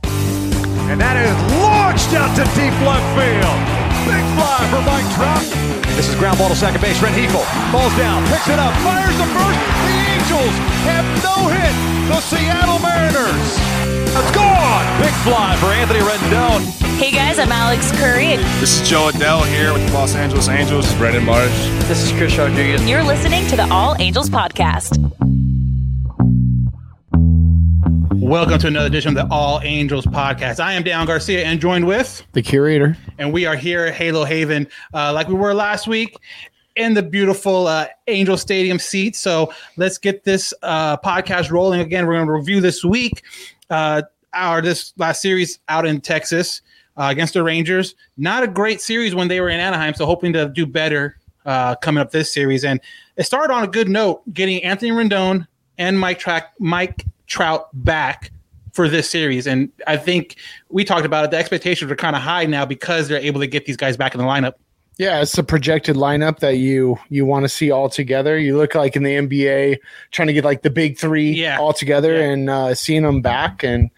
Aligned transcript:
And 0.04 1.00
that 1.00 1.16
is 1.16 1.32
launched 1.56 2.12
out 2.12 2.36
to 2.36 2.44
deep 2.52 2.76
left 2.84 3.08
field. 3.16 3.56
Big 4.04 4.20
fly 4.56 4.68
for 4.70 4.82
Mike 4.84 5.08
Trout. 5.14 5.42
This 5.96 6.08
is 6.08 6.14
ground 6.14 6.38
ball 6.38 6.48
to 6.48 6.56
second 6.56 6.80
base. 6.80 7.00
Red 7.02 7.14
Heagle 7.14 7.44
falls 7.72 7.94
down, 7.96 8.24
picks 8.28 8.48
it 8.48 8.58
up, 8.58 8.72
fires 8.80 9.16
the 9.16 9.28
first. 9.36 9.60
The 9.84 9.96
Angels 10.16 10.54
have 10.88 11.06
no 11.22 11.48
hit. 11.48 11.74
The 12.08 12.20
Seattle 12.20 12.78
Mariners. 12.78 13.58
It's 14.16 14.32
gone. 14.32 15.02
Big 15.02 15.12
fly 15.24 15.56
for 15.60 15.66
Anthony 15.66 16.00
Rendon. 16.00 16.62
Hey 16.96 17.10
guys, 17.10 17.38
I'm 17.38 17.52
Alex 17.52 17.92
Curry. 17.98 18.36
This 18.60 18.80
is 18.80 18.88
Jo 18.88 19.10
Adell 19.10 19.44
here 19.46 19.72
with 19.72 19.86
the 19.86 19.92
Los 19.92 20.14
Angeles 20.14 20.48
Angels. 20.48 20.92
Brandon 20.94 21.24
Marsh. 21.24 21.50
This 21.88 22.02
is 22.02 22.12
Chris 22.12 22.36
Rodriguez. 22.38 22.88
You're 22.88 23.04
listening 23.04 23.46
to 23.48 23.56
the 23.56 23.68
All 23.70 23.94
Angels 23.98 24.30
Podcast. 24.30 24.96
Welcome 28.26 28.58
to 28.58 28.66
another 28.66 28.88
edition 28.88 29.16
of 29.16 29.28
the 29.28 29.32
All 29.32 29.60
Angels 29.62 30.04
podcast. 30.04 30.58
I 30.58 30.72
am 30.72 30.82
Dan 30.82 31.06
Garcia 31.06 31.44
and 31.44 31.60
joined 31.60 31.86
with 31.86 32.24
the 32.32 32.42
curator, 32.42 32.98
and 33.18 33.32
we 33.32 33.46
are 33.46 33.54
here 33.54 33.84
at 33.84 33.94
Halo 33.94 34.24
Haven, 34.24 34.66
uh, 34.92 35.12
like 35.12 35.28
we 35.28 35.34
were 35.34 35.54
last 35.54 35.86
week, 35.86 36.16
in 36.74 36.94
the 36.94 37.04
beautiful 37.04 37.68
uh, 37.68 37.86
Angel 38.08 38.36
Stadium 38.36 38.80
seats. 38.80 39.20
So 39.20 39.54
let's 39.76 39.96
get 39.96 40.24
this 40.24 40.52
uh, 40.64 40.96
podcast 40.96 41.52
rolling 41.52 41.80
again. 41.80 42.04
We're 42.04 42.14
going 42.14 42.26
to 42.26 42.32
review 42.32 42.60
this 42.60 42.84
week 42.84 43.22
uh, 43.70 44.02
our 44.34 44.60
this 44.60 44.92
last 44.96 45.22
series 45.22 45.60
out 45.68 45.86
in 45.86 46.00
Texas 46.00 46.62
uh, 46.96 47.06
against 47.12 47.34
the 47.34 47.44
Rangers. 47.44 47.94
Not 48.16 48.42
a 48.42 48.48
great 48.48 48.80
series 48.80 49.14
when 49.14 49.28
they 49.28 49.40
were 49.40 49.50
in 49.50 49.60
Anaheim, 49.60 49.94
so 49.94 50.04
hoping 50.04 50.32
to 50.32 50.48
do 50.48 50.66
better 50.66 51.16
uh, 51.44 51.76
coming 51.76 52.00
up 52.00 52.10
this 52.10 52.34
series. 52.34 52.64
And 52.64 52.80
it 53.16 53.22
started 53.22 53.54
on 53.54 53.62
a 53.62 53.68
good 53.68 53.88
note, 53.88 54.22
getting 54.34 54.64
Anthony 54.64 54.90
Rendon 54.90 55.46
and 55.78 55.96
Mike 55.96 56.18
Track 56.18 56.54
Mike 56.58 57.04
Trout 57.26 57.68
back 57.72 58.30
for 58.72 58.88
this 58.88 59.08
series. 59.08 59.46
And 59.46 59.72
I 59.86 59.96
think 59.96 60.36
we 60.68 60.84
talked 60.84 61.06
about 61.06 61.24
it. 61.24 61.30
The 61.30 61.38
expectations 61.38 61.90
are 61.90 61.96
kind 61.96 62.14
of 62.14 62.22
high 62.22 62.44
now 62.44 62.66
because 62.66 63.08
they're 63.08 63.18
able 63.18 63.40
to 63.40 63.46
get 63.46 63.64
these 63.64 63.76
guys 63.76 63.96
back 63.96 64.14
in 64.14 64.20
the 64.20 64.26
lineup. 64.26 64.54
Yeah, 64.98 65.20
it's 65.20 65.36
a 65.36 65.44
projected 65.44 65.96
lineup 65.96 66.38
that 66.38 66.56
you 66.56 66.96
you 67.10 67.26
want 67.26 67.44
to 67.44 67.50
see 67.50 67.70
all 67.70 67.90
together. 67.90 68.38
You 68.38 68.56
look 68.56 68.74
like 68.74 68.96
in 68.96 69.02
the 69.02 69.10
NBA 69.10 69.76
trying 70.10 70.28
to 70.28 70.32
get 70.32 70.44
like 70.44 70.62
the 70.62 70.70
big 70.70 70.98
three 70.98 71.32
yeah. 71.32 71.58
all 71.58 71.74
together 71.74 72.14
yeah. 72.14 72.30
and 72.30 72.50
uh, 72.50 72.74
seeing 72.74 73.02
them 73.02 73.20
back 73.20 73.62
and 73.62 73.90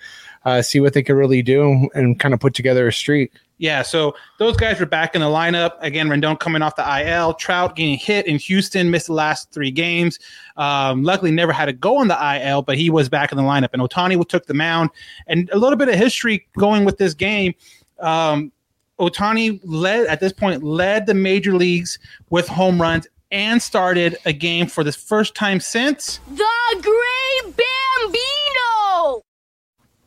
uh, 0.45 0.63
see 0.63 0.81
what 0.81 0.95
they 0.95 1.03
can 1.03 1.15
really 1.15 1.43
do 1.43 1.89
and 1.95 2.19
kind 2.19 2.35
of 2.35 2.41
put 2.41 2.55
together 2.55 2.89
a 2.89 2.93
streak. 2.93 3.33
Yeah, 3.59 3.83
so 3.83 4.15
those 4.39 4.57
guys 4.57 4.79
were 4.79 4.87
back 4.87 5.17
in 5.17 5.21
the 5.21 5.27
lineup. 5.27 5.73
Again, 5.81 6.09
Rendon 6.09 6.39
coming 6.39 6.63
off 6.63 6.77
the 6.77 7.01
IL. 7.03 7.35
Trout 7.35 7.75
getting 7.75 7.99
hit 7.99 8.27
in 8.27 8.39
Houston, 8.39 8.91
missed 8.91 9.09
the 9.09 9.13
last 9.13 9.51
three 9.51 9.73
games. 9.73 10.19
Um, 10.59 11.05
luckily, 11.05 11.31
never 11.31 11.53
had 11.53 11.67
to 11.67 11.73
go 11.73 11.97
on 11.97 12.09
the 12.09 12.43
IL, 12.43 12.63
but 12.63 12.77
he 12.77 12.91
was 12.91 13.09
back 13.09 13.33
in 13.33 13.39
the 13.39 13.45
lineup. 13.45 13.71
And 13.73 13.81
Ohtani 13.81 14.29
took 14.29 14.47
the 14.47 14.55
mound. 14.55 14.91
And 15.27 15.49
a 15.51 15.59
little 15.59 15.79
bit 15.79 15.89
of 15.89 15.95
history 15.95 16.47
going 16.59 16.85
with 16.85 16.99
this 16.99 17.15
game. 17.15 17.55
Um, 18.01 18.53
Ohtani 18.99 19.61
led 19.65 20.07
at 20.07 20.21
this 20.21 20.33
point 20.33 20.63
led 20.63 21.07
the 21.07 21.15
major 21.15 21.55
leagues 21.55 21.99
with 22.31 22.49
home 22.49 22.81
runs 22.81 23.07
and 23.31 23.63
started 23.63 24.17
a 24.25 24.33
game 24.33 24.67
for 24.67 24.83
the 24.83 24.93
first 24.93 25.35
time 25.35 25.61
since 25.61 26.19
the 26.29 26.45
Great 26.75 27.57
Bambino. 27.57 29.23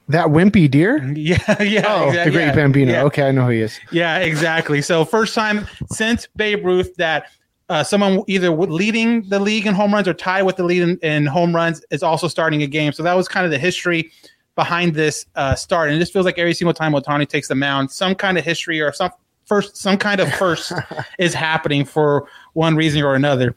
That 0.09 0.28
wimpy 0.28 0.69
deer? 0.69 0.97
Yeah, 1.16 1.61
yeah. 1.61 1.85
Oh, 1.88 2.09
exactly, 2.09 2.23
the 2.23 2.31
Great 2.31 2.45
yeah, 2.47 2.56
Bambino. 2.56 2.91
Yeah. 2.91 3.03
Okay, 3.03 3.28
I 3.28 3.31
know 3.31 3.45
who 3.45 3.51
he 3.51 3.61
is. 3.61 3.79
Yeah, 3.91 4.17
exactly. 4.17 4.81
So 4.81 5.06
first 5.06 5.34
time 5.34 5.67
since 5.90 6.28
Babe 6.35 6.66
Ruth 6.66 6.94
that 6.95 7.28
uh, 7.72 7.82
someone 7.82 8.22
either 8.28 8.52
leading 8.52 9.22
the 9.30 9.40
league 9.40 9.66
in 9.66 9.74
home 9.74 9.94
runs 9.94 10.06
or 10.06 10.14
tied 10.14 10.44
with 10.44 10.58
the 10.58 10.64
lead 10.64 10.82
in, 10.82 10.98
in, 10.98 11.26
home 11.26 11.56
runs 11.56 11.82
is 11.90 12.04
also 12.04 12.28
starting 12.28 12.62
a 12.64 12.68
game. 12.68 12.92
So 12.92 13.02
that 13.02 13.14
was 13.14 13.30
kind 13.30 13.46
of 13.46 13.52
the 13.52 13.58
history 13.58 14.12
behind 14.56 14.94
this 14.94 15.26
uh, 15.36 15.56
start, 15.56 15.88
and 15.88 15.96
it 15.96 16.00
just 16.00 16.12
feels 16.12 16.26
like 16.26 16.38
every 16.38 16.54
single 16.54 16.74
time 16.74 16.92
Ohtani 16.92 17.26
takes 17.26 17.48
the 17.48 17.56
mound, 17.56 17.90
some 17.90 18.14
kind 18.14 18.38
of 18.38 18.44
history 18.44 18.82
or 18.82 18.92
some 18.92 19.09
first, 19.46 19.78
some 19.78 19.98
kind 19.98 20.20
of 20.20 20.30
first 20.34 20.74
is 21.18 21.34
happening 21.34 21.86
for 21.86 22.28
one 22.54 22.76
reason 22.76 23.02
or 23.04 23.16
another. 23.16 23.56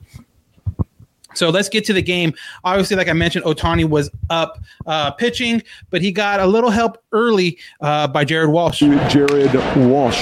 So 1.34 1.50
let's 1.50 1.68
get 1.68 1.84
to 1.86 1.92
the 1.92 2.02
game. 2.02 2.34
Obviously, 2.64 2.96
like 2.96 3.08
I 3.08 3.12
mentioned, 3.12 3.44
Ohtani 3.44 3.88
was 3.88 4.10
up 4.30 4.58
uh, 4.86 5.10
pitching, 5.12 5.62
but 5.90 6.02
he 6.02 6.12
got 6.12 6.40
a 6.40 6.46
little 6.46 6.70
help 6.70 7.02
early 7.12 7.58
uh, 7.80 8.06
by 8.08 8.24
Jared 8.24 8.50
Walsh. 8.50 8.80
Jared 8.80 9.54
Walsh 9.76 10.18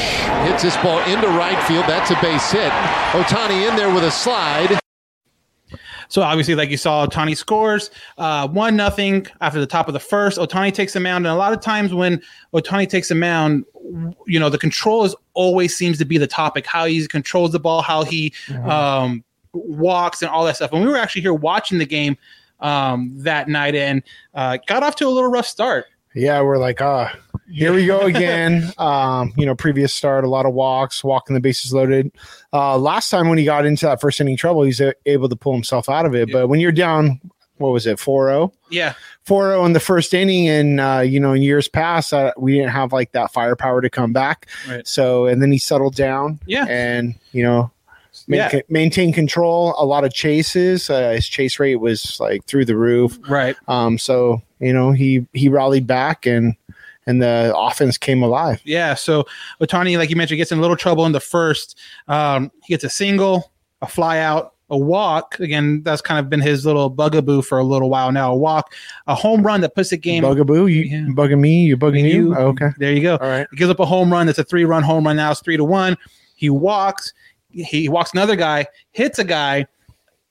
hits 0.47 0.63
this 0.63 0.77
ball 0.79 0.99
into 1.01 1.29
right 1.29 1.61
field. 1.67 1.85
That's 1.87 2.11
a 2.11 2.21
base 2.21 2.51
hit. 2.51 2.73
Ohtani 3.13 3.69
in 3.69 3.77
there 3.77 3.93
with 3.93 4.05
a 4.05 4.11
slide. 4.11 4.79
So 6.09 6.21
obviously, 6.21 6.55
like 6.55 6.69
you 6.69 6.77
saw, 6.77 7.07
Ohtani 7.07 7.35
scores 7.35 7.91
uh, 8.19 8.47
one 8.47 8.77
nothing 8.77 9.27
after 9.41 9.59
the 9.59 9.67
top 9.67 9.89
of 9.89 9.95
the 9.95 10.01
first. 10.01 10.37
Ohtani 10.39 10.73
takes 10.73 10.93
the 10.93 11.01
mound, 11.01 11.27
and 11.27 11.33
a 11.33 11.39
lot 11.39 11.55
of 11.55 11.61
times 11.63 11.95
when 11.95 12.21
Ohtani 12.53 12.87
takes 12.87 13.09
the 13.09 13.15
mound, 13.15 13.65
you 14.27 14.39
know 14.39 14.51
the 14.51 14.59
control 14.59 15.05
is 15.05 15.17
always 15.33 15.75
seems 15.75 15.97
to 15.99 16.05
be 16.05 16.19
the 16.19 16.27
topic. 16.27 16.67
How 16.67 16.85
he 16.85 17.07
controls 17.07 17.53
the 17.53 17.61
ball, 17.61 17.81
how 17.81 18.05
he 18.05 18.29
mm-hmm. 18.47 18.69
um, 18.69 19.25
walks, 19.53 20.23
and 20.23 20.31
all 20.31 20.45
that 20.45 20.57
stuff. 20.57 20.73
And 20.73 20.83
we 20.85 20.89
were 20.89 20.97
actually 20.97 21.23
here 21.23 21.35
watching 21.35 21.79
the 21.79 21.87
game 21.87 22.17
um, 22.61 23.13
that 23.19 23.49
night, 23.49 23.75
and 23.75 24.03
uh, 24.35 24.59
got 24.67 24.83
off 24.83 24.97
to 24.97 25.07
a 25.07 25.11
little 25.11 25.31
rough 25.31 25.47
start. 25.47 25.87
Yeah, 26.15 26.43
we're 26.43 26.59
like, 26.59 26.81
ah, 26.81 27.13
oh, 27.15 27.39
here 27.51 27.73
we 27.73 27.87
go 27.87 28.01
again. 28.07 28.73
um, 28.79 29.33
you 29.37 29.47
know, 29.47 29.55
previous 29.55 29.93
start, 29.93 30.25
a 30.25 30.29
lot 30.29 30.47
of 30.47 30.53
walks, 30.55 31.03
walking 31.03 31.35
the 31.35 31.41
bases 31.41 31.73
loaded. 31.73 32.13
Uh, 32.53 32.77
last 32.79 33.11
time 33.11 33.29
when 33.29 33.39
he 33.39 33.45
got 33.45 33.67
into 33.67 33.87
that 33.87 34.01
first 34.01 34.21
inning 34.21 34.37
trouble, 34.37 34.63
he's 34.63 34.81
able 35.07 35.29
to 35.29 35.37
pull 35.37 35.53
himself 35.53 35.89
out 35.89 36.07
of 36.07 36.15
it. 36.15 36.29
Yeah. 36.29 36.33
But 36.33 36.49
when 36.49 36.61
you're 36.61 36.73
down, 36.73 37.21
what 37.57 37.73
was 37.73 37.87
it, 37.87 37.99
4 37.99 38.29
0? 38.29 38.53
Yeah. 38.71 38.95
4 39.25 39.51
0 39.53 39.65
in 39.65 39.73
the 39.73 39.81
first 39.81 40.13
inning. 40.13 40.49
And, 40.49 40.81
uh, 40.81 41.01
you 41.01 41.21
know, 41.21 41.33
in 41.33 41.43
years 41.43 41.69
past, 41.69 42.13
uh, 42.13 42.33
we 42.37 42.55
didn't 42.55 42.71
have 42.71 42.93
like 42.93 43.13
that 43.13 43.33
firepower 43.33 43.81
to 43.81 43.91
come 43.91 44.13
back. 44.13 44.49
Right. 44.69 44.87
So, 44.87 45.27
and 45.27 45.41
then 45.41 45.53
he 45.53 45.59
settled 45.59 45.95
down. 45.95 46.41
Yeah. 46.47 46.67
And, 46.69 47.15
you 47.33 47.43
know, 47.43 47.71
yeah. 48.39 48.61
maintain 48.69 49.13
control, 49.13 49.75
a 49.79 49.85
lot 49.85 50.05
of 50.05 50.13
chases. 50.13 50.89
Uh, 50.91 51.11
his 51.11 51.27
chase 51.27 51.59
rate 51.59 51.77
was 51.77 52.19
like 52.21 52.45
through 52.45 52.65
the 52.65 52.77
roof. 52.77 53.19
Right. 53.29 53.57
Um, 53.69 53.99
so, 53.99 54.43
you 54.61 54.73
know, 54.73 54.93
he, 54.93 55.27
he 55.33 55.49
rallied 55.49 55.87
back 55.87 56.27
and, 56.27 56.55
and 57.07 57.21
the 57.21 57.53
offense 57.57 57.99
came 57.99 58.23
alive. 58.23 58.61
Yeah. 58.65 58.95
So 58.95 59.25
Ohtani, 59.61 59.99
like 59.99 60.11
you 60.11 60.17
mentioned, 60.17 60.39
gets 60.39 60.53
in 60.53 60.59
a 60.59 60.61
little 60.61 60.77
trouble 60.77 61.05
in 61.07 61.13
the 61.13 61.21
first. 61.21 61.79
Um, 62.09 62.53
he 62.63 62.73
gets 62.73 62.85
a 62.85 62.91
single, 62.91 63.53
a 63.81 63.89
fly 63.89 64.19
out, 64.19 64.55
a 64.71 64.79
walk. 64.79 65.39
Again, 65.39 65.83
that's 65.83 66.01
kind 66.01 66.19
of 66.19 66.31
been 66.31 66.41
his 66.41 66.65
little 66.65 66.89
bugaboo 66.89 67.43
for 67.43 67.59
a 67.59 67.65
little 67.65 67.91
while 67.91 68.11
now. 68.11 68.33
A 68.33 68.37
walk, 68.37 68.73
a 69.07 69.15
home 69.15 69.43
run 69.43 69.61
that 69.61 69.75
puts 69.75 69.91
the 69.91 69.97
game. 69.97 70.23
Bugaboo, 70.23 70.67
you 70.67 70.83
yeah. 70.83 71.05
bugging 71.09 71.41
me? 71.41 71.65
You 71.65 71.77
bugging 71.77 72.05
you? 72.05 72.29
you? 72.29 72.37
Oh, 72.37 72.47
okay. 72.49 72.71
There 72.79 72.93
you 72.93 73.03
go. 73.03 73.17
All 73.17 73.29
right. 73.29 73.47
He 73.51 73.57
gives 73.57 73.71
up 73.71 73.81
a 73.81 73.85
home 73.85 74.11
run. 74.11 74.29
It's 74.29 74.39
a 74.39 74.45
three 74.45 74.65
run 74.65 74.83
home 74.83 75.05
run. 75.05 75.17
Now 75.17 75.31
it's 75.31 75.41
three 75.41 75.57
to 75.57 75.65
one. 75.65 75.99
He 76.37 76.51
walks. 76.51 77.13
He 77.53 77.89
walks 77.89 78.13
another 78.13 78.37
guy, 78.37 78.67
hits 78.93 79.19
a 79.19 79.25
guy, 79.25 79.67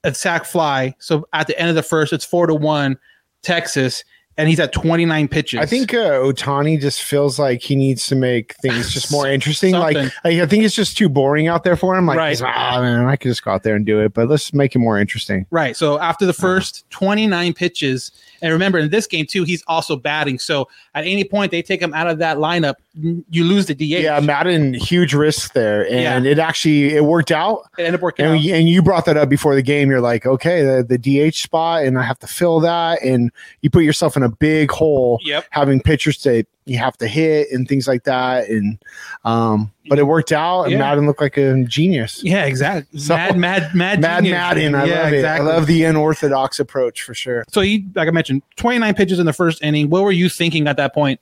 a 0.04 0.14
sack 0.14 0.45
fly. 0.45 0.95
So 1.00 1.28
at 1.34 1.48
the 1.48 1.57
end 1.60 1.69
of 1.69 1.75
the 1.75 1.84
first, 1.84 2.13
it's 2.13 2.25
four 2.25 2.48
to 2.48 2.56
one, 2.56 2.98
Texas 3.42 4.04
and 4.38 4.48
he's 4.48 4.60
at 4.60 4.72
29 4.72 5.28
pitches. 5.28 5.60
I 5.60 5.66
think 5.66 5.94
uh, 5.94 6.13
Ohtani 6.13 6.80
just 6.80 7.04
feels 7.04 7.38
like 7.38 7.62
he 7.62 7.75
needs 7.75 8.06
to 8.07 8.16
make 8.16 8.56
things 8.56 8.92
just 8.92 9.12
more 9.12 9.28
interesting. 9.31 9.74
like 9.74 9.98
I 10.24 10.45
think 10.45 10.63
it's 10.63 10.75
just 10.75 10.98
too 10.98 11.10
boring 11.10 11.48
out 11.48 11.63
there 11.63 11.75
for 11.75 11.95
him. 11.95 12.06
Like, 12.06 12.18
right. 12.18 12.42
ah, 12.42 12.81
man, 12.81 13.06
I 13.06 13.18
could 13.18 13.30
just 13.30 13.44
go 13.44 13.51
out 13.51 13.63
there 13.63 13.75
and 13.75 13.86
do 13.86 14.00
it, 14.00 14.13
but 14.13 14.30
let's 14.30 14.54
make 14.54 14.75
it 14.75 14.80
more 14.80 14.98
interesting. 14.98 15.45
Right. 15.51 15.75
So 15.75 16.00
after 16.00 16.25
the 16.25 16.34
first 16.34 16.90
29 16.92 17.54
pitches, 17.54 18.12
and 18.42 18.51
remember 18.51 18.80
in 18.80 18.90
this 18.90 19.06
game 19.06 19.25
too, 19.25 19.44
he's 19.44 19.63
also 19.68 19.95
batting. 19.95 20.40
So 20.40 20.68
at 20.95 21.06
any 21.06 21.24
point 21.24 21.51
they 21.51 21.62
take 21.62 21.81
him 21.81 21.94
out 21.94 22.07
of 22.07 22.18
that 22.19 22.38
lineup, 22.38 22.75
you 22.94 23.46
lose 23.46 23.68
the 23.68 23.76
DH. 23.76 23.82
Yeah, 24.04 24.20
Maddon 24.20 24.74
huge 24.74 25.14
risk 25.14 25.54
there, 25.54 25.90
and 25.90 26.26
Yeah. 26.26 26.32
it 26.32 26.40
actually 26.40 26.94
it 26.96 27.06
worked 27.06 27.32
out. 27.32 27.62
it 27.78 27.84
ended 27.84 27.96
up 27.96 28.02
working 28.02 28.26
And, 28.26 28.36
out. 28.36 28.46
and 28.46 28.68
you 28.70 28.82
brought 28.82 29.06
that 29.06 29.16
up 29.18 29.30
before 29.30 29.56
the 29.56 29.62
game. 29.62 29.90
You're 29.90 30.02
like, 30.02 30.26
okay, 30.26 30.64
the, 30.64 30.84
the 30.84 30.98
DH 31.32 31.36
spot, 31.36 31.84
and 31.86 31.98
I 31.98 32.04
have 32.04 32.20
to 32.20 32.28
fill 32.28 32.60
that, 32.62 33.02
and 33.02 33.32
you 33.62 33.70
put 33.70 33.84
yourself 33.84 34.18
in 34.18 34.24
a 34.24 34.30
big 34.30 34.72
hole. 34.72 35.20
Yep. 35.24 35.46
Having 35.52 35.82
pitchers 35.82 36.22
that 36.24 36.48
you 36.66 36.78
have 36.78 36.96
to 36.98 37.08
hit 37.08 37.48
and 37.52 37.68
things 37.68 37.88
like 37.88 38.04
that, 38.04 38.48
and 38.50 38.78
um, 39.26 39.72
but 39.88 39.98
it 39.98 40.04
worked 40.04 40.32
out, 40.32 40.64
and 40.64 40.74
Yeah. 40.74 40.78
Maddon 40.80 41.06
looked 41.08 41.22
like 41.22 41.38
a 41.38 41.64
genius. 41.64 42.22
Yeah, 42.24 42.46
exactly. 42.46 43.00
So- 43.00 43.16
mad, 43.16 43.38
mad, 43.38 43.74
mad, 43.74 44.00
Mad 44.02 44.18
genius. 44.24 44.34
Maddon, 44.38 44.76
I 44.76 44.86
yeah, 44.86 45.04
love 45.04 45.14
exactly. 45.14 45.48
it. 45.48 45.50
I 45.50 45.56
love 45.56 45.66
the 45.68 45.84
unorthodox 45.86 46.60
approach 46.60 47.02
for 47.04 47.14
sure. 47.14 47.46
So 47.50 47.62
he, 47.62 47.86
like 47.96 48.08
I 48.08 48.12
mentioned, 48.12 48.44
29 48.58 48.94
pitches 48.96 49.18
in 49.18 49.26
the 49.26 49.34
first 49.34 49.64
inning. 49.64 49.90
What 49.90 50.04
were 50.04 50.12
you 50.12 50.30
thinking 50.30 50.68
at 50.68 50.78
that 50.78 50.94
point? 50.94 51.20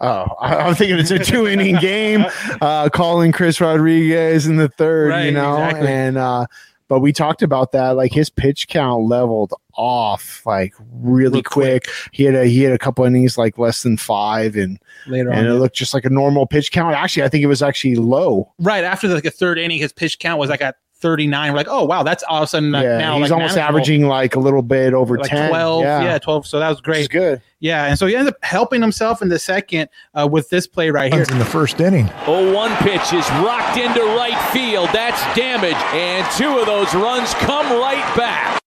Oh, 0.00 0.26
I'm 0.40 0.74
thinking 0.74 0.98
it's 0.98 1.10
a 1.10 1.18
two 1.18 1.46
inning 1.48 1.76
game. 1.76 2.26
Uh, 2.60 2.88
calling 2.88 3.32
Chris 3.32 3.60
Rodriguez 3.60 4.46
in 4.46 4.56
the 4.56 4.68
third, 4.68 5.08
Right, 5.10 5.24
you 5.26 5.32
know, 5.32 5.54
exactly. 5.64 5.88
and 5.88 6.18
uh, 6.18 6.46
but 6.88 7.00
we 7.00 7.12
talked 7.12 7.42
about 7.42 7.72
that. 7.72 7.90
Like 7.96 8.12
his 8.12 8.30
pitch 8.30 8.68
count 8.68 9.04
leveled 9.04 9.52
off 9.74 10.42
like 10.46 10.72
really 10.92 11.34
Real 11.38 11.42
quick. 11.42 11.88
He 12.12 12.24
had 12.24 12.34
a 12.34 12.44
he 12.46 12.62
had 12.62 12.72
a 12.72 12.78
couple 12.78 13.04
innings 13.04 13.36
like 13.36 13.58
less 13.58 13.82
than 13.82 13.96
five, 13.96 14.54
and 14.56 14.78
Later 15.06 15.30
and 15.30 15.46
it 15.46 15.50
on, 15.50 15.58
looked 15.58 15.74
just 15.76 15.94
like 15.94 16.04
a 16.04 16.10
normal 16.10 16.46
pitch 16.46 16.70
count. 16.72 16.94
Actually, 16.94 17.24
I 17.24 17.28
think 17.28 17.42
it 17.42 17.48
was 17.48 17.62
actually 17.62 17.96
low. 17.96 18.52
right 18.58 18.84
after 18.84 19.08
the, 19.08 19.14
like 19.14 19.24
a 19.24 19.30
third 19.30 19.58
inning, 19.58 19.78
his 19.78 19.92
pitch 19.92 20.18
count 20.18 20.38
was 20.38 20.48
like 20.50 20.60
at 20.62 20.76
39. 21.00 21.50
We're 21.52 21.56
like, 21.56 21.68
oh 21.68 21.84
wow, 21.84 22.02
that's 22.02 22.22
all 22.24 22.38
of 22.38 22.44
a 22.44 22.46
sudden 22.46 22.72
like, 22.72 22.82
yeah, 22.84 22.98
now 22.98 23.14
he's 23.18 23.22
like, 23.22 23.32
almost 23.32 23.54
manageable. 23.56 23.78
averaging 23.80 24.06
like 24.08 24.34
a 24.34 24.40
little 24.40 24.62
bit 24.62 24.94
over 24.94 25.18
like 25.18 25.28
ten. 25.30 25.50
12. 25.50 25.82
yeah, 25.82 26.02
Yeah. 26.02 26.18
12. 26.18 26.46
So 26.46 26.58
that 26.58 26.68
was 26.70 26.80
great. 26.80 27.10
good. 27.10 27.42
Yeah, 27.60 27.86
and 27.86 27.98
so 27.98 28.06
he 28.06 28.14
ended 28.16 28.34
up 28.34 28.44
helping 28.44 28.80
himself 28.82 29.22
in 29.22 29.28
the 29.28 29.38
second 29.38 29.88
uh, 30.14 30.28
with 30.30 30.48
this 30.50 30.66
play 30.66 30.90
right 30.90 31.12
here. 31.12 31.24
in 31.30 31.38
the 31.38 31.44
first 31.44 31.80
inning. 31.80 32.06
0-1 32.24 32.76
pitch 32.78 33.12
is 33.12 33.28
rocked 33.42 33.76
into 33.78 34.00
right 34.00 34.52
field. 34.52 34.88
That's 34.92 35.20
damage, 35.34 35.74
and 35.94 36.26
two 36.36 36.58
of 36.58 36.66
those 36.66 36.94
runs 36.94 37.32
come 37.34 37.66
right 37.80 38.16
back. 38.16 38.60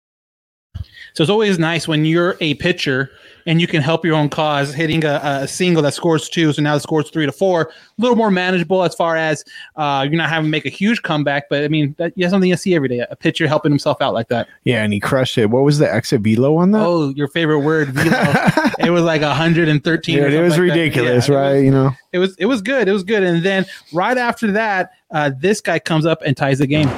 So 1.14 1.22
it's 1.22 1.30
always 1.30 1.58
nice 1.58 1.88
when 1.88 2.04
you're 2.04 2.36
a 2.40 2.54
pitcher 2.54 3.10
and 3.46 3.60
you 3.60 3.66
can 3.66 3.80
help 3.80 4.04
your 4.04 4.14
own 4.16 4.28
cause, 4.28 4.74
hitting 4.74 5.04
a, 5.04 5.20
a 5.22 5.48
single 5.48 5.82
that 5.84 5.94
scores 5.94 6.28
two. 6.28 6.52
So 6.52 6.60
now 6.62 6.74
it 6.76 6.80
scores 6.80 7.08
three 7.10 7.26
to 7.26 7.32
four, 7.32 7.62
a 7.62 8.00
little 8.02 8.16
more 8.16 8.30
manageable 8.30 8.82
as 8.82 8.94
far 8.94 9.16
as 9.16 9.44
uh, 9.76 10.04
you're 10.08 10.18
not 10.18 10.28
having 10.28 10.46
to 10.46 10.50
make 10.50 10.66
a 10.66 10.70
huge 10.70 11.02
comeback. 11.02 11.48
But 11.48 11.62
I 11.64 11.68
mean, 11.68 11.94
that, 11.98 12.12
yeah, 12.16 12.28
something 12.28 12.50
you 12.50 12.56
see 12.56 12.74
every 12.74 12.88
day. 12.88 13.04
A 13.08 13.14
pitcher 13.16 13.46
helping 13.46 13.70
himself 13.70 14.02
out 14.02 14.12
like 14.14 14.28
that. 14.28 14.48
Yeah, 14.64 14.82
and 14.82 14.92
he 14.92 15.00
crushed 15.00 15.38
it. 15.38 15.46
What 15.50 15.62
was 15.64 15.78
the 15.78 15.92
exit 15.92 16.20
velo 16.22 16.56
on 16.56 16.72
that? 16.72 16.82
Oh, 16.84 17.10
your 17.10 17.28
favorite 17.28 17.60
word, 17.60 17.88
velo. 17.90 18.70
it 18.80 18.90
was 18.90 19.02
like 19.04 19.22
113. 19.22 20.16
yeah, 20.16 20.22
or 20.24 20.26
it 20.28 20.40
was 20.40 20.52
like 20.52 20.60
ridiculous, 20.60 21.28
Yeah, 21.28 21.34
it 21.34 21.38
right? 21.38 21.52
was- 21.54 21.62
you 21.64 21.70
know. 21.70 21.90
It 22.12 22.18
was 22.18 22.34
it 22.38 22.46
was 22.46 22.62
good. 22.62 22.88
It 22.88 22.92
was 22.92 23.04
good. 23.04 23.22
And 23.22 23.42
then 23.44 23.66
right 23.92 24.16
after 24.16 24.50
that, 24.52 24.92
uh, 25.10 25.30
this 25.38 25.60
guy 25.60 25.78
comes 25.78 26.06
up 26.06 26.22
and 26.22 26.36
ties 26.36 26.58
the 26.58 26.66
game. 26.66 26.88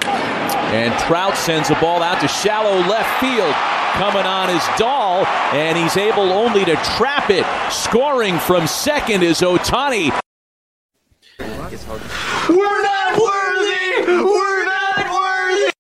And 0.70 0.92
Trout 1.04 1.36
sends 1.36 1.70
a 1.70 1.74
ball 1.76 2.02
out 2.02 2.20
to 2.20 2.28
shallow 2.28 2.76
left 2.86 3.20
field. 3.20 3.54
Coming 3.98 4.26
on 4.26 4.48
is 4.48 4.62
Dahl, 4.78 5.26
and 5.52 5.76
he's 5.76 5.96
able 5.96 6.32
only 6.32 6.64
to 6.64 6.76
trap 6.76 7.30
it. 7.30 7.44
Scoring 7.72 8.38
from 8.38 8.68
second 8.68 9.24
is 9.24 9.40
Ohtani. 9.40 10.16
We're 11.40 12.82
not 12.82 13.18
worthy. 13.20 14.22
We're 14.22 14.64
not 14.64 15.10
worthy. 15.10 15.72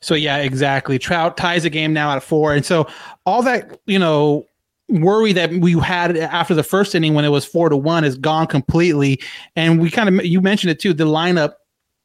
So 0.00 0.14
yeah, 0.14 0.36
exactly. 0.36 0.98
Trout 0.98 1.38
ties 1.38 1.62
the 1.62 1.70
game 1.70 1.94
now 1.94 2.14
at 2.14 2.22
four, 2.22 2.52
and 2.52 2.62
so 2.62 2.86
all 3.24 3.42
that 3.42 3.80
you 3.86 3.98
know 3.98 4.44
worry 4.90 5.32
that 5.32 5.50
we 5.50 5.72
had 5.80 6.18
after 6.18 6.54
the 6.54 6.62
first 6.62 6.94
inning 6.94 7.14
when 7.14 7.24
it 7.24 7.30
was 7.30 7.46
four 7.46 7.70
to 7.70 7.76
one 7.78 8.04
is 8.04 8.18
gone 8.18 8.46
completely. 8.46 9.18
And 9.56 9.80
we 9.80 9.90
kind 9.90 10.10
of 10.10 10.26
you 10.26 10.42
mentioned 10.42 10.70
it 10.70 10.78
too. 10.78 10.92
The 10.92 11.04
lineup 11.04 11.54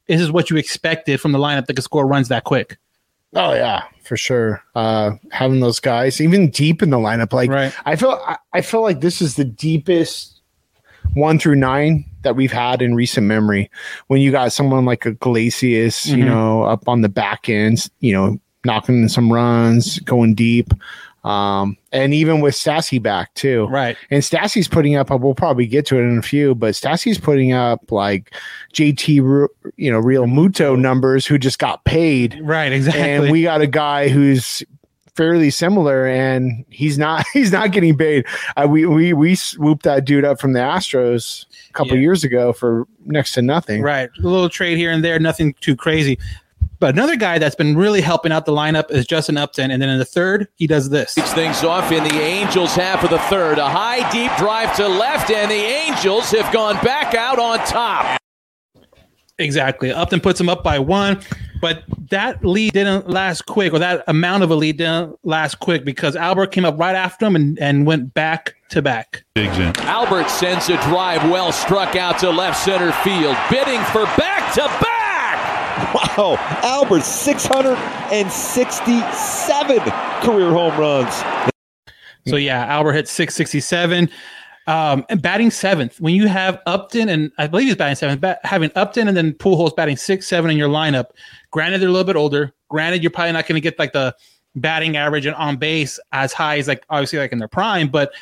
this 0.06 0.22
is 0.22 0.32
what 0.32 0.48
you 0.48 0.56
expected 0.56 1.20
from 1.20 1.32
the 1.32 1.38
lineup 1.38 1.66
that 1.66 1.74
could 1.74 1.84
score 1.84 2.06
runs 2.06 2.28
that 2.28 2.44
quick. 2.44 2.78
Oh 3.34 3.52
yeah, 3.54 3.82
for 4.04 4.16
sure. 4.16 4.62
Uh, 4.74 5.12
having 5.30 5.60
those 5.60 5.80
guys 5.80 6.20
even 6.20 6.50
deep 6.50 6.82
in 6.82 6.90
the 6.90 6.96
lineup, 6.96 7.32
like 7.32 7.50
Right. 7.50 7.72
I 7.84 7.96
feel, 7.96 8.10
I, 8.26 8.36
I 8.54 8.60
feel 8.62 8.82
like 8.82 9.00
this 9.00 9.20
is 9.20 9.36
the 9.36 9.44
deepest 9.44 10.40
one 11.14 11.38
through 11.38 11.56
nine 11.56 12.04
that 12.22 12.36
we've 12.36 12.52
had 12.52 12.80
in 12.82 12.94
recent 12.94 13.26
memory. 13.26 13.70
When 14.08 14.20
you 14.20 14.30
got 14.30 14.52
someone 14.52 14.84
like 14.84 15.04
a 15.06 15.10
Iglesias, 15.10 16.06
you 16.06 16.24
Mhm. 16.24 16.26
know, 16.26 16.62
up 16.64 16.88
on 16.88 17.02
the 17.02 17.08
back 17.08 17.48
end, 17.48 17.86
you 18.00 18.12
know, 18.12 18.38
knocking 18.64 19.02
in 19.02 19.08
some 19.08 19.32
runs, 19.32 19.98
going 20.00 20.34
deep, 20.34 20.72
um, 21.28 21.76
and 21.92 22.14
even 22.14 22.40
with 22.40 22.54
Stassi 22.54 23.02
back 23.02 23.34
too, 23.34 23.66
Right. 23.68 23.96
and 24.10 24.22
Stassi's 24.22 24.66
putting 24.68 24.96
up. 24.96 25.10
We'll 25.10 25.34
probably 25.34 25.66
get 25.66 25.84
to 25.86 25.98
it 25.98 26.02
in 26.02 26.18
a 26.18 26.22
few, 26.22 26.54
but 26.54 26.74
Stassi's 26.74 27.18
putting 27.18 27.52
up 27.52 27.92
like 27.92 28.34
JT, 28.74 29.06
you 29.76 29.90
know, 29.90 30.00
Realmuto 30.00 30.78
numbers 30.78 31.26
who 31.26 31.38
just 31.38 31.58
got 31.58 31.84
paid 31.84 32.38
Right. 32.42 32.72
Exactly. 32.72 33.02
and 33.02 33.30
we 33.30 33.42
got 33.42 33.60
a 33.60 33.66
guy 33.66 34.08
who's 34.08 34.62
fairly 35.16 35.50
similar 35.50 36.06
and 36.06 36.64
he's 36.70 36.96
not 36.96 37.24
he's 37.32 37.50
not 37.50 37.72
getting 37.72 37.96
paid 37.98 38.24
uh, 38.56 38.68
we 38.70 38.86
we 38.86 39.12
we 39.12 39.34
swooped 39.34 39.82
that 39.82 40.04
dude 40.04 40.24
up 40.24 40.40
from 40.40 40.52
the 40.52 40.60
astros 40.60 41.44
a 41.68 41.72
couple 41.72 41.96
Yeah. 41.96 42.02
years 42.02 42.22
ago 42.22 42.52
for 42.52 42.86
next 43.04 43.32
to 43.32 43.42
nothing 43.42 43.82
Right. 43.82 44.08
A 44.16 44.22
little 44.22 44.48
trade 44.48 44.78
here 44.78 44.92
and 44.92 45.02
there, 45.04 45.18
nothing 45.18 45.54
too 45.60 45.74
crazy. 45.74 46.20
But 46.80 46.94
another 46.94 47.16
guy 47.16 47.38
that's 47.38 47.56
been 47.56 47.76
really 47.76 48.00
helping 48.00 48.30
out 48.30 48.46
the 48.46 48.52
lineup 48.52 48.90
is 48.90 49.04
Justin 49.04 49.36
Upton. 49.36 49.70
And 49.70 49.82
then 49.82 49.88
in 49.88 49.98
the 49.98 50.04
third, 50.04 50.48
he 50.56 50.66
does 50.66 50.90
this. 50.90 51.16
Leads 51.16 51.32
things 51.32 51.64
off 51.64 51.90
in 51.90 52.04
the 52.04 52.14
Angels 52.20 52.74
half 52.74 53.02
of 53.02 53.10
the 53.10 53.18
third. 53.20 53.58
A 53.58 53.68
high 53.68 54.08
deep 54.10 54.30
drive 54.38 54.74
to 54.76 54.86
left, 54.86 55.30
and 55.30 55.50
the 55.50 55.54
Angels 55.54 56.30
have 56.30 56.52
gone 56.52 56.76
back 56.84 57.14
out 57.14 57.38
on 57.38 57.58
top. 57.66 58.20
Exactly. 59.38 59.92
Upton 59.92 60.20
puts 60.20 60.40
him 60.40 60.48
up 60.48 60.64
by 60.64 60.78
one, 60.78 61.20
but 61.60 61.84
that 62.10 62.44
lead 62.44 62.72
didn't 62.72 63.08
last 63.08 63.46
quick, 63.46 63.72
or 63.72 63.78
that 63.78 64.02
amount 64.08 64.42
of 64.42 64.50
a 64.50 64.54
lead 64.54 64.78
didn't 64.78 65.16
last 65.24 65.60
quick 65.60 65.84
because 65.84 66.16
Albert 66.16 66.48
came 66.48 66.64
up 66.64 66.78
right 66.78 66.96
after 66.96 67.26
him 67.26 67.36
and, 67.36 67.58
and 67.60 67.86
went 67.86 68.14
back 68.14 68.54
to 68.70 68.82
back. 68.82 69.24
Exactly. 69.36 69.84
Albert 69.84 70.28
sends 70.28 70.68
a 70.68 70.76
drive 70.82 71.22
well 71.30 71.52
struck 71.52 71.94
out 71.94 72.18
to 72.18 72.30
left 72.30 72.58
center 72.58 72.92
field, 73.04 73.36
bidding 73.48 73.82
for 73.84 74.04
back 74.16 74.52
to 74.54 74.60
back. 74.82 74.97
Wow, 75.94 76.36
Albert 76.62 77.04
667 77.04 79.80
career 80.22 80.50
home 80.50 80.78
runs. 80.78 81.14
So 82.26 82.36
yeah, 82.36 82.66
Albert 82.66 82.92
hit 82.92 83.08
667. 83.08 84.10
Um, 84.66 85.06
and 85.08 85.22
batting 85.22 85.50
seventh. 85.50 85.98
When 85.98 86.14
you 86.14 86.28
have 86.28 86.60
Upton 86.66 87.08
and 87.08 87.32
I 87.38 87.46
believe 87.46 87.68
he's 87.68 87.76
batting 87.76 87.96
seventh, 87.96 88.20
bat, 88.20 88.40
having 88.44 88.70
Upton 88.74 89.08
and 89.08 89.16
then 89.16 89.32
Pujols 89.32 89.74
batting 89.74 89.96
six, 89.96 90.26
seven 90.26 90.50
in 90.50 90.58
your 90.58 90.68
lineup. 90.68 91.06
Granted, 91.52 91.80
they're 91.80 91.88
a 91.88 91.92
little 91.92 92.04
bit 92.04 92.16
older. 92.16 92.52
Granted, 92.68 93.02
you're 93.02 93.10
probably 93.10 93.32
not 93.32 93.46
going 93.46 93.54
to 93.54 93.62
get 93.62 93.78
like 93.78 93.92
the 93.92 94.14
batting 94.56 94.94
average 94.96 95.24
and 95.24 95.34
on 95.36 95.56
base 95.56 95.98
as 96.12 96.34
high 96.34 96.58
as 96.58 96.68
like 96.68 96.84
obviously 96.90 97.18
like 97.18 97.32
in 97.32 97.38
their 97.38 97.48
prime, 97.48 97.88
but 97.88 98.12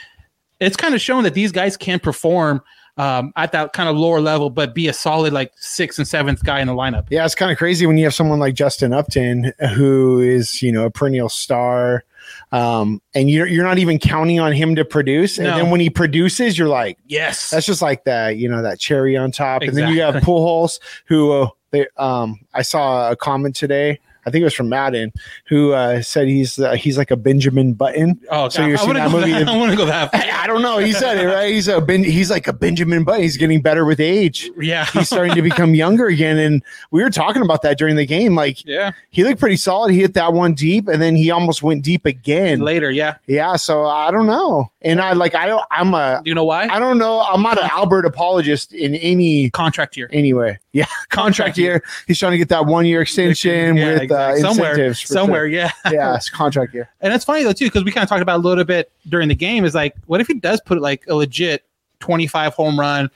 it's 0.60 0.76
kind 0.76 0.94
of 0.94 1.00
shown 1.00 1.24
that 1.24 1.34
these 1.34 1.50
guys 1.50 1.76
can 1.76 1.98
perform 1.98 2.62
um, 2.96 3.32
at 3.36 3.52
that 3.52 3.72
kind 3.72 3.88
of 3.88 3.96
lower 3.96 4.20
level, 4.20 4.48
but 4.50 4.74
be 4.74 4.88
a 4.88 4.92
solid 4.92 5.32
like 5.32 5.52
sixth 5.56 5.98
and 5.98 6.08
seventh 6.08 6.42
guy 6.44 6.60
in 6.60 6.66
the 6.66 6.72
lineup. 6.72 7.06
yeah 7.10 7.24
it's 7.24 7.34
kind 7.34 7.50
of 7.52 7.58
crazy 7.58 7.86
when 7.86 7.96
you 7.98 8.04
have 8.04 8.14
someone 8.14 8.38
like 8.38 8.54
justin 8.54 8.92
upton 8.92 9.52
who 9.74 10.18
is 10.20 10.62
you 10.62 10.72
know 10.72 10.86
a 10.86 10.90
perennial 10.90 11.28
star 11.28 12.04
um, 12.52 13.00
and 13.14 13.30
you're, 13.30 13.46
you're 13.46 13.64
not 13.64 13.78
even 13.78 13.98
counting 13.98 14.40
on 14.40 14.52
him 14.52 14.74
to 14.76 14.84
produce 14.84 15.38
and 15.38 15.46
No. 15.46 15.56
then 15.58 15.70
when 15.70 15.80
he 15.80 15.90
produces 15.90 16.58
you're 16.58 16.68
like 16.68 16.98
Yes, 17.06 17.50
That's 17.50 17.66
just 17.66 17.82
like 17.82 18.04
that, 18.04 18.36
you 18.36 18.48
know, 18.48 18.62
that 18.62 18.80
cherry 18.80 19.16
on 19.16 19.30
top. 19.30 19.62
And 19.62 19.76
then 19.76 19.92
you 19.92 20.00
have 20.02 20.16
Exactly. 20.16 20.34
Pujols, 20.34 20.80
who 21.06 21.32
uh, 21.32 21.48
they, 21.70 21.86
um, 21.96 22.40
I 22.54 22.62
saw 22.62 23.10
a 23.10 23.16
comment 23.16 23.54
today. 23.54 24.00
I 24.26 24.30
think 24.30 24.42
it 24.42 24.44
was 24.44 24.54
from 24.54 24.68
Maddon, 24.68 25.12
who 25.46 25.72
uh, 25.72 26.02
said 26.02 26.26
he's 26.26 26.58
uh, 26.58 26.72
he's 26.72 26.98
like 26.98 27.12
a 27.12 27.16
Benjamin 27.16 27.74
Button. 27.74 28.20
Oh, 28.28 28.48
So 28.48 28.58
God, 28.60 28.66
you're 28.68 28.78
seeing 28.78 28.94
that 28.94 29.10
movie 29.12 29.30
that. 29.30 29.48
I 29.48 29.56
want 29.56 29.70
to 29.70 29.76
go 29.76 29.86
that. 29.86 30.10
I, 30.12 30.30
I 30.42 30.46
don't 30.48 30.62
know. 30.62 30.78
He 30.78 30.92
said 30.92 31.18
it 31.18 31.26
right. 31.26 31.52
He's 31.52 31.68
a 31.68 31.80
ben, 31.80 32.02
he's 32.02 32.30
like 32.30 32.48
a 32.48 32.52
Benjamin 32.52 33.04
Button. 33.04 33.22
He's 33.22 33.36
getting 33.36 33.62
better 33.62 33.84
with 33.84 34.00
age. 34.00 34.50
Yeah, 34.58 34.84
He's 34.86 35.06
starting 35.06 35.34
to 35.36 35.42
become 35.42 35.74
younger 35.76 36.06
again. 36.06 36.38
And 36.38 36.62
we 36.90 37.02
were 37.02 37.10
talking 37.10 37.42
about 37.42 37.62
that 37.62 37.78
during 37.78 37.94
the 37.94 38.06
game. 38.06 38.34
Like 38.34 38.64
yeah. 38.64 38.90
he 39.10 39.22
looked 39.22 39.38
pretty 39.38 39.56
solid. 39.56 39.92
He 39.92 40.00
hit 40.00 40.14
that 40.14 40.32
one 40.32 40.54
deep, 40.54 40.88
and 40.88 41.00
then 41.00 41.14
he 41.14 41.30
almost 41.30 41.62
went 41.62 41.84
deep 41.84 42.04
again. 42.04 42.60
Later, 42.60 42.90
yeah. 42.90 43.16
Yeah. 43.26 43.54
So 43.54 43.86
I 43.86 44.10
don't 44.10 44.26
know. 44.26 44.72
And 44.82 45.00
I 45.00 45.12
like 45.12 45.36
I 45.36 45.46
don't. 45.46 45.64
I'm 45.70 45.94
a. 45.94 46.20
Do 46.24 46.30
you 46.30 46.34
know 46.34 46.44
why? 46.44 46.64
I 46.64 46.80
don't 46.80 46.98
know. 46.98 47.20
I'm 47.20 47.42
not 47.42 47.62
an 47.62 47.68
Albert 47.70 48.06
apologist 48.06 48.72
in 48.72 48.96
any 48.96 49.50
Contract 49.50 49.96
year. 49.96 50.08
anyway. 50.12 50.58
Yeah, 50.76 50.86
contract 51.10 51.56
year. 51.64 51.82
He's 52.06 52.18
trying 52.18 52.32
to 52.32 52.38
get 52.38 52.48
that 52.50 52.66
one 52.66 52.84
year 52.86 53.00
extension 53.02 53.76
Yeah, 53.76 53.92
with 53.94 54.02
exactly. 54.02 54.42
uh, 54.42 54.46
somewhere, 54.48 54.70
incentives. 54.72 55.02
somewhere, 55.08 55.40
sure. 55.40 55.46
yeah. 55.46 55.70
yeah, 55.90 56.14
it's 56.16 56.28
contract 56.30 56.74
year. 56.74 56.88
And 57.00 57.12
it's 57.14 57.24
funny 57.24 57.42
though 57.44 57.52
too 57.52 57.64
because 57.66 57.84
we 57.84 57.90
kind 57.92 58.02
of 58.02 58.08
talked 58.08 58.22
about 58.22 58.36
a 58.36 58.42
little 58.46 58.64
bit 58.64 58.90
during 59.08 59.28
the 59.28 59.34
game. 59.34 59.64
Is 59.64 59.74
like, 59.74 59.94
what 60.06 60.20
if 60.20 60.26
he 60.26 60.34
does 60.34 60.60
put 60.60 60.80
like 60.80 61.04
a 61.08 61.14
legit 61.14 61.64
twenty-five 62.00 62.52
home 62.54 62.78
run, 62.78 63.10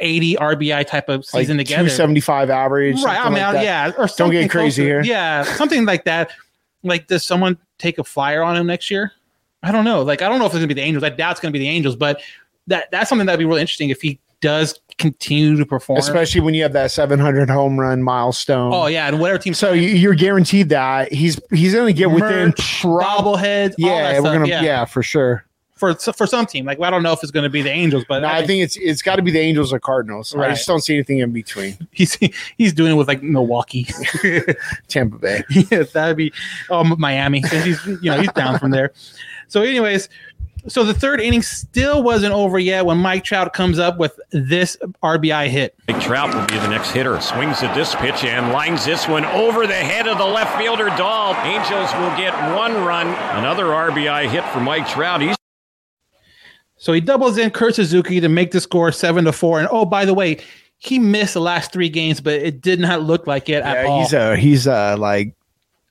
eighty 0.00 0.34
RBI 0.36 0.86
type 0.86 1.08
of 1.08 1.20
Like 1.32 1.42
season 1.42 1.56
together? 1.58 1.82
275 1.88 2.50
average. 2.50 3.02
right? 3.02 3.18
I 3.18 3.30
mean, 3.30 3.38
like 3.42 3.64
yeah. 3.64 3.92
Or 3.96 4.06
Don't 4.16 4.30
get 4.30 4.50
crazy 4.50 4.82
closer. 4.82 4.82
here. 4.82 5.02
Yeah, 5.02 5.44
something 5.44 5.84
like 5.86 6.04
that. 6.04 6.30
Like, 6.82 7.06
does 7.08 7.24
someone 7.24 7.56
take 7.78 7.98
a 7.98 8.04
flyer 8.04 8.42
on 8.42 8.56
him 8.56 8.66
next 8.66 8.90
year? 8.90 9.12
I 9.62 9.72
don't 9.72 9.84
know. 9.84 10.02
Like, 10.02 10.22
I 10.22 10.28
don't 10.28 10.38
know 10.38 10.44
if 10.46 10.50
it's 10.52 10.56
gonna 10.58 10.66
be 10.66 10.74
the 10.74 10.82
Angels. 10.82 11.02
I 11.02 11.08
doubt 11.08 11.32
it's 11.32 11.40
gonna 11.40 11.52
be 11.52 11.58
the 11.58 11.68
Angels, 11.68 11.96
but 11.96 12.20
that 12.68 12.90
that's 12.90 13.08
something 13.08 13.26
that'd 13.26 13.38
be 13.38 13.44
really 13.44 13.60
interesting 13.60 13.90
if 13.90 14.02
he 14.02 14.20
does 14.40 14.80
continue 14.98 15.56
to 15.56 15.66
perform. 15.66 15.98
especially 15.98 16.40
when 16.40 16.54
you 16.54 16.62
have 16.62 16.72
that 16.72 16.90
700 16.90 17.50
home 17.50 17.78
run 17.78 18.02
milestone. 18.02 18.72
oh 18.72 18.86
yeah, 18.86 19.08
and 19.08 19.20
whatever 19.20 19.38
team. 19.38 19.54
So 19.54 19.72
you- 19.72 19.88
you're 19.90 20.14
guaranteed 20.14 20.68
that 20.70 21.12
he's 21.12 21.38
he's 21.50 21.74
going 21.74 21.86
to 21.94 21.98
get 21.98 22.10
within 22.10 22.48
Merch, 22.48 22.80
prob- 22.80 23.02
bobbleheads. 23.24 23.74
Yeah, 23.78 24.18
we're 24.20 24.32
gonna 24.32 24.46
yeah. 24.46 24.62
yeah. 24.62 24.84
for 24.86 25.02
sure. 25.02 25.44
for 25.74 25.94
for 25.94 26.26
some 26.26 26.46
team. 26.46 26.64
Like 26.64 26.80
I 26.80 26.88
don't 26.88 27.02
know 27.02 27.12
if 27.12 27.22
it's 27.22 27.30
going 27.32 27.44
to 27.44 27.50
be 27.50 27.60
the 27.60 27.70
Angels, 27.70 28.04
but 28.08 28.20
No, 28.20 28.28
I 28.28 28.46
think 28.46 28.62
it's 28.62 28.76
it's 28.78 29.02
got 29.02 29.16
to 29.16 29.22
be 29.22 29.30
the 29.30 29.40
Angels 29.40 29.72
or 29.74 29.78
Cardinals. 29.80 30.34
Right. 30.34 30.50
I 30.50 30.54
just 30.54 30.66
don't 30.66 30.80
see 30.80 30.94
anything 30.94 31.18
in 31.18 31.32
between. 31.32 31.76
he's 31.92 32.14
he's 32.56 32.72
doing 32.72 32.92
it 32.92 32.94
with 32.94 33.08
like 33.08 33.22
Milwaukee. 33.22 33.86
Tampa 34.88 35.18
Bay. 35.18 35.44
yeah, 35.50 35.82
that'd 35.92 36.16
be 36.16 36.32
oh 36.70 36.84
Miami. 36.84 37.42
He's 37.42 37.84
you 37.86 37.98
know 38.10 38.18
he's 38.20 38.32
down 38.32 38.58
from 38.58 38.70
there. 38.70 38.92
So, 39.48 39.62
anyways, 39.62 40.08
so 40.68 40.84
the 40.84 40.94
third 40.94 41.20
inning 41.20 41.42
still 41.42 42.02
wasn't 42.02 42.32
over 42.32 42.58
yet 42.58 42.86
when 42.86 42.98
Mike 42.98 43.24
Trout 43.24 43.52
comes 43.52 43.78
up 43.78 43.98
with 43.98 44.18
this 44.32 44.76
RBI 45.02 45.48
hit. 45.48 45.74
Mike 45.88 46.00
Trout 46.00 46.34
will 46.34 46.46
be 46.46 46.58
the 46.58 46.68
next 46.68 46.90
hitter. 46.90 47.20
Swings 47.20 47.62
at 47.62 47.74
this 47.74 47.94
pitch 47.94 48.24
and 48.24 48.52
lines 48.52 48.84
this 48.84 49.06
one 49.06 49.24
over 49.26 49.66
the 49.66 49.74
head 49.74 50.08
of 50.08 50.18
the 50.18 50.24
left 50.24 50.58
fielder 50.58 50.86
Dahl. 50.90 51.34
Angels 51.44 51.92
will 51.94 52.16
get 52.16 52.34
one 52.56 52.74
run. 52.84 53.08
Another 53.38 53.66
RBI 53.66 54.28
hit 54.28 54.44
for 54.46 54.60
Mike 54.60 54.88
Trout. 54.88 55.20
He's 55.20 55.36
So 56.76 56.92
he 56.92 57.00
doubles 57.00 57.38
in 57.38 57.50
Kurt 57.50 57.74
Suzuki 57.74 58.20
to 58.20 58.28
make 58.28 58.50
the 58.50 58.60
score 58.60 58.92
seven 58.92 59.24
to 59.24 59.32
four. 59.32 59.58
And 59.58 59.68
oh, 59.70 59.84
by 59.84 60.04
the 60.04 60.14
way, 60.14 60.38
he 60.78 60.98
missed 60.98 61.34
the 61.34 61.40
last 61.40 61.72
three 61.72 61.88
games, 61.88 62.20
but 62.20 62.34
it 62.34 62.60
did 62.60 62.80
not 62.80 63.02
look 63.02 63.26
like 63.26 63.48
it 63.48 63.62
at 63.62 63.86
all. 63.86 64.00
he's 64.00 64.12
a 64.12 64.36
he's 64.36 64.66
a 64.66 64.96
like 64.96 65.34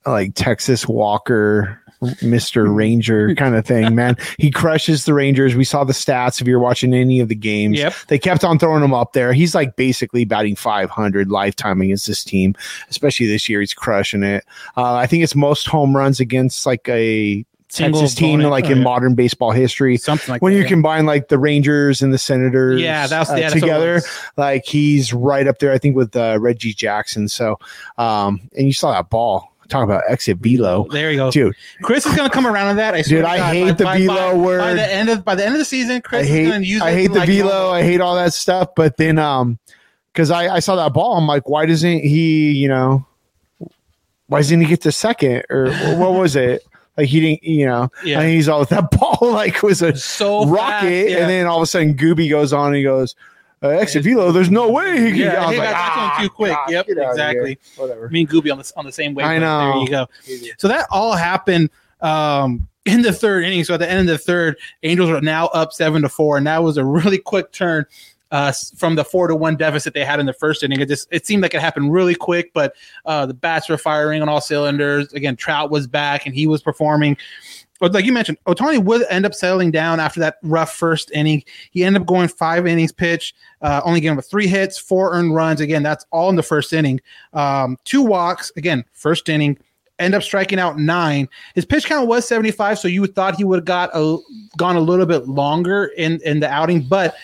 like 0.05 0.33
Texas 0.35 0.87
Walker, 0.87 1.81
Mister 2.21 2.65
Ranger 2.71 3.33
kind 3.35 3.55
of 3.55 3.65
thing, 3.65 3.95
man. 3.95 4.17
He 4.37 4.51
crushes 4.51 5.05
the 5.05 5.13
Rangers. 5.13 5.55
We 5.55 5.63
saw 5.63 5.83
the 5.83 5.93
stats 5.93 6.41
if 6.41 6.47
you're 6.47 6.59
watching 6.59 6.93
any 6.93 7.19
of 7.19 7.27
the 7.27 7.35
games. 7.35 7.77
Yep. 7.77 7.93
They 8.07 8.19
kept 8.19 8.43
on 8.43 8.59
throwing 8.59 8.83
him 8.83 8.93
up 8.93 9.13
there. 9.13 9.33
He's 9.33 9.55
like 9.55 9.75
basically 9.75 10.25
batting 10.25 10.55
500 10.55 11.29
lifetime 11.31 11.81
against 11.81 12.07
this 12.07 12.23
team, 12.23 12.55
especially 12.89 13.27
this 13.27 13.47
year. 13.49 13.59
He's 13.59 13.73
crushing 13.73 14.23
it. 14.23 14.43
Uh, 14.77 14.93
I 14.95 15.07
think 15.07 15.23
it's 15.23 15.35
most 15.35 15.67
home 15.67 15.95
runs 15.95 16.19
against 16.19 16.65
like 16.65 16.87
a 16.89 17.45
Single 17.67 18.01
Texas 18.01 18.15
team, 18.17 18.39
opponent. 18.39 18.51
like 18.51 18.65
Oh, 18.65 18.69
in 18.71 18.77
yeah. 18.77 18.83
modern 18.83 19.15
baseball 19.15 19.51
history. 19.51 19.97
Something 19.97 20.31
like 20.33 20.41
when 20.41 20.53
that, 20.53 20.57
you 20.59 20.63
yeah. 20.63 20.69
combine 20.69 21.05
like 21.05 21.27
the 21.27 21.37
Rangers 21.39 22.01
and 22.01 22.13
the 22.13 22.17
Senators, 22.17 22.79
Yeah, 22.79 23.07
that's- 23.07 23.29
uh, 23.29 23.33
yeah, 23.35 23.49
that's 23.49 23.53
together. 23.59 24.01
Like 24.37 24.65
he's 24.65 25.11
right 25.13 25.45
up 25.47 25.59
there, 25.59 25.73
I 25.73 25.77
think, 25.77 25.95
with 25.95 26.15
uh, 26.15 26.37
Reggie 26.39 26.73
Jackson. 26.73 27.27
So, 27.27 27.59
um, 27.97 28.39
and 28.55 28.67
you 28.67 28.73
saw 28.73 28.91
that 28.93 29.09
ball. 29.09 29.51
Talk 29.67 29.83
about 29.83 30.03
exit 30.07 30.37
velo, 30.37 30.87
There 30.91 31.11
you 31.11 31.17
go, 31.17 31.31
dude. 31.31 31.55
Chris 31.81 32.05
is 32.05 32.15
going 32.15 32.29
to 32.29 32.33
come 32.33 32.45
around 32.45 32.67
on 32.67 32.75
that. 32.75 32.93
I 32.93 33.01
Dude, 33.01 33.23
I 33.25 33.37
God. 33.37 33.53
hate 33.53 33.63
By- 33.65 33.71
the 33.73 33.83
by- 33.83 33.97
velo 33.99 34.15
by, 34.15 34.31
By 34.31 34.37
word. 34.37 34.77
the 34.77 34.93
end 34.93 35.09
of 35.09 35.25
by 35.25 35.35
the 35.35 35.43
end 35.45 35.55
of 35.55 35.59
the 35.59 35.65
season, 35.65 36.01
Chris 36.01 36.19
I 36.19 36.23
is 36.23 36.29
hate 36.29 36.45
going 36.49 36.61
to 36.61 36.67
use. 36.67 36.81
I 36.81 36.91
hate 36.93 37.11
the 37.11 37.19
like 37.19 37.29
velo. 37.29 37.71
I 37.71 37.81
hate 37.81 37.99
all 38.01 38.15
that 38.15 38.33
stuff. 38.33 38.69
But 38.75 38.97
then, 38.97 39.17
um, 39.17 39.57
because 40.13 40.29
I 40.31 40.55
I 40.55 40.59
saw 40.59 40.75
that 40.75 40.93
ball, 40.93 41.17
I'm 41.17 41.25
like, 41.27 41.49
why 41.49 41.65
doesn't 41.65 41.99
he? 42.03 42.51
You 42.51 42.67
know, 42.67 43.05
why 44.27 44.39
doesn't 44.39 44.61
he 44.61 44.67
get 44.67 44.81
to 44.81 44.91
second 44.91 45.43
or 45.49 45.71
what 45.97 46.13
was 46.13 46.35
it? 46.35 46.63
Like 46.97 47.07
he 47.07 47.19
didn't, 47.19 47.43
you 47.43 47.65
know. 47.65 47.89
Yeah. 48.03 48.21
And 48.21 48.29
he's 48.29 48.47
all 48.47 48.63
that 48.65 48.91
ball 48.91 49.17
like 49.21 49.61
was 49.63 49.81
a 49.81 49.95
So 49.97 50.45
rocket, 50.45 50.85
fast, 50.89 51.09
yeah. 51.09 51.17
and 51.19 51.29
then 51.29 51.45
all 51.47 51.57
of 51.57 51.63
a 51.63 51.65
sudden 51.65 51.95
Gooby 51.95 52.29
goes 52.29 52.53
on 52.53 52.67
and 52.67 52.75
he 52.77 52.83
goes. 52.83 53.15
Uh, 53.69 54.01
velo. 54.01 54.31
There's 54.31 54.51
no 54.51 54.71
way 54.71 54.97
he 54.99 55.11
can. 55.11 55.19
Yeah, 55.19 55.43
I 55.43 55.45
was 55.45 55.55
he 55.55 55.59
like, 55.59 55.69
got 55.71 55.75
"Ah, 55.75 56.17
too 56.21 56.29
quick. 56.29 56.51
God, 56.51 56.71
yep, 56.71 56.87
get 56.87 56.97
outta 56.97 57.03
here." 57.03 57.11
exactly. 57.11 57.59
Whatever. 57.75 58.09
Me 58.09 58.21
and 58.21 58.29
Gooby 58.29 58.51
on 58.51 58.57
the 58.57 58.73
on 58.75 58.85
the 58.85 58.91
same 58.91 59.13
way. 59.13 59.23
I 59.23 59.39
know. 59.39 59.71
There 59.71 59.81
you 59.81 59.89
go. 59.89 60.53
So 60.57 60.67
that 60.67 60.87
all 60.91 61.13
happened 61.13 61.69
um, 62.01 62.67
in 62.85 63.01
the 63.01 63.13
third 63.13 63.43
inning. 63.43 63.63
So 63.63 63.73
at 63.73 63.79
the 63.79 63.89
end 63.89 64.01
of 64.01 64.07
the 64.07 64.17
third, 64.17 64.57
Angels 64.83 65.09
are 65.09 65.21
now 65.21 65.47
up 65.47 65.73
seven 65.73 66.01
to 66.01 66.09
four, 66.09 66.37
and 66.37 66.47
that 66.47 66.63
was 66.63 66.77
a 66.77 66.85
really 66.85 67.17
quick 67.17 67.51
turn 67.51 67.85
uh, 68.31 68.51
from 68.75 68.95
the 68.95 69.03
four 69.03 69.27
to 69.27 69.35
one 69.35 69.55
deficit 69.55 69.93
they 69.93 70.03
had 70.03 70.19
in 70.19 70.25
the 70.25 70.33
first 70.33 70.63
inning. 70.63 70.81
It 70.81 70.87
just 70.87 71.07
it 71.11 71.25
seemed 71.25 71.41
like 71.43 71.53
it 71.53 71.61
happened 71.61 71.93
really 71.93 72.15
quick, 72.15 72.51
but 72.53 72.75
uh, 73.05 73.25
the 73.25 73.33
bats 73.33 73.69
were 73.69 73.77
firing 73.77 74.21
on 74.21 74.29
all 74.29 74.41
cylinders. 74.41 75.13
Again, 75.13 75.35
Trout 75.35 75.71
was 75.71 75.87
back 75.87 76.25
and 76.25 76.35
he 76.35 76.47
was 76.47 76.61
performing. 76.61 77.17
Like 77.93 78.05
you 78.05 78.13
mentioned, 78.13 78.37
Ohtani 78.45 78.83
would 78.83 79.05
end 79.09 79.25
up 79.25 79.33
settling 79.33 79.71
down 79.71 79.99
after 79.99 80.19
that 80.19 80.37
rough 80.43 80.73
first 80.73 81.11
inning. 81.11 81.43
He 81.71 81.83
ended 81.83 82.01
up 82.01 82.07
going 82.07 82.27
five 82.27 82.65
innings 82.67 82.91
pitch, 82.91 83.33
uh, 83.61 83.81
only 83.83 83.99
getting 83.99 84.15
with 84.15 84.29
three 84.29 84.47
hits, 84.47 84.77
four 84.77 85.13
earned 85.13 85.35
runs. 85.35 85.61
Again, 85.61 85.83
that's 85.83 86.05
all 86.11 86.29
in 86.29 86.35
the 86.35 86.43
first 86.43 86.73
inning. 86.73 87.01
Um, 87.33 87.77
two 87.85 88.01
walks. 88.01 88.51
Again, 88.55 88.85
first 88.93 89.29
inning. 89.29 89.57
End 89.97 90.13
up 90.13 90.23
striking 90.23 90.59
out 90.59 90.77
nine. 90.77 91.29
His 91.53 91.63
pitch 91.63 91.85
count 91.85 92.07
was 92.07 92.27
75, 92.27 92.79
so 92.79 92.87
you 92.89 93.05
thought 93.07 93.35
he 93.35 93.45
would 93.45 93.59
have 93.59 93.65
got 93.65 93.91
a, 93.93 94.17
gone 94.57 94.75
a 94.75 94.81
little 94.81 95.05
bit 95.05 95.27
longer 95.27 95.85
in 95.97 96.19
in 96.25 96.41
the 96.41 96.49
outing, 96.49 96.81
but 96.81 97.15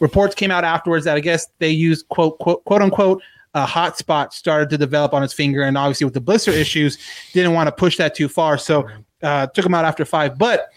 reports 0.00 0.34
came 0.34 0.50
out 0.50 0.64
afterwards 0.64 1.04
that 1.06 1.16
I 1.16 1.20
guess 1.20 1.48
they 1.58 1.70
used 1.70 2.08
quote 2.08 2.38
quote 2.38 2.64
quote 2.64 2.82
unquote 2.82 3.22
a 3.54 3.64
hot 3.64 3.96
spot 3.96 4.34
started 4.34 4.68
to 4.70 4.78
develop 4.78 5.14
on 5.14 5.22
his 5.22 5.32
finger, 5.32 5.62
and 5.62 5.78
obviously 5.78 6.04
with 6.04 6.14
the 6.14 6.20
blister 6.20 6.50
issues, 6.50 6.98
didn't 7.32 7.52
want 7.52 7.68
to 7.68 7.72
push 7.72 7.96
that 7.96 8.14
too 8.14 8.28
far, 8.28 8.58
so 8.58 8.86
uh, 9.24 9.46
took 9.48 9.66
him 9.66 9.74
out 9.74 9.84
after 9.84 10.04
five. 10.04 10.38
But 10.38 10.70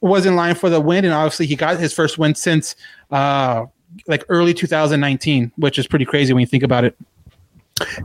was 0.00 0.26
in 0.26 0.36
line 0.36 0.54
for 0.54 0.68
the 0.68 0.80
win, 0.80 1.04
and 1.04 1.14
obviously 1.14 1.46
he 1.46 1.56
got 1.56 1.78
his 1.78 1.92
first 1.92 2.18
win 2.18 2.34
since 2.34 2.76
uh, 3.10 3.64
like 4.06 4.24
early 4.28 4.52
2019, 4.52 5.52
which 5.56 5.78
is 5.78 5.86
pretty 5.86 6.04
crazy 6.04 6.32
when 6.32 6.40
you 6.42 6.46
think 6.46 6.62
about 6.62 6.84
it. 6.84 6.96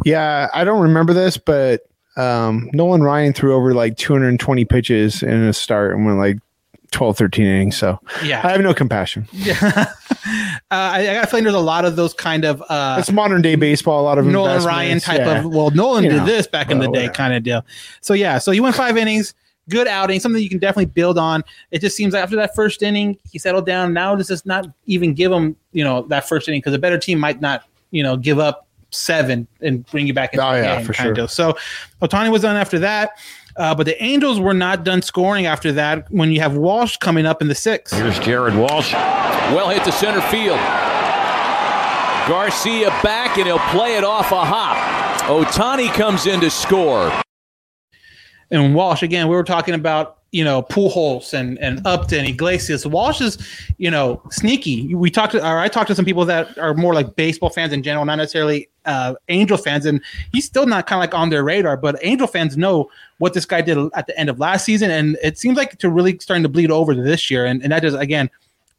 Yeah, 0.05 0.49
I 0.53 0.63
don't 0.63 0.81
remember 0.81 1.13
this, 1.13 1.37
but 1.37 1.87
um, 2.17 2.69
Nolan 2.73 3.03
Ryan 3.03 3.33
threw 3.33 3.55
over 3.55 3.73
like 3.73 3.97
220 3.97 4.65
pitches 4.65 5.23
in 5.23 5.43
a 5.43 5.53
start 5.53 5.95
and 5.95 6.05
went 6.05 6.17
like 6.17 6.37
12, 6.91 7.17
13 7.17 7.45
innings. 7.45 7.77
So 7.77 7.99
Yeah. 8.23 8.41
I 8.43 8.51
have 8.51 8.61
no 8.61 8.73
compassion. 8.73 9.27
Yeah, 10.23 10.37
uh, 10.69 10.91
I, 10.93 11.09
I 11.09 11.13
got 11.15 11.23
a 11.23 11.27
feeling 11.27 11.43
there's 11.45 11.55
a 11.55 11.59
lot 11.59 11.83
of 11.83 11.95
those 11.95 12.13
kind 12.13 12.45
of 12.45 12.61
uh, 12.69 12.97
It's 12.99 13.11
modern 13.11 13.41
day 13.41 13.55
baseball. 13.55 14.01
A 14.01 14.03
lot 14.05 14.17
of 14.17 14.25
Nolan 14.25 14.63
Ryan 14.63 14.99
type 14.99 15.19
yeah. 15.19 15.39
of 15.39 15.45
well, 15.45 15.71
Nolan 15.71 16.03
You 16.03 16.11
did 16.11 16.17
know, 16.17 16.25
this 16.25 16.47
back 16.47 16.69
in 16.69 16.79
the 16.79 16.85
day 16.85 16.91
whatever. 17.07 17.13
kind 17.13 17.33
of 17.33 17.43
deal. 17.43 17.65
So 18.01 18.13
yeah, 18.13 18.37
so 18.37 18.51
he 18.51 18.59
went 18.59 18.75
five 18.75 18.97
innings, 18.97 19.33
good 19.71 19.87
outing, 19.87 20.19
something 20.19 20.41
you 20.43 20.49
can 20.49 20.59
definitely 20.59 20.85
build 20.85 21.17
on. 21.17 21.43
It 21.71 21.79
just 21.81 21.95
seems 21.95 22.13
like 22.13 22.21
after 22.23 22.35
that 22.35 22.53
first 22.53 22.83
inning, 22.83 23.17
he 23.31 23.39
settled 23.39 23.65
down. 23.65 23.93
Now 23.93 24.15
does 24.15 24.27
this 24.27 24.45
not 24.45 24.67
even 24.85 25.13
give 25.15 25.31
him 25.31 25.55
you 25.71 25.83
know 25.83 26.03
that 26.09 26.27
first 26.27 26.47
inning 26.47 26.59
because 26.59 26.73
a 26.73 26.79
better 26.79 26.97
team 26.99 27.17
might 27.19 27.41
not 27.41 27.63
you 27.91 28.03
know 28.03 28.15
give 28.17 28.37
up 28.39 28.67
seven 28.91 29.47
and 29.61 29.85
bring 29.87 30.05
you 30.05 30.13
back 30.13 30.33
into 30.33 30.45
Oh, 30.45 30.51
the 30.51 30.57
yeah, 30.59 30.75
game, 30.77 30.85
for 30.85 30.93
kind 30.93 31.15
sure. 31.15 31.23
of. 31.23 31.31
So 31.31 31.57
Ohtani 32.01 32.29
was 32.31 32.41
done 32.41 32.57
after 32.57 32.77
that. 32.79 33.11
Uh, 33.57 33.75
but 33.75 33.85
the 33.85 34.01
Angels 34.01 34.39
were 34.39 34.53
not 34.53 34.83
done 34.85 35.01
scoring 35.01 35.45
after 35.45 35.71
that. 35.73 36.09
When 36.11 36.31
you 36.31 36.39
have 36.39 36.55
Walsh 36.55 36.95
coming 36.97 37.25
up 37.25 37.41
in 37.41 37.47
the 37.49 37.55
sixth, 37.55 37.93
Here's 37.97 38.17
Jared 38.19 38.55
Walsh. 38.55 38.93
Well 38.93 39.69
hit 39.69 39.83
to 39.85 39.91
center 39.91 40.21
field. 40.23 40.59
Garcia 42.29 42.89
back 43.03 43.37
and 43.37 43.47
he'll 43.47 43.59
play 43.69 43.95
it 43.97 44.03
off 44.03 44.31
a 44.31 44.43
hop. 44.45 44.77
Ohtani 45.23 45.91
comes 45.93 46.27
in 46.27 46.39
to 46.41 46.49
score. 46.49 47.11
And 48.51 48.75
Walsh 48.75 49.01
again, 49.01 49.27
we 49.27 49.35
were 49.35 49.43
talking 49.43 49.73
about 49.73 50.17
you 50.31 50.43
know 50.43 50.63
Pujols 50.63 51.33
and 51.33 51.57
and 51.59 51.85
Upton, 51.85 52.25
Iglesias. 52.25 52.85
Walsh 52.85 53.21
is 53.21 53.37
you 53.77 53.89
know 53.89 54.21
sneaky. 54.29 54.93
We 54.93 55.09
talked 55.09 55.33
to, 55.33 55.45
or 55.45 55.59
I 55.59 55.67
talked 55.67 55.87
to 55.87 55.95
some 55.95 56.05
people 56.05 56.25
that 56.25 56.57
are 56.57 56.73
more 56.73 56.93
like 56.93 57.15
baseball 57.15 57.49
fans 57.49 57.73
in 57.73 57.83
general, 57.83 58.05
not 58.05 58.15
necessarily 58.15 58.69
uh, 58.85 59.15
Angel 59.29 59.57
fans, 59.57 59.85
and 59.85 60.01
he's 60.31 60.45
still 60.45 60.65
not 60.65 60.87
kind 60.87 60.99
of 60.99 61.01
like 61.01 61.13
on 61.13 61.29
their 61.29 61.43
radar. 61.43 61.77
But 61.77 61.97
Angel 62.01 62.27
fans 62.27 62.57
know 62.57 62.89
what 63.17 63.33
this 63.33 63.45
guy 63.45 63.61
did 63.61 63.77
at 63.93 64.07
the 64.07 64.17
end 64.17 64.29
of 64.29 64.39
last 64.39 64.65
season, 64.65 64.91
and 64.91 65.17
it 65.23 65.37
seems 65.37 65.57
like 65.57 65.77
to 65.79 65.89
really 65.89 66.17
starting 66.19 66.43
to 66.43 66.49
bleed 66.49 66.71
over 66.71 66.93
to 66.93 67.01
this 67.01 67.29
year, 67.29 67.45
and 67.45 67.61
and 67.61 67.71
that 67.71 67.81
just 67.81 67.97
again 67.97 68.29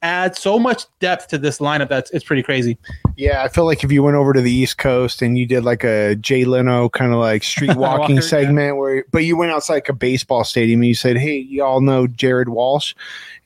adds 0.03 0.41
so 0.41 0.59
much 0.59 0.85
depth 0.99 1.29
to 1.29 1.39
this 1.39 1.59
lineup 1.59 1.89
that's 1.89 2.11
it's 2.11 2.25
pretty 2.25 2.43
crazy. 2.43 2.77
Yeah, 3.17 3.43
I 3.45 3.49
feel 3.49 3.65
like 3.65 3.85
if 3.85 3.93
you 3.93 4.03
went 4.03 4.17
over 4.17 4.33
to 4.33 4.41
the 4.41 4.51
East 4.51 4.79
Coast 4.79 5.23
and 5.23 5.39
you 5.39 5.47
did 5.47 5.65
like 5.65 5.85
a 5.85 6.17
Jay 6.17 6.45
Leno 6.45 6.89
kind 6.89 7.13
of 7.13 7.19
like 7.19 7.43
street 7.53 7.77
walking 7.77 8.01
Walker, 8.01 8.13
yeah. 8.15 8.21
segment 8.21 8.77
where, 8.77 9.05
but 9.13 9.25
you 9.25 9.37
went 9.37 9.53
outside 9.53 9.75
like 9.75 9.89
a 9.89 9.93
baseball 9.95 10.45
stadium 10.45 10.81
and 10.81 10.89
you 10.89 10.95
said, 10.95 11.17
"Hey, 11.17 11.37
you 11.37 11.63
all 11.63 11.81
know 11.81 12.07
Jared 12.07 12.49
Walsh," 12.49 12.95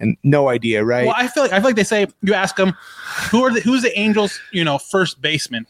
and 0.00 0.16
no 0.22 0.48
idea, 0.48 0.84
right? 0.84 1.06
Well, 1.06 1.16
I 1.16 1.28
feel 1.28 1.42
like 1.42 1.52
I 1.52 1.56
feel 1.56 1.66
like 1.66 1.76
they 1.76 1.84
say 1.84 2.06
you 2.22 2.34
ask 2.34 2.56
them 2.56 2.74
who 3.30 3.44
are 3.44 3.52
the 3.52 3.60
who's 3.60 3.82
the 3.82 3.96
Angels, 3.98 4.40
you 4.52 4.64
know, 4.64 4.78
first 4.78 5.20
baseman, 5.20 5.66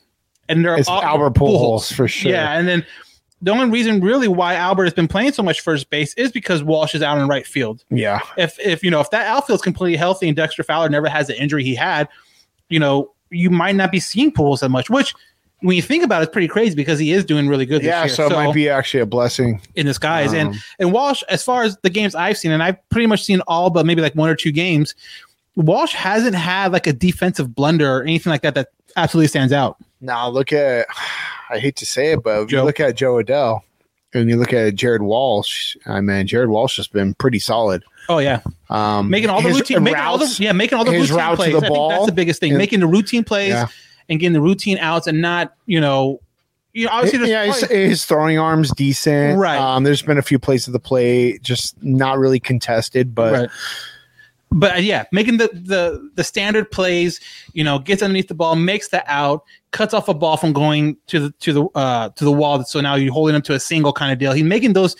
and 0.48 0.64
they're 0.64 0.78
all- 0.86 1.02
Albert 1.02 1.34
Pujols 1.34 1.92
for 1.92 2.06
sure. 2.06 2.30
Yeah, 2.30 2.58
and 2.58 2.68
then 2.68 2.86
the 3.42 3.50
only 3.50 3.68
reason 3.68 4.00
really 4.00 4.28
why 4.28 4.54
Albert 4.54 4.84
has 4.84 4.94
been 4.94 5.08
playing 5.08 5.32
so 5.32 5.42
much 5.42 5.60
first 5.60 5.90
base 5.90 6.14
is 6.14 6.32
because 6.32 6.62
Walsh 6.62 6.94
is 6.94 7.02
out 7.02 7.18
in 7.18 7.28
right 7.28 7.46
field. 7.46 7.84
yeah, 7.90 8.20
If 8.36 8.58
if 8.58 8.82
you 8.82 8.90
know 8.90 9.00
if 9.00 9.10
that 9.10 9.26
outfield's 9.26 9.62
completely 9.62 9.96
healthy 9.96 10.28
and 10.28 10.36
Dexter 10.36 10.62
Fowler 10.62 10.88
never 10.88 11.08
has 11.08 11.26
the 11.26 11.40
injury 11.40 11.62
he 11.62 11.74
had, 11.74 12.08
you 12.68 12.80
know, 12.80 13.12
you 13.30 13.50
might 13.50 13.76
not 13.76 13.92
be 13.92 14.00
seeing 14.00 14.32
pools 14.32 14.60
that 14.60 14.70
much, 14.70 14.90
which. 14.90 15.14
When 15.60 15.74
you 15.74 15.80
think 15.80 16.04
about 16.04 16.20
it, 16.20 16.24
it's 16.24 16.32
pretty 16.32 16.48
crazy 16.48 16.74
because 16.74 16.98
he 16.98 17.12
is 17.12 17.24
doing 17.24 17.48
really 17.48 17.64
good 17.64 17.80
this 17.80 17.86
yeah. 17.86 18.06
So 18.08 18.26
it 18.26 18.32
might 18.32 18.52
be 18.52 18.68
actually 18.68 19.00
a 19.00 19.06
blessing. 19.06 19.58
in 19.74 19.86
disguise. 19.86 20.34
and 20.34 20.50
Um, 20.50 20.54
and 20.78 20.92
Walsh, 20.92 21.22
as 21.30 21.42
far 21.42 21.62
as 21.62 21.78
the 21.78 21.88
games 21.88 22.14
I've 22.14 22.36
seen, 22.36 22.52
and 22.52 22.62
I've 22.62 22.76
pretty 22.90 23.06
much 23.06 23.24
seen 23.24 23.40
all 23.48 23.70
but 23.70 23.86
maybe 23.86 24.02
like 24.02 24.14
one 24.14 24.28
or 24.28 24.36
two 24.36 24.52
games, 24.52 24.94
Walsh 25.56 25.94
hasn't 25.94 26.34
had 26.34 26.72
like 26.72 26.86
a 26.86 26.92
defensive 26.92 27.54
blunder 27.54 27.90
or 27.90 28.02
anything 28.02 28.30
like 28.30 28.42
that 28.42 28.54
that 28.54 28.68
absolutely 28.96 29.28
stands 29.28 29.50
out. 29.50 29.78
Now 30.02 30.28
look 30.28 30.52
at, 30.52 30.86
I 31.50 31.58
hate 31.58 31.76
to 31.76 31.86
say 31.86 32.12
it, 32.12 32.22
but 32.22 32.42
if 32.42 32.52
you 32.52 32.62
look 32.62 32.80
at 32.80 32.96
Jo 32.96 33.14
Adell, 33.22 33.60
and 34.14 34.28
you 34.30 34.36
look 34.36 34.52
at 34.52 34.74
Jared 34.74 35.02
Walsh, 35.02 35.76
I 35.86 36.00
mean, 36.00 36.26
Jared 36.26 36.48
Walsh 36.48 36.76
has 36.76 36.88
been 36.88 37.14
pretty 37.14 37.38
solid. 37.38 37.84
Oh 38.08 38.18
yeah, 38.18 38.40
um, 38.70 39.10
making 39.10 39.30
all 39.30 39.42
the 39.42 39.50
routine, 39.50 39.82
making 39.82 40.00
all 40.00 40.18
the 40.18 40.36
yeah, 40.38 40.52
making 40.52 40.78
all 40.78 40.84
the 40.84 40.92
routine 40.92 41.36
plays. 41.36 41.52
the 41.52 41.58
I 41.58 41.68
think 41.68 41.90
that's 41.90 42.06
the 42.06 42.12
biggest 42.12 42.40
thing. 42.40 42.52
Yeah. 42.52 42.58
Making 42.58 42.80
the 42.80 42.86
routine 42.86 43.24
plays 43.24 43.50
Yeah. 43.50 43.66
and 44.08 44.20
getting 44.20 44.32
the 44.32 44.40
routine 44.40 44.78
outs, 44.78 45.06
and 45.06 45.20
not 45.20 45.54
you 45.66 45.80
know, 45.80 46.20
you 46.72 46.86
know, 46.86 46.92
obviously 46.92 47.18
there's 47.18 47.30
yeah, 47.30 47.44
his, 47.46 47.60
his 47.62 48.04
throwing 48.04 48.38
arms 48.38 48.70
decent. 48.72 49.38
Right. 49.38 49.58
Um, 49.58 49.82
there's 49.82 50.02
been 50.02 50.18
a 50.18 50.22
few 50.22 50.38
plays 50.38 50.66
of 50.68 50.72
the 50.72 50.78
play 50.78 51.38
just 51.38 51.82
not 51.82 52.18
really 52.18 52.40
contested, 52.40 53.14
but 53.14 53.32
Right. 53.32 53.50
But 54.52 54.76
uh, 54.76 54.78
yeah, 54.78 55.04
making 55.10 55.38
the, 55.38 55.48
the 55.48 56.10
the 56.14 56.22
standard 56.22 56.70
plays, 56.70 57.20
you 57.52 57.64
know, 57.64 57.80
gets 57.80 58.02
underneath 58.02 58.28
the 58.28 58.34
ball, 58.34 58.54
makes 58.54 58.88
the 58.88 59.02
out, 59.10 59.42
cuts 59.76 59.92
off 59.92 60.08
a 60.08 60.14
ball 60.14 60.38
from 60.38 60.54
going 60.54 60.96
to 61.06 61.20
the 61.20 61.30
to 61.40 61.52
the 61.52 61.64
uh 61.74 62.08
to 62.08 62.24
the 62.24 62.32
wall. 62.32 62.64
So 62.64 62.80
now 62.80 62.94
you're 62.94 63.12
holding 63.12 63.36
him 63.36 63.42
to 63.42 63.52
a 63.52 63.60
single 63.60 63.92
kind 63.92 64.10
of 64.10 64.18
deal. 64.18 64.32
He's 64.32 64.42
making 64.42 64.72
those 64.72 64.96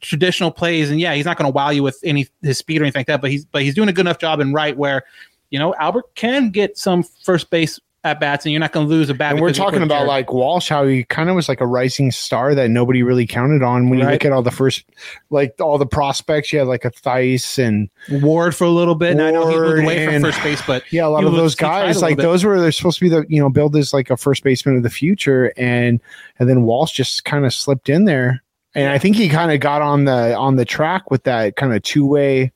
traditional 0.00 0.52
plays, 0.52 0.90
and 0.90 1.00
yeah, 1.00 1.14
he's 1.14 1.24
not 1.24 1.36
going 1.36 1.50
to 1.50 1.54
wow 1.54 1.70
you 1.70 1.82
with 1.82 1.98
any 2.04 2.28
his 2.40 2.58
speed 2.58 2.80
or 2.80 2.84
anything 2.84 3.00
like 3.00 3.08
that. 3.08 3.20
But 3.20 3.32
he's 3.32 3.44
but 3.44 3.62
he's 3.62 3.74
doing 3.74 3.88
a 3.88 3.92
good 3.92 4.02
enough 4.02 4.18
job 4.18 4.38
in 4.38 4.52
right 4.52 4.76
where, 4.76 5.02
you 5.50 5.58
know, 5.58 5.74
Albert 5.74 6.14
can 6.14 6.50
get 6.50 6.78
some 6.78 7.02
first 7.02 7.50
base 7.50 7.80
at 8.04 8.18
bats, 8.18 8.44
and 8.44 8.52
you're 8.52 8.58
not 8.60 8.72
going 8.72 8.86
to 8.86 8.90
lose 8.90 9.08
a 9.10 9.14
bat. 9.14 9.32
and 9.32 9.40
we're 9.40 9.52
talking 9.52 9.82
about 9.82 9.98
Jared- 9.98 10.08
like 10.08 10.32
Walsh, 10.32 10.68
how 10.68 10.84
he 10.86 11.04
kind 11.04 11.28
of 11.28 11.36
was 11.36 11.48
like 11.48 11.60
a 11.60 11.66
rising 11.66 12.10
star 12.10 12.52
that 12.54 12.68
nobody 12.68 13.02
really 13.04 13.26
counted 13.28 13.62
on. 13.62 13.88
When 13.90 14.00
you 14.00 14.04
look 14.04 14.24
at 14.24 14.32
all 14.32 14.42
the 14.42 14.50
first, 14.50 14.84
like 15.30 15.54
all 15.60 15.78
the 15.78 15.86
prospects, 15.86 16.52
you 16.52 16.58
had 16.58 16.66
like 16.66 16.84
a 16.84 16.90
Thaiss 16.90 17.58
and 17.64 17.88
Ward 18.22 18.56
for 18.56 18.64
a 18.64 18.70
little 18.70 18.96
bit. 18.96 19.12
And 19.12 19.22
I 19.22 19.30
know 19.30 19.46
he 19.46 19.54
moved 19.54 19.66
Ward 19.66 19.78
away 19.84 20.04
from 20.04 20.14
and- 20.16 20.24
first 20.24 20.42
base, 20.42 20.60
but 20.66 20.82
yeah, 20.92 21.06
a 21.06 21.08
lot 21.08 21.22
of 21.22 21.32
those 21.32 21.52
he 21.54 21.58
tried 21.58 21.82
a 21.82 21.86
guys, 21.86 22.02
like 22.02 22.16
those 22.16 22.44
were 22.44 22.60
they're 22.60 22.72
supposed 22.72 22.98
to 22.98 23.04
be 23.04 23.08
the 23.08 23.24
you 23.28 23.40
know 23.40 23.48
build 23.50 23.76
as 23.76 23.92
like 23.94 24.10
a 24.10 24.16
first 24.16 24.42
baseman 24.42 24.76
of 24.76 24.82
the 24.82 24.90
future, 24.90 25.52
and 25.56 26.00
and 26.40 26.48
then 26.48 26.62
Walsh 26.64 26.92
just 26.92 27.24
kind 27.24 27.46
of 27.46 27.54
slipped 27.54 27.88
in 27.88 28.04
there, 28.04 28.42
and 28.74 28.88
I 28.90 28.98
think 28.98 29.14
he 29.14 29.28
kind 29.28 29.52
of 29.52 29.60
got 29.60 29.80
on 29.80 30.06
the 30.06 30.34
on 30.36 30.56
the 30.56 30.64
track 30.64 31.08
with 31.10 31.22
that 31.24 31.54
kind 31.54 31.72
of 31.72 31.82
two 31.82 32.04
way 32.04 32.50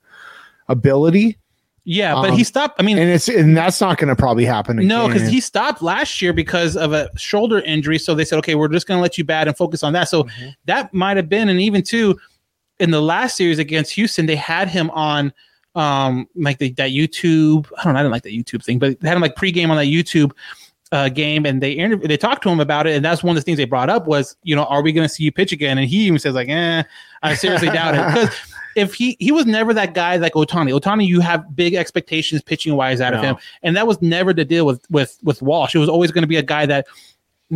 ability. 0.68 1.38
Yeah, 1.88 2.14
but 2.14 2.30
Um, 2.30 2.36
he 2.36 2.42
stopped. 2.44 2.78
I 2.80 2.82
mean, 2.82 2.98
and 2.98 3.08
it's 3.08 3.28
and 3.28 3.56
that's 3.56 3.80
not 3.80 3.96
going 3.96 4.08
to 4.08 4.16
probably 4.16 4.44
happen. 4.44 4.76
No, 4.86 5.06
because 5.06 5.28
he 5.28 5.40
stopped 5.40 5.80
last 5.80 6.20
year 6.20 6.32
because 6.32 6.76
of 6.76 6.92
a 6.92 7.08
shoulder 7.16 7.60
injury. 7.60 7.96
So 7.98 8.12
they 8.14 8.24
said, 8.24 8.38
okay, 8.40 8.56
we're 8.56 8.66
just 8.68 8.88
going 8.88 8.98
to 8.98 9.02
let 9.02 9.16
you 9.16 9.22
bat 9.24 9.46
and 9.46 9.56
focus 9.56 9.82
on 9.84 9.92
that. 9.92 10.08
So 10.08 10.24
Mm-hmm. 10.24 10.48
that 10.64 10.92
might 10.92 11.16
have 11.16 11.28
been, 11.28 11.48
and 11.48 11.60
even 11.60 11.82
too, 11.84 12.18
in 12.80 12.90
the 12.90 13.00
last 13.00 13.36
series 13.36 13.60
against 13.60 13.92
Houston, 13.92 14.26
they 14.26 14.34
had 14.36 14.68
him 14.68 14.90
on 14.90 15.32
um 15.76 16.26
like 16.34 16.58
the, 16.58 16.72
that 16.72 16.90
YouTube. 16.90 17.70
I 17.78 17.84
don't 17.84 17.92
know, 17.94 18.00
I 18.00 18.02
didn't 18.02 18.12
like 18.12 18.24
that 18.24 18.32
YouTube 18.32 18.64
thing, 18.64 18.80
but 18.80 18.98
they 19.00 19.08
had 19.08 19.14
him 19.14 19.22
like 19.22 19.36
pregame 19.36 19.70
on 19.70 19.76
that 19.76 19.84
YouTube 19.86 20.32
uh, 20.92 21.08
game, 21.08 21.46
and 21.46 21.62
they 21.62 21.76
interv- 21.76 22.06
they 22.08 22.16
talked 22.16 22.42
to 22.42 22.48
him 22.48 22.58
about 22.60 22.86
it, 22.88 22.96
and 22.96 23.04
that's 23.04 23.22
one 23.22 23.36
of 23.36 23.40
the 23.40 23.44
things 23.44 23.58
they 23.58 23.64
brought 23.64 23.90
up 23.90 24.06
was, 24.08 24.36
you 24.42 24.56
know, 24.56 24.64
are 24.64 24.82
we 24.82 24.92
going 24.92 25.06
to 25.06 25.12
see 25.14 25.22
you 25.24 25.30
pitch 25.30 25.52
again? 25.52 25.78
And 25.78 25.88
he 25.88 25.98
even 26.06 26.18
says 26.18 26.34
like, 26.34 26.48
eh, 26.48 26.82
I 27.22 27.34
seriously 27.34 27.68
doubt 27.68 27.94
it 27.94 28.06
because. 28.14 28.36
If 28.76 28.94
he 28.94 29.16
he 29.18 29.32
was 29.32 29.46
never 29.46 29.74
that 29.74 29.94
guy 29.94 30.16
like 30.16 30.34
Ohtani. 30.34 30.78
Ohtani, 30.78 31.06
you 31.06 31.20
have 31.20 31.56
big 31.56 31.74
expectations 31.74 32.42
pitching 32.42 32.76
wise 32.76 33.00
out 33.00 33.14
of 33.14 33.22
him, 33.22 33.36
and 33.62 33.76
that 33.76 33.86
was 33.86 34.00
never 34.02 34.32
the 34.32 34.44
deal 34.44 34.66
with 34.66 34.84
with 34.90 35.18
with 35.24 35.42
Walsh. 35.42 35.74
It 35.74 35.78
was 35.78 35.88
always 35.88 36.12
going 36.12 36.22
to 36.22 36.28
be 36.28 36.36
a 36.36 36.42
guy 36.42 36.66
that 36.66 36.86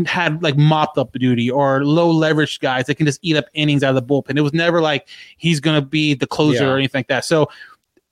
had 0.07 0.43
like 0.43 0.57
mopped 0.57 0.99
up 0.99 1.13
duty 1.13 1.51
or 1.51 1.85
low 1.85 2.11
leverage 2.11 2.61
guys 2.61 2.87
that 2.87 2.95
can 2.95 3.07
just 3.07 3.19
eat 3.23 3.37
up 3.37 3.45
innings 3.55 3.83
out 3.83 3.95
of 3.95 3.97
the 3.97 4.03
bullpen. 4.03 4.39
It 4.39 4.43
was 4.43 4.53
never 4.55 4.81
like 4.81 5.09
he's 5.37 5.61
going 5.61 5.81
to 5.81 5.87
be 5.87 6.15
the 6.15 6.27
closer 6.27 6.65
Yeah. 6.65 6.71
or 6.71 6.77
anything 6.79 7.01
like 7.01 7.09
that. 7.09 7.25
So, 7.25 7.51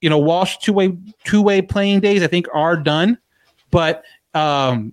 you 0.00 0.10
know, 0.10 0.18
Walsh 0.18 0.56
two 0.58 0.72
way 0.72 0.96
two 1.24 1.40
way 1.40 1.62
playing 1.62 2.00
days 2.00 2.22
I 2.22 2.26
think 2.26 2.46
are 2.52 2.76
done, 2.76 3.16
but 3.70 4.02
um, 4.34 4.92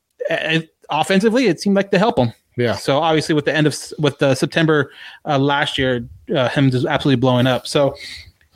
offensively 0.90 1.48
it 1.48 1.60
seemed 1.60 1.76
like 1.76 1.92
to 1.92 2.00
help 2.00 2.18
him. 2.20 2.32
Yeah. 2.58 2.76
So 2.76 3.00
obviously 3.00 3.36
with 3.36 3.46
the 3.46 3.56
end 3.56 3.68
of 3.68 3.76
with 4.00 4.20
the 4.20 4.36
September 4.36 4.92
uh, 5.26 5.38
last 5.38 5.78
year, 5.78 6.08
uh, 6.36 6.50
him 6.50 6.72
just 6.72 6.86
absolutely 6.86 7.20
blowing 7.20 7.48
up. 7.48 7.68
So 7.68 7.96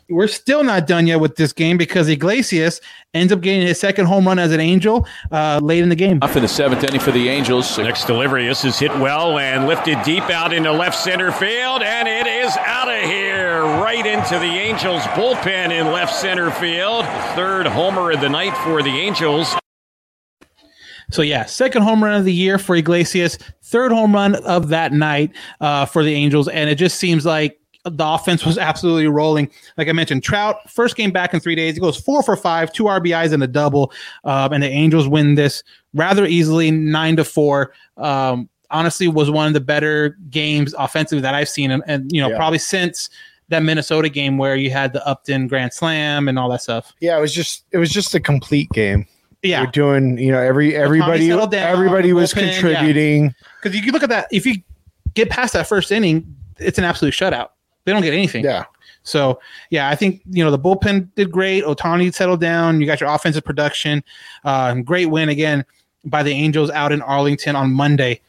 we're 0.10 0.28
still 0.28 0.64
not 0.64 0.88
done 0.88 1.06
yet 1.06 1.20
with 1.20 1.36
this 1.36 1.54
game 1.54 1.78
because 1.78 2.10
Iglesias 2.10 2.82
ends 3.14 3.32
up 3.32 3.42
getting 3.42 3.66
his 3.66 3.80
second 3.80 4.08
home 4.08 4.26
run 4.26 4.40
as 4.40 4.52
an 4.52 4.60
Angel 4.60 5.08
uh, 5.32 5.60
late 5.62 5.84
in 5.84 5.90
the 5.90 5.96
game. 5.96 6.20
Off 6.22 6.36
in 6.36 6.42
the 6.42 6.48
seventh 6.48 6.84
inning 6.84 7.00
for 7.00 7.12
the 7.12 7.30
Angels. 7.30 7.78
Next 7.78 8.06
delivery. 8.06 8.48
This 8.48 8.66
is 8.66 8.80
hit 8.80 8.92
well 9.00 9.38
and 9.38 9.68
lifted 9.68 10.02
deep 10.04 10.24
out 10.30 10.52
into 10.52 10.72
left 10.72 10.98
center 10.98 11.32
field, 11.32 11.84
and 11.84 12.08
it 12.08 12.28
is 12.28 12.56
out 12.58 12.90
of 12.90 13.04
here 13.04 13.62
right 13.62 14.06
into 14.06 14.40
the 14.40 14.46
Angels 14.46 15.04
bullpen 15.14 15.72
in 15.72 15.88
left 15.92 16.16
center 16.16 16.50
field. 16.52 17.06
Third 17.36 17.68
homer 17.68 18.12
of 18.12 18.22
the 18.22 18.30
night 18.30 18.56
for 18.64 18.82
the 18.82 18.90
Angels. 18.90 19.56
So 21.12 21.22
yeah, 21.22 21.46
second 21.46 21.82
home 21.84 22.04
run 22.04 22.14
of 22.16 22.26
the 22.26 22.34
year 22.34 22.58
for 22.58 22.76
Iglesias, 22.76 23.38
third 23.64 23.92
home 23.92 24.14
run 24.14 24.36
of 24.46 24.70
that 24.70 24.94
night 24.94 25.32
uh, 25.62 25.86
for 25.86 26.04
the 26.04 26.14
Angels, 26.14 26.48
and 26.48 26.70
it 26.70 26.76
just 26.76 26.98
seems 27.00 27.26
like 27.26 27.60
the 27.86 28.06
offense 28.06 28.46
was 28.46 28.58
absolutely 28.58 29.08
rolling. 29.08 29.50
Like 29.78 29.88
I 29.88 29.94
mentioned, 29.94 30.22
Trout 30.24 30.58
first 30.70 30.96
game 30.96 31.12
back 31.12 31.34
in 31.34 31.40
three 31.40 31.56
days, 31.56 31.74
he 31.76 31.80
goes 31.80 31.98
four 32.00 32.22
for 32.22 32.36
five, 32.36 32.72
two 32.74 32.84
RBIs 32.84 33.32
and 33.34 33.42
a 33.42 33.48
double, 33.48 33.92
um, 34.26 34.54
and 34.54 34.62
the 34.62 34.68
Angels 34.70 35.08
win 35.08 35.36
this 35.36 35.64
rather 35.94 36.26
easily, 36.26 36.72
nine 36.72 37.16
to 37.16 37.24
four. 37.24 37.74
Um, 37.98 38.50
honestly, 38.70 39.08
was 39.08 39.32
one 39.32 39.48
of 39.48 39.54
the 39.54 39.62
better 39.62 40.18
games 40.30 40.76
offensively 40.78 41.22
that 41.22 41.34
I've 41.34 41.50
seen, 41.50 41.72
and, 41.72 41.82
and 41.88 42.12
you 42.12 42.22
know 42.22 42.30
Yeah. 42.30 42.36
probably 42.38 42.60
since 42.60 43.10
that 43.48 43.64
Minnesota 43.64 44.10
game 44.10 44.38
where 44.38 44.56
you 44.56 44.70
had 44.70 44.94
the 44.94 45.04
Upton 45.08 45.48
grand 45.48 45.74
slam 45.74 46.28
and 46.28 46.38
all 46.38 46.50
that 46.50 46.62
stuff. 46.62 46.94
yeah, 47.00 47.18
it 47.18 47.22
was 47.22 47.34
just 47.34 47.64
it 47.72 47.78
was 47.80 47.90
just 47.90 48.14
a 48.14 48.20
complete 48.20 48.70
game. 48.72 49.08
Yeah, 49.42 49.62
We're 49.62 49.72
doing 49.72 50.18
you 50.18 50.32
know 50.32 50.40
every 50.40 50.76
everybody 50.76 51.30
down, 51.30 51.54
everybody 51.54 52.12
was 52.12 52.34
contributing. 52.34 53.34
Because 53.62 53.80
you 53.80 53.92
look 53.92 54.04
at 54.04 54.10
that. 54.10 54.28
If 54.32 54.46
you 54.46 54.56
get 55.14 55.30
past 55.30 55.54
that 55.54 55.68
first 55.68 55.92
inning, 55.92 56.36
it's 56.58 56.78
an 56.78 56.84
absolute 56.84 57.14
shutout. 57.14 57.50
They 57.86 57.94
don't 57.94 58.02
get 58.02 58.14
anything. 58.14 58.44
Yeah. 58.44 58.66
So 59.04 59.40
yeah, 59.70 59.90
I 59.90 59.96
think 59.96 60.22
you 60.30 60.44
know 60.44 60.52
the 60.52 60.60
bullpen 60.60 61.10
did 61.16 61.32
great. 61.32 61.64
Ohtani 61.64 62.14
settled 62.14 62.42
down. 62.42 62.82
You 62.82 62.86
got 62.86 63.00
your 63.00 63.10
offensive 63.10 63.46
production. 63.46 64.04
Uh, 64.44 64.76
great 64.76 65.06
win 65.06 65.30
again 65.30 65.66
by 66.06 66.22
the 66.22 66.32
Angels 66.32 66.70
out 66.72 66.92
in 66.92 67.02
Arlington 67.02 67.56
on 67.56 67.72
Monday. 67.72 68.22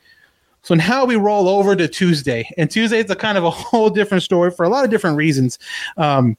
So 0.62 0.74
now 0.74 1.04
we 1.04 1.16
roll 1.16 1.48
over 1.48 1.74
to 1.74 1.88
Tuesday, 1.88 2.48
and 2.56 2.70
Tuesday 2.70 2.98
is 2.98 3.10
a 3.10 3.16
kind 3.16 3.36
of 3.36 3.44
a 3.44 3.50
whole 3.50 3.90
different 3.90 4.22
story 4.22 4.50
for 4.50 4.64
a 4.64 4.68
lot 4.68 4.84
of 4.84 4.90
different 4.90 5.16
reasons. 5.16 5.58
Um, 5.96 6.36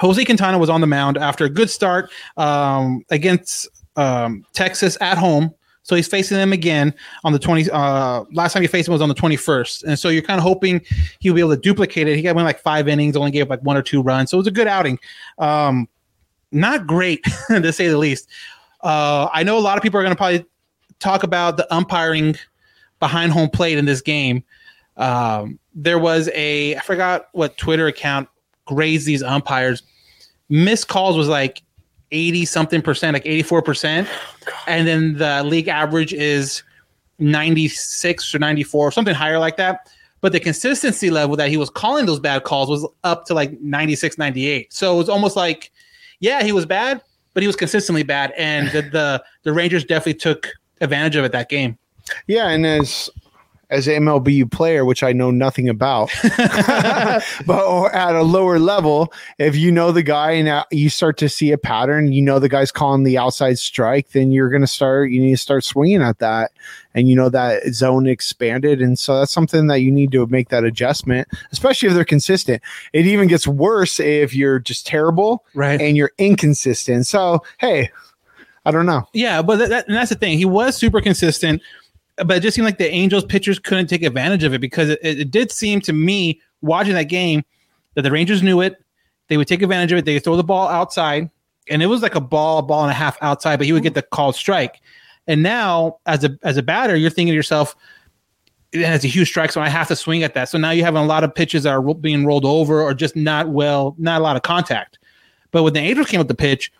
Jose 0.00 0.24
Quintana 0.24 0.58
was 0.58 0.70
on 0.70 0.80
the 0.80 0.86
mound 0.86 1.18
after 1.18 1.44
a 1.44 1.50
good 1.50 1.68
start 1.68 2.10
um, 2.38 3.04
against 3.10 3.68
um, 3.96 4.44
Texas 4.54 4.96
at 5.00 5.18
home. 5.18 5.54
So 5.82 5.96
he's 5.96 6.08
facing 6.08 6.36
them 6.36 6.52
again 6.52 6.94
on 7.24 7.32
the 7.32 7.38
20. 7.38 7.70
Uh, 7.70 8.24
last 8.32 8.52
time 8.52 8.62
he 8.62 8.68
faced 8.68 8.88
him 8.88 8.92
was 8.92 9.02
on 9.02 9.08
the 9.08 9.14
21st. 9.14 9.84
And 9.84 9.98
so 9.98 10.08
you're 10.08 10.22
kind 10.22 10.38
of 10.38 10.44
hoping 10.44 10.80
he'll 11.18 11.34
be 11.34 11.40
able 11.40 11.54
to 11.54 11.60
duplicate 11.60 12.08
it. 12.08 12.16
He 12.16 12.22
got 12.22 12.34
went 12.34 12.46
like 12.46 12.60
five 12.60 12.88
innings, 12.88 13.16
only 13.16 13.30
gave 13.30 13.48
like 13.50 13.62
one 13.62 13.76
or 13.76 13.82
two 13.82 14.02
runs. 14.02 14.30
So 14.30 14.38
it 14.38 14.40
was 14.40 14.46
a 14.46 14.52
good 14.52 14.66
outing. 14.66 14.98
Um, 15.38 15.88
not 16.52 16.86
great, 16.86 17.22
to 17.48 17.72
say 17.72 17.88
the 17.88 17.98
least. 17.98 18.28
Uh, 18.82 19.28
I 19.32 19.42
know 19.42 19.58
a 19.58 19.60
lot 19.60 19.76
of 19.76 19.82
people 19.82 20.00
are 20.00 20.02
going 20.02 20.14
to 20.14 20.16
probably 20.16 20.46
talk 20.98 21.22
about 21.22 21.56
the 21.56 21.72
umpiring 21.74 22.36
behind 23.00 23.32
home 23.32 23.50
plate 23.50 23.76
in 23.76 23.84
this 23.84 24.00
game. 24.00 24.44
Um, 24.96 25.58
there 25.74 25.98
was 25.98 26.30
a, 26.34 26.76
I 26.76 26.80
forgot 26.80 27.28
what 27.32 27.56
Twitter 27.56 27.86
account 27.86 28.28
grazed 28.70 29.06
these 29.06 29.22
umpires. 29.22 29.82
Missed 30.48 30.88
calls 30.88 31.16
was 31.16 31.28
like 31.28 31.62
80 32.12 32.44
something 32.44 32.82
percent, 32.82 33.14
like 33.14 33.24
84%. 33.24 34.08
and 34.66 34.86
then 34.86 35.16
the 35.18 35.42
league 35.44 35.68
average 35.68 36.12
is 36.12 36.62
96 37.18 38.34
or 38.34 38.38
94 38.38 38.88
or 38.88 38.90
something 38.90 39.14
higher 39.14 39.38
like 39.38 39.56
that. 39.56 39.90
But 40.20 40.32
the 40.32 40.40
consistency 40.40 41.10
level 41.10 41.36
that 41.36 41.48
he 41.48 41.56
was 41.56 41.70
calling 41.70 42.06
those 42.06 42.20
bad 42.20 42.44
calls 42.44 42.68
was 42.68 42.86
up 43.04 43.24
to 43.26 43.34
like 43.34 43.58
96, 43.60 44.18
98. 44.18 44.72
So 44.72 44.94
it 44.94 44.96
was 44.96 45.08
almost 45.08 45.36
like, 45.36 45.72
yeah, 46.20 46.42
he 46.42 46.52
was 46.52 46.66
bad, 46.66 47.00
but 47.32 47.42
he 47.42 47.46
was 47.46 47.56
consistently 47.56 48.02
bad. 48.02 48.32
And 48.36 48.68
the, 48.68 48.82
the, 48.82 49.24
the 49.44 49.52
Rangers 49.52 49.84
definitely 49.84 50.14
took 50.14 50.48
advantage 50.80 51.16
of 51.16 51.24
it 51.24 51.32
that 51.32 51.48
game. 51.48 51.78
Yeah, 52.26 52.48
and 52.48 52.66
as 52.66 53.08
as 53.70 53.86
an 53.86 54.02
MLB 54.02 54.50
player, 54.50 54.84
which 54.84 55.02
I 55.02 55.12
know 55.12 55.30
nothing 55.30 55.68
about, 55.68 56.10
but 57.46 57.94
at 57.94 58.14
a 58.14 58.22
lower 58.22 58.58
level, 58.58 59.12
if 59.38 59.56
you 59.56 59.70
know 59.70 59.92
the 59.92 60.02
guy 60.02 60.32
and 60.32 60.48
uh, 60.48 60.64
you 60.70 60.90
start 60.90 61.16
to 61.18 61.28
see 61.28 61.52
a 61.52 61.58
pattern, 61.58 62.12
you 62.12 62.20
know 62.20 62.38
the 62.38 62.48
guy's 62.48 62.72
calling 62.72 63.04
the 63.04 63.16
outside 63.16 63.58
strike, 63.58 64.10
then 64.10 64.32
you're 64.32 64.50
going 64.50 64.60
to 64.60 64.66
start. 64.66 65.10
You 65.10 65.20
need 65.20 65.30
to 65.30 65.36
start 65.36 65.64
swinging 65.64 66.02
at 66.02 66.18
that, 66.18 66.50
and 66.94 67.08
you 67.08 67.14
know 67.14 67.28
that 67.28 67.62
zone 67.72 68.06
expanded, 68.06 68.82
and 68.82 68.98
so 68.98 69.18
that's 69.18 69.32
something 69.32 69.68
that 69.68 69.80
you 69.80 69.90
need 69.90 70.12
to 70.12 70.26
make 70.26 70.48
that 70.48 70.64
adjustment, 70.64 71.28
especially 71.52 71.88
if 71.88 71.94
they're 71.94 72.04
consistent. 72.04 72.62
It 72.92 73.06
even 73.06 73.28
gets 73.28 73.46
worse 73.46 74.00
if 74.00 74.34
you're 74.34 74.58
just 74.58 74.86
terrible, 74.86 75.44
right, 75.54 75.80
and 75.80 75.96
you're 75.96 76.12
inconsistent. 76.18 77.06
So 77.06 77.44
hey, 77.58 77.90
I 78.64 78.70
don't 78.70 78.86
know. 78.86 79.08
Yeah, 79.12 79.42
but 79.42 79.58
that, 79.58 79.68
that, 79.70 79.88
and 79.88 79.96
that's 79.96 80.10
the 80.10 80.16
thing. 80.16 80.36
He 80.36 80.44
was 80.44 80.76
super 80.76 81.00
consistent, 81.00 81.62
but 82.16 82.36
it 82.36 82.40
just 82.40 82.54
seemed 82.54 82.66
like 82.66 82.78
the 82.78 82.90
Angels 82.90 83.24
pitchers 83.24 83.58
couldn't 83.58 83.86
take 83.86 84.02
advantage 84.02 84.44
of 84.44 84.52
it 84.54 84.60
because 84.60 84.90
it, 84.90 85.00
it, 85.02 85.30
did 85.30 85.50
seem 85.50 85.80
to 85.82 85.92
me 85.92 86.40
watching 86.60 86.94
that 86.94 87.04
game 87.04 87.42
that 87.94 88.02
the 88.02 88.10
Rangers 88.10 88.42
knew 88.42 88.60
it. 88.60 88.76
They 89.28 89.36
would 89.36 89.48
take 89.48 89.62
advantage 89.62 89.92
of 89.92 89.98
it. 89.98 90.04
They 90.04 90.14
would 90.14 90.24
throw 90.24 90.36
the 90.36 90.44
ball 90.44 90.68
outside, 90.68 91.30
and 91.68 91.82
it 91.82 91.86
was 91.86 92.02
like 92.02 92.14
a 92.14 92.20
ball, 92.20 92.62
ball 92.62 92.82
and 92.82 92.90
a 92.90 92.94
half 92.94 93.16
outside, 93.22 93.56
but 93.56 93.66
he 93.66 93.72
would 93.72 93.82
get 93.82 93.94
the 93.94 94.02
called 94.02 94.34
strike. 94.34 94.80
And 95.26 95.42
now, 95.42 95.98
as 96.06 96.24
a 96.24 96.36
as 96.42 96.56
a 96.56 96.62
batter, 96.62 96.96
you're 96.96 97.10
thinking 97.10 97.32
to 97.32 97.36
yourself, 97.36 97.76
it 98.72 98.84
has 98.84 99.04
a 99.04 99.08
huge 99.08 99.28
strike 99.28 99.52
so 99.52 99.60
I 99.60 99.68
have 99.68 99.88
to 99.88 99.96
swing 99.96 100.22
at 100.22 100.34
that. 100.34 100.48
So 100.48 100.58
now 100.58 100.70
you 100.70 100.84
have 100.84 100.94
a 100.94 101.02
lot 101.02 101.24
of 101.24 101.34
pitches 101.34 101.64
that 101.64 101.70
are 101.70 101.94
being 101.94 102.24
rolled 102.26 102.44
over 102.44 102.82
or 102.82 102.94
just 102.94 103.16
not 103.16 103.48
well, 103.48 103.94
not 103.98 104.20
a 104.20 104.24
lot 104.24 104.36
of 104.36 104.42
contact. 104.42 104.98
But 105.50 105.62
when 105.62 105.72
the 105.72 105.80
Angels 105.80 106.08
came 106.08 106.18
with 106.18 106.28
the 106.28 106.34
pitch, 106.34 106.72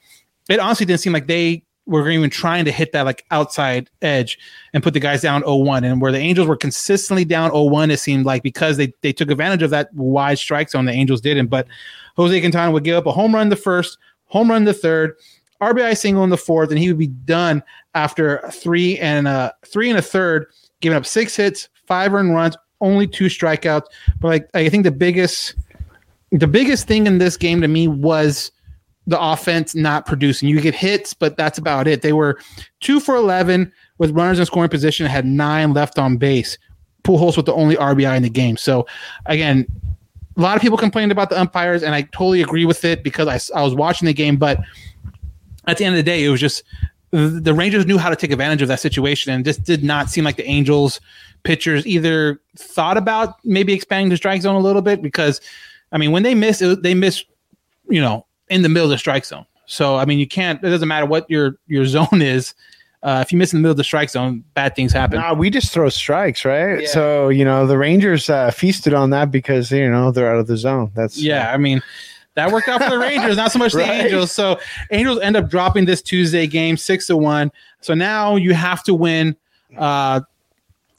it 0.49 0.61
honestly 0.61 0.87
didn't 0.87 1.01
seem 1.01 1.13
like 1.13 1.27
they 1.27 1.63
were 1.87 2.09
even 2.11 2.31
trying 2.31 2.65
to 2.65 2.71
hit 2.71 2.93
that 2.93 3.03
like 3.03 3.25
outside 3.31 3.91
edge 4.03 4.39
and 4.73 4.83
put 4.83 4.95
the 4.95 5.01
guys 5.01 5.23
down 5.23 5.43
0-1. 5.43 5.85
And 5.85 6.01
where 6.01 6.13
the 6.13 6.19
Angels 6.19 6.47
were 6.47 6.57
consistently 6.57 7.25
down 7.25 7.51
0-1, 7.51 7.91
it 7.91 7.99
seemed 7.99 8.25
like 8.25 8.43
because 8.43 8.77
they 8.77 8.93
they 9.03 9.13
took 9.13 9.31
advantage 9.31 9.63
of 9.63 9.71
that 9.71 9.93
wide 9.95 10.39
strike 10.39 10.71
zone, 10.71 10.85
the 10.85 10.93
Angels 10.93 11.21
didn't. 11.21 11.49
But 11.49 11.67
Jose 12.17 12.39
Quintana 12.41 12.71
would 12.71 12.85
give 12.85 12.97
up 12.97 13.07
a 13.07 13.13
home 13.13 13.35
run 13.35 13.49
the 13.49 13.57
first, 13.57 13.99
home 14.27 14.51
run 14.51 14.65
the 14.65 14.75
third, 14.75 15.17
RBI 15.61 15.97
single 15.97 16.25
in 16.25 16.31
the 16.31 16.37
fourth, 16.37 16.71
and 16.71 16.79
he 16.79 16.89
would 16.89 16.99
be 16.99 17.09
done 17.09 17.63
after 17.95 18.49
three 18.53 18.99
and 18.99 19.29
a 19.29 19.53
three 19.67 19.91
and 19.91 19.99
a 19.99 20.03
third, 20.03 20.47
giving 20.81 20.97
up 20.97 21.07
six 21.07 21.37
hits, 21.37 21.69
five 21.87 22.15
earned 22.15 22.35
runs, 22.35 22.57
only 22.81 23.07
two 23.07 23.27
strikeouts. 23.27 23.87
But 24.21 24.29
like 24.29 24.51
I 24.55 24.69
think 24.69 24.85
the 24.85 24.91
biggest 24.91 25.55
the 26.33 26.47
biggest 26.47 26.87
thing 26.87 27.07
in 27.07 27.19
this 27.19 27.37
game 27.37 27.61
to 27.61 27.69
me 27.69 27.89
was 27.89 28.53
the 29.07 29.21
offense 29.21 29.75
not 29.75 30.07
producing. 30.07 30.49
You 30.49 30.61
get 30.61 30.75
hits, 30.75 31.15
but 31.15 31.37
that's 31.37 31.59
about 31.59 31.89
it. 31.89 32.03
They 32.03 32.13
were 32.13 32.39
two 32.81 33.01
for 33.01 33.17
eleven 33.17 33.73
with 33.99 34.11
runners 34.13 34.39
in 34.39 34.47
scoring 34.47 34.71
position, 34.71 35.07
had 35.07 35.27
nine 35.27 35.73
left 35.73 35.99
on 35.99 36.17
base. 36.17 36.59
Pujols 37.03 37.37
with 37.37 37.47
the 37.47 37.55
only 37.55 37.77
RBI 37.77 38.15
in 38.17 38.23
the 38.23 38.31
game. 38.31 38.59
So 38.59 38.87
again, 39.27 39.67
a 40.37 40.41
lot 40.41 40.57
of 40.57 40.63
people 40.63 40.79
complained 40.79 41.13
about 41.13 41.31
the 41.31 41.41
umpires, 41.41 41.83
and 41.83 41.95
I 41.95 42.03
totally 42.03 42.43
agree 42.43 42.65
with 42.65 42.85
it 42.85 43.03
because 43.03 43.27
I, 43.27 43.59
I 43.59 43.63
was 43.63 43.75
watching 43.75 44.07
the 44.07 44.13
game. 44.13 44.37
But 44.37 44.61
at 45.67 45.79
the 45.79 45.85
end 45.85 45.95
of 45.95 45.99
the 45.99 46.03
day, 46.03 46.25
it 46.25 46.29
was 46.29 46.41
just 46.41 46.63
the 47.11 47.55
Rangers 47.55 47.87
knew 47.87 47.99
how 47.99 48.09
to 48.09 48.17
take 48.17 48.31
advantage 48.31 48.63
of 48.63 48.69
that 48.69 48.81
situation, 48.81 49.33
and 49.33 49.45
just 49.45 49.65
did 49.65 49.83
not 49.83 50.11
seem 50.11 50.25
like 50.25 50.37
the 50.37 50.47
Angels 50.47 51.01
pitchers 51.43 51.87
either 51.87 52.41
thought 52.57 52.97
about 52.97 53.43
maybe 53.45 53.73
expanding 53.73 54.11
the 54.11 54.17
strike 54.17 54.43
zone 54.43 54.55
a 54.55 54.61
little 54.61 54.83
bit 54.83 55.03
because, 55.03 55.41
I 55.91 55.99
mean, 55.99 56.13
when 56.13 56.23
they 56.23 56.35
miss, 56.35 56.63
it, 56.63 56.83
they 56.83 56.95
miss, 56.95 57.25
you 57.89 58.01
know, 58.01 58.27
in 58.51 58.63
the 58.63 58.69
middle 58.69 58.85
of 58.87 58.91
the 58.91 58.99
strike 58.99 59.25
zone. 59.25 59.47
So 59.67 59.97
I 59.97 60.05
mean, 60.05 60.19
you 60.19 60.27
can't. 60.27 60.63
It 60.63 60.69
doesn't 60.69 60.89
matter 60.89 61.07
what 61.07 61.31
your 61.31 61.57
your 61.67 61.87
zone 61.87 62.21
is. 62.21 62.55
Uh, 63.03 63.25
if 63.25 63.33
you 63.33 63.39
miss 63.39 63.55
in 63.55 63.59
the 63.59 63.63
middle 63.63 63.71
of 63.71 63.79
the 63.79 63.85
strike 63.85 64.11
zone, 64.11 64.45
bad 64.53 64.77
things 64.77 64.93
happen. 64.93 65.19
Nah, 65.19 65.33
we 65.33 65.49
just 65.49 65.73
throw 65.73 65.89
strikes, 65.89 66.45
right? 66.45 66.83
Yeah. 66.83 66.89
So 66.89 67.29
you 67.31 67.45
know 67.45 67.67
the 67.67 67.79
Rangers 67.79 68.29
uh, 68.29 68.51
feasted 68.51 68.93
on 68.93 69.11
that 69.11 69.31
because 69.31 69.71
you 69.71 69.89
know 69.91 70.11
they're 70.11 70.31
out 70.31 70.39
of 70.39 70.49
the 70.49 70.57
zone. 70.59 70.91
That's 70.95 71.17
Yeah, 71.17 71.51
I 71.51 71.57
mean, 71.57 71.81
that 72.35 72.53
worked 72.53 72.69
out 72.69 72.83
for 72.83 72.91
the 72.91 72.99
Rangers, 72.99 73.37
not 73.37 73.53
so 73.53 73.59
much 73.59 73.73
the 73.73 73.79
Right. 73.81 74.05
Angels. 74.05 74.33
So 74.33 74.59
Angels 74.91 75.19
end 75.21 75.37
up 75.37 75.49
dropping 75.49 75.87
this 75.87 76.03
Tuesday 76.03 76.47
game 76.47 76.77
six 76.77 77.07
to 77.07 77.17
one. 77.17 77.51
So 77.81 77.95
now 77.95 78.37
you 78.37 78.53
have 78.53 78.83
to 78.85 78.95
win. 78.95 79.37
Uh, 79.79 80.21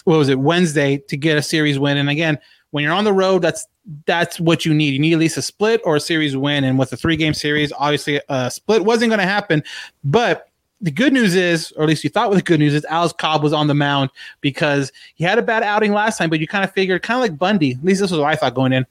what 0.05 0.17
was 0.17 0.29
it 0.29 0.39
Wednesday 0.39 0.97
to 1.09 1.17
get 1.17 1.37
a 1.37 1.41
series 1.43 1.77
win? 1.77 1.97
And 1.97 2.09
again, 2.09 2.39
when 2.71 2.83
you're 2.83 2.93
on 2.93 3.03
the 3.03 3.13
road, 3.13 3.43
that's 3.43 3.67
that's 4.05 4.39
what 4.39 4.65
you 4.65 4.73
need. 4.73 4.93
You 4.93 4.99
need 4.99 5.13
at 5.13 5.19
least 5.19 5.37
a 5.37 5.41
split 5.41 5.81
or 5.83 5.95
a 5.95 5.99
series 5.99 6.35
win. 6.35 6.63
And 6.63 6.77
with 6.77 6.91
a 6.93 6.97
three 6.97 7.15
game 7.15 7.33
series, 7.33 7.71
obviously 7.77 8.21
a 8.29 8.51
split 8.51 8.85
wasn't 8.85 9.09
going 9.09 9.19
to 9.19 9.25
happen. 9.25 9.63
But 10.03 10.49
the 10.81 10.91
good 10.91 11.13
news 11.13 11.35
is, 11.35 11.71
or 11.73 11.83
at 11.83 11.89
least 11.89 12.03
you 12.03 12.09
thought 12.09 12.31
the 12.31 12.41
good 12.41 12.59
news 12.59 12.73
is, 12.73 12.85
Alex 12.85 13.13
Cobb 13.17 13.43
was 13.43 13.53
on 13.53 13.67
the 13.67 13.75
mound 13.75 14.09
because 14.41 14.91
he 15.15 15.23
had 15.23 15.37
a 15.37 15.43
bad 15.43 15.63
outing 15.63 15.93
last 15.93 16.17
time, 16.17 16.29
but 16.29 16.39
you 16.39 16.47
kind 16.47 16.63
of 16.63 16.71
figured, 16.71 17.03
kind 17.03 17.17
of 17.17 17.21
like 17.21 17.37
Bundy. 17.37 17.73
At 17.73 17.83
least 17.83 18.01
this 18.01 18.11
was 18.11 18.19
what 18.19 18.29
I 18.29 18.35
thought 18.35 18.55
going 18.55 18.73
in 18.73 18.85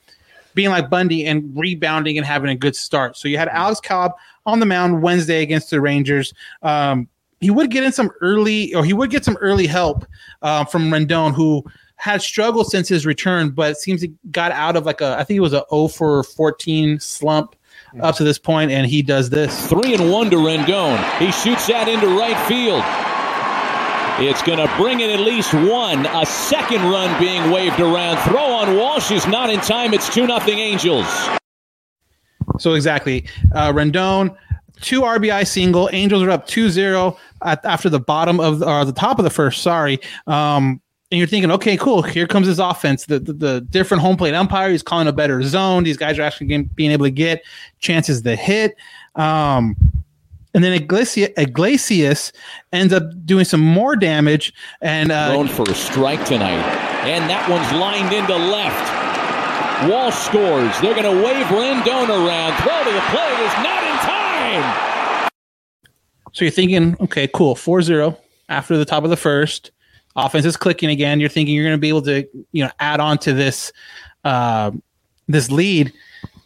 being 0.54 0.70
like 0.70 0.90
Bundy 0.90 1.26
and 1.26 1.52
rebounding 1.56 2.16
and 2.16 2.26
having 2.26 2.50
a 2.50 2.56
good 2.56 2.76
start. 2.76 3.16
So 3.16 3.28
you 3.28 3.38
had 3.38 3.48
Alex 3.48 3.80
Cobb 3.80 4.12
on 4.46 4.60
the 4.60 4.66
mound 4.66 5.02
Wednesday 5.02 5.42
against 5.42 5.70
the 5.70 5.80
Rangers. 5.80 6.32
Um, 6.62 7.08
he 7.40 7.50
would 7.50 7.70
get 7.70 7.84
in 7.84 7.92
some 7.92 8.10
early, 8.20 8.74
or 8.74 8.84
he 8.84 8.92
would 8.92 9.10
get 9.10 9.24
some 9.24 9.36
early 9.38 9.66
help 9.66 10.04
uh, 10.42 10.64
from 10.64 10.90
Rendon, 10.90 11.32
who 11.34 11.64
had 12.00 12.22
struggled 12.22 12.66
since 12.70 12.88
his 12.88 13.04
return, 13.04 13.50
but 13.50 13.72
it 13.72 13.76
seems 13.76 14.00
he 14.00 14.10
got 14.30 14.52
out 14.52 14.74
of 14.74 14.86
like 14.86 15.02
a, 15.02 15.18
I 15.18 15.24
think 15.24 15.36
it 15.36 15.40
was 15.40 15.52
a 15.52 15.64
0 15.70 15.88
for 15.88 16.24
14 16.24 16.98
slump 16.98 17.54
up 18.00 18.16
to 18.16 18.24
this 18.24 18.38
point, 18.38 18.70
and 18.70 18.86
he 18.86 19.02
does 19.02 19.28
this. 19.28 19.68
Three 19.68 19.94
and 19.94 20.10
one 20.10 20.30
to 20.30 20.36
Rendon. 20.36 20.96
He 21.18 21.30
shoots 21.30 21.66
that 21.66 21.88
into 21.88 22.06
right 22.06 22.38
field. 22.48 22.82
It's 24.26 24.42
going 24.42 24.58
to 24.58 24.72
bring 24.76 25.00
in 25.00 25.10
at 25.10 25.20
least 25.20 25.52
one. 25.52 26.06
A 26.06 26.24
second 26.24 26.82
run 26.82 27.18
being 27.20 27.50
waved 27.50 27.80
around. 27.80 28.16
Throw 28.28 28.44
on 28.44 28.76
Walsh 28.76 29.10
is 29.10 29.26
not 29.26 29.50
in 29.50 29.60
time. 29.60 29.92
It's 29.92 30.12
2 30.14 30.26
nothing 30.26 30.58
Angels. 30.58 31.06
So 32.58 32.74
exactly, 32.74 33.26
uh, 33.54 33.72
Rendon, 33.72 34.34
two 34.80 35.02
RBI 35.02 35.46
single. 35.46 35.90
Angels 35.92 36.22
are 36.22 36.30
up 36.30 36.48
2-0 36.48 37.16
at, 37.42 37.64
after 37.64 37.90
the 37.90 38.00
bottom 38.00 38.40
of 38.40 38.60
the, 38.60 38.70
or 38.70 38.84
the 38.86 38.92
top 38.92 39.18
of 39.18 39.24
the 39.24 39.30
first. 39.30 39.62
Sorry. 39.62 40.00
Um, 40.26 40.80
and 41.10 41.18
you're 41.18 41.26
thinking, 41.26 41.50
okay, 41.50 41.76
cool. 41.76 42.02
Here 42.02 42.26
comes 42.28 42.46
his 42.46 42.60
offense. 42.60 43.06
The, 43.06 43.18
the, 43.18 43.32
the 43.32 43.60
different 43.62 44.00
home 44.00 44.16
plate 44.16 44.32
umpire. 44.34 44.70
He's 44.70 44.82
calling 44.82 45.08
a 45.08 45.12
better 45.12 45.42
zone. 45.42 45.82
These 45.82 45.96
guys 45.96 46.18
are 46.18 46.22
actually 46.22 46.46
getting, 46.46 46.66
being 46.66 46.92
able 46.92 47.06
to 47.06 47.10
get 47.10 47.42
chances 47.80 48.22
to 48.22 48.36
hit. 48.36 48.76
Um, 49.16 49.76
and 50.54 50.62
then 50.62 50.72
Iglesias, 50.72 51.30
Iglesias 51.36 52.32
ends 52.72 52.92
up 52.92 53.02
doing 53.24 53.44
some 53.44 53.60
more 53.60 53.96
damage. 53.96 54.52
And 54.82 55.10
uh, 55.10 55.32
Thrown 55.32 55.48
for 55.48 55.68
a 55.68 55.74
strike 55.74 56.24
tonight. 56.26 56.62
And 57.04 57.28
that 57.28 57.48
one's 57.50 57.70
lined 57.72 58.12
into 58.14 58.36
left. 58.36 59.90
Walsh 59.90 60.14
scores. 60.14 60.80
They're 60.80 60.94
going 60.94 61.10
to 61.10 61.24
wave 61.24 61.46
Rendon 61.46 62.08
around. 62.08 62.54
Throw 62.62 62.84
to 62.84 62.92
the 62.92 63.00
plate 63.10 63.40
is 63.40 63.54
not 63.64 63.82
in 63.82 63.96
time. 64.06 65.30
So 66.32 66.44
you're 66.44 66.52
thinking, 66.52 66.96
okay, 67.00 67.26
cool, 67.26 67.56
4-0 67.56 68.16
after 68.48 68.76
the 68.76 68.84
top 68.84 69.02
of 69.02 69.10
the 69.10 69.16
first. 69.16 69.72
Offense 70.16 70.44
is 70.44 70.56
clicking 70.56 70.90
again. 70.90 71.20
You're 71.20 71.28
thinking 71.28 71.54
you're 71.54 71.64
going 71.64 71.76
to 71.76 71.80
be 71.80 71.88
able 71.88 72.02
to, 72.02 72.26
you 72.52 72.64
know, 72.64 72.70
add 72.80 73.00
on 73.00 73.18
to 73.18 73.32
this 73.32 73.72
uh, 74.24 74.70
this 75.28 75.50
lead. 75.50 75.92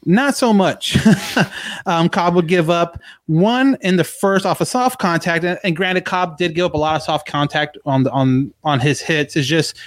Not 0.06 0.36
so 0.36 0.52
much. 0.52 0.98
um, 1.86 2.10
Cobb 2.10 2.34
would 2.34 2.46
give 2.46 2.68
up 2.68 3.00
one 3.26 3.78
in 3.80 3.96
the 3.96 4.04
first 4.04 4.44
off 4.44 4.60
a 4.60 4.66
soft 4.66 4.98
contact, 4.98 5.44
and, 5.44 5.58
and 5.64 5.74
granted, 5.74 6.04
Cobb 6.04 6.36
did 6.36 6.54
give 6.54 6.66
up 6.66 6.74
a 6.74 6.78
lot 6.78 6.96
of 6.96 7.02
soft 7.02 7.26
contact 7.26 7.78
on 7.86 8.02
the, 8.02 8.10
on 8.10 8.52
on 8.64 8.80
his 8.80 9.00
hits. 9.00 9.34
It's 9.34 9.48
just 9.48 9.78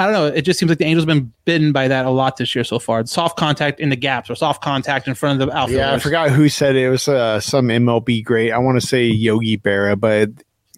I 0.00 0.04
don't 0.04 0.14
know. 0.14 0.26
It 0.28 0.42
just 0.42 0.58
seems 0.58 0.70
like 0.70 0.78
the 0.78 0.86
Angels 0.86 1.02
have 1.02 1.14
been 1.14 1.30
bitten 1.44 1.72
by 1.72 1.86
that 1.88 2.06
a 2.06 2.10
lot 2.10 2.38
this 2.38 2.54
year 2.54 2.64
so 2.64 2.78
far. 2.78 3.04
Soft 3.04 3.36
contact 3.36 3.80
in 3.80 3.90
the 3.90 3.96
gaps 3.96 4.30
or 4.30 4.34
soft 4.34 4.62
contact 4.62 5.06
in 5.06 5.14
front 5.14 5.42
of 5.42 5.46
the 5.46 5.54
outfielders. 5.54 5.86
Yeah, 5.86 5.92
I 5.92 5.98
forgot 5.98 6.30
who 6.30 6.48
said 6.48 6.74
it. 6.74 6.84
It 6.84 6.88
was 6.88 7.06
uh, 7.06 7.38
some 7.38 7.68
MLB 7.68 8.24
great. 8.24 8.50
I 8.50 8.56
want 8.56 8.80
to 8.80 8.86
say 8.86 9.04
Yogi 9.04 9.58
Berra, 9.58 10.00
but 10.00 10.30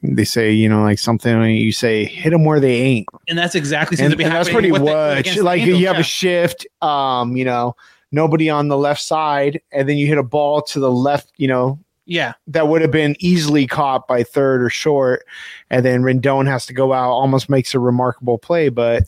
they 0.02 0.24
say 0.24 0.50
you 0.50 0.68
know 0.68 0.82
like 0.82 0.98
something 0.98 1.42
you 1.44 1.72
say 1.72 2.04
hit 2.04 2.30
them 2.30 2.44
where 2.44 2.60
they 2.60 2.74
ain't, 2.74 3.06
and 3.28 3.38
that's 3.38 3.54
exactly 3.54 3.96
seems 3.96 4.06
and, 4.06 4.12
to 4.12 4.16
be 4.16 4.24
and 4.24 4.32
that's 4.32 4.50
pretty 4.50 4.70
much 4.70 4.82
like 4.82 5.26
Angels, 5.26 5.80
you 5.80 5.86
have 5.86 5.96
yeah. 5.96 6.00
a 6.00 6.04
shift. 6.04 6.66
Um, 6.80 7.36
you 7.36 7.44
know, 7.44 7.76
nobody 8.10 8.50
on 8.50 8.68
the 8.68 8.76
left 8.76 9.00
side, 9.00 9.60
and 9.70 9.88
then 9.88 9.96
you 9.96 10.06
hit 10.06 10.18
a 10.18 10.22
ball 10.22 10.62
to 10.62 10.80
the 10.80 10.90
left. 10.90 11.32
You 11.36 11.48
know, 11.48 11.78
Yeah, 12.04 12.34
that 12.48 12.68
would 12.68 12.82
have 12.82 12.90
been 12.90 13.16
easily 13.20 13.66
caught 13.66 14.08
by 14.08 14.24
third 14.24 14.62
or 14.62 14.70
short, 14.70 15.24
and 15.70 15.84
then 15.84 16.02
Rendon 16.02 16.46
has 16.46 16.66
to 16.66 16.72
go 16.72 16.92
out, 16.92 17.10
almost 17.10 17.48
makes 17.48 17.74
a 17.74 17.78
remarkable 17.78 18.38
play, 18.38 18.68
but 18.68 19.04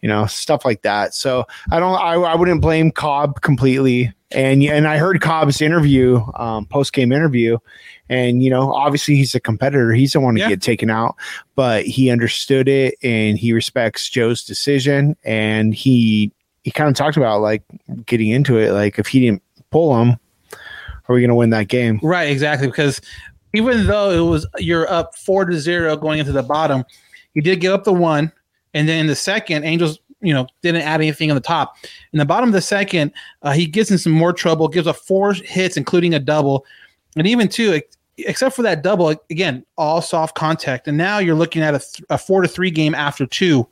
you 0.00 0.08
know 0.08 0.26
stuff 0.26 0.64
like 0.64 0.82
that. 0.82 1.14
So 1.14 1.44
I 1.70 1.78
don't, 1.78 2.00
I, 2.00 2.14
I 2.14 2.34
wouldn't 2.34 2.62
blame 2.62 2.90
Cobb 2.90 3.42
completely. 3.42 4.12
And 4.32 4.62
and 4.62 4.86
I 4.86 4.96
heard 4.96 5.20
Cobb's 5.20 5.60
interview, 5.60 6.24
um, 6.36 6.64
post 6.64 6.92
game 6.92 7.10
interview, 7.10 7.58
and 8.10 8.42
you 8.42 8.50
know 8.50 8.72
obviously 8.74 9.16
he's 9.16 9.34
a 9.34 9.40
competitor. 9.40 9.92
He 9.94 10.04
doesn't 10.04 10.20
want 10.22 10.36
to 10.36 10.42
Yeah. 10.42 10.48
get 10.50 10.60
taken 10.60 10.90
out, 10.90 11.16
but 11.56 11.86
he 11.86 12.10
understood 12.10 12.68
it 12.68 12.96
and 13.02 13.38
he 13.38 13.54
respects 13.54 14.10
Joe's 14.10 14.44
decision, 14.44 15.16
and 15.24 15.74
he 15.74 16.30
he 16.64 16.70
kind 16.70 16.90
of 16.90 16.94
talked 16.96 17.16
about 17.16 17.40
like 17.40 17.62
getting 18.04 18.28
into 18.28 18.58
it, 18.58 18.72
like 18.72 18.98
if 18.98 19.06
he 19.06 19.20
didn't 19.20 19.42
pull 19.70 19.98
him, 19.98 20.18
are 21.08 21.14
we 21.14 21.20
going 21.22 21.30
to 21.30 21.34
win 21.34 21.48
that 21.50 21.68
game? 21.68 21.98
Right, 22.02 22.24
exactly. 22.30 22.66
Because 22.66 23.00
even 23.54 23.86
though 23.86 24.10
it 24.10 24.28
was 24.30 24.46
you're 24.58 24.90
up 24.92 25.16
four 25.16 25.46
to 25.46 25.58
zero 25.58 25.96
going 25.96 26.18
into 26.18 26.32
the 26.32 26.42
bottom, 26.42 26.84
you 27.32 27.40
did 27.40 27.60
give 27.60 27.72
up 27.72 27.84
the 27.84 27.92
one, 27.94 28.30
and 28.74 28.86
then 28.88 28.98
in 29.00 29.06
the 29.06 29.16
second, 29.16 29.64
Angels, 29.64 29.98
you 30.20 30.34
know, 30.34 30.46
didn't 30.62 30.82
add 30.82 31.00
anything 31.00 31.30
on 31.30 31.34
the 31.34 31.40
top. 31.40 31.76
In 32.12 32.18
the 32.18 32.26
bottom 32.26 32.48
of 32.50 32.52
the 32.52 32.60
second, 32.60 33.12
uh, 33.42 33.52
he 33.52 33.64
gets 33.66 33.90
in 33.90 33.96
some 33.96 34.12
more 34.12 34.32
trouble, 34.34 34.68
gives 34.68 34.86
up 34.86 34.96
four 34.96 35.32
hits, 35.32 35.76
including 35.78 36.12
a 36.12 36.18
double, 36.18 36.66
and 37.16 37.26
even 37.26 37.48
two, 37.48 37.72
ex- 37.72 37.96
except 38.18 38.56
for 38.56 38.62
that 38.62 38.82
double, 38.82 39.08
again, 39.30 39.64
all 39.76 40.02
soft 40.02 40.34
contact. 40.34 40.88
And 40.88 40.96
now 40.96 41.18
you're 41.18 41.34
looking 41.34 41.62
at 41.62 41.74
a, 41.74 41.78
th- 41.78 42.02
a 42.10 42.18
four 42.18 42.42
to 42.42 42.48
three 42.48 42.70
game 42.70 42.94
after 42.94 43.26
two, 43.26 43.66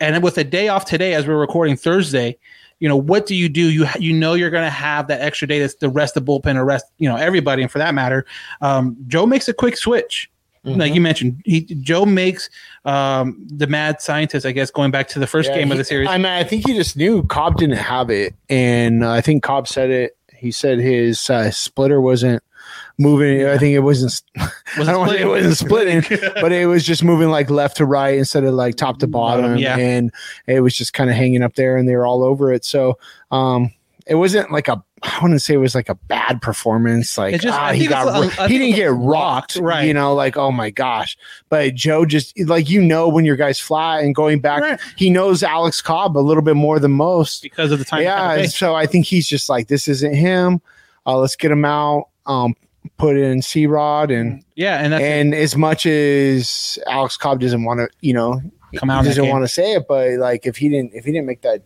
and 0.00 0.22
with 0.22 0.36
a 0.38 0.44
day 0.44 0.68
off 0.68 0.84
today, 0.84 1.14
as 1.14 1.26
we're 1.26 1.36
recording 1.36 1.76
Thursday, 1.76 2.36
you 2.80 2.88
know 2.88 2.96
what 2.96 3.26
do 3.26 3.36
you 3.36 3.48
do? 3.48 3.70
You 3.70 3.86
ha- 3.86 3.98
you 4.00 4.12
know 4.12 4.34
you're 4.34 4.50
going 4.50 4.64
to 4.64 4.70
have 4.70 5.06
that 5.06 5.20
extra 5.20 5.46
day 5.46 5.60
that's 5.60 5.76
the 5.76 5.88
rest 5.88 6.16
of 6.16 6.24
the 6.26 6.32
bullpen, 6.32 6.56
or 6.56 6.64
rest 6.64 6.86
you 6.98 7.08
know 7.08 7.16
everybody, 7.16 7.62
and 7.62 7.70
for 7.70 7.78
that 7.78 7.94
matter, 7.94 8.26
um, 8.60 8.96
Joe 9.06 9.26
makes 9.26 9.48
a 9.48 9.54
quick 9.54 9.76
switch. 9.76 10.28
Like 10.64 10.94
you 10.94 11.00
mentioned, 11.00 11.42
he 11.44 11.62
Joe 11.62 12.06
makes 12.06 12.48
um, 12.84 13.44
the 13.48 13.66
mad 13.66 14.00
scientist. 14.00 14.46
I 14.46 14.52
guess 14.52 14.70
going 14.70 14.92
back 14.92 15.08
to 15.08 15.18
the 15.18 15.26
first 15.26 15.50
Yeah, 15.50 15.58
game 15.58 15.72
of 15.72 15.78
the 15.78 15.82
series. 15.82 16.08
I 16.08 16.18
mean, 16.18 16.26
I 16.26 16.44
think 16.44 16.64
he 16.64 16.74
just 16.74 16.96
knew 16.96 17.24
Cobb 17.24 17.56
didn't 17.56 17.78
have 17.78 18.10
it, 18.10 18.34
and 18.48 19.02
uh, 19.02 19.10
I 19.10 19.22
think 19.22 19.42
Cobb 19.42 19.66
said 19.66 19.90
it. 19.90 20.16
He 20.32 20.52
said 20.52 20.78
his 20.78 21.28
uh, 21.28 21.50
splitter 21.50 22.00
wasn't 22.00 22.44
moving. 23.02 23.46
I 23.46 23.58
think 23.58 23.74
it 23.74 23.80
wasn't. 23.80 24.22
I 24.76 24.84
don't 24.84 25.00
want 25.00 25.12
it 25.12 25.26
wasn't 25.26 25.56
splitting, 25.56 26.02
but 26.34 26.52
it 26.52 26.66
was 26.66 26.84
just 26.84 27.04
moving 27.04 27.28
like 27.28 27.50
left 27.50 27.76
to 27.78 27.84
right 27.84 28.16
instead 28.16 28.44
of 28.44 28.54
like 28.54 28.76
top 28.76 28.98
to 29.00 29.06
bottom, 29.06 29.58
yeah. 29.58 29.76
and 29.76 30.12
it 30.46 30.60
was 30.60 30.74
just 30.74 30.92
kind 30.94 31.10
of 31.10 31.16
hanging 31.16 31.42
up 31.42 31.54
there, 31.56 31.76
and 31.76 31.88
they 31.88 31.96
were 31.96 32.06
all 32.06 32.22
over 32.22 32.52
it. 32.52 32.64
So, 32.64 32.98
um, 33.30 33.72
it 34.06 34.14
wasn't 34.14 34.50
like 34.50 34.68
a. 34.68 34.82
I 35.04 35.18
wouldn't 35.20 35.42
say 35.42 35.54
it 35.54 35.56
was 35.56 35.74
like 35.74 35.88
a 35.88 35.96
bad 35.96 36.40
performance. 36.40 37.18
Like 37.18 37.40
just- 37.40 37.58
ah, 37.58 37.72
he 37.72 37.88
got 37.88 38.48
he 38.48 38.56
didn't 38.56 38.76
get 38.76 38.92
rocked, 38.92 39.56
right. 39.56 39.82
You 39.82 39.92
know, 39.92 40.14
like 40.14 40.36
oh 40.36 40.52
my 40.52 40.70
gosh. 40.70 41.18
But 41.48 41.74
Joe 41.74 42.06
just 42.06 42.38
like 42.38 42.70
you 42.70 42.80
know 42.80 43.08
when 43.08 43.24
your 43.24 43.34
guy's 43.34 43.58
fly 43.58 44.00
and 44.00 44.14
going 44.14 44.38
back, 44.38 44.60
Right. 44.62 44.80
he 44.94 45.10
knows 45.10 45.42
Alex 45.42 45.82
Cobb 45.82 46.16
a 46.16 46.20
little 46.20 46.42
bit 46.42 46.54
more 46.54 46.78
than 46.78 46.92
most 46.92 47.42
because 47.42 47.72
of 47.72 47.80
the 47.80 47.84
time. 47.84 48.02
yeah, 48.02 48.44
so 48.46 48.76
I 48.76 48.86
think 48.86 49.06
he's 49.06 49.26
just 49.26 49.48
like, 49.48 49.66
this 49.66 49.88
isn't 49.88 50.14
him. 50.14 50.60
Uh, 51.04 51.18
let's 51.18 51.34
get 51.34 51.50
him 51.50 51.64
out. 51.64 52.08
Um, 52.26 52.54
put 52.98 53.16
in 53.16 53.42
C 53.42 53.66
Rod 53.66 54.10
and 54.10 54.44
yeah, 54.54 54.78
and 54.78 54.92
that's 54.92 55.02
and 55.02 55.34
as 55.34 55.56
much 55.56 55.86
as 55.86 56.78
Alex 56.86 57.16
Cobb 57.16 57.40
doesn't 57.40 57.64
want 57.64 57.80
to, 57.80 57.88
you 58.00 58.12
know, 58.12 58.40
Come 58.76 58.90
out 58.90 59.02
he 59.02 59.10
doesn't 59.10 59.28
want 59.28 59.44
to 59.44 59.48
say 59.48 59.74
it, 59.74 59.86
but 59.88 60.12
like 60.12 60.46
if 60.46 60.56
he 60.56 60.68
didn't, 60.68 60.92
if 60.94 61.04
he 61.04 61.12
didn't 61.12 61.26
make 61.26 61.42
that, 61.42 61.62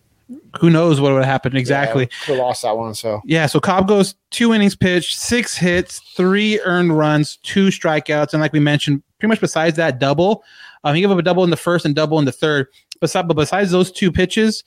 who 0.59 0.70
knows 0.70 1.00
what 1.00 1.12
would 1.12 1.18
have 1.18 1.31
happened 1.31 1.57
exactly. 1.57 2.09
yeah, 2.26 2.35
we 2.35 2.40
lost 2.40 2.62
that 2.62 2.76
one. 2.76 2.94
So 2.94 3.20
Yeah, 3.24 3.46
so 3.46 3.61
Cobb 3.61 3.87
goes 3.87 4.16
two 4.31 4.52
innings 4.52 4.74
pitched, 4.74 5.16
six 5.16 5.57
hits, 5.57 6.00
three 6.16 6.61
earned 6.61 6.96
runs, 6.96 7.37
two 7.38 7.68
strikeouts, 7.68 8.33
and 8.33 8.42
like 8.42 8.52
we 8.52 8.61
mentioned, 8.61 9.02
pretty 9.20 9.31
much 9.31 9.40
besides 9.40 9.76
that 9.76 10.00
double, 10.00 10.42
um, 10.83 10.94
he 10.94 11.00
gave 11.00 11.11
up 11.11 11.18
a 11.18 11.22
double 11.22 11.44
in 11.44 11.50
the 11.50 11.57
first 11.57 11.85
and 11.85 11.94
double 11.94 12.18
in 12.18 12.24
the 12.24 12.33
third. 12.33 12.66
Besides, 13.00 13.29
but 13.29 13.35
besides 13.35 13.70
those 13.70 13.92
two 13.92 14.11
pitches, 14.11 14.64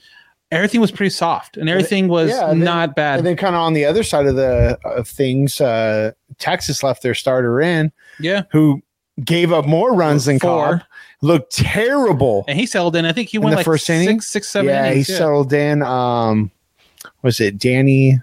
everything 0.52 0.82
was 0.82 0.92
pretty 0.92 1.10
soft 1.12 1.58
and 1.58 1.70
everything 1.70 2.08
was 2.08 2.30
Yeah, 2.32 2.50
and 2.50 2.62
then- 2.62 2.66
not 2.66 2.96
bad. 2.96 3.20
and 3.20 3.28
then 3.28 3.36
kind 3.36 3.56
of 3.56 3.62
on 3.62 3.74
the 3.74 3.86
other 3.86 4.04
side 4.04 4.26
of 4.26 4.36
the 4.36 4.78
of 4.86 5.08
things, 5.08 5.60
uh, 5.62 6.12
Texas 6.40 6.84
left 6.84 7.04
their 7.04 7.14
starter 7.16 7.62
in, 7.62 7.92
yeah, 8.20 8.44
who 8.52 8.82
gave 9.24 9.52
up 9.52 9.66
more 9.66 9.94
runs 9.94 10.26
than 10.26 10.40
Four. 10.40 10.78
Cobb, 10.80 10.82
looked 11.22 11.56
terrible. 11.56 12.46
and 12.48 12.58
he 12.60 12.66
settled 12.66 12.96
in. 12.96 13.06
I 13.06 13.12
think 13.12 13.30
he 13.30 13.38
in 13.38 13.44
went 13.44 13.54
the 13.54 13.58
like 13.58 13.66
first 13.66 13.86
six, 13.86 14.02
inning? 14.04 14.22
six, 14.22 14.48
seven 14.50 14.70
yeah, 14.70 14.86
innings. 14.88 15.08
he 15.08 15.14
settled 15.14 15.52
in. 15.54 15.82
Um, 15.84 16.52
was 17.22 17.40
it 17.40 17.58
Danny? 17.58 18.22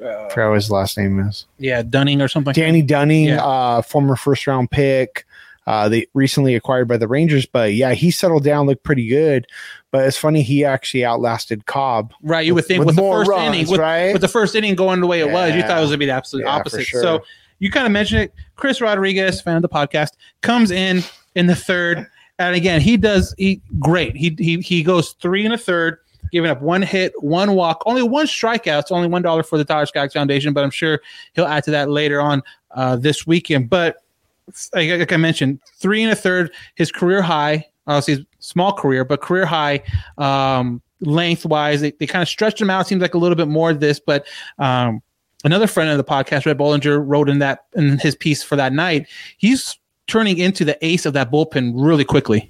Uh, 0.00 0.26
I 0.26 0.28
forgot 0.30 0.48
what 0.50 0.54
his 0.54 0.70
last 0.70 0.96
name 0.96 1.18
is. 1.18 1.46
yeah, 1.58 1.82
Dunning 1.82 2.22
or 2.22 2.28
something. 2.28 2.52
Danny 2.52 2.82
Dunning, 2.82 3.24
Yeah. 3.24 3.44
uh, 3.44 3.82
former 3.82 4.14
first 4.14 4.46
round 4.46 4.70
pick. 4.70 5.26
Uh, 5.68 5.86
they 5.86 6.06
recently 6.14 6.54
acquired 6.54 6.88
by 6.88 6.96
the 6.96 7.06
Rangers, 7.06 7.44
but 7.44 7.74
yeah, 7.74 7.92
he 7.92 8.10
settled 8.10 8.42
down, 8.42 8.66
looked 8.66 8.84
pretty 8.84 9.06
good. 9.06 9.46
But 9.90 10.06
it's 10.06 10.16
funny 10.16 10.40
he 10.40 10.64
actually 10.64 11.04
outlasted 11.04 11.66
Cobb. 11.66 12.14
Right, 12.22 12.46
you 12.46 12.54
would 12.54 12.64
think 12.64 12.78
with 12.78 12.86
with, 12.86 12.96
the 12.96 13.02
first 13.02 13.28
runs, 13.28 13.48
inning, 13.48 13.70
with, 13.70 13.78
right? 13.78 14.14
with 14.14 14.22
the 14.22 14.28
first 14.28 14.54
inning 14.54 14.74
going 14.76 15.02
the 15.02 15.06
way 15.06 15.20
it 15.20 15.30
was, 15.30 15.54
you 15.54 15.60
thought 15.60 15.76
it 15.76 15.80
was 15.82 15.90
going 15.90 15.90
to 15.90 15.98
be 15.98 16.06
the 16.06 16.12
absolute 16.12 16.44
Yeah, 16.44 16.54
opposite. 16.54 16.84
sure. 16.84 17.02
So 17.02 17.22
you 17.58 17.70
kind 17.70 17.84
of 17.84 17.92
mentioned 17.92 18.22
it. 18.22 18.34
Chris 18.56 18.80
Rodriguez, 18.80 19.42
fan 19.42 19.56
of 19.56 19.62
the 19.62 19.68
podcast, 19.68 20.12
comes 20.40 20.70
in 20.70 21.02
in 21.34 21.48
the 21.48 21.54
third, 21.54 22.06
and 22.38 22.56
again 22.56 22.80
he 22.80 22.96
does 22.96 23.34
he 23.36 23.60
great. 23.78 24.16
He 24.16 24.34
he 24.38 24.60
he 24.60 24.82
goes 24.82 25.16
three 25.20 25.44
and 25.44 25.52
a 25.52 25.58
third, 25.58 25.98
giving 26.32 26.50
up 26.50 26.62
one 26.62 26.80
hit, 26.80 27.12
one 27.22 27.52
walk, 27.52 27.82
only 27.84 28.02
one 28.02 28.24
strikeout. 28.24 28.80
It's 28.80 28.90
only 28.90 29.08
one 29.08 29.20
dollar 29.20 29.42
for 29.42 29.58
the 29.58 29.66
Tyler 29.66 29.84
Skaggs 29.84 30.14
Foundation, 30.14 30.54
but 30.54 30.64
I'm 30.64 30.70
sure 30.70 31.02
he'll 31.34 31.44
add 31.44 31.64
to 31.64 31.72
that 31.72 31.90
later 31.90 32.22
on 32.22 32.42
uh, 32.70 32.96
this 32.96 33.26
weekend. 33.26 33.68
But 33.68 33.96
like, 34.74 34.90
like 34.90 35.12
I 35.12 35.16
mentioned, 35.16 35.60
three 35.76 36.02
and 36.02 36.12
a 36.12 36.16
third, 36.16 36.52
his 36.74 36.90
career 36.92 37.22
high. 37.22 37.66
Obviously, 37.86 38.26
small 38.38 38.72
career, 38.74 39.04
but 39.04 39.22
career 39.22 39.46
high 39.46 39.82
um, 40.18 40.82
lengthwise. 41.00 41.80
They, 41.80 41.92
they 41.92 42.06
kind 42.06 42.22
of 42.22 42.28
stretched 42.28 42.60
him 42.60 42.68
out. 42.68 42.86
Seems 42.86 43.00
like 43.00 43.14
a 43.14 43.18
little 43.18 43.36
bit 43.36 43.48
more 43.48 43.70
of 43.70 43.80
this, 43.80 43.98
but 43.98 44.26
um, 44.58 45.00
another 45.44 45.66
friend 45.66 45.88
of 45.90 45.96
the 45.96 46.04
podcast, 46.04 46.44
Red 46.44 46.58
Bollinger, 46.58 47.02
wrote 47.02 47.30
in 47.30 47.38
that 47.38 47.64
in 47.74 47.98
his 47.98 48.14
piece 48.14 48.42
for 48.42 48.56
that 48.56 48.74
night. 48.74 49.06
He's 49.38 49.78
turning 50.06 50.36
into 50.38 50.64
the 50.66 50.82
ace 50.84 51.06
of 51.06 51.14
that 51.14 51.30
bullpen 51.30 51.72
really 51.76 52.04
quickly. 52.04 52.48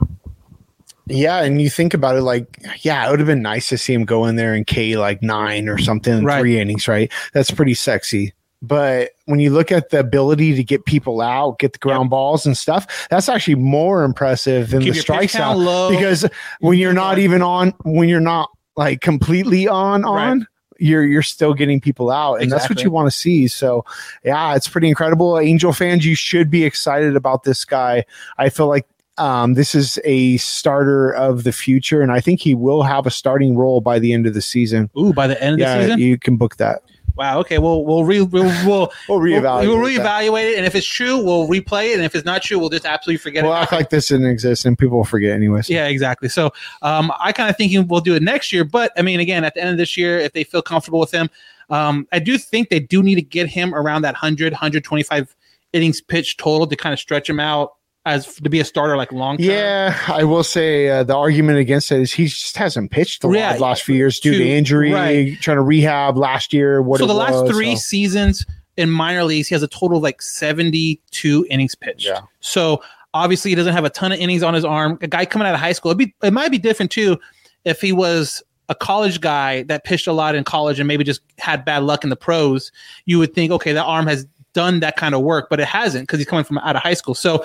Yeah, 1.06 1.42
and 1.42 1.62
you 1.62 1.70
think 1.70 1.94
about 1.94 2.16
it, 2.16 2.22
like, 2.22 2.58
yeah, 2.80 3.06
it 3.06 3.10
would 3.10 3.20
have 3.20 3.26
been 3.26 3.40
nice 3.40 3.68
to 3.70 3.78
see 3.78 3.94
him 3.94 4.04
go 4.04 4.26
in 4.26 4.36
there 4.36 4.54
and 4.54 4.66
K 4.66 4.96
like 4.96 5.22
nine 5.22 5.68
or 5.68 5.78
something, 5.78 6.22
Right. 6.22 6.40
three 6.40 6.58
innings, 6.58 6.86
right? 6.86 7.10
That's 7.32 7.50
pretty 7.50 7.74
sexy. 7.74 8.34
But 8.60 9.12
when 9.28 9.40
you 9.40 9.50
look 9.50 9.70
at 9.70 9.90
the 9.90 10.00
ability 10.00 10.54
to 10.54 10.64
get 10.64 10.86
people 10.86 11.20
out, 11.20 11.58
get 11.58 11.74
the 11.74 11.78
ground 11.78 12.08
balls 12.08 12.46
and 12.46 12.56
stuff, 12.56 13.06
that's 13.10 13.28
actually 13.28 13.56
more 13.56 14.02
impressive 14.02 14.70
than 14.70 14.80
Keep 14.80 14.94
the 14.94 15.00
strikes 15.00 15.34
out. 15.34 15.58
low. 15.58 15.90
Because 15.90 16.24
when 16.60 16.78
you're 16.78 16.94
not 16.94 17.18
even 17.18 17.42
on, 17.42 17.74
when 17.84 18.08
you're 18.08 18.20
not 18.20 18.50
like 18.76 19.02
completely 19.02 19.68
on, 19.68 20.04
on. 20.04 20.46
You're 20.80 21.04
you're 21.04 21.22
still 21.22 21.54
getting 21.54 21.80
people 21.80 22.08
out, 22.08 22.40
and 22.40 22.52
that's 22.52 22.70
what 22.70 22.84
you 22.84 22.90
want 22.92 23.08
to 23.08 23.10
see. 23.10 23.48
So, 23.48 23.84
yeah, 24.24 24.54
it's 24.54 24.68
pretty 24.68 24.88
incredible. 24.88 25.36
Angel 25.36 25.72
fans, 25.72 26.06
you 26.06 26.14
should 26.14 26.52
be 26.52 26.64
excited 26.64 27.16
about 27.16 27.42
this 27.42 27.64
guy. 27.64 28.04
I 28.38 28.48
feel 28.48 28.68
like 28.68 28.86
um, 29.16 29.54
this 29.54 29.74
is 29.74 29.98
a 30.04 30.36
starter 30.36 31.10
of 31.10 31.42
the 31.42 31.50
future, 31.50 32.00
and 32.00 32.12
I 32.12 32.20
think 32.20 32.40
he 32.40 32.54
will 32.54 32.84
have 32.84 33.06
a 33.06 33.10
starting 33.10 33.56
role 33.56 33.80
by 33.80 33.98
the 33.98 34.12
end 34.12 34.28
of 34.28 34.34
the 34.34 34.40
season. 34.40 34.88
Ooh, 34.96 35.12
by 35.12 35.26
the 35.26 35.42
end 35.42 35.54
of 35.54 35.58
yeah, 35.58 35.78
the 35.78 35.84
season. 35.84 35.98
you 35.98 36.16
can 36.16 36.36
book 36.36 36.58
that. 36.58 36.82
Wow. 37.18 37.40
Okay. 37.40 37.58
We'll 37.58 37.84
we'll 37.84 38.04
re, 38.04 38.22
we'll 38.22 38.44
we'll, 38.66 38.92
We'll 39.08 39.18
reevaluate 39.18 39.66
We'll, 39.66 39.82
that. 39.82 40.22
reevaluate 40.22 40.52
it, 40.52 40.56
and 40.56 40.64
if 40.64 40.74
it's 40.74 40.86
true, 40.86 41.22
we'll 41.22 41.48
replay 41.48 41.90
it, 41.90 41.96
and 41.96 42.04
if 42.04 42.14
it's 42.14 42.24
not 42.24 42.42
true, 42.42 42.58
we'll 42.58 42.68
just 42.68 42.86
absolutely 42.86 43.18
forget 43.18 43.44
it. 43.44 43.48
We'll 43.48 43.56
it. 43.56 43.60
act 43.62 43.72
like 43.72 43.90
this 43.90 44.08
didn't 44.08 44.26
exist, 44.26 44.64
and 44.64 44.78
people 44.78 44.96
will 44.98 45.04
forget 45.04 45.32
anyways. 45.32 45.68
Yeah, 45.68 45.86
exactly. 45.88 46.28
So 46.28 46.52
um, 46.82 47.12
I 47.20 47.32
kind 47.32 47.50
of 47.50 47.56
think 47.56 47.90
we'll 47.90 48.00
do 48.00 48.14
it 48.14 48.22
next 48.22 48.52
year. 48.52 48.64
But 48.64 48.92
I 48.96 49.02
mean, 49.02 49.20
again, 49.20 49.44
at 49.44 49.54
the 49.54 49.60
end 49.60 49.70
of 49.70 49.76
this 49.76 49.96
year, 49.96 50.18
if 50.18 50.32
they 50.32 50.44
feel 50.44 50.62
comfortable 50.62 51.00
with 51.00 51.10
him, 51.12 51.28
um, 51.70 52.06
I 52.12 52.18
do 52.20 52.38
think 52.38 52.68
they 52.68 52.80
do 52.80 53.02
need 53.02 53.16
to 53.16 53.22
get 53.22 53.48
him 53.48 53.74
around 53.74 54.02
that 54.02 54.14
100, 54.14 54.52
125 54.52 55.34
innings 55.72 56.00
pitched 56.00 56.38
total 56.38 56.66
to 56.66 56.76
kind 56.76 56.92
of 56.92 56.98
stretch 56.98 57.28
him 57.28 57.40
out 57.40 57.74
as 58.08 58.34
to 58.36 58.48
be 58.50 58.60
a 58.60 58.64
starter 58.64 58.96
like 58.96 59.12
long 59.12 59.36
term. 59.36 59.46
Yeah, 59.46 59.98
I 60.08 60.24
will 60.24 60.42
say 60.44 60.88
uh, 60.88 61.04
the 61.04 61.16
argument 61.16 61.58
against 61.58 61.92
it 61.92 62.00
is 62.00 62.12
he 62.12 62.26
just 62.26 62.56
hasn't 62.56 62.90
pitched 62.90 63.22
the 63.22 63.30
Yeah, 63.30 63.56
last 63.58 63.82
few 63.82 63.94
years 63.94 64.18
due 64.20 64.32
to, 64.32 64.38
to- 64.38 64.48
injury, 64.48 64.92
right. 64.92 65.40
trying 65.40 65.56
to 65.56 65.62
rehab 65.62 66.16
last 66.16 66.52
year. 66.52 66.82
What 66.82 67.00
so 67.00 67.06
the 67.06 67.14
last 67.14 67.42
was, 67.42 67.50
three 67.50 67.76
so- 67.76 67.80
seasons 67.80 68.46
in 68.76 68.90
minor 68.90 69.24
leagues, 69.24 69.48
he 69.48 69.54
has 69.54 69.62
a 69.62 69.68
total 69.68 69.96
of 69.96 70.02
like 70.02 70.22
72 70.22 71.46
innings 71.50 71.74
pitched. 71.74 72.06
Yeah. 72.06 72.20
So 72.40 72.82
obviously 73.14 73.50
he 73.50 73.54
doesn't 73.54 73.72
have 73.74 73.84
a 73.84 73.90
ton 73.90 74.12
of 74.12 74.18
innings 74.20 74.42
on 74.42 74.54
his 74.54 74.64
arm. 74.64 74.98
A 75.02 75.08
guy 75.08 75.24
coming 75.26 75.48
out 75.48 75.54
of 75.54 75.60
high 75.60 75.72
school, 75.72 75.90
it'd 75.90 75.98
be, 75.98 76.14
it 76.22 76.32
might 76.32 76.50
be 76.50 76.58
different 76.58 76.92
too 76.92 77.18
if 77.64 77.80
he 77.80 77.92
was 77.92 78.42
a 78.68 78.74
college 78.74 79.20
guy 79.20 79.62
that 79.64 79.84
pitched 79.84 80.06
a 80.06 80.12
lot 80.12 80.34
in 80.34 80.44
college 80.44 80.78
and 80.78 80.86
maybe 80.86 81.02
just 81.02 81.22
had 81.38 81.64
bad 81.64 81.82
luck 81.82 82.04
in 82.04 82.10
the 82.10 82.16
pros. 82.16 82.70
You 83.06 83.18
would 83.18 83.34
think, 83.34 83.50
okay, 83.50 83.72
that 83.72 83.84
arm 83.84 84.06
has 84.06 84.26
done 84.52 84.80
that 84.80 84.96
kind 84.96 85.14
of 85.14 85.22
work, 85.22 85.48
but 85.50 85.58
it 85.60 85.66
hasn't 85.66 86.04
because 86.06 86.18
he's 86.18 86.28
coming 86.28 86.44
from 86.44 86.58
out 86.58 86.76
of 86.76 86.82
high 86.82 86.94
school. 86.94 87.14
So 87.14 87.44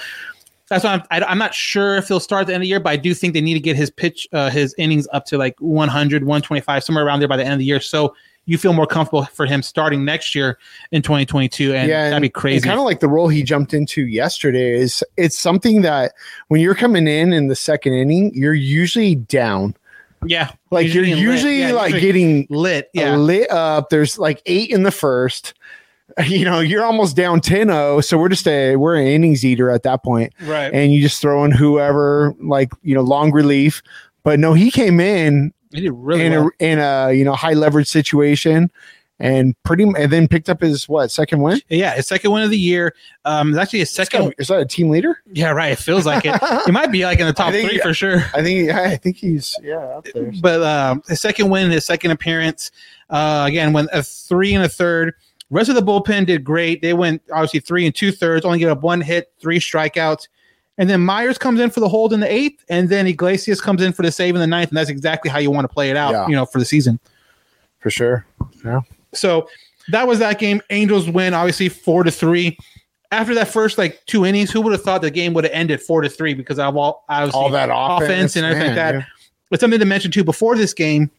that's 0.69 0.83
why 0.83 0.93
I'm, 0.93 1.03
I, 1.11 1.21
I'm 1.25 1.37
not 1.37 1.53
sure 1.53 1.95
if 1.97 2.07
he'll 2.07 2.19
start 2.19 2.41
at 2.41 2.47
the 2.47 2.53
end 2.53 2.61
of 2.61 2.65
the 2.65 2.69
year, 2.69 2.79
but 2.79 2.91
I 2.91 2.95
do 2.97 3.13
think 3.13 3.33
they 3.33 3.41
need 3.41 3.55
to 3.55 3.59
get 3.59 3.75
his 3.75 3.89
pitch, 3.91 4.27
uh, 4.33 4.49
his 4.49 4.73
innings 4.77 5.07
up 5.13 5.25
to 5.25 5.37
like 5.37 5.55
100, 5.59 6.23
125, 6.23 6.83
somewhere 6.83 7.05
around 7.05 7.19
there 7.19 7.27
by 7.27 7.37
the 7.37 7.43
end 7.43 7.53
of 7.53 7.59
the 7.59 7.65
year. 7.65 7.79
So 7.79 8.15
you 8.45 8.57
feel 8.57 8.73
more 8.73 8.87
comfortable 8.87 9.25
for 9.25 9.45
him 9.45 9.61
starting 9.61 10.03
next 10.03 10.35
year 10.35 10.57
in 10.91 11.01
2022. 11.01 11.73
And 11.73 11.89
yeah 11.89 12.09
that'd 12.09 12.21
be 12.21 12.29
crazy. 12.29 12.67
Kind 12.67 12.79
of 12.79 12.85
like 12.85 12.99
the 12.99 13.07
role 13.07 13.27
he 13.27 13.43
jumped 13.43 13.73
into 13.73 14.05
yesterday 14.05 14.73
is 14.73 15.03
it's 15.17 15.37
something 15.37 15.81
that 15.81 16.13
when 16.49 16.59
you're 16.59 16.75
coming 16.75 17.07
in 17.07 17.33
in 17.33 17.47
the 17.47 17.55
second 17.55 17.93
inning, 17.93 18.31
you're 18.33 18.53
usually 18.53 19.15
down. 19.15 19.75
yeah. 20.25 20.51
Like 20.71 20.93
you're 20.93 21.05
getting 21.05 21.15
lit. 21.15 21.23
usually 21.23 21.59
Yeah, 21.59 21.71
like 21.73 21.93
usually 21.93 22.01
getting 22.01 22.47
lit. 22.49 22.89
Yeah. 22.93 23.15
lit 23.15 23.49
up. 23.51 23.89
There's 23.89 24.17
like 24.17 24.41
eight 24.45 24.71
in 24.71 24.83
the 24.83 24.91
first. 24.91 25.53
You 26.27 26.45
know, 26.45 26.59
you're 26.59 26.83
almost 26.83 27.15
down 27.15 27.39
10-0. 27.41 28.03
So 28.03 28.17
we're 28.17 28.29
just 28.29 28.47
a 28.47 28.75
we're 28.75 28.95
an 28.95 29.07
innings 29.07 29.43
eater 29.43 29.69
at 29.71 29.83
that 29.83 30.03
point. 30.03 30.33
Right. 30.41 30.71
And 30.73 30.93
you 30.93 31.01
just 31.01 31.19
throw 31.21 31.43
in 31.45 31.51
whoever, 31.51 32.35
like, 32.39 32.71
you 32.83 32.93
know, 32.93 33.01
long 33.01 33.31
relief. 33.31 33.81
But 34.23 34.39
no, 34.39 34.53
he 34.53 34.69
came 34.69 34.99
in 34.99 35.53
He 35.73 35.81
did 35.81 35.91
really 35.93 36.25
in 36.25 36.31
well. 36.33 36.49
a 36.59 36.63
in 36.63 36.79
a 36.79 37.11
you 37.13 37.23
know 37.25 37.33
high 37.33 37.53
leverage 37.53 37.87
situation 37.87 38.69
and 39.19 39.55
pretty 39.63 39.83
and 39.83 40.11
then 40.11 40.27
picked 40.27 40.49
up 40.49 40.61
his 40.61 40.87
what 40.87 41.09
second 41.09 41.41
win? 41.41 41.61
yeah. 41.69 41.95
His 41.95 42.07
second 42.07 42.31
win 42.31 42.43
of 42.43 42.49
the 42.51 42.59
year. 42.59 42.93
Um, 43.25 43.49
it's 43.49 43.57
actually 43.57 43.79
his 43.79 43.91
second. 43.91 44.33
Is 44.37 44.49
that 44.49 44.59
a 44.59 44.65
team 44.65 44.89
leader? 44.89 45.19
Yeah, 45.31 45.49
right. 45.51 45.71
It 45.71 45.79
feels 45.79 46.05
like 46.05 46.25
it. 46.25 46.39
he 46.65 46.71
might 46.71 46.91
be 46.91 47.05
like 47.05 47.19
in 47.19 47.25
the 47.27 47.33
top 47.41 47.53
think- 47.53 47.69
three 47.69 47.79
for 47.79 47.93
sure. 47.93 48.19
I 48.35 48.43
think 48.43 48.69
I 48.71 48.97
think 48.97 49.17
he's 49.17 49.57
yeah. 49.63 49.99
But 50.41 50.61
um, 50.61 51.01
his 51.07 51.21
second 51.21 51.49
win, 51.49 51.71
his 51.71 51.85
second 51.85 52.11
appearance, 52.11 52.71
uh, 53.09 53.45
again, 53.47 53.73
went 53.73 53.89
a 53.93 54.03
three 54.03 54.53
and 54.53 54.63
a 54.63 54.69
third. 54.69 55.13
Rest 55.53 55.69
of 55.69 55.75
the 55.75 55.81
bullpen 55.83 56.25
did 56.25 56.43
great. 56.43 56.81
They 56.81 56.93
went 56.93 57.21
obviously 57.31 57.59
three 57.59 57.85
and 57.85 57.93
two 57.93 58.11
thirds, 58.11 58.43
only 58.45 58.59
gave 58.59 58.69
up 58.69 58.81
one 58.81 59.01
hit, 59.01 59.31
three 59.39 59.59
strikeouts. 59.59 60.27
And 60.79 60.89
then 60.89 60.99
Mayers 61.01 61.37
comes 61.39 61.59
in 61.59 61.69
for 61.69 61.79
the 61.79 61.87
hold 61.87 62.11
in 62.13 62.19
the 62.19 62.31
eighth, 62.31 62.65
and 62.67 62.89
then 62.89 63.05
Iglesias 63.05 63.61
comes 63.61 63.81
in 63.83 63.93
for 63.93 64.01
the 64.01 64.11
save 64.11 64.33
in 64.33 64.41
the 64.41 64.47
ninth, 64.47 64.69
and 64.69 64.77
that's 64.77 64.89
exactly 64.89 65.29
how 65.29 65.37
you 65.37 65.51
want 65.51 65.65
to 65.65 65.73
play 65.73 65.91
it 65.91 65.95
out, 65.97 66.11
Yeah. 66.13 66.27
you 66.27 66.35
know, 66.35 66.47
for 66.47 66.57
the 66.57 66.65
season. 66.65 66.99
For 67.79 67.91
sure. 67.91 68.25
Yeah. 68.65 68.81
So 69.13 69.47
that 69.89 70.07
was 70.07 70.17
that 70.19 70.39
game. 70.39 70.61
Angels 70.71 71.07
win, 71.09 71.35
obviously 71.35 71.69
four 71.69 72.03
to 72.03 72.09
three. 72.09 72.57
After 73.11 73.35
that 73.35 73.47
first 73.49 73.77
like 73.77 74.01
two 74.07 74.25
innings, 74.25 74.49
who 74.49 74.61
would 74.61 74.71
have 74.71 74.81
thought 74.81 75.03
the 75.03 75.11
game 75.11 75.35
would 75.35 75.43
have 75.43 75.53
ended 75.53 75.79
four 75.79 76.01
to 76.01 76.09
three 76.09 76.33
because 76.33 76.57
of 76.57 76.75
all 76.75 77.05
All 77.07 77.49
that 77.51 77.69
offense, 77.71 78.35
and 78.35 78.43
everything 78.43 78.75
man, 78.75 78.75
like 78.75 78.75
that. 78.75 78.93
yeah. 78.95 79.05
But 79.51 79.59
something 79.59 79.79
to 79.79 79.85
mention 79.85 80.09
too 80.09 80.23
before 80.23 80.55
this 80.55 80.73
game, 80.73 81.11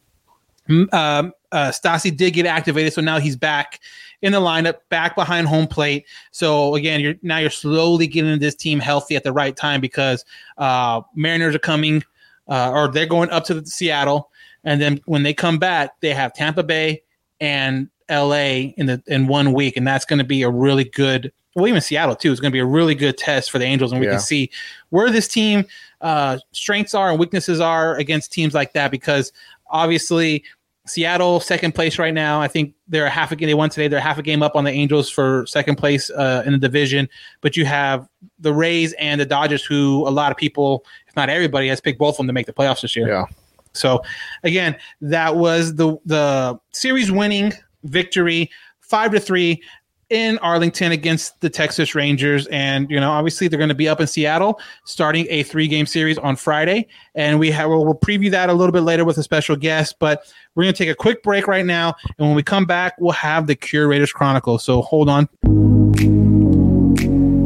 um, 0.91 1.31
uh, 1.53 1.71
Stassi 1.71 2.15
did 2.15 2.31
get 2.33 2.45
activated, 2.45 2.91
so 2.91 2.99
now 3.01 3.19
he's 3.19 3.37
back, 3.37 3.79
in 4.21 4.31
the 4.31 4.39
lineup, 4.39 4.75
back 4.89 5.15
behind 5.15 5.47
home 5.47 5.67
plate. 5.67 6.05
So 6.31 6.75
again, 6.75 6.99
you're 7.01 7.15
now 7.21 7.37
you're 7.37 7.49
slowly 7.49 8.07
getting 8.07 8.39
this 8.39 8.55
team 8.55 8.79
healthy 8.79 9.15
at 9.15 9.23
the 9.23 9.33
right 9.33 9.55
time 9.55 9.81
because 9.81 10.25
uh, 10.57 11.01
Mariners 11.15 11.55
are 11.55 11.59
coming, 11.59 12.03
uh, 12.47 12.71
or 12.71 12.87
they're 12.87 13.05
going 13.05 13.29
up 13.29 13.45
to 13.45 13.65
Seattle, 13.65 14.29
and 14.63 14.81
then 14.81 14.99
when 15.05 15.23
they 15.23 15.33
come 15.33 15.57
back, 15.59 15.99
they 16.01 16.13
have 16.13 16.33
Tampa 16.33 16.63
Bay 16.63 17.01
and 17.39 17.89
LA 18.09 18.71
in 18.77 18.85
the 18.85 19.01
in 19.07 19.27
one 19.27 19.53
week, 19.53 19.77
and 19.77 19.87
that's 19.87 20.05
going 20.05 20.19
to 20.19 20.25
be 20.25 20.43
a 20.43 20.49
really 20.49 20.85
good. 20.85 21.31
Well, 21.55 21.67
even 21.67 21.79
Seattle 21.79 22.15
too 22.17 22.31
is 22.33 22.41
going 22.41 22.51
to 22.51 22.55
be 22.55 22.59
a 22.59 22.65
really 22.65 22.95
good 22.95 23.17
test 23.17 23.49
for 23.49 23.59
the 23.59 23.65
Angels, 23.65 23.91
and 23.91 24.01
we 24.01 24.07
Yeah. 24.07 24.13
can 24.13 24.19
see 24.19 24.51
where 24.89 25.09
this 25.09 25.27
team 25.27 25.65
uh, 26.01 26.37
strengths 26.51 26.93
are 26.93 27.09
and 27.09 27.17
weaknesses 27.19 27.59
are 27.61 27.95
against 27.95 28.31
teams 28.33 28.53
like 28.53 28.73
that. 28.73 28.91
Because 28.91 29.31
obviously, 29.69 30.43
Seattle 30.85 31.39
second 31.39 31.73
place 31.73 31.97
right 31.97 32.13
now. 32.13 32.39
I 32.39 32.47
think 32.47 32.75
they're 32.87 33.05
a 33.05 33.09
half 33.09 33.31
a 33.31 33.35
game. 33.35 33.47
They 33.47 33.53
won 33.53 33.69
today. 33.69 33.87
They're 33.87 33.99
half 33.99 34.17
a 34.17 34.23
game 34.23 34.43
up 34.43 34.55
on 34.55 34.63
the 34.63 34.71
Angels 34.71 35.09
for 35.09 35.45
second 35.47 35.77
place 35.77 36.09
uh, 36.11 36.43
in 36.45 36.51
the 36.51 36.59
division. 36.59 37.09
But 37.41 37.57
you 37.57 37.65
have 37.65 38.07
the 38.39 38.53
Rays 38.53 38.93
and 38.93 39.19
the 39.19 39.25
Dodgers, 39.25 39.63
who 39.63 40.07
a 40.07 40.09
lot 40.09 40.31
of 40.31 40.37
people, 40.37 40.85
if 41.07 41.15
not 41.15 41.29
everybody, 41.29 41.67
has 41.69 41.81
picked 41.81 41.97
both 41.97 42.15
of 42.15 42.17
them 42.17 42.27
to 42.27 42.33
make 42.33 42.45
the 42.45 42.53
playoffs 42.53 42.81
this 42.81 42.95
year. 42.95 43.07
Yeah. 43.07 43.25
So 43.73 44.01
again, 44.43 44.77
that 45.01 45.35
was 45.35 45.75
the 45.75 45.97
the 46.05 46.59
series 46.71 47.11
winning 47.11 47.53
victory, 47.83 48.49
five 48.79 49.11
to 49.11 49.19
three 49.19 49.61
in 50.09 50.37
Arlington 50.39 50.91
against 50.91 51.41
the 51.41 51.49
Texas 51.49 51.95
Rangers. 51.95 52.47
And 52.47 52.89
you 52.89 52.99
know, 52.99 53.11
obviously 53.11 53.47
they're 53.47 53.57
going 53.57 53.69
to 53.69 53.75
be 53.75 53.89
up 53.89 53.99
in 53.99 54.07
Seattle 54.07 54.59
starting 54.85 55.25
a 55.29 55.43
three 55.43 55.67
game 55.67 55.85
series 55.85 56.17
on 56.17 56.35
Friday. 56.35 56.87
And 57.15 57.39
we 57.39 57.51
have 57.51 57.69
we'll, 57.69 57.85
we'll 57.85 57.95
preview 57.95 58.29
that 58.31 58.49
a 58.49 58.53
little 58.53 58.73
bit 58.73 58.81
later 58.81 59.03
with 59.03 59.17
a 59.17 59.23
special 59.23 59.55
guest. 59.55 59.95
But 59.99 60.31
we're 60.55 60.63
going 60.63 60.73
to 60.73 60.77
take 60.77 60.89
a 60.89 60.95
quick 60.95 61.21
break 61.21 61.47
right 61.47 61.65
now, 61.65 61.95
and 62.17 62.27
when 62.27 62.35
we 62.35 62.43
come 62.43 62.65
back, 62.65 62.95
we'll 62.99 63.11
have 63.11 63.47
the 63.47 63.55
Curators 63.55 64.11
Chronicle. 64.11 64.57
So 64.57 64.81
hold 64.81 65.09
on. 65.09 65.27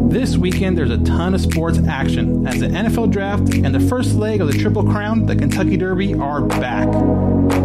This 0.09 0.37
weekend, 0.37 0.77
there's 0.77 0.89
a 0.89 0.97
ton 1.03 1.35
of 1.35 1.41
sports 1.41 1.79
action 1.87 2.47
as 2.47 2.59
the 2.59 2.67
NFL 2.67 3.11
draft 3.11 3.53
and 3.53 3.73
the 3.73 3.79
first 3.79 4.15
leg 4.15 4.41
of 4.41 4.51
the 4.51 4.57
Triple 4.57 4.83
Crown, 4.83 5.25
the 5.25 5.35
Kentucky 5.35 5.77
Derby, 5.77 6.15
are 6.15 6.41
back. 6.41 6.87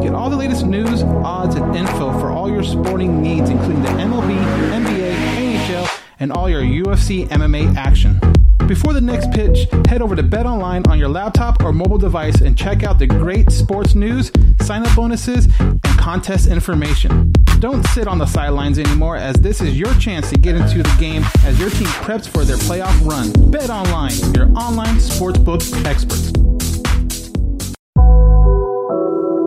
Get 0.02 0.14
all 0.14 0.28
the 0.28 0.36
latest 0.36 0.66
news, 0.66 1.02
odds, 1.02 1.54
and 1.54 1.74
info 1.74 2.18
for 2.20 2.30
all 2.30 2.50
your 2.50 2.62
sporting 2.62 3.22
needs, 3.22 3.48
including 3.48 3.82
the 3.82 3.88
MLB, 3.88 4.36
NBA, 4.70 5.14
NHL, 5.14 6.00
and 6.20 6.32
all 6.32 6.48
your 6.48 6.62
UFC 6.62 7.26
MMA 7.28 7.74
action. 7.76 8.20
Before 8.66 8.94
the 8.94 9.00
next 9.00 9.30
pitch, 9.32 9.68
head 9.88 10.00
over 10.00 10.16
to 10.16 10.22
Bet 10.22 10.46
Online 10.46 10.82
on 10.88 10.98
your 10.98 11.08
laptop 11.08 11.62
or 11.62 11.70
mobile 11.70 11.98
device 11.98 12.40
and 12.40 12.56
check 12.56 12.82
out 12.82 12.98
the 12.98 13.06
great 13.06 13.52
sports 13.52 13.94
news, 13.94 14.32
sign 14.60 14.86
up 14.86 14.96
bonuses, 14.96 15.48
and 15.60 15.98
contest 15.98 16.48
information. 16.48 17.30
Don't 17.60 17.86
sit 17.88 18.08
on 18.08 18.16
the 18.16 18.24
sidelines 18.24 18.78
anymore, 18.78 19.16
as 19.16 19.36
this 19.36 19.60
is 19.60 19.78
your 19.78 19.92
chance 19.94 20.30
to 20.30 20.38
get 20.38 20.54
into 20.54 20.82
the 20.82 20.96
game 20.98 21.22
as 21.44 21.60
your 21.60 21.68
team 21.68 21.88
preps 21.88 22.26
for 22.26 22.42
their 22.44 22.56
playoff 22.56 23.06
run. 23.06 23.30
Bet 23.50 23.68
Online, 23.68 24.12
your 24.34 24.46
online 24.56 24.96
sportsbook 24.96 25.60
experts. 25.84 26.32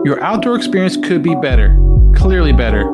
Your 0.06 0.22
outdoor 0.22 0.54
experience 0.54 0.96
could 0.96 1.24
be 1.24 1.34
better, 1.34 1.76
clearly 2.14 2.52
better. 2.52 2.84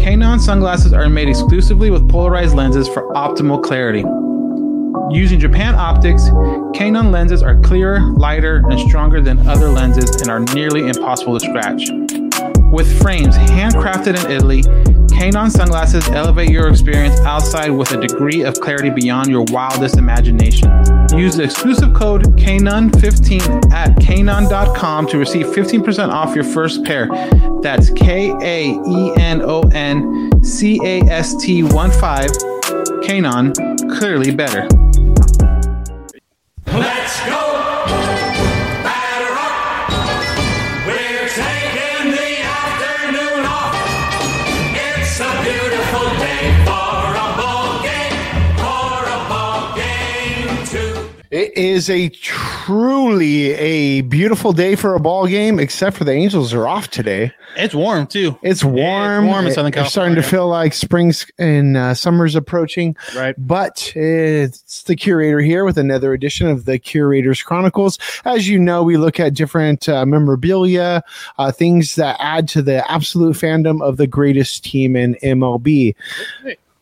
Kaenon 0.00 0.40
sunglasses 0.40 0.92
are 0.92 1.08
made 1.08 1.28
exclusively 1.28 1.90
with 1.90 2.08
polarized 2.08 2.56
lenses 2.56 2.88
for 2.88 3.12
optimal 3.14 3.62
clarity. 3.62 4.04
Using 5.10 5.38
Japan 5.38 5.74
Optics, 5.74 6.28
Kaenon 6.74 7.10
lenses 7.10 7.42
are 7.42 7.60
clearer, 7.60 8.00
lighter, 8.00 8.62
and 8.68 8.80
stronger 8.80 9.20
than 9.20 9.46
other 9.46 9.68
lenses 9.68 10.20
and 10.20 10.30
are 10.30 10.40
nearly 10.54 10.88
impossible 10.88 11.38
to 11.38 11.46
scratch. 11.46 11.90
With 12.70 13.00
frames 13.00 13.36
handcrafted 13.36 14.22
in 14.22 14.30
Italy, 14.30 14.62
Kaenon 15.16 15.50
sunglasses 15.50 16.06
elevate 16.08 16.50
your 16.50 16.68
experience 16.68 17.18
outside 17.20 17.70
with 17.70 17.92
a 17.92 17.96
degree 18.00 18.42
of 18.42 18.60
clarity 18.60 18.90
beyond 18.90 19.28
your 19.28 19.44
wildest 19.48 19.96
imagination. 19.96 20.68
Use 21.16 21.36
the 21.36 21.44
exclusive 21.44 21.94
code 21.94 22.36
KANON15 22.36 23.72
at 23.72 23.96
kaenon.com 23.96 25.06
to 25.06 25.18
receive 25.18 25.46
15% 25.46 26.10
off 26.10 26.34
your 26.34 26.44
first 26.44 26.84
pair. 26.84 27.08
That's 27.62 27.90
K 27.90 28.32
A 28.42 28.72
E 28.72 29.12
N 29.16 29.40
O 29.42 29.62
N 29.72 30.42
C 30.44 30.78
A 30.84 31.00
S 31.02 31.34
T 31.36 31.62
1 31.62 31.90
5. 31.92 32.30
Kaenon, 33.02 33.98
clearly 33.98 34.34
better. 34.34 34.68
Let's 36.66 37.20
go! 37.26 37.45
It 51.56 51.64
is 51.64 51.88
a 51.88 52.10
truly 52.10 53.52
a 53.54 54.02
beautiful 54.02 54.52
day 54.52 54.76
for 54.76 54.94
a 54.94 55.00
ball 55.00 55.26
game, 55.26 55.58
except 55.58 55.96
for 55.96 56.04
the 56.04 56.12
Angels 56.12 56.52
are 56.52 56.68
off 56.68 56.88
today. 56.88 57.32
It's 57.56 57.74
warm 57.74 58.06
too. 58.06 58.38
It's 58.42 58.62
warm. 58.62 59.26
warm 59.26 59.46
in 59.46 59.54
Southern 59.54 59.72
It's 59.72 59.90
starting 59.90 60.16
to 60.16 60.22
feel 60.22 60.48
like 60.48 60.74
spring's 60.74 61.26
and 61.38 61.78
uh, 61.78 61.94
summer's 61.94 62.34
approaching. 62.34 62.94
Right. 63.16 63.34
But 63.38 63.90
it's 63.96 64.82
the 64.82 64.96
curator 64.96 65.40
here 65.40 65.64
with 65.64 65.78
another 65.78 66.12
edition 66.12 66.46
of 66.46 66.66
the 66.66 66.78
Curators 66.78 67.42
Chronicles. 67.42 67.98
As 68.26 68.46
you 68.46 68.58
know, 68.58 68.82
we 68.82 68.98
look 68.98 69.18
at 69.18 69.32
different 69.32 69.88
uh, 69.88 70.04
memorabilia, 70.04 71.02
uh, 71.38 71.52
things 71.52 71.94
that 71.94 72.18
add 72.20 72.48
to 72.48 72.60
the 72.60 72.88
absolute 72.92 73.34
fandom 73.34 73.82
of 73.82 73.96
the 73.96 74.06
greatest 74.06 74.62
team 74.62 74.94
in 74.94 75.14
MLB 75.22 75.94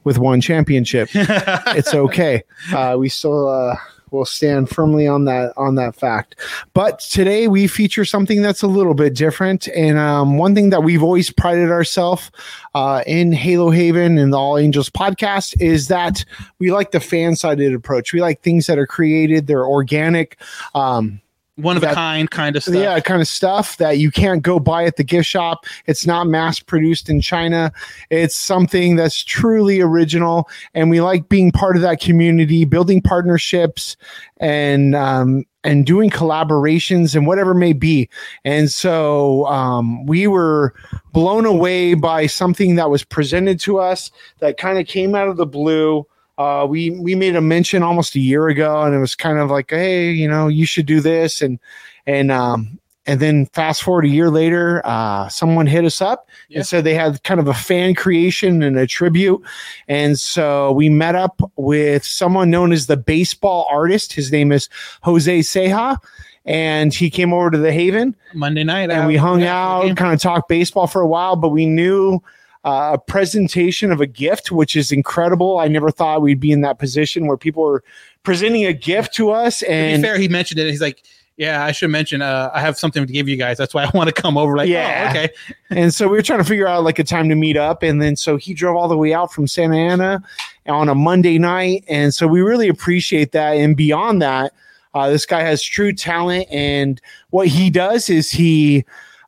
with 0.03 0.19
one 0.19 0.41
championship. 0.41 1.11
it's 1.15 1.95
okay. 1.95 2.43
Uh, 2.73 2.97
we 2.99 3.09
still 3.09 3.49
uh, 3.49 3.77
will 4.15 4.25
stand 4.25 4.71
firmly 4.71 5.07
on 5.07 5.25
that 5.27 5.53
on 5.57 5.75
that 5.75 5.95
fact. 5.95 6.37
But 6.73 7.01
today 7.01 7.49
we 7.49 7.67
feature 7.67 8.05
something 8.05 8.41
that's 8.41 8.63
a 8.63 8.67
little 8.67 8.95
bit 8.95 9.15
different, 9.15 9.69
and 9.69 9.99
um, 9.99 10.39
one 10.39 10.55
thing 10.55 10.71
that 10.71 10.83
we've 10.83 11.03
always 11.03 11.31
prided 11.31 11.71
ourselves 11.71 12.31
uh, 12.75 13.03
in 13.07 13.33
Halo 13.33 13.71
Haven 13.71 14.17
and 14.17 14.33
the 14.33 14.39
All 14.39 14.57
Angels 14.57 14.89
podcast 14.89 15.61
is 15.61 15.89
that 15.89 16.25
we 16.59 16.73
like 16.73 16.93
the 16.93 17.01
fan 17.01 17.37
sided 17.37 17.75
approach. 17.75 18.13
We 18.13 18.21
like 18.21 18.41
things 18.41 18.67
that 18.67 18.79
are 18.79 18.87
created, 18.87 19.47
they're 19.47 19.67
organic. 19.67 20.39
Um, 20.75 21.21
One 21.57 21.77
of 21.77 21.85
a 21.85 21.95
kind 21.95 22.29
kind 22.31 22.57
of 22.57 22.65
stuff. 22.65 22.75
yeah, 22.75 22.99
kind 22.99 23.23
of 23.23 23.29
stuff 23.29 23.77
that 23.77 23.99
you 23.99 24.11
can't 24.11 24.43
go 24.43 24.59
buy 24.59 24.85
at 24.85 24.97
the 24.97 25.05
gift 25.05 25.29
shop. 25.29 25.67
It's 25.87 26.05
not 26.05 26.27
mass 26.27 26.59
produced 26.59 27.09
in 27.09 27.21
China. 27.21 27.73
It's 28.11 28.37
something 28.37 28.97
that's 28.97 29.23
truly 29.23 29.81
original, 29.81 30.49
and 30.75 30.91
we 30.91 31.01
like 31.01 31.29
being 31.29 31.53
part 31.53 31.77
of 31.77 31.83
that 31.83 32.01
community, 32.01 32.65
building 32.65 33.01
partnerships, 33.01 33.97
and 34.39 34.97
um, 34.97 35.45
and 35.65 35.87
doing 35.87 36.11
collaborations 36.11 37.15
and 37.15 37.27
whatever 37.27 37.55
may 37.55 37.73
be. 37.73 38.09
And 38.45 38.71
so 38.71 39.47
um, 39.47 40.07
we 40.07 40.27
were 40.27 40.75
blown 41.13 41.47
away 41.47 41.95
by 41.95 42.27
something 42.27 42.75
that 42.77 42.91
was 42.91 43.05
presented 43.05 43.59
to 43.61 43.79
us 43.79 44.11
that 44.41 44.59
kind 44.59 44.79
of 44.79 44.87
came 44.87 45.15
out 45.15 45.29
of 45.29 45.37
the 45.37 45.47
blue. 45.47 46.07
Uh, 46.37 46.67
we 46.69 46.91
we 46.91 47.15
made 47.15 47.37
a 47.37 47.41
mention 47.41 47.83
almost 47.83 48.15
a 48.17 48.21
year 48.21 48.49
ago, 48.49 48.83
and 48.83 48.95
it 48.95 48.99
was 48.99 49.15
kind 49.15 49.39
of 49.39 49.51
like, 49.51 49.71
hey, 49.71 50.11
you 50.11 50.29
know, 50.29 50.49
you 50.49 50.67
should 50.67 50.87
do 50.87 51.01
this, 51.01 51.41
and 51.41 51.61
and 52.07 52.33
um, 52.33 52.79
and 53.07 53.21
then 53.21 53.47
fast 53.47 53.83
forward 53.83 54.05
a 54.05 54.09
year 54.09 54.31
later, 54.31 54.83
uh, 54.85 55.29
someone 55.29 55.67
hit 55.67 55.85
us 55.85 56.01
up 56.01 56.29
and 56.53 56.67
said 56.67 56.85
they 56.85 56.95
had 56.95 57.23
kind 57.23 57.39
of 57.39 57.47
a 57.47 57.55
fan 57.55 57.95
creation 57.95 58.63
and 58.63 58.77
a 58.77 58.87
tribute, 58.87 59.41
and 59.87 60.19
so 60.19 60.73
we 60.73 60.89
met 60.89 61.15
up 61.15 61.41
with 61.57 62.05
someone 62.05 62.51
known 62.51 62.73
as 62.73 62.87
the 62.87 62.97
baseball 62.97 63.67
artist. 63.71 64.13
His 64.13 64.33
name 64.33 64.51
is 64.51 64.69
Jose 65.03 65.43
Seja. 65.43 66.01
And 66.47 66.93
he 66.93 67.09
came 67.09 67.33
over 67.33 67.51
to 67.51 67.57
the 67.57 67.73
Haven 67.73 68.15
Monday 68.35 68.65
night, 68.65 68.91
and 68.91 69.07
we 69.07 69.17
hung 69.17 69.41
yeah, 69.41 69.79
for 69.79 69.79
the 69.79 69.83
game. 69.85 69.93
out, 69.93 69.97
kind 69.97 70.13
of 70.13 70.21
talked 70.21 70.47
baseball 70.47 70.87
for 70.87 71.01
a 71.01 71.07
while. 71.07 71.37
But 71.37 71.49
we 71.49 71.65
knew 71.65 72.21
uh, 72.65 72.93
a 72.95 72.99
presentation 72.99 73.93
of 73.93 74.01
a 74.01 74.07
gift, 74.07 74.51
which 74.51 74.75
is 74.77 74.91
incredible. 74.91 75.59
I 75.59 75.69
never 75.69 75.91
thought 75.91 76.23
we'd 76.23 76.41
be 76.41 76.51
in 76.53 76.63
that 76.63 76.79
position 76.79 77.27
where 77.27 77.37
people 77.37 77.63
were 77.63 77.85
presenting 78.23 78.65
a 78.65 78.73
gift 78.73 79.15
to 79.15 79.31
us. 79.31 79.59
To 79.59 79.71
And 79.71 80.03
be 80.03 80.09
fair, 80.09 80.19
he 80.19 80.29
mentioned 80.29 80.59
it. 80.61 80.71
He's 80.71 80.81
like, 80.81 81.03
"Yeah, 81.37 81.63
I 81.63 81.73
should 81.73 81.91
mention. 81.91 82.23
Uh, 82.23 82.51
I 82.55 82.61
have 82.61 82.79
something 82.79 83.07
to 83.07 83.13
give 83.13 83.29
you 83.29 83.37
guys. 83.37 83.59
That's 83.59 83.75
why 83.75 83.85
I 83.85 83.91
want 83.93 84.09
to 84.09 84.15
come 84.15 84.39
over." 84.39 84.57
Like, 84.57 84.69
Yeah. 84.71 85.05
yeah, 85.05 85.11
okay. 85.11 85.35
and 85.71 85.93
so 85.93 86.09
we 86.09 86.17
were 86.17 86.23
trying 86.23 86.39
to 86.39 86.45
figure 86.45 86.67
out 86.67 86.85
like 86.85 86.99
a 86.99 87.05
time 87.05 87.29
to 87.29 87.35
meet 87.35 87.57
up 87.59 87.83
and 87.83 88.01
then 88.01 88.17
so 88.17 88.37
he 88.37 88.55
drove 88.55 88.77
all 88.77 88.89
the 88.89 88.97
way 88.97 89.13
out 89.13 89.33
from 89.33 89.47
santa 89.47 89.77
ana 89.77 90.23
on 90.67 90.89
a 90.89 90.95
monday 90.95 91.37
night 91.39 91.85
and 91.89 92.15
so 92.15 92.27
we 92.29 92.41
really 92.43 92.69
appreciate 92.69 93.33
that 93.33 93.57
and 93.57 93.77
beyond 93.77 94.23
that 94.23 94.53
uh, 94.95 95.09
this 95.11 95.27
guy 95.27 95.41
has 95.43 95.63
true 95.63 95.93
talent 95.93 96.47
and 96.51 97.01
what 97.31 97.49
he 97.49 97.69
does 97.71 98.09
is 98.09 98.31
he 98.31 98.85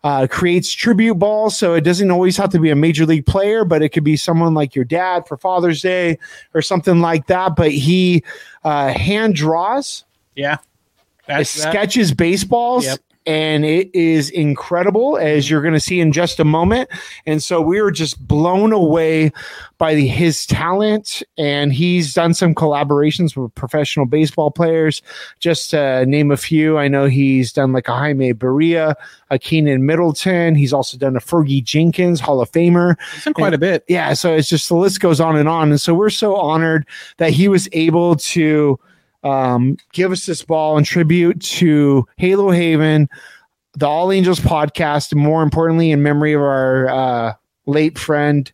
uh, 0.07 0.25
creates 0.31 0.71
tribute 0.73 1.17
balls 1.17 1.59
so 1.59 1.75
it 1.75 1.81
doesn't 1.81 2.13
always 2.13 2.37
have 2.37 2.49
to 2.51 2.61
be 2.61 2.71
a 2.71 2.77
major 2.77 3.05
league 3.05 3.27
player 3.27 3.65
but 3.65 3.83
it 3.83 3.89
could 3.89 4.05
be 4.05 4.17
someone 4.17 4.55
like 4.55 4.77
your 4.77 4.85
dad 4.85 5.27
for 5.27 5.37
father's 5.37 5.83
day 5.83 6.17
or 6.55 6.63
something 6.63 7.01
like 7.01 7.27
that 7.27 7.57
but 7.57 7.73
he 7.73 8.23
uh, 8.63 8.89
hand 8.93 9.35
draws 9.35 10.05
Yeah, 10.37 10.59
That's 11.27 11.53
that. 11.57 11.73
sketches 11.73 12.15
baseballs 12.15 12.85
Yep. 12.85 12.99
And 13.27 13.65
it 13.65 13.93
is 13.93 14.31
incredible 14.31 15.19
as 15.19 15.51
you're 15.51 15.61
going 15.63 15.75
to 15.75 15.81
see 15.81 15.99
in 15.99 16.13
just 16.13 16.39
a 16.39 16.45
moment. 16.45 16.89
And 17.27 17.43
so 17.43 17.61
we 17.61 17.83
were 17.83 17.91
just 17.91 18.25
blown 18.27 18.73
away 18.73 19.33
by 19.79 19.95
the, 19.95 20.07
his 20.07 20.47
talent, 20.47 21.23
and 21.37 21.73
he's 21.73 22.15
done 22.15 22.35
some 22.35 22.55
collaborations 22.55 23.37
with 23.37 23.55
professional 23.55 24.07
baseball 24.07 24.51
players. 24.51 25.03
Just 25.41 25.71
to 25.71 26.07
name 26.07 26.31
a 26.31 26.37
few, 26.37 26.79
I 26.79 26.89
know 26.89 27.07
he's 27.07 27.53
done 27.53 27.73
like 27.73 27.89
a 27.89 27.93
Jaime 27.93 28.33
Barria, 28.33 28.95
a 29.31 29.39
Keynan 29.39 29.83
Middleton. 29.83 30.55
He's 30.55 30.73
also 30.73 30.97
done 30.97 31.17
a 31.17 31.21
Fergie 31.21 31.65
Jenkins, 31.65 32.21
Hall 32.21 32.41
of 32.41 32.51
Famer. 32.53 32.97
Done 33.25 33.35
quite 33.35 33.55
a 33.55 33.59
bit. 33.59 33.85
Yeah, 33.89 34.15
so 34.15 34.35
it's 34.35 34.49
just 34.49 34.69
the 34.69 34.77
list 34.77 35.01
goes 35.01 35.21
on 35.21 35.37
and 35.37 35.49
on. 35.49 35.71
And 35.71 35.81
so 35.81 35.95
we're 35.95 36.11
so 36.11 36.37
honored 36.37 36.87
that 37.17 37.33
he 37.33 37.49
was 37.49 37.69
able 37.73 38.17
to 38.17 38.79
um, 39.27 39.77
give 39.93 40.13
us 40.13 40.27
this 40.27 40.43
ball 40.43 40.79
in 40.79 40.85
tribute 40.85 41.41
to 41.41 42.07
Halo 42.17 42.51
Haven, 42.51 43.09
the 43.77 43.87
All 43.87 44.13
Angels 44.13 44.41
podcast, 44.41 45.13
and 45.13 45.21
more 45.21 45.43
importantly, 45.43 45.91
in 45.91 46.03
memory 46.03 46.33
of 46.33 46.41
our 46.41 46.89
uh, 46.89 47.35
late 47.67 47.99
friend 47.99 48.51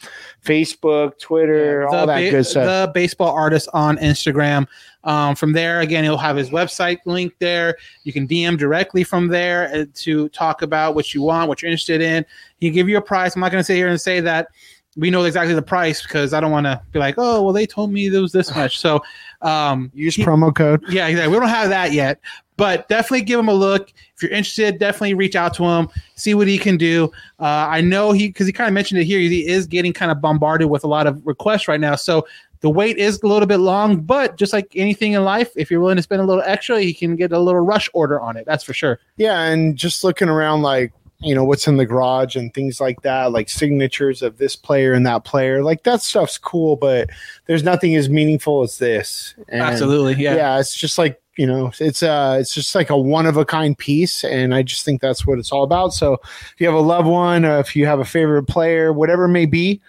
Facebook, 0.45 1.19
Twitter, 1.19 1.87
all 1.87 2.05
that 2.07 2.21
ba- 2.21 2.29
good 2.29 2.45
stuff. 2.45 2.65
The 2.65 2.91
baseball 2.93 3.33
artist 3.33 3.69
on 3.73 3.97
Instagram. 3.97 4.67
Um, 5.03 5.35
from 5.35 5.53
there, 5.53 5.79
again, 5.81 6.03
he'll 6.03 6.17
have 6.17 6.35
his 6.35 6.49
website 6.49 6.97
link 7.05 7.33
there. 7.39 7.77
You 8.03 8.11
can 8.11 8.27
DM 8.27 8.57
directly 8.57 9.03
from 9.03 9.27
there 9.27 9.73
uh, 9.73 9.85
to 9.95 10.29
talk 10.29 10.61
about 10.61 10.95
what 10.95 11.13
you 11.13 11.21
want, 11.21 11.47
what 11.47 11.61
you're 11.61 11.71
interested 11.71 12.01
in. 12.01 12.25
He'll 12.59 12.73
give 12.73 12.89
you 12.89 12.97
a 12.97 13.01
price. 13.01 13.35
I'm 13.35 13.41
not 13.41 13.51
going 13.51 13.61
to 13.61 13.65
sit 13.65 13.75
here 13.75 13.87
and 13.87 14.01
say 14.01 14.19
that 14.21 14.49
we 14.97 15.11
know 15.11 15.23
exactly 15.23 15.53
the 15.53 15.61
price 15.61 16.01
because 16.01 16.33
I 16.33 16.39
don't 16.39 16.51
want 16.51 16.65
to 16.65 16.81
be 16.91 16.97
like, 16.97 17.15
oh, 17.17 17.43
well, 17.43 17.53
they 17.53 17.67
told 17.67 17.91
me 17.91 18.07
it 18.07 18.19
was 18.19 18.31
this 18.31 18.53
much. 18.55 18.79
So 18.79 19.01
um, 19.43 19.91
use 19.95 20.17
promo 20.17 20.53
code. 20.53 20.83
Yeah, 20.89 21.07
exactly. 21.07 21.33
We 21.33 21.39
don't 21.39 21.49
have 21.49 21.69
that 21.69 21.91
yet, 21.91 22.19
but 22.57 22.89
definitely 22.89 23.21
give 23.21 23.39
him 23.39 23.47
a 23.47 23.53
look. 23.53 23.93
If 24.15 24.23
you're 24.23 24.31
interested, 24.31 24.79
definitely 24.79 25.13
reach 25.13 25.35
out 25.35 25.53
to 25.55 25.63
him, 25.63 25.89
see 26.15 26.33
what 26.33 26.47
he 26.47 26.57
can 26.57 26.77
do. 26.77 27.11
Uh, 27.39 27.67
I 27.69 27.79
know 27.81 28.11
he 28.11 28.27
because 28.27 28.47
he 28.47 28.53
kind 28.53 28.67
of 28.67 28.73
mentioned 28.73 28.99
it 28.99 29.05
here. 29.05 29.19
He 29.19 29.47
is 29.47 29.67
getting 29.67 29.93
kind 29.93 30.11
of 30.11 30.19
bombarded 30.19 30.67
with 30.67 30.83
a 30.83 30.87
lot 30.87 31.05
of 31.05 31.25
requests 31.25 31.67
right 31.67 31.79
now, 31.79 31.95
so 31.95 32.27
the 32.61 32.69
wait 32.69 32.97
is 32.97 33.21
a 33.21 33.27
little 33.27 33.47
bit 33.47 33.57
long. 33.57 34.01
But 34.01 34.37
just 34.37 34.53
like 34.53 34.71
anything 34.75 35.13
in 35.13 35.23
life, 35.23 35.51
if 35.55 35.69
you're 35.69 35.79
willing 35.79 35.97
to 35.97 36.03
spend 36.03 36.21
a 36.21 36.25
little 36.25 36.43
extra, 36.45 36.81
he 36.81 36.93
can 36.93 37.15
get 37.15 37.31
a 37.31 37.39
little 37.39 37.61
rush 37.61 37.89
order 37.93 38.19
on 38.19 38.37
it. 38.37 38.45
That's 38.45 38.63
for 38.63 38.73
sure. 38.73 38.99
Yeah, 39.17 39.41
and 39.43 39.77
just 39.77 40.03
looking 40.03 40.29
around 40.29 40.61
like 40.61 40.91
you 41.19 41.33
know 41.33 41.43
what's 41.43 41.67
in 41.67 41.77
the 41.77 41.85
garage 41.85 42.35
and 42.35 42.53
things 42.53 42.79
like 42.79 43.01
that, 43.01 43.31
like 43.31 43.49
signatures 43.49 44.21
of 44.21 44.37
this 44.37 44.55
player 44.55 44.93
and 44.93 45.05
that 45.05 45.23
player, 45.23 45.63
like 45.63 45.83
that 45.83 46.01
stuff's 46.01 46.37
cool, 46.37 46.75
but 46.75 47.09
there's 47.47 47.63
nothing 47.63 47.95
as 47.95 48.09
meaningful 48.09 48.61
as 48.61 48.77
this. 48.77 49.33
And 49.47 49.61
Absolutely, 49.61 50.15
yeah. 50.15 50.35
yeah. 50.35 50.59
It's 50.59 50.75
just 50.75 50.97
like 50.97 51.21
you 51.37 51.45
know, 51.45 51.71
it's 51.79 52.01
uh, 52.01 52.37
it's 52.39 52.53
just 52.53 52.73
like 52.73 52.89
a 52.89 52.97
one 52.97 53.25
of 53.27 53.37
a 53.37 53.45
kind 53.45 53.77
piece, 53.77 54.23
and 54.23 54.55
I 54.55 54.63
just 54.63 54.83
think 54.83 55.01
that's 55.01 55.25
what 55.25 55.37
it's 55.37 55.51
all 55.51 55.63
about. 55.63 55.93
So 55.93 56.13
if 56.23 56.55
you 56.57 56.65
have 56.65 56.75
a 56.75 56.79
loved 56.79 57.07
one, 57.07 57.45
or 57.45 57.59
if 57.59 57.75
you 57.75 57.85
have 57.85 57.99
a 57.99 58.05
favorite 58.05 58.47
player, 58.47 58.91
whatever 58.91 59.25
it 59.25 59.29
may 59.29 59.45
be, 59.45 59.79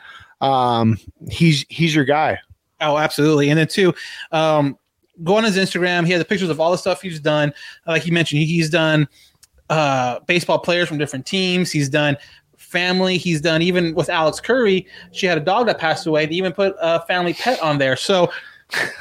um, 0.41 0.99
he's 1.31 1.64
he's 1.69 1.95
your 1.95 2.05
guy. 2.05 2.39
Oh, 2.81 2.99
absolutely. 2.99 3.51
And 3.51 3.59
then 3.59 3.66
too, 3.66 3.95
um, 4.33 4.79
go 5.24 5.37
on 5.37 5.45
his 5.45 5.57
Instagram. 5.57 6.07
He 6.07 6.12
has 6.12 6.20
the 6.20 6.24
pictures 6.24 6.51
of 6.51 6.61
all 6.61 6.70
the 6.70 6.79
stuff 6.79 7.03
he's 7.03 7.20
done. 7.20 7.53
Like 7.87 8.07
you 8.07 8.12
mentioned, 8.12 8.43
he's 8.43 8.70
done 8.70 9.09
uh, 9.68 10.20
baseball 10.20 10.59
players 10.59 10.89
from 10.89 10.99
different 10.99 11.26
teams. 11.26 11.72
He's 11.72 11.89
done 11.89 12.16
family. 12.57 13.18
He's 13.18 13.41
done 13.41 13.62
even 13.62 13.95
with 13.95 14.09
Alex 14.09 14.41
Curry. 14.41 14.87
She 15.12 15.26
had 15.26 15.39
a 15.39 15.41
dog 15.41 15.66
that 15.66 15.79
passed 15.79 16.07
away. 16.07 16.26
They 16.26 16.35
even 16.35 16.53
put 16.53 16.76
a 16.81 17.01
family 17.07 17.35
pet 17.35 17.61
on 17.62 17.79
there. 17.79 17.97
So. 17.97 18.31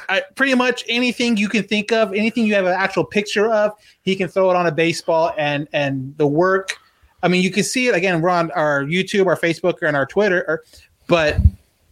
I, 0.08 0.22
pretty 0.34 0.54
much 0.54 0.82
anything 0.88 1.36
you 1.36 1.46
can 1.46 1.62
think 1.62 1.92
of, 1.92 2.14
anything 2.14 2.46
you 2.46 2.54
have 2.54 2.64
an 2.64 2.72
actual 2.72 3.04
picture 3.04 3.52
of, 3.52 3.72
he 4.00 4.16
can 4.16 4.26
throw 4.26 4.48
it 4.48 4.56
on 4.56 4.66
a 4.66 4.72
baseball, 4.72 5.34
and 5.36 5.68
and 5.74 6.16
the 6.16 6.26
work. 6.26 6.78
I 7.22 7.28
mean, 7.28 7.42
you 7.42 7.50
can 7.50 7.64
see 7.64 7.86
it 7.86 7.94
again. 7.94 8.22
We're 8.22 8.30
on 8.30 8.50
our 8.52 8.84
YouTube, 8.84 9.26
our 9.26 9.36
Facebook, 9.36 9.86
and 9.86 9.94
our 9.94 10.06
Twitter, 10.06 10.42
or, 10.48 10.64
but 11.06 11.36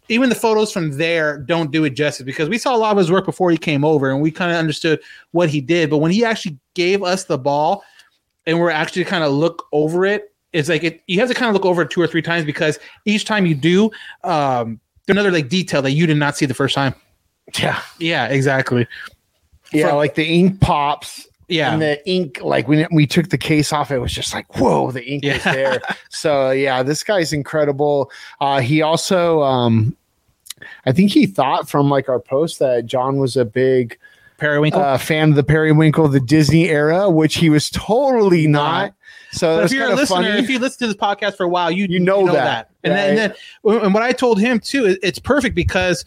even 0.08 0.28
the 0.28 0.34
photos 0.34 0.72
from 0.72 0.92
there 0.92 1.38
don't 1.38 1.70
do 1.70 1.84
it 1.84 1.90
justice 1.90 2.24
because 2.24 2.48
we 2.48 2.58
saw 2.58 2.74
a 2.74 2.78
lot 2.78 2.92
of 2.92 2.98
his 2.98 3.10
work 3.10 3.24
before 3.24 3.50
he 3.50 3.56
came 3.56 3.84
over 3.84 4.10
and 4.10 4.20
we 4.20 4.30
kind 4.30 4.50
of 4.50 4.56
understood 4.56 5.00
what 5.32 5.48
he 5.48 5.60
did. 5.60 5.90
But 5.90 5.98
when 5.98 6.12
he 6.12 6.24
actually 6.24 6.58
gave 6.74 7.02
us 7.02 7.24
the 7.24 7.38
ball 7.38 7.82
and 8.46 8.58
we're 8.60 8.70
actually 8.70 9.04
kind 9.04 9.24
of 9.24 9.32
look 9.32 9.66
over 9.72 10.04
it, 10.06 10.32
it's 10.52 10.68
like 10.68 10.84
it, 10.84 11.02
you 11.06 11.18
have 11.20 11.28
to 11.28 11.34
kind 11.34 11.48
of 11.48 11.54
look 11.54 11.66
over 11.66 11.82
it 11.82 11.90
two 11.90 12.00
or 12.00 12.06
three 12.06 12.22
times 12.22 12.44
because 12.44 12.78
each 13.04 13.24
time 13.24 13.46
you 13.46 13.54
do, 13.54 13.90
um, 14.24 14.80
there's 15.06 15.16
another 15.16 15.32
like 15.32 15.48
detail 15.48 15.82
that 15.82 15.90
you 15.92 16.06
did 16.06 16.16
not 16.16 16.36
see 16.36 16.46
the 16.46 16.54
first 16.54 16.74
time. 16.74 16.94
Yeah. 17.58 17.80
Yeah, 17.98 18.26
exactly. 18.26 18.86
Yeah, 19.72 19.88
From- 19.88 19.96
like 19.96 20.14
the 20.14 20.24
ink 20.24 20.60
pops. 20.60 21.25
Yeah. 21.48 21.72
And 21.72 21.80
the 21.80 22.08
ink, 22.08 22.40
like 22.42 22.66
when 22.66 22.86
we 22.90 23.06
took 23.06 23.28
the 23.28 23.38
case 23.38 23.72
off, 23.72 23.90
it 23.90 23.98
was 23.98 24.12
just 24.12 24.34
like, 24.34 24.58
whoa, 24.58 24.90
the 24.90 25.04
ink 25.08 25.24
is 25.24 25.42
there. 25.44 25.80
so 26.08 26.50
yeah, 26.50 26.82
this 26.82 27.02
guy's 27.04 27.32
incredible. 27.32 28.10
Uh, 28.40 28.60
he 28.60 28.82
also, 28.82 29.42
um, 29.42 29.96
I 30.86 30.92
think 30.92 31.10
he 31.12 31.26
thought 31.26 31.68
from 31.68 31.88
like 31.90 32.08
our 32.08 32.18
post 32.20 32.58
that 32.58 32.86
John 32.86 33.18
was 33.18 33.36
a 33.36 33.44
big 33.44 33.98
Periwinkle 34.38 34.80
uh, 34.82 34.98
fan 34.98 35.30
of 35.30 35.36
the 35.36 35.42
Periwinkle, 35.44 36.08
the 36.08 36.20
Disney 36.20 36.68
era, 36.68 37.08
which 37.08 37.36
he 37.36 37.48
was 37.48 37.70
totally 37.70 38.46
not. 38.46 38.92
So 39.32 39.60
if 39.60 39.72
you're 39.72 39.90
a 39.90 39.94
listener, 39.94 40.16
funny. 40.16 40.28
if 40.42 40.50
you 40.50 40.58
listen 40.58 40.78
to 40.80 40.86
this 40.88 40.96
podcast 40.96 41.36
for 41.36 41.44
a 41.44 41.48
while, 41.48 41.70
you 41.70 41.86
You 41.88 42.00
know 42.00 42.26
that, 42.32 42.70
And, 42.84 42.92
then, 42.92 43.08
and 43.10 43.18
then, 43.18 43.84
and 43.84 43.94
what 43.94 44.02
I 44.02 44.12
told 44.12 44.40
him 44.40 44.60
too, 44.60 44.86
it- 44.86 44.98
it's 45.02 45.18
perfect 45.18 45.54
because 45.54 46.04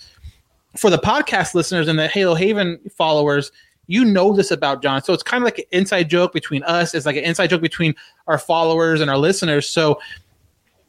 for 0.78 0.90
the 0.90 0.98
podcast 1.00 1.54
listeners 1.56 1.88
and 1.88 1.98
the 1.98 2.08
Halo 2.08 2.36
Haven 2.36 2.80
followers, 2.96 3.52
you 3.90 4.06
know 4.06 4.34
this 4.34 4.52
about 4.52 4.84
John. 4.84 5.02
So 5.02 5.14
it's 5.14 5.24
kind 5.24 5.42
of 5.42 5.46
like 5.46 5.58
an 5.58 5.66
inside 5.72 6.12
joke 6.12 6.32
between 6.32 6.62
us. 6.64 6.94
It's 6.94 7.08
like 7.08 7.16
an 7.16 7.24
inside 7.24 7.48
joke 7.48 7.62
between 7.62 7.96
our 8.28 8.38
followers 8.38 9.02
and 9.02 9.10
our 9.10 9.18
listeners. 9.18 9.68
So 9.68 10.00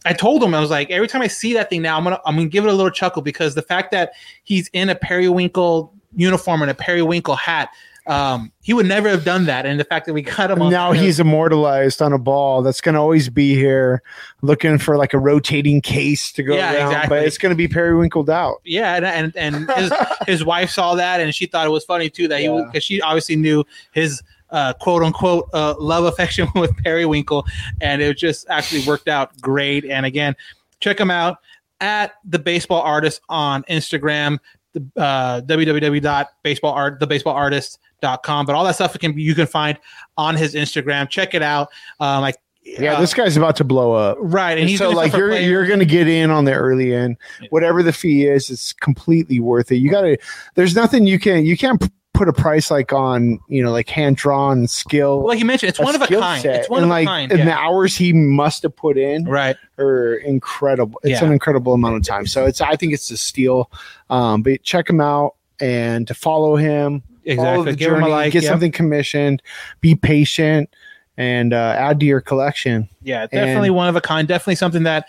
I 0.04 0.12
told 0.12 0.42
him 0.42 0.54
I 0.54 0.60
was 0.60 0.68
like, 0.68 0.90
every 0.90 1.08
time 1.08 1.22
I 1.22 1.26
see 1.26 1.54
that 1.54 1.70
thing 1.70 1.80
now, 1.80 1.96
I'm 1.96 2.04
gonna 2.04 2.20
I'm 2.26 2.36
gonna 2.36 2.48
give 2.48 2.66
it 2.66 2.68
a 2.68 2.74
little 2.74 2.90
chuckle 2.90 3.22
because 3.22 3.54
the 3.54 3.62
fact 3.62 3.90
that 3.92 4.12
he's 4.44 4.68
in 4.74 4.90
a 4.90 4.94
periwinkle 4.94 5.94
uniform 6.14 6.60
and 6.60 6.70
a 6.70 6.74
periwinkle 6.74 7.36
hat, 7.36 7.70
um, 8.10 8.50
he 8.60 8.74
would 8.74 8.86
never 8.86 9.08
have 9.08 9.24
done 9.24 9.46
that. 9.46 9.66
And 9.66 9.78
the 9.78 9.84
fact 9.84 10.06
that 10.06 10.12
we 10.14 10.22
got 10.22 10.50
him 10.50 10.58
now 10.68 10.90
he's 10.90 11.20
immortalized 11.20 12.02
on 12.02 12.12
a 12.12 12.18
ball 12.18 12.60
that's 12.60 12.80
going 12.80 12.94
to 12.96 13.00
always 13.00 13.28
be 13.28 13.54
here 13.54 14.02
looking 14.42 14.78
for 14.78 14.96
like 14.96 15.14
a 15.14 15.18
rotating 15.18 15.80
case 15.80 16.32
to 16.32 16.42
go 16.42 16.56
Yeah, 16.56 16.74
around, 16.74 16.86
exactly. 16.88 17.16
but 17.18 17.24
it's 17.24 17.38
going 17.38 17.50
to 17.50 17.56
be 17.56 17.68
periwinkled 17.68 18.28
out. 18.28 18.60
Yeah, 18.64 18.96
and 18.96 19.06
and, 19.06 19.36
and 19.36 19.70
his, 19.78 19.92
his 20.26 20.44
wife 20.44 20.70
saw 20.70 20.96
that 20.96 21.20
and 21.20 21.32
she 21.32 21.46
thought 21.46 21.66
it 21.66 21.70
was 21.70 21.84
funny 21.84 22.10
too 22.10 22.26
that 22.28 22.40
he 22.40 22.46
Yeah. 22.46 22.64
because 22.66 22.82
she 22.82 23.00
obviously 23.00 23.36
knew 23.36 23.64
his 23.92 24.20
uh, 24.50 24.72
quote 24.72 25.04
unquote 25.04 25.48
uh, 25.54 25.74
love 25.78 26.02
affection 26.04 26.48
with 26.56 26.76
Periwinkle, 26.78 27.46
and 27.80 28.02
it 28.02 28.18
just 28.18 28.44
actually 28.50 28.84
worked 28.86 29.06
out 29.06 29.40
great. 29.40 29.84
And 29.84 30.04
again, 30.04 30.34
check 30.80 30.98
him 30.98 31.12
out 31.12 31.38
at 31.80 32.14
the 32.24 32.38
baseball 32.40 32.82
artist 32.82 33.20
on 33.28 33.62
Instagram, 33.70 34.38
the 34.72 34.86
uh, 34.96 35.40
www.baseballart 35.42 36.98
thebaseballartist.com. 37.00 38.46
But 38.46 38.54
all 38.54 38.64
that 38.64 38.74
stuff 38.74 38.98
can 38.98 39.18
you 39.18 39.34
can 39.34 39.46
find 39.46 39.78
on 40.16 40.36
his 40.36 40.54
Instagram. 40.54 41.08
Check 41.08 41.34
it 41.34 41.42
out. 41.42 41.68
Um, 41.98 42.20
like 42.22 42.36
Yeah, 42.62 42.94
uh, 42.94 43.00
this 43.00 43.14
guy's 43.14 43.36
about 43.36 43.56
to 43.56 43.64
blow 43.64 43.92
up. 43.92 44.16
right, 44.20 44.52
and 44.52 44.60
And 44.60 44.68
he's 44.70 44.78
so 44.78 44.90
like 44.90 45.12
you're 45.12 45.28
players. 45.30 45.46
you're 45.46 45.66
gonna 45.66 45.84
get 45.84 46.08
in 46.08 46.30
on 46.30 46.44
the 46.44 46.52
early 46.52 46.94
end. 46.94 47.16
Whatever 47.50 47.82
the 47.82 47.92
fee 47.92 48.26
is, 48.26 48.50
it's 48.50 48.72
completely 48.72 49.40
worth 49.40 49.70
it. 49.72 49.76
You 49.76 49.90
gotta 49.90 50.18
there's 50.54 50.74
nothing 50.74 51.06
you 51.06 51.18
can 51.18 51.44
you 51.44 51.56
can't 51.56 51.90
put 52.20 52.28
a 52.28 52.32
price 52.34 52.70
like 52.70 52.92
on, 52.92 53.40
you 53.48 53.62
know, 53.62 53.72
like 53.72 53.88
hand 53.88 54.14
drawn 54.14 54.66
skill. 54.66 55.26
like 55.26 55.38
you 55.38 55.46
mentioned, 55.46 55.70
it's 55.70 55.80
one 55.80 55.94
of 55.94 56.02
a 56.02 56.06
kind. 56.06 56.42
set. 56.42 56.56
It's 56.56 56.68
one 56.68 56.82
and 56.82 56.84
of 56.84 56.90
like 56.90 57.04
a 57.04 57.06
kind. 57.06 57.30
and 57.32 57.38
yeah. 57.38 57.44
the 57.46 57.54
hours 57.54 57.96
he 57.96 58.12
must 58.12 58.62
have 58.62 58.76
put 58.76 58.98
in 58.98 59.24
right. 59.24 59.56
are 59.78 60.16
incredible. 60.16 61.00
It's 61.02 61.22
Yeah. 61.22 61.26
an 61.26 61.32
incredible 61.32 61.72
amount 61.72 61.96
of 61.96 62.02
time. 62.04 62.26
So 62.26 62.44
it's 62.44 62.60
I 62.60 62.76
think 62.76 62.92
it's 62.92 63.10
a 63.10 63.16
steal. 63.16 63.70
Um, 64.10 64.42
but 64.42 64.62
check 64.64 64.90
him 64.90 65.00
out 65.00 65.36
and 65.60 66.06
to 66.08 66.12
follow 66.12 66.56
him. 66.56 67.02
Exactly. 67.24 67.74
Give 67.74 67.94
him 67.94 68.02
a 68.02 68.08
like, 68.08 68.34
Get 68.34 68.42
yeah. 68.42 68.50
something 68.50 68.70
commissioned. 68.72 69.42
Be 69.80 69.94
patient. 69.94 70.68
and 71.16 71.54
uh, 71.54 71.74
add 71.78 72.00
to 72.00 72.06
your 72.06 72.20
collection. 72.20 72.86
Yeah, 73.02 73.26
definitely 73.28 73.68
And- 73.68 73.76
one 73.76 73.88
of 73.88 73.96
a 73.96 74.02
kind. 74.02 74.28
Definitely 74.28 74.56
something 74.56 74.82
that 74.82 75.06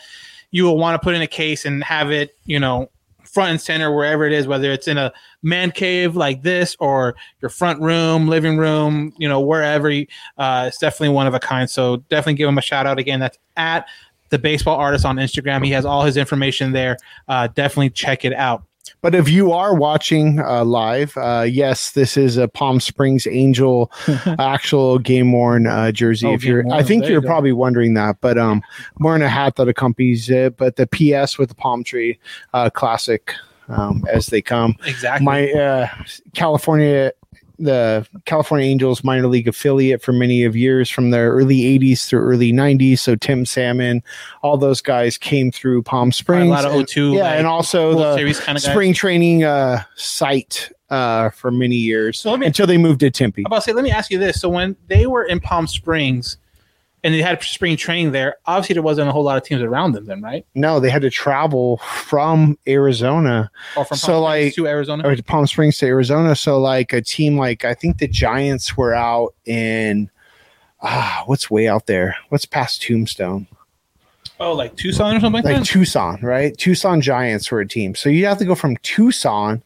you 0.51 0.63
will 0.63 0.77
want 0.77 0.95
to 1.01 1.03
put 1.03 1.13
in 1.13 1.21
a 1.21 1.27
case 1.27 1.65
and 1.65 1.83
have 1.83 2.09
it, 2.09 2.37
you 2.45 2.59
know, 2.59 2.89
front 3.23 3.51
and 3.51 3.61
center 3.61 3.93
wherever 3.95 4.25
it 4.25 4.33
is, 4.33 4.45
whether 4.47 4.71
it's 4.71 4.87
in 4.89 4.97
a 4.97 5.13
man 5.43 5.71
cave 5.71 6.15
like 6.15 6.43
this 6.43 6.75
or 6.79 7.15
your 7.41 7.49
front 7.49 7.81
room, 7.81 8.27
living 8.27 8.57
room, 8.57 9.13
you 9.17 9.27
know, 9.27 9.39
wherever. 9.39 9.89
Uh, 10.37 10.65
it's 10.67 10.77
definitely 10.77 11.09
one 11.09 11.27
of 11.27 11.33
a 11.33 11.39
kind. 11.39 11.69
So 11.69 11.97
definitely 12.09 12.35
give 12.35 12.49
him 12.49 12.57
a 12.57 12.61
shout 12.61 12.85
out 12.85 12.99
again. 12.99 13.19
That's 13.19 13.37
at 13.57 13.87
the 14.29 14.39
baseball 14.39 14.77
artist 14.77 15.05
on 15.05 15.17
Instagram. 15.17 15.65
He 15.65 15.71
has 15.71 15.85
all 15.85 16.03
his 16.03 16.17
information 16.17 16.71
there. 16.71 16.97
Uh, 17.27 17.47
definitely 17.47 17.89
check 17.91 18.25
it 18.25 18.33
out. 18.33 18.63
But 19.01 19.15
if 19.15 19.29
you 19.29 19.51
are 19.51 19.73
watching 19.73 20.39
uh, 20.39 20.63
live, 20.63 21.15
uh, 21.17 21.45
yes, 21.47 21.91
this 21.91 22.17
is 22.17 22.37
a 22.37 22.47
Palm 22.47 22.79
Springs 22.79 23.25
Angel 23.25 23.91
actual 24.39 24.99
game 24.99 25.31
worn 25.31 25.65
uh, 25.65 25.91
jersey. 25.91 26.27
Oh, 26.27 26.33
if 26.33 26.43
you're, 26.43 26.71
I 26.71 26.83
think 26.83 27.05
you're 27.05 27.21
you 27.21 27.27
probably 27.27 27.51
wondering 27.51 27.95
that, 27.95 28.17
but 28.21 28.37
um, 28.37 28.61
I'm 28.97 29.03
wearing 29.03 29.21
a 29.21 29.29
hat 29.29 29.55
that 29.55 29.67
accompanies 29.67 30.29
it. 30.29 30.57
But 30.57 30.75
the 30.75 30.87
PS 30.87 31.37
with 31.37 31.49
the 31.49 31.55
palm 31.55 31.83
tree, 31.83 32.19
uh, 32.53 32.69
classic 32.69 33.33
um, 33.71 34.05
as 34.11 34.27
they 34.27 34.41
come. 34.41 34.75
Exactly. 34.85 35.25
My 35.25 35.51
uh, 35.51 35.87
California, 36.33 37.11
the 37.59 38.07
California 38.25 38.65
Angels 38.67 39.03
minor 39.03 39.27
league 39.27 39.47
affiliate 39.47 40.01
for 40.01 40.13
many 40.13 40.43
of 40.43 40.55
years 40.55 40.89
from 40.89 41.11
the 41.11 41.17
early 41.19 41.59
80s 41.79 42.07
through 42.07 42.21
early 42.21 42.51
90s. 42.51 42.99
So 42.99 43.15
Tim 43.15 43.45
Salmon, 43.45 44.01
all 44.41 44.57
those 44.57 44.81
guys 44.81 45.17
came 45.17 45.51
through 45.51 45.83
Palm 45.83 46.11
Springs. 46.11 46.47
A 46.47 46.49
lot 46.49 46.65
of 46.65 46.73
and- 46.73 46.85
O2, 46.85 47.15
yeah, 47.15 47.21
like, 47.21 47.37
and 47.37 47.47
also 47.47 47.95
World 47.95 48.17
the 48.19 48.23
kinda 48.33 48.53
guys. 48.53 48.63
spring 48.63 48.93
training 48.93 49.43
uh, 49.43 49.83
site 49.95 50.71
uh, 50.89 51.29
for 51.29 51.51
many 51.51 51.75
years 51.75 52.25
let 52.25 52.39
me- 52.39 52.47
until 52.47 52.67
they 52.67 52.77
moved 52.77 52.99
to 53.01 53.11
Tempe. 53.11 53.43
I'm 53.43 53.45
about 53.45 53.57
to 53.57 53.61
say, 53.61 53.73
let 53.73 53.83
me 53.83 53.91
ask 53.91 54.11
you 54.11 54.17
this. 54.19 54.41
So 54.41 54.49
when 54.49 54.75
they 54.87 55.05
were 55.07 55.23
in 55.23 55.39
Palm 55.39 55.67
Springs 55.67 56.37
and 57.03 57.13
they 57.13 57.21
had 57.21 57.41
spring 57.43 57.77
training 57.77 58.11
there, 58.11 58.35
obviously 58.45 58.73
there 58.73 58.83
wasn't 58.83 59.09
a 59.09 59.11
whole 59.11 59.23
lot 59.23 59.37
of 59.37 59.43
teams 59.43 59.61
around 59.61 59.93
them 59.93 60.05
then, 60.05 60.21
right? 60.21 60.45
No, 60.55 60.79
they 60.79 60.89
had 60.89 61.01
to 61.01 61.09
travel 61.09 61.77
from 61.77 62.57
Arizona. 62.67 63.49
Or 63.75 63.85
from 63.85 63.97
Palm 63.97 63.97
so 63.97 64.03
Springs 64.03 64.23
like 64.23 64.53
to 64.55 64.67
Arizona? 64.67 65.07
or 65.07 65.15
to 65.15 65.23
Palm 65.23 65.47
Springs 65.47 65.77
to 65.79 65.87
Arizona. 65.87 66.35
So 66.35 66.59
like 66.59 66.93
a 66.93 67.01
team 67.01 67.37
like 67.37 67.65
I 67.65 67.73
think 67.73 67.97
the 67.97 68.07
Giants 68.07 68.77
were 68.77 68.93
out 68.93 69.33
in 69.45 70.09
ah, 70.81 71.23
what's 71.25 71.49
way 71.49 71.67
out 71.67 71.87
there? 71.87 72.15
What's 72.29 72.45
past 72.45 72.81
Tombstone? 72.81 73.47
Oh, 74.39 74.53
like 74.53 74.75
Tucson 74.75 75.15
or 75.15 75.19
something 75.19 75.43
like, 75.43 75.45
Like 75.45 75.57
that? 75.57 75.65
Tucson, 75.65 76.19
right? 76.21 76.57
Tucson 76.57 76.99
Giants 77.01 77.51
were 77.51 77.59
a 77.59 77.67
team. 77.67 77.93
So 77.93 78.09
you 78.09 78.25
have 78.25 78.39
to 78.39 78.45
go 78.45 78.55
from 78.55 78.75
Tucson 78.77 79.63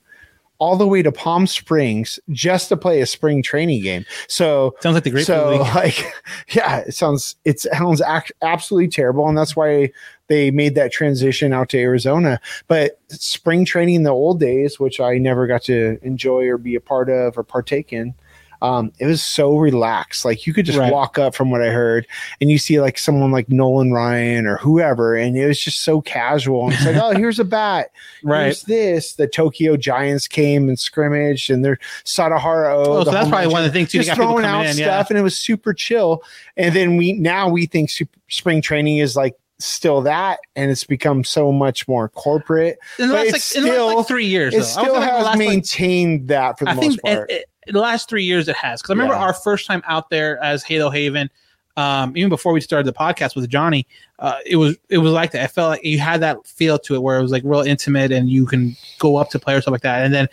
all 0.58 0.78
the 0.78 0.88
way 0.88 1.02
to 1.02 1.12
Palm 1.12 1.48
Springs 1.48 2.20
just 2.30 2.70
to 2.70 2.78
play 2.78 3.02
a 3.02 3.06
spring 3.06 3.44
training 3.44 3.84
game. 3.84 4.06
So 4.28 4.76
sounds 4.80 4.94
like 4.94 5.04
the 5.04 5.10
great. 5.10 5.26
so 5.26 5.52
League. 5.52 5.60
like 5.76 6.14
yeah, 6.50 6.78
it 6.80 6.94
sounds 6.94 7.36
it 7.46 7.60
sounds 7.60 8.02
ac- 8.02 8.34
absolutely 8.42 8.88
terrible, 8.88 9.28
and 9.28 9.38
that's 9.38 9.56
why 9.56 9.92
they 10.28 10.52
made 10.52 10.76
that 10.76 10.92
transition 10.92 11.54
out 11.54 11.70
to 11.70 11.80
Arizona. 11.80 12.40
But 12.68 13.00
spring 13.10 13.66
training 13.66 13.96
in 13.96 14.04
the 14.04 14.12
old 14.12 14.40
days, 14.40 14.80
which 14.80 15.00
I 15.00 15.18
never 15.18 15.48
got 15.48 15.64
to 15.64 16.00
enjoy 16.02 16.48
or 16.48 16.58
be 16.58 16.76
a 16.76 16.82
part 16.82 17.10
of 17.10 17.38
or 17.38 17.44
partake 17.44 17.94
in. 17.94 18.16
Um, 18.62 18.92
it 19.00 19.06
was 19.06 19.22
so 19.24 19.58
relaxed. 19.58 20.26
Like 20.26 20.46
you 20.48 20.54
could 20.54 20.66
just 20.66 20.78
Right. 20.78 20.92
walk 20.92 21.18
up 21.20 21.36
from 21.36 21.52
what 21.52 21.62
I 21.62 21.68
heard 21.70 22.08
and 22.42 22.50
you 22.50 22.58
see 22.58 22.80
like 22.82 22.98
someone 22.98 23.32
like 23.32 23.50
Nolan 23.50 23.92
Ryan 23.92 24.46
or 24.48 24.58
whoever, 24.58 25.16
and 25.16 25.38
it 25.38 25.46
was 25.48 25.60
just 25.60 25.82
so 25.84 26.02
casual. 26.02 26.66
And 26.66 26.74
it's 26.74 26.86
like, 26.86 26.96
oh, 26.96 27.12
here's 27.18 27.40
a 27.40 27.44
bat. 27.46 27.92
Right. 28.24 28.44
Here's 28.46 28.64
this. 28.64 29.14
The 29.14 29.28
Tokyo 29.28 29.78
Giants 29.78 30.28
came 30.28 30.68
and 30.70 30.80
scrimmaged 30.80 31.50
and 31.50 31.64
they're 31.64 31.80
Sadaharu. 32.06 32.86
Oh, 32.86 33.00
the 33.00 33.06
so 33.06 33.12
that's 33.12 33.30
probably 33.30 33.48
one 33.52 33.64
of 33.64 33.72
the 33.72 33.74
things, 33.78 33.92
too. 33.92 34.02
Just 34.02 34.16
throwing 34.16 34.46
out 34.46 34.66
in, 34.66 34.78
yeah. 34.78 34.86
stuff 34.86 35.10
and 35.10 35.20
it 35.20 35.22
was 35.24 35.38
super 35.38 35.74
chill. 35.74 36.22
And 36.58 36.76
then 36.76 36.98
we 36.98 37.14
now 37.14 37.50
we 37.50 37.66
think 37.66 37.90
super, 37.90 38.18
spring 38.30 38.62
training 38.62 38.98
is 38.98 39.16
like 39.16 39.36
still 39.60 40.02
that 40.02 40.40
and 40.58 40.70
it's 40.70 40.84
become 40.84 41.24
so 41.24 41.50
much 41.52 41.88
more 41.88 42.10
corporate. 42.10 42.78
In 43.00 43.08
the 43.08 43.14
last, 43.14 43.26
like, 43.28 43.36
it's 43.36 43.56
in 43.56 43.64
the 43.64 43.72
last, 43.72 43.96
like, 43.96 44.08
three 44.08 44.26
years, 44.26 44.54
it 44.54 44.58
though. 44.58 44.64
Still 44.64 44.94
like, 44.96 45.04
has 45.10 45.24
last, 45.24 45.26
like- 45.26 45.38
maintained 45.40 46.28
that 46.28 46.60
for 46.60 46.66
the 46.66 46.72
I 46.72 46.74
most 46.76 46.84
think 46.84 47.02
part. 47.04 47.32
it, 47.32 47.34
it, 47.36 47.46
the 47.68 47.80
last 47.80 48.10
three 48.10 48.24
years 48.24 48.48
it 48.48 48.56
has 48.56 48.82
because 48.82 48.92
I 48.92 48.94
remember 48.94 49.16
Yeah. 49.16 49.22
our 49.22 49.34
first 49.34 49.66
time 49.68 49.82
out 49.88 50.10
there 50.10 50.42
as 50.44 50.64
Halo 50.64 50.90
Haven, 50.90 51.30
um, 51.78 52.16
even 52.16 52.30
before 52.30 52.54
we 52.54 52.62
started 52.62 52.88
the 52.88 52.98
podcast 52.98 53.36
with 53.36 53.50
Johnny, 53.50 53.86
uh, 54.20 54.38
it 54.46 54.56
was 54.56 54.78
it 54.90 55.00
was 55.00 55.12
like 55.12 55.32
that. 55.32 55.44
I 55.44 55.48
felt 55.48 55.72
like 55.72 55.84
you 55.84 56.00
had 56.00 56.22
that 56.22 56.46
feel 56.48 56.78
to 56.80 56.96
it 56.96 57.02
where 57.02 57.18
it 57.20 57.22
was 57.22 57.32
like 57.32 57.44
real 57.46 57.62
intimate 57.62 58.12
and 58.12 58.30
you 58.30 58.46
can 58.46 58.76
go 59.00 59.18
up 59.18 59.30
to 59.32 59.40
players 59.40 59.64
stuff 59.64 59.74
like 59.74 59.82
that, 59.82 60.04
and 60.06 60.14
then 60.14 60.28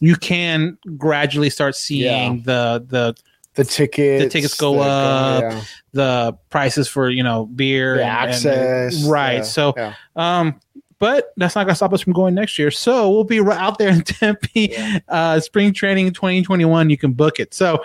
you 0.00 0.16
can 0.16 0.78
gradually 0.96 1.50
start 1.50 1.76
seeing 1.76 2.42
the 2.42 2.84
the 2.88 3.14
the 3.54 3.64
tickets, 3.64 4.22
the 4.24 4.30
tickets 4.30 4.54
go 4.54 4.74
the- 4.74 4.80
up, 4.82 5.42
yeah. 5.42 5.60
the 5.92 6.38
prices 6.48 6.86
for 6.86 7.10
you 7.10 7.22
know 7.24 7.46
beer, 7.46 7.96
The 7.96 8.04
and- 8.04 8.10
and- 8.10 8.30
access, 8.30 9.02
right? 9.04 9.38
yeah, 9.38 9.42
so, 9.42 9.74
yeah. 9.76 9.94
um, 10.14 10.60
but 10.98 11.32
that's 11.36 11.54
not 11.54 11.64
gonna 11.64 11.76
stop 11.76 11.92
us 11.92 12.00
from 12.00 12.12
going 12.12 12.34
next 12.34 12.58
year. 12.58 12.70
So 12.70 13.10
we'll 13.10 13.24
be 13.24 13.40
right 13.40 13.58
out 13.58 13.78
there 13.78 13.88
in 13.88 14.02
Tempe, 14.04 14.76
uh, 15.08 15.40
spring 15.40 15.72
training 15.72 16.12
2021. 16.12 16.90
You 16.90 16.98
can 16.98 17.12
book 17.12 17.38
it. 17.38 17.54
So 17.54 17.82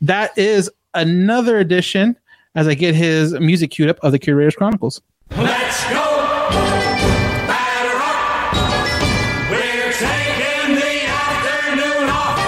that 0.00 0.36
is 0.38 0.70
another 0.94 1.58
edition. 1.58 2.16
As 2.56 2.66
I 2.66 2.74
get 2.74 2.96
his 2.96 3.32
music 3.34 3.70
queued 3.70 3.88
up 3.88 4.00
of 4.02 4.10
the 4.10 4.18
Curators 4.18 4.56
Chronicles. 4.56 5.00
Let's 5.36 5.84
go! 5.84 6.02
Batter 7.46 7.96
up! 7.96 8.52
We're 9.48 9.92
taking 9.92 10.74
the 10.74 11.06
afternoon 11.06 12.10
off. 12.10 12.40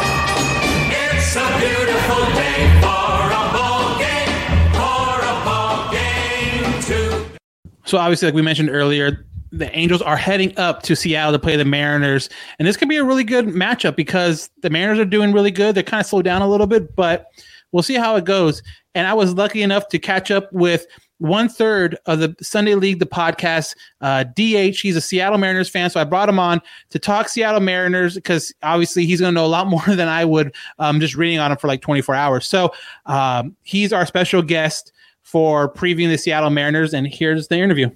It's 0.91 1.37
a 1.37 1.47
beautiful 1.57 2.25
day 2.35 2.67
for 2.81 3.15
a 3.31 3.45
ball 3.55 3.97
game, 4.01 4.35
for 4.75 5.23
a 5.23 5.35
ball 5.45 5.93
game 5.93 6.83
too. 6.83 7.39
So 7.85 7.99
obviously, 7.99 8.27
like 8.27 8.35
we 8.35 8.43
mentioned 8.43 8.71
earlier, 8.71 9.25
the 9.53 9.71
Angels 9.77 10.03
are 10.03 10.17
heading 10.17 10.57
up 10.59 10.83
to 10.85 10.97
Seattle 10.97 11.33
to 11.33 11.39
play 11.39 11.57
the 11.57 11.65
Mariners, 11.65 12.29
and 12.59 12.67
this 12.67 12.77
could 12.77 12.89
be 12.89 12.97
a 12.97 13.05
really 13.05 13.25
good 13.25 13.47
matchup 13.49 13.95
because 13.95 14.51
the 14.63 14.71
Mariners 14.71 14.99
are 14.99 15.05
doing 15.05 15.33
really 15.33 15.51
good. 15.51 15.75
They're 15.75 15.83
kind 15.83 16.01
of 16.01 16.07
slowed 16.07 16.25
down 16.25 16.43
a 16.43 16.49
little 16.49 16.67
bit, 16.67 16.97
but 16.97 17.27
we'll 17.71 17.83
see 17.83 17.95
how 17.95 18.17
it 18.17 18.25
goes. 18.25 18.63
And 18.95 19.07
I 19.07 19.15
was 19.15 19.35
lucky 19.35 19.63
enough 19.63 19.89
to 19.89 19.99
catch 19.99 20.31
up 20.31 20.53
with 20.53 20.87
one 21.19 21.49
third 21.49 21.97
of 22.07 22.19
the 22.19 22.35
Sunday 22.43 22.75
League, 22.75 22.99
the 22.99 23.07
podcast. 23.07 23.77
Uh, 24.01 24.25
DH, 24.25 24.81
he's 24.81 24.97
a 24.97 25.01
Seattle 25.01 25.39
Mariners 25.39 25.69
fan, 25.69 25.89
so 25.89 26.01
I 26.01 26.05
brought 26.05 26.29
him 26.29 26.39
on 26.39 26.61
to 26.91 26.99
talk 26.99 27.29
Seattle 27.29 27.61
Mariners 27.61 28.15
because 28.15 28.53
obviously 28.63 29.07
he's 29.07 29.21
going 29.21 29.33
to 29.33 29.35
know 29.41 29.47
a 29.47 29.49
lot 29.49 29.67
more 29.69 29.85
than 29.87 30.09
I 30.09 30.25
would 30.25 30.55
um, 30.79 30.99
just 30.99 31.15
reading 31.15 31.39
on 31.39 31.53
him 31.53 31.59
for 31.59 31.69
like 31.69 31.81
24 31.81 32.15
hours. 32.15 32.49
So 32.49 32.73
um, 33.07 33.57
he's 33.63 33.93
our 33.93 34.05
special 34.05 34.43
guest 34.43 34.93
for 35.23 35.73
previewing 35.73 36.09
the 36.09 36.19
Seattle 36.19 36.51
Mariners, 36.51 36.93
and 36.93 37.07
here's 37.07 37.49
the 37.49 37.57
interview. 37.57 37.91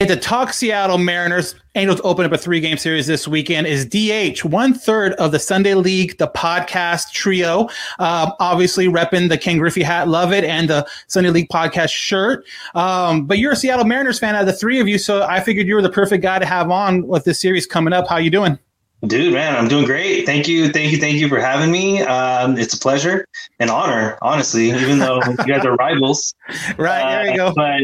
The 0.00 0.16
Talk 0.16 0.52
Seattle 0.52 0.98
Mariners 0.98 1.54
Angels 1.76 2.00
open 2.04 2.24
up 2.26 2.32
a 2.32 2.38
three 2.38 2.60
game 2.60 2.76
series 2.76 3.06
this 3.06 3.26
weekend 3.26 3.66
is 3.66 3.86
DH, 3.86 4.44
one 4.44 4.74
third 4.74 5.12
of 5.14 5.32
the 5.32 5.38
Sunday 5.38 5.74
League, 5.74 6.18
the 6.18 6.28
podcast 6.28 7.12
trio. 7.12 7.68
Um, 7.98 8.32
obviously, 8.38 8.86
repping 8.86 9.28
the 9.28 9.38
Ken 9.38 9.58
Griffey 9.58 9.82
hat, 9.82 10.08
love 10.08 10.32
it, 10.32 10.44
and 10.44 10.68
the 10.68 10.86
Sunday 11.06 11.30
League 11.30 11.48
podcast 11.48 11.90
shirt. 11.90 12.44
Um, 12.74 13.26
but 13.26 13.38
you're 13.38 13.52
a 13.52 13.56
Seattle 13.56 13.84
Mariners 13.84 14.18
fan 14.18 14.34
out 14.34 14.42
of 14.42 14.46
the 14.46 14.52
three 14.52 14.78
of 14.80 14.88
you, 14.88 14.98
so 14.98 15.22
I 15.22 15.40
figured 15.40 15.66
you 15.66 15.76
were 15.76 15.82
the 15.82 15.90
perfect 15.90 16.22
guy 16.22 16.38
to 16.38 16.46
have 16.46 16.70
on 16.70 17.06
with 17.06 17.24
this 17.24 17.40
series 17.40 17.66
coming 17.66 17.92
up. 17.92 18.08
How 18.08 18.18
you 18.18 18.30
doing? 18.30 18.58
Dude, 19.06 19.34
man, 19.34 19.56
I'm 19.56 19.68
doing 19.68 19.84
great. 19.84 20.24
Thank 20.24 20.48
you, 20.48 20.70
thank 20.70 20.92
you, 20.92 20.98
thank 20.98 21.18
you 21.18 21.28
for 21.28 21.38
having 21.38 21.70
me. 21.70 22.00
Um, 22.02 22.56
it's 22.56 22.74
a 22.74 22.78
pleasure 22.78 23.26
and 23.58 23.68
honor, 23.68 24.16
honestly, 24.22 24.68
even 24.70 24.98
though 24.98 25.20
you 25.24 25.36
guys 25.46 25.64
are 25.64 25.74
rivals. 25.76 26.34
Right, 26.76 27.24
there 27.24 27.30
you 27.30 27.36
go. 27.36 27.52
But, 27.54 27.82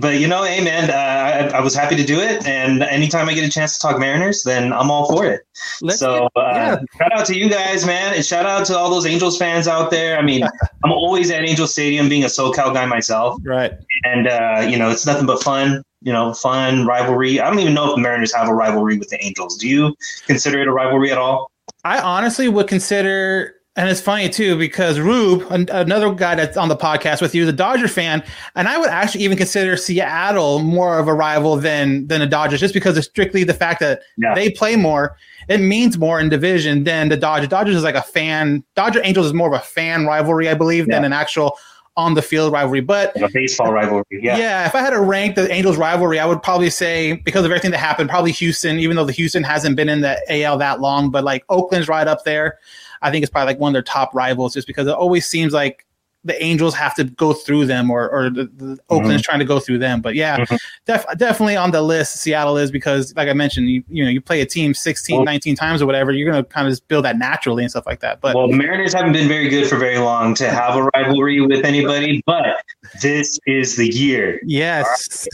but 0.00 0.18
you 0.18 0.26
know, 0.28 0.44
hey, 0.44 0.62
man, 0.62 0.90
uh, 0.90 1.54
I, 1.54 1.58
I 1.58 1.60
was 1.60 1.74
happy 1.74 1.96
to 1.96 2.04
do 2.04 2.20
it. 2.20 2.46
And 2.46 2.82
anytime 2.82 3.28
I 3.28 3.34
get 3.34 3.44
a 3.44 3.50
chance 3.50 3.74
to 3.74 3.80
talk 3.80 3.98
Mariners, 3.98 4.42
then 4.44 4.72
I'm 4.72 4.90
all 4.90 5.10
for 5.10 5.26
it. 5.26 5.42
Let's 5.82 5.98
so 5.98 6.28
get- 6.34 6.42
uh, 6.42 6.78
shout 6.98 7.12
out 7.12 7.26
to 7.26 7.36
you 7.36 7.48
guys, 7.50 7.84
man. 7.84 8.14
And 8.14 8.24
shout 8.24 8.46
out 8.46 8.64
to 8.66 8.76
all 8.76 8.90
those 8.90 9.06
Angels 9.06 9.36
fans 9.36 9.66
out 9.68 9.90
there. 9.90 10.18
I 10.18 10.22
mean, 10.22 10.42
I'm 10.84 10.92
always 10.92 11.30
at 11.30 11.44
Angel 11.44 11.66
Stadium 11.66 12.08
being 12.08 12.24
a 12.24 12.28
SoCal 12.28 12.72
guy 12.72 12.86
myself. 12.86 13.38
Right. 13.44 13.72
And, 14.04 14.28
uh, 14.28 14.66
you 14.68 14.78
know, 14.78 14.90
it's 14.90 15.06
nothing 15.06 15.26
but 15.26 15.42
fun. 15.42 15.82
You 16.00 16.12
know, 16.12 16.32
fun 16.32 16.86
rivalry. 16.86 17.40
I 17.40 17.50
don't 17.50 17.58
even 17.58 17.74
know 17.74 17.88
if 17.88 17.96
the 17.96 18.00
Mariners 18.00 18.32
have 18.34 18.48
a 18.48 18.54
rivalry 18.54 18.98
with 18.98 19.08
the 19.08 19.22
Angels. 19.24 19.56
Do 19.56 19.68
you 19.68 19.96
consider 20.26 20.60
it 20.60 20.68
a 20.68 20.72
rivalry 20.72 21.10
at 21.10 21.18
all? 21.18 21.50
I 21.84 21.98
honestly 22.00 22.48
would 22.48 22.68
consider, 22.68 23.54
and 23.74 23.88
it's 23.88 24.00
funny 24.00 24.28
too 24.28 24.56
because 24.56 25.00
Rube, 25.00 25.44
an- 25.50 25.68
another 25.70 26.12
guy 26.12 26.36
that's 26.36 26.56
on 26.56 26.68
the 26.68 26.76
podcast 26.76 27.20
with 27.20 27.34
you, 27.34 27.42
is 27.42 27.48
a 27.48 27.52
Dodger 27.52 27.88
fan, 27.88 28.22
and 28.54 28.68
I 28.68 28.78
would 28.78 28.88
actually 28.90 29.24
even 29.24 29.36
consider 29.36 29.76
Seattle 29.76 30.60
more 30.60 30.98
of 31.00 31.08
a 31.08 31.14
rival 31.14 31.56
than 31.56 32.06
than 32.06 32.20
the 32.20 32.26
Dodgers, 32.26 32.60
just 32.60 32.74
because 32.74 32.96
of 32.96 33.04
strictly 33.04 33.42
the 33.42 33.54
fact 33.54 33.80
that 33.80 34.02
they 34.36 34.50
play 34.50 34.76
more. 34.76 35.16
It 35.48 35.58
means 35.58 35.96
more 35.98 36.20
in 36.20 36.28
division 36.28 36.84
than 36.84 37.08
the 37.08 37.16
Dodgers. 37.16 37.48
Dodgers 37.48 37.74
is 37.74 37.82
like 37.82 37.94
a 37.94 38.02
fan. 38.02 38.62
Dodger 38.76 39.00
Angels 39.02 39.26
is 39.26 39.32
more 39.34 39.48
of 39.48 39.60
a 39.60 39.64
fan 39.64 40.06
rivalry, 40.06 40.48
I 40.48 40.54
believe, 40.54 40.86
than 40.88 41.04
an 41.04 41.12
actual 41.12 41.58
on 41.98 42.14
the 42.14 42.22
field 42.22 42.52
rivalry. 42.52 42.80
But 42.80 43.20
a 43.20 43.28
baseball 43.28 43.72
rivalry. 43.72 44.04
Yeah. 44.10 44.38
yeah, 44.38 44.66
if 44.66 44.74
I 44.74 44.80
had 44.80 44.90
to 44.90 45.00
rank 45.00 45.34
the 45.34 45.52
Angels 45.52 45.76
rivalry, 45.76 46.20
I 46.20 46.24
would 46.24 46.42
probably 46.42 46.70
say 46.70 47.14
because 47.14 47.44
of 47.44 47.50
everything 47.50 47.72
that 47.72 47.78
happened, 47.78 48.08
probably 48.08 48.32
Houston, 48.32 48.78
even 48.78 48.96
though 48.96 49.04
the 49.04 49.12
Houston 49.12 49.42
hasn't 49.42 49.76
been 49.76 49.88
in 49.88 50.00
the 50.00 50.16
AL 50.30 50.58
that 50.58 50.80
long, 50.80 51.10
but 51.10 51.24
like 51.24 51.44
Oakland's 51.50 51.88
right 51.88 52.06
up 52.06 52.24
there. 52.24 52.58
I 53.02 53.10
think 53.10 53.22
it's 53.24 53.30
probably 53.30 53.52
like 53.52 53.60
one 53.60 53.70
of 53.70 53.74
their 53.74 53.82
top 53.82 54.14
rivals 54.14 54.54
just 54.54 54.66
because 54.66 54.86
it 54.86 54.94
always 54.94 55.26
seems 55.26 55.52
like 55.52 55.84
the 56.28 56.40
Angels 56.42 56.74
have 56.74 56.94
to 56.94 57.04
go 57.04 57.32
through 57.32 57.66
them 57.66 57.90
or 57.90 58.08
or 58.08 58.30
the, 58.30 58.44
the 58.56 58.78
Oakland's 58.90 59.22
trying 59.22 59.40
to 59.40 59.44
go 59.44 59.58
through 59.58 59.78
them. 59.78 60.00
But 60.00 60.14
yeah, 60.14 60.44
def- 60.86 61.04
definitely 61.16 61.56
on 61.56 61.72
the 61.72 61.82
list. 61.82 62.16
Seattle 62.18 62.56
is 62.56 62.70
because, 62.70 63.12
like 63.16 63.28
I 63.28 63.32
mentioned, 63.32 63.68
you, 63.68 63.82
you 63.88 64.04
know 64.04 64.10
you 64.10 64.20
play 64.20 64.40
a 64.40 64.46
team 64.46 64.74
16, 64.74 65.16
Well- 65.16 65.24
19 65.24 65.56
times 65.56 65.82
or 65.82 65.86
whatever, 65.86 66.12
you're 66.12 66.30
gonna 66.30 66.44
kind 66.44 66.66
of 66.66 66.70
just 66.72 66.86
build 66.86 67.04
that 67.04 67.18
naturally 67.18 67.64
and 67.64 67.70
stuff 67.70 67.86
like 67.86 67.98
that. 68.00 68.20
But 68.20 68.36
Well, 68.36 68.48
Mariners 68.48 68.92
haven't 68.94 69.12
been 69.14 69.26
very 69.28 69.48
good 69.48 69.66
for 69.66 69.76
very 69.76 69.98
long 69.98 70.34
to 70.36 70.48
have 70.50 70.76
a 70.76 70.84
rivalry 70.94 71.40
with 71.40 71.64
anybody, 71.64 72.22
but 72.26 72.62
this 73.02 73.38
is 73.46 73.76
the 73.76 73.88
year. 73.88 74.38
Yes, 74.44 75.26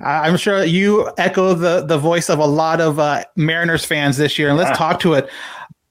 I- 0.00 0.26
I'm 0.28 0.36
sure 0.36 0.64
you 0.64 1.10
echo 1.18 1.54
the 1.54 1.82
the 1.84 1.98
voice 1.98 2.28
of 2.28 2.38
a 2.38 2.46
lot 2.46 2.80
of 2.80 2.98
uh, 2.98 3.22
Mariners 3.36 3.84
fans 3.84 4.16
this 4.16 4.38
year, 4.38 4.48
and 4.48 4.56
let's 4.58 4.70
Yeah. 4.70 4.74
talk 4.76 5.00
to 5.00 5.14
it. 5.14 5.28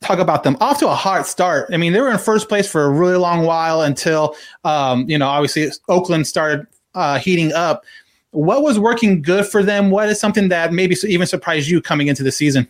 Talk 0.02 0.20
about 0.20 0.44
them 0.44 0.58
off 0.62 0.80
to 0.80 0.88
a 0.88 0.96
hot 0.96 1.26
start. 1.26 1.70
I 1.74 1.78
mean, 1.78 1.94
they 1.94 2.00
were 2.00 2.12
in 2.12 2.20
first 2.20 2.50
place 2.50 2.70
for 2.70 2.84
a 2.84 2.90
really 2.90 3.18
long 3.18 3.46
while 3.46 3.82
until 3.82 4.36
um, 4.64 5.10
you 5.10 5.18
know, 5.18 5.28
obviously 5.28 5.70
Oakland 5.90 6.28
started 6.28 6.68
uh, 6.94 7.20
heating 7.20 7.52
up. 7.54 7.84
What 8.32 8.62
was 8.62 8.78
working 8.78 9.22
good 9.22 9.46
for 9.46 9.64
them? 9.64 9.90
What 9.90 10.10
is 10.10 10.20
something 10.20 10.50
that 10.50 10.72
maybe 10.72 10.96
even 11.08 11.26
surprised 11.26 11.68
you 11.68 11.82
coming 11.82 12.08
into 12.08 12.24
the 12.24 12.32
season? 12.32 12.68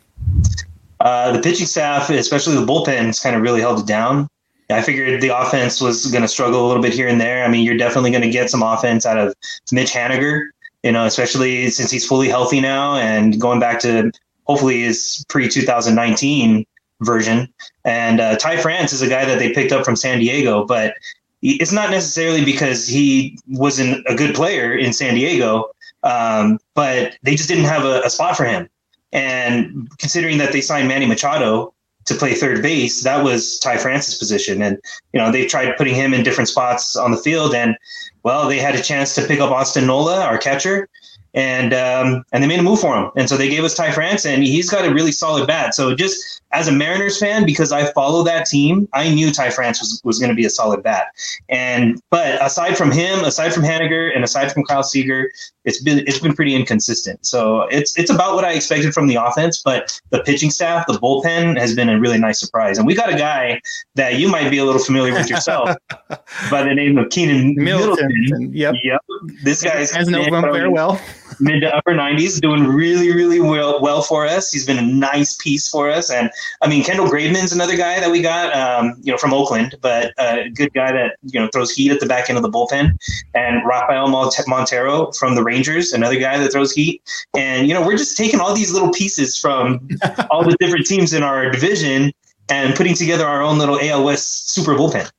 Uh, 0.99 1.31
the 1.31 1.41
pitching 1.41 1.65
staff, 1.65 2.09
especially 2.09 2.55
the 2.55 2.65
bullpens, 2.65 3.21
kind 3.21 3.35
of 3.35 3.41
really 3.41 3.61
held 3.61 3.79
it 3.79 3.85
down. 3.85 4.29
I 4.69 4.81
figured 4.81 5.21
the 5.21 5.37
offense 5.37 5.79
was 5.79 6.07
going 6.07 6.23
to 6.23 6.27
struggle 6.27 6.65
a 6.65 6.67
little 6.67 6.83
bit 6.83 6.93
here 6.93 7.07
and 7.07 7.21
there. 7.21 7.45
I 7.45 7.47
mean, 7.47 7.63
you're 7.65 7.77
definitely 7.77 8.11
going 8.11 8.23
to 8.23 8.29
get 8.29 8.49
some 8.49 8.61
offense 8.61 9.05
out 9.05 9.17
of 9.17 9.33
Mitch 9.71 9.91
Haniger, 9.91 10.47
you 10.83 10.91
know, 10.91 11.05
especially 11.05 11.69
since 11.69 11.89
he's 11.89 12.05
fully 12.05 12.27
healthy 12.27 12.59
now 12.59 12.95
and 12.95 13.39
going 13.39 13.59
back 13.59 13.79
to 13.81 14.11
hopefully 14.45 14.81
his 14.81 15.23
pre 15.29 15.47
2019 15.47 16.65
version. 17.01 17.51
And 17.85 18.19
uh, 18.19 18.37
Ty 18.37 18.57
France 18.57 18.93
is 18.93 19.01
a 19.01 19.07
guy 19.07 19.25
that 19.25 19.39
they 19.39 19.53
picked 19.53 19.71
up 19.71 19.85
from 19.85 19.95
San 19.95 20.19
Diego, 20.19 20.65
but 20.65 20.95
it's 21.41 21.71
not 21.71 21.91
necessarily 21.91 22.43
because 22.43 22.87
he 22.87 23.37
wasn't 23.47 24.05
a 24.07 24.15
good 24.15 24.33
player 24.33 24.75
in 24.75 24.91
San 24.93 25.13
Diego, 25.13 25.69
um, 26.03 26.59
but 26.73 27.17
they 27.23 27.35
just 27.35 27.47
didn't 27.47 27.65
have 27.65 27.85
a, 27.85 28.01
a 28.01 28.09
spot 28.09 28.35
for 28.35 28.45
him. 28.45 28.67
And 29.13 29.87
considering 29.99 30.37
that 30.39 30.51
they 30.51 30.61
signed 30.61 30.87
Manny 30.87 31.05
Machado 31.05 31.73
to 32.05 32.15
play 32.15 32.33
third 32.33 32.61
base, 32.61 33.03
that 33.03 33.23
was 33.23 33.59
Ty 33.59 33.77
France's 33.77 34.17
position. 34.17 34.61
And, 34.61 34.79
you 35.13 35.19
know, 35.19 35.31
they 35.31 35.45
tried 35.45 35.77
putting 35.77 35.95
him 35.95 36.13
in 36.13 36.23
different 36.23 36.49
spots 36.49 36.95
on 36.95 37.11
the 37.11 37.17
field. 37.17 37.53
And, 37.53 37.77
well, 38.23 38.47
they 38.49 38.59
had 38.59 38.75
a 38.75 38.81
chance 38.81 39.13
to 39.15 39.25
pick 39.25 39.39
up 39.39 39.51
Austin 39.51 39.85
Nola, 39.87 40.21
our 40.21 40.37
catcher, 40.37 40.89
and 41.33 41.73
um, 41.73 42.23
and 42.31 42.43
they 42.43 42.47
made 42.47 42.59
a 42.59 42.63
move 42.63 42.79
for 42.79 42.97
him. 42.97 43.11
And 43.15 43.29
so 43.29 43.37
they 43.37 43.49
gave 43.49 43.63
us 43.63 43.75
Ty 43.75 43.91
France, 43.91 44.25
and 44.25 44.43
he's 44.43 44.69
got 44.69 44.85
a 44.85 44.93
really 44.93 45.11
solid 45.11 45.45
bat. 45.45 45.75
So 45.75 45.95
just 45.95 46.41
as 46.57 46.67
a 46.67 46.71
Mariners 46.71 47.19
fan, 47.19 47.45
because 47.45 47.71
I 47.71 47.91
follow 47.91 48.23
that 48.23 48.47
team, 48.47 48.89
I 48.93 49.13
knew 49.13 49.31
Ty 49.31 49.51
France 49.51 49.79
was, 49.79 50.01
was 50.03 50.17
going 50.17 50.29
to 50.29 50.35
be 50.35 50.43
a 50.43 50.49
solid 50.49 50.81
bat. 50.81 51.07
And 51.49 52.01
but 52.09 52.43
aside 52.43 52.75
from 52.75 52.91
him, 52.91 53.23
aside 53.23 53.53
from 53.53 53.61
Haniger, 53.61 54.13
and 54.13 54.23
aside 54.23 54.51
from 54.51 54.63
Kyle 54.63 54.81
Seager, 54.81 55.29
it's 55.65 55.83
been 55.83 55.99
it's 56.07 56.17
been 56.17 56.33
pretty 56.33 56.55
inconsistent. 56.55 57.23
So 57.25 57.63
it's 57.69 57.95
it's 57.97 58.09
about 58.09 58.33
what 58.33 58.43
I 58.43 58.53
expected 58.53 58.91
from 58.91 59.05
the 59.05 59.15
offense, 59.15 59.61
but 59.63 60.01
the 60.09 60.23
pitching 60.23 60.49
staff, 60.49 60.87
the 60.87 60.93
bullpen 60.93 61.59
has 61.59 61.75
been 61.75 61.89
a 61.89 61.99
really 61.99 62.17
nice 62.17 62.39
surprise. 62.39 62.79
And 62.79 62.87
we 62.87 62.95
got 62.95 63.13
a 63.13 63.17
guy 63.17 63.61
that 63.93 64.15
you 64.15 64.27
might 64.27 64.49
be 64.49 64.57
a 64.57 64.65
little 64.65 64.81
familiar 64.81 65.13
with 65.13 65.29
yourself 65.29 65.69
by 66.49 66.63
the 66.63 66.73
name 66.73 66.97
of 66.97 67.09
Keynan 67.09 67.55
Middleton. 67.55 68.07
Middleton. 68.09 68.53
Yep. 68.53 68.75
Yep. 68.83 69.01
This 69.43 69.61
guy's 69.61 69.91
Fans 69.91 70.09
know 70.09 70.23
him 70.23 70.41
very 70.41 70.69
well. 70.69 70.99
Mid 71.39 71.61
to 71.61 71.75
upper 71.75 71.93
90s, 71.93 72.39
doing 72.39 72.65
really, 72.65 73.13
really 73.13 73.39
well, 73.39 73.81
well 73.81 74.01
for 74.01 74.25
us. 74.25 74.51
He's 74.51 74.65
been 74.65 74.77
a 74.77 74.81
nice 74.81 75.35
piece 75.35 75.67
for 75.67 75.89
us. 75.89 76.11
And 76.11 76.29
I 76.61 76.67
mean, 76.67 76.83
Kendall 76.83 77.07
Graveman's 77.07 77.51
another 77.51 77.75
guy 77.75 77.99
that 77.99 78.11
we 78.11 78.21
got, 78.21 78.55
um, 78.55 78.95
you 79.01 79.11
know, 79.11 79.17
from 79.17 79.33
Oakland, 79.33 79.75
but 79.81 80.13
a 80.17 80.49
good 80.49 80.73
guy 80.73 80.91
that, 80.91 81.17
you 81.23 81.39
know, 81.39 81.49
throws 81.53 81.71
heat 81.71 81.91
at 81.91 81.99
the 81.99 82.05
back 82.05 82.29
end 82.29 82.37
of 82.37 82.43
the 82.43 82.49
bullpen. 82.49 82.97
And 83.33 83.65
Rafael 83.65 84.07
Montero 84.07 85.11
from 85.11 85.35
the 85.35 85.43
Rangers, 85.43 85.93
another 85.93 86.19
guy 86.19 86.37
that 86.37 86.51
throws 86.51 86.71
heat. 86.71 87.01
And, 87.35 87.67
you 87.67 87.73
know, 87.73 87.85
we're 87.85 87.97
just 87.97 88.17
taking 88.17 88.39
all 88.39 88.53
these 88.53 88.71
little 88.71 88.91
pieces 88.91 89.37
from 89.37 89.87
all 90.31 90.43
the 90.43 90.55
different 90.59 90.85
teams 90.85 91.13
in 91.13 91.23
our 91.23 91.49
division 91.49 92.11
and 92.49 92.75
putting 92.75 92.93
together 92.93 93.25
our 93.25 93.41
own 93.41 93.57
little 93.57 93.79
AL 93.79 94.03
West 94.03 94.51
super 94.51 94.73
bullpen. 94.73 95.09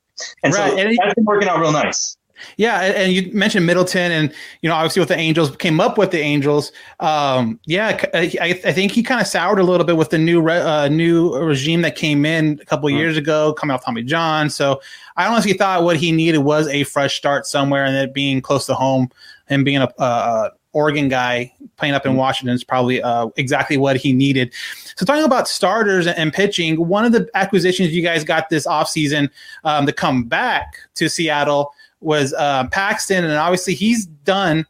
And 0.43 0.53
Right, 0.53 0.71
so 0.71 0.77
and 0.77 0.97
that's 0.97 1.13
been 1.15 1.25
working 1.25 1.47
out 1.47 1.59
real 1.59 1.71
nice. 1.71 2.17
Yeah, 2.57 2.81
and 2.81 3.13
you 3.13 3.31
mentioned 3.33 3.65
Middleton, 3.65 4.11
and 4.11 4.33
you 4.61 4.69
know, 4.69 4.75
obviously 4.75 4.99
with 4.99 5.09
the 5.09 5.17
Angels, 5.17 5.55
came 5.57 5.79
up 5.79 5.97
with 5.97 6.11
the 6.11 6.19
Angels. 6.19 6.71
Um, 6.99 7.59
yeah, 7.65 8.01
I 8.13 8.55
think 8.55 8.91
he 8.91 9.03
kind 9.03 9.21
of 9.21 9.27
soured 9.27 9.59
a 9.59 9.63
little 9.63 9.85
bit 9.85 9.97
with 9.97 10.09
the 10.09 10.17
new 10.17 10.41
re, 10.41 10.57
uh, 10.57 10.87
new 10.87 11.35
regime 11.35 11.81
that 11.81 11.95
came 11.95 12.25
in 12.25 12.59
a 12.61 12.65
couple 12.65 12.87
of 12.87 12.93
years 12.93 13.17
ago, 13.17 13.53
coming 13.53 13.73
off 13.73 13.83
Tommy 13.83 14.03
John. 14.03 14.49
So 14.49 14.81
I 15.17 15.27
honestly 15.27 15.53
thought 15.53 15.83
what 15.83 15.97
he 15.97 16.11
needed 16.11 16.39
was 16.39 16.67
a 16.67 16.83
fresh 16.83 17.15
start 17.15 17.45
somewhere, 17.45 17.85
and 17.85 17.95
it 17.95 18.13
being 18.13 18.41
close 18.41 18.65
to 18.67 18.73
home 18.73 19.09
and 19.47 19.65
being 19.65 19.81
a, 19.81 19.89
a 19.97 20.51
Oregon 20.71 21.09
guy 21.09 21.51
playing 21.77 21.95
up 21.95 22.05
in 22.05 22.15
Washington 22.15 22.53
is 22.53 22.63
probably 22.63 23.01
uh, 23.01 23.27
exactly 23.37 23.77
what 23.77 23.97
he 23.97 24.13
needed. 24.13 24.53
So 24.95 25.05
talking 25.05 25.23
about 25.23 25.47
starters 25.47 26.05
and, 26.05 26.17
and 26.17 26.33
pitching, 26.33 26.87
one 26.87 27.05
of 27.05 27.11
the 27.11 27.27
acquisitions 27.33 27.91
you 27.91 28.03
guys 28.03 28.23
got 28.23 28.49
this 28.49 28.67
offseason 28.67 29.29
um, 29.63 29.85
to 29.87 29.93
come 29.93 30.25
back 30.25 30.77
to 30.95 31.09
Seattle 31.09 31.73
was 32.01 32.33
uh, 32.33 32.67
Paxton, 32.71 33.23
and 33.23 33.33
obviously 33.33 33.73
he's 33.73 34.05
done. 34.05 34.65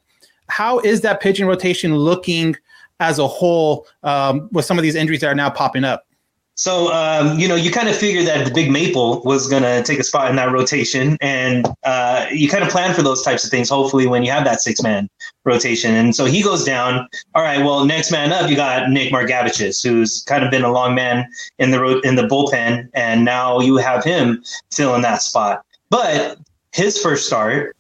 How 0.48 0.80
is 0.80 1.02
that 1.02 1.22
pitching 1.22 1.46
rotation 1.46 1.96
looking 1.96 2.56
as 3.00 3.20
a 3.20 3.28
whole 3.28 3.88
um, 4.04 4.50
with 4.52 4.66
some 4.66 4.78
of 4.78 4.84
these 4.84 4.96
injuries 4.96 5.22
that 5.22 5.28
are 5.28 5.36
now 5.36 5.50
popping 5.50 5.84
up? 5.84 6.06
So, 6.60 6.92
um, 6.92 7.40
you 7.40 7.48
know, 7.48 7.56
you 7.56 7.72
kind 7.72 7.88
of 7.88 7.96
figured 7.96 8.28
that 8.28 8.46
the 8.46 8.54
Big 8.54 8.70
Maple 8.70 9.22
was 9.24 9.48
going 9.48 9.64
to 9.64 9.82
take 9.82 9.98
a 9.98 10.04
spot 10.04 10.30
in 10.30 10.36
that 10.36 10.52
rotation. 10.52 11.16
And 11.22 11.66
uh, 11.86 12.26
you 12.34 12.50
kind 12.50 12.66
of 12.66 12.70
plan 12.70 12.94
for 12.94 13.02
those 13.02 13.24
types 13.24 13.46
of 13.46 13.50
things, 13.50 13.70
hopefully, 13.70 14.08
when 14.08 14.24
you 14.24 14.32
have 14.32 14.44
that 14.44 14.60
six 14.60 14.84
man 14.84 15.10
rotation. 15.46 15.96
And 15.96 16.14
so 16.14 16.26
he 16.26 16.44
goes 16.44 16.66
down. 16.66 17.08
All 17.34 17.44
right, 17.44 17.64
well, 17.64 17.86
next 17.86 18.12
man 18.12 18.34
up, 18.34 18.50
you 18.50 18.58
got 18.58 18.90
Nick 18.90 19.14
Margevicius, 19.14 19.82
who's 19.82 20.22
kind 20.24 20.44
of 20.44 20.52
been 20.52 20.64
a 20.64 20.72
long 20.74 20.94
man 20.94 21.30
in 21.60 21.72
the, 21.72 21.80
ro- 21.80 22.02
in 22.02 22.16
the 22.16 22.24
bullpen. 22.24 22.90
And 22.94 23.24
now 23.24 23.62
you 23.62 23.78
have 23.78 24.04
him 24.04 24.44
filling 24.70 25.02
that 25.04 25.22
spot. 25.22 25.64
But 25.90 26.40
his 26.74 27.02
first 27.02 27.28
start, 27.28 27.76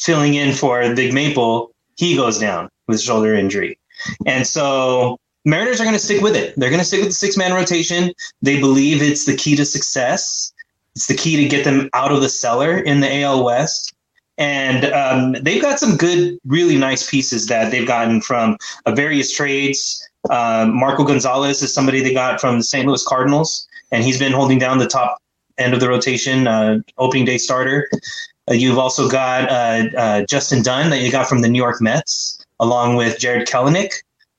filling 0.00 0.34
in 0.34 0.54
for 0.54 0.80
Big 0.94 1.12
Maple, 1.12 1.72
he 1.96 2.16
goes 2.16 2.38
down 2.38 2.68
with 2.88 3.00
shoulder 3.00 3.34
injury. 3.34 3.78
And 4.26 4.46
so 4.46 5.18
Mariners 5.44 5.80
are 5.80 5.84
going 5.84 5.94
to 5.94 6.02
stick 6.02 6.22
with 6.22 6.36
it. 6.36 6.54
They're 6.56 6.70
going 6.70 6.80
to 6.80 6.86
stick 6.86 7.00
with 7.00 7.10
the 7.10 7.14
six 7.14 7.36
man 7.36 7.52
rotation. 7.52 8.12
They 8.42 8.60
believe 8.60 9.02
it's 9.02 9.26
the 9.26 9.36
key 9.36 9.56
to 9.56 9.64
success. 9.64 10.52
It's 10.96 11.06
the 11.06 11.14
key 11.14 11.36
to 11.36 11.48
get 11.48 11.64
them 11.64 11.88
out 11.92 12.12
of 12.12 12.20
the 12.20 12.28
cellar 12.28 12.78
in 12.78 13.00
the 13.00 13.22
AL 13.22 13.44
West. 13.44 13.94
And 14.38 14.86
um, 14.86 15.32
they've 15.42 15.60
got 15.60 15.78
some 15.78 15.96
good, 15.96 16.38
really 16.46 16.76
nice 16.76 17.08
pieces 17.08 17.46
that 17.48 17.70
they've 17.70 17.86
gotten 17.86 18.22
from 18.22 18.56
uh, 18.86 18.92
various 18.92 19.32
trades. 19.32 20.06
Uh, 20.30 20.66
Marco 20.72 21.04
Gonzales 21.04 21.62
is 21.62 21.72
somebody 21.72 22.02
they 22.02 22.14
got 22.14 22.40
from 22.40 22.58
the 22.58 22.64
St. 22.64 22.86
Louis 22.86 23.04
Cardinals, 23.06 23.68
and 23.92 24.02
he's 24.02 24.18
been 24.18 24.32
holding 24.32 24.58
down 24.58 24.78
the 24.78 24.86
top 24.86 25.18
end 25.60 25.74
of 25.74 25.80
the 25.80 25.88
rotation, 25.88 26.46
uh, 26.46 26.78
opening 26.98 27.24
day 27.24 27.38
starter. 27.38 27.88
Uh, 28.50 28.54
you've 28.54 28.78
also 28.78 29.08
got 29.08 29.48
uh, 29.48 29.88
uh, 29.96 30.24
Justin 30.26 30.62
Dunn 30.62 30.90
that 30.90 31.00
you 31.00 31.12
got 31.12 31.28
from 31.28 31.42
the 31.42 31.48
New 31.48 31.58
York 31.58 31.80
Mets, 31.80 32.38
along 32.58 32.96
with 32.96 33.18
Jarred 33.18 33.46
Kelenic 33.46 33.92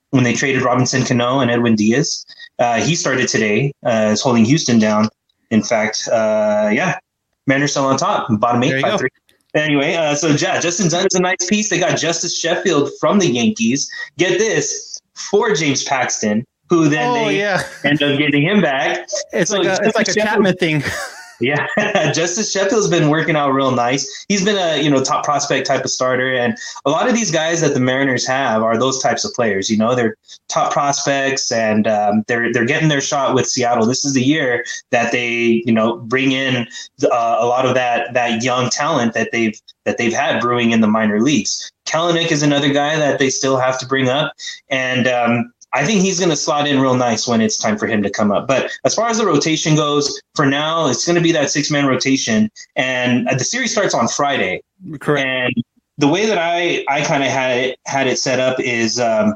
when 0.09 0.23
they 0.23 0.33
traded 0.33 0.61
Robinson 0.61 1.03
Cano 1.03 1.39
and 1.39 1.49
Edwin 1.49 1.75
Diaz. 1.75 2.25
Uh, 2.59 2.81
he 2.81 2.95
started 2.95 3.27
today, 3.27 3.71
uh, 3.85 4.09
is 4.11 4.21
holding 4.21 4.45
Houston 4.45 4.79
down. 4.79 5.07
In 5.49 5.63
fact, 5.63 6.07
uh, 6.11 6.69
yeah, 6.71 6.99
Mariners 7.47 7.71
still 7.71 7.85
on 7.85 7.97
top, 7.97 8.27
bottom 8.39 8.63
eight, 8.63 8.81
five 8.81 8.99
three. 8.99 9.09
Anyway, 9.53 9.95
uh, 9.95 10.15
so 10.15 10.27
yeah, 10.29 10.59
Justin 10.59 10.87
Dunn 10.89 11.05
is 11.05 11.15
a 11.15 11.21
nice 11.21 11.45
piece. 11.49 11.69
They 11.69 11.79
got 11.79 11.97
Justus 11.97 12.37
Sheffield 12.37 12.89
from 12.99 13.19
the 13.19 13.27
Yankees. 13.27 13.89
Get 14.17 14.37
this 14.37 15.01
for 15.13 15.53
James 15.53 15.83
Paxton, 15.83 16.45
who 16.71 16.87
then 16.87 17.09
Oh, 17.09 17.13
they 17.25 17.37
yeah. 17.37 17.61
end 17.83 18.01
up 18.01 18.17
getting 18.17 18.41
him 18.43 18.61
back. 18.61 19.07
It's 19.33 19.51
So 19.51 19.59
like 19.59 19.67
a, 19.67 19.85
it's 19.85 19.95
like 19.95 20.07
a 20.07 20.13
Chapman 20.13 20.55
thing. 20.55 20.81
yeah, 21.41 21.67
Justus 22.13 22.49
Sheffield's 22.49 22.87
been 22.87 23.09
working 23.09 23.35
out 23.35 23.51
real 23.51 23.71
nice. 23.71 24.25
He's 24.29 24.45
been 24.45 24.55
a 24.55 24.81
you 24.81 24.89
know 24.89 25.03
top 25.03 25.25
prospect 25.25 25.67
type 25.67 25.83
of 25.83 25.91
starter, 25.91 26.31
and 26.33 26.55
a 26.85 26.89
lot 26.89 27.09
of 27.09 27.13
these 27.13 27.29
guys 27.29 27.59
that 27.59 27.73
the 27.73 27.81
Mariners 27.81 28.25
have 28.25 28.63
are 28.63 28.77
those 28.77 29.01
types 29.03 29.25
of 29.25 29.33
players. 29.33 29.69
You 29.69 29.77
know, 29.77 29.93
they're 29.95 30.15
top 30.47 30.71
prospects, 30.71 31.51
and 31.51 31.87
um, 31.87 32.23
they're 32.27 32.53
they're 32.53 32.65
getting 32.65 32.87
their 32.87 33.01
shot 33.01 33.35
with 33.35 33.47
Seattle. 33.47 33.85
This 33.85 34.05
is 34.05 34.13
the 34.13 34.23
year 34.23 34.63
that 34.91 35.11
they 35.11 35.61
you 35.65 35.73
know 35.73 35.97
bring 35.97 36.31
in 36.31 36.67
uh, 37.03 37.35
a 37.39 37.45
lot 37.45 37.65
of 37.65 37.73
that 37.73 38.13
that 38.13 38.43
young 38.43 38.69
talent 38.69 39.13
that 39.13 39.33
they've 39.33 39.59
that 39.83 39.97
they've 39.97 40.13
had 40.13 40.39
brewing 40.39 40.71
in 40.71 40.79
the 40.79 40.87
minor 40.87 41.19
leagues. 41.19 41.69
Kelenic 41.85 42.31
is 42.31 42.43
another 42.43 42.71
guy 42.71 42.95
that 42.97 43.19
they 43.19 43.29
still 43.29 43.57
have 43.57 43.77
to 43.79 43.85
bring 43.85 44.07
up, 44.07 44.31
and 44.69 45.07
um, 45.07 45.51
I 45.73 45.85
think 45.85 46.01
he's 46.01 46.19
going 46.19 46.29
to 46.29 46.35
slot 46.35 46.67
in 46.67 46.81
real 46.81 46.95
nice 46.95 47.27
when 47.27 47.41
it's 47.41 47.57
time 47.57 47.77
for 47.77 47.87
him 47.87 48.03
to 48.03 48.09
come 48.09 48.31
up. 48.31 48.47
But 48.47 48.71
as 48.83 48.93
far 48.93 49.07
as 49.07 49.17
the 49.17 49.25
rotation 49.25 49.75
goes, 49.75 50.21
for 50.35 50.45
now, 50.45 50.87
it's 50.87 51.05
going 51.05 51.15
to 51.15 51.21
be 51.21 51.31
that 51.31 51.49
six 51.49 51.71
man 51.71 51.87
rotation. 51.87 52.51
And 52.75 53.27
uh, 53.27 53.35
the 53.35 53.43
series 53.43 53.71
starts 53.71 53.93
on 53.93 54.07
Friday. 54.07 54.63
Correct. 54.99 55.25
And 55.25 55.53
the 55.97 56.07
way 56.07 56.25
that 56.25 56.37
I, 56.37 56.83
I 56.89 57.01
kind 57.05 57.23
of 57.23 57.29
had 57.29 57.57
it, 57.57 57.79
had 57.85 58.07
it 58.07 58.19
set 58.19 58.39
up 58.39 58.59
is 58.59 58.99
um, 58.99 59.35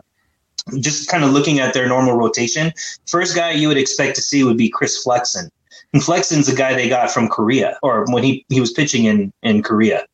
just 0.79 1.09
kind 1.09 1.23
of 1.23 1.31
looking 1.31 1.59
at 1.59 1.73
their 1.73 1.87
normal 1.87 2.17
rotation. 2.17 2.73
First 3.07 3.35
guy 3.35 3.51
you 3.51 3.67
would 3.67 3.77
expect 3.77 4.15
to 4.15 4.21
see 4.21 4.43
would 4.43 4.57
be 4.57 4.69
Chris 4.69 5.01
Flexen. 5.01 5.49
And 5.93 6.03
Flexen's 6.03 6.49
a 6.49 6.55
guy 6.55 6.73
they 6.73 6.89
got 6.89 7.11
from 7.11 7.29
Korea, 7.29 7.77
or 7.81 8.05
when 8.09 8.23
he, 8.23 8.45
he 8.49 8.59
was 8.59 8.73
pitching 8.73 9.05
in, 9.05 9.31
in 9.43 9.63
Korea 9.63 10.05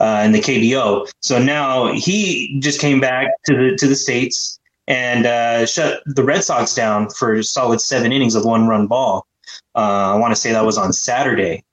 uh, 0.00 0.22
in 0.24 0.32
the 0.32 0.40
KBO. 0.40 1.10
So 1.20 1.42
now 1.42 1.92
he 1.92 2.58
just 2.60 2.80
came 2.80 3.00
back 3.00 3.28
to 3.46 3.54
the 3.56 3.76
to 3.76 3.86
the 3.86 3.96
states 3.96 4.58
and 4.88 5.26
uh, 5.26 5.66
shut 5.66 6.02
the 6.06 6.24
Red 6.24 6.44
Sox 6.44 6.74
down 6.74 7.10
for 7.10 7.42
solid 7.42 7.80
seven 7.80 8.12
innings 8.12 8.34
of 8.34 8.44
one 8.44 8.66
run 8.66 8.86
ball. 8.86 9.26
Uh, 9.74 10.14
I 10.14 10.16
want 10.16 10.34
to 10.34 10.40
say 10.40 10.52
that 10.52 10.64
was 10.64 10.78
on 10.78 10.92
Saturday. 10.92 11.64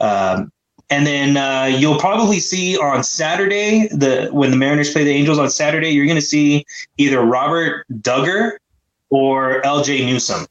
Um, 0.00 0.52
and 0.90 1.06
then 1.06 1.36
uh, 1.36 1.64
you'll 1.64 1.98
probably 1.98 2.40
see 2.40 2.78
on 2.78 3.04
Saturday 3.04 3.88
the 3.88 4.28
when 4.32 4.50
the 4.50 4.56
Mariners 4.56 4.92
play 4.92 5.04
the 5.04 5.10
Angels 5.10 5.38
on 5.38 5.50
Saturday, 5.50 5.90
you're 5.90 6.06
going 6.06 6.16
to 6.16 6.22
see 6.22 6.64
either 6.96 7.20
Robert 7.20 7.84
Dugger 8.00 8.52
or 9.10 9.60
Ljay 9.62 10.06
Newsome. 10.06 10.46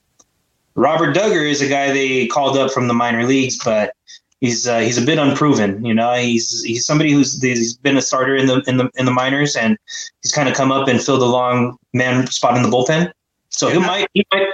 Robert 0.75 1.15
Dugger 1.15 1.49
is 1.49 1.61
a 1.61 1.67
guy 1.67 1.91
they 1.91 2.27
called 2.27 2.55
up 2.55 2.71
from 2.71 2.87
the 2.87 2.93
minor 2.93 3.25
leagues, 3.25 3.57
but 3.63 3.93
he's 4.41 4.67
uh, 4.67 4.79
he's 4.79 4.97
a 4.97 5.05
bit 5.05 5.17
unproven. 5.17 5.83
You 5.83 5.93
know, 5.93 6.13
he's 6.13 6.63
he's 6.63 6.85
somebody 6.85 7.11
who's 7.11 7.41
he's 7.41 7.75
been 7.77 7.97
a 7.97 8.01
starter 8.01 8.35
in 8.35 8.47
the 8.47 8.61
in 8.67 8.77
the 8.77 8.89
in 8.95 9.05
the 9.05 9.11
minors, 9.11 9.55
and 9.55 9.77
he's 10.21 10.31
kind 10.31 10.49
of 10.49 10.55
come 10.55 10.71
up 10.71 10.87
and 10.87 11.01
filled 11.01 11.21
a 11.21 11.25
long 11.25 11.77
man 11.93 12.27
spot 12.27 12.57
in 12.57 12.63
the 12.63 12.69
bullpen. 12.69 13.11
So 13.49 13.69
he 13.69 13.79
might 13.79 14.07
he 14.13 14.25
might 14.33 14.47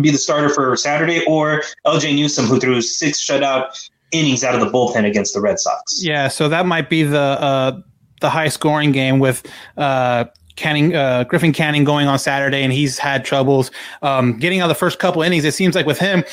be 0.00 0.10
the 0.10 0.18
starter 0.18 0.48
for 0.48 0.76
Saturday, 0.76 1.24
or 1.26 1.62
Ljay 1.86 2.14
Newsome, 2.14 2.46
who 2.46 2.58
threw 2.58 2.80
six 2.80 3.24
shutout 3.24 3.88
innings 4.12 4.44
out 4.44 4.54
of 4.54 4.60
the 4.60 4.70
bullpen 4.70 5.04
against 5.04 5.34
the 5.34 5.40
Red 5.40 5.58
Sox. 5.58 6.02
Yeah, 6.02 6.28
so 6.28 6.48
that 6.48 6.66
might 6.66 6.90
be 6.90 7.02
the 7.02 7.18
uh, 7.18 7.80
the 8.20 8.30
high 8.30 8.48
scoring 8.48 8.92
game 8.92 9.18
with 9.18 9.46
uh, 9.76 10.26
Canning, 10.56 10.94
uh, 10.94 11.24
Griffin 11.24 11.52
Canning 11.52 11.84
going 11.84 12.08
on 12.08 12.18
Saturday, 12.18 12.62
and 12.62 12.72
he's 12.72 12.98
had 12.98 13.24
troubles 13.24 13.70
um, 14.02 14.38
getting 14.38 14.60
out 14.60 14.68
the 14.68 14.74
first 14.74 14.98
couple 14.98 15.22
innings. 15.22 15.44
It 15.44 15.54
seems 15.54 15.74
like 15.74 15.86
with 15.86 15.98
him, 15.98 16.24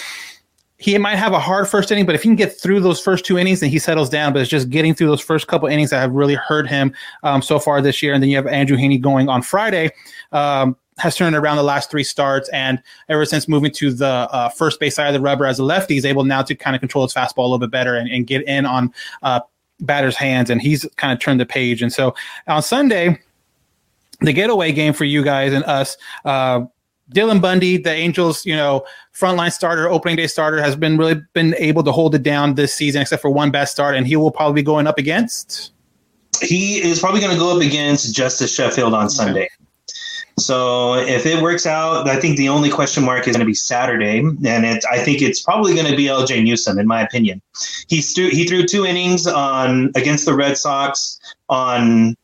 he 0.84 0.98
might 0.98 1.16
have 1.16 1.32
a 1.32 1.40
hard 1.40 1.70
first 1.70 1.92
inning, 1.92 2.06
but 2.06 2.14
if 2.14 2.24
he 2.24 2.28
can 2.28 2.36
get 2.36 2.60
through 2.60 2.82
those 2.82 3.00
first 3.00 3.24
two 3.24 3.38
innings, 3.38 3.62
then 3.62 3.70
he 3.70 3.80
settles 3.80 4.10
down. 4.10 4.34
But 4.34 4.42
it's 4.42 4.50
just 4.50 4.70
getting 4.70 4.94
through 4.94 5.08
those 5.08 5.22
first 5.22 5.48
couple 5.48 5.70
innings 5.70 5.92
that 5.92 6.00
have 6.00 6.12
really 6.12 6.36
hurt 6.36 6.68
him 6.68 6.94
um, 7.24 7.42
so 7.42 7.58
far 7.58 7.82
this 7.82 8.04
year. 8.04 8.14
And 8.14 8.22
then 8.22 8.30
you 8.30 8.36
have 8.36 8.48
Andrew 8.48 8.76
Heaney 8.76 9.00
going 9.00 9.30
on 9.30 9.42
Friday. 9.44 9.92
Um, 10.34 10.76
has 11.00 11.16
turned 11.16 11.36
around 11.36 11.58
the 11.58 11.64
last 11.64 11.90
three 11.90 12.04
starts, 12.04 12.50
and 12.50 12.80
ever 13.10 13.26
since 13.26 13.48
moving 13.48 13.72
to 13.72 13.92
the 13.92 14.06
uh, 14.06 14.50
first 14.50 14.80
base 14.80 14.94
side 14.94 15.08
of 15.08 15.14
the 15.14 15.20
rubber 15.22 15.46
as 15.46 15.58
a 15.58 15.64
lefty, 15.64 15.96
he's 15.96 16.06
able 16.06 16.24
now 16.24 16.44
to 16.44 16.54
kind 16.54 16.76
of 16.76 16.82
control 16.82 17.04
his 17.04 17.14
fastball 17.14 17.40
a 17.40 17.42
little 17.44 17.58
bit 17.58 17.72
better 17.72 17.96
and, 17.96 18.08
and 18.12 18.28
get 18.28 18.44
in 18.48 18.66
on 18.66 18.94
uh, 19.24 19.40
batters' 19.80 20.16
hands. 20.16 20.52
And 20.52 20.62
he's 20.62 20.86
kind 20.98 21.12
of 21.12 21.20
turned 21.20 21.40
the 21.40 21.48
page. 21.48 21.82
And 21.82 21.92
so 21.92 22.14
on 22.48 22.62
Sunday, 22.62 23.20
the 24.20 24.34
getaway 24.34 24.72
game 24.72 24.94
for 24.94 25.06
you 25.06 25.24
guys 25.24 25.54
and 25.54 25.64
us. 25.64 25.98
Uh, 26.26 26.66
Dylan 27.14 27.42
Bundy, 27.42 27.78
the 27.78 27.92
Angels, 27.92 28.46
you 28.46 28.56
know, 28.56 28.86
frontline 29.14 29.52
starter, 29.52 29.90
opening 29.90 30.16
day 30.16 30.28
starter, 30.28 30.62
has 30.62 30.76
been 30.76 30.98
really 30.98 31.22
been 31.34 31.56
able 31.58 31.84
to 31.84 31.92
hold 31.92 32.16
it 32.16 32.24
down 32.24 32.56
this 32.56 32.74
season, 32.74 33.02
except 33.02 33.22
for 33.22 33.30
one 33.30 33.52
best 33.52 33.72
start, 33.72 33.96
and 33.96 34.08
he 34.08 34.16
will 34.16 34.32
probably 34.32 34.62
be 34.62 34.66
going 34.66 34.88
up 34.88 34.98
against. 34.98 35.72
He 36.42 36.82
is 36.82 37.00
probably 37.00 37.22
going 37.22 37.34
to 37.34 37.40
go 37.40 37.56
up 37.56 37.62
against 37.62 38.14
Justus 38.14 38.54
Sheffield 38.54 38.94
on 38.94 39.10
Sunday. 39.10 39.50
So 40.40 40.96
if 40.96 41.28
it 41.28 41.42
works 41.44 41.68
out, 41.68 42.10
I 42.10 42.20
think 42.20 42.38
the 42.38 42.50
only 42.50 42.72
question 42.72 43.06
mark 43.06 43.28
is 43.28 43.36
going 43.36 43.46
to 43.46 43.46
be 43.46 43.54
Saturday, 43.54 44.20
and 44.20 44.66
it, 44.66 44.84
I 44.92 44.98
think 44.98 45.22
it's 45.22 45.42
probably 45.42 45.76
going 45.76 45.86
to 45.86 45.96
be 45.96 46.06
Ljay 46.06 46.44
Newsome, 46.44 46.80
in 46.80 46.88
my 46.88 47.02
opinion. 47.02 47.42
He 47.88 48.02
threw 48.02 48.30
he 48.30 48.46
threw 48.48 48.66
two 48.66 48.86
innings 48.86 49.28
on 49.28 49.92
against 49.96 50.26
the 50.26 50.34
Red 50.34 50.58
Sox 50.58 51.20
on 51.50 52.16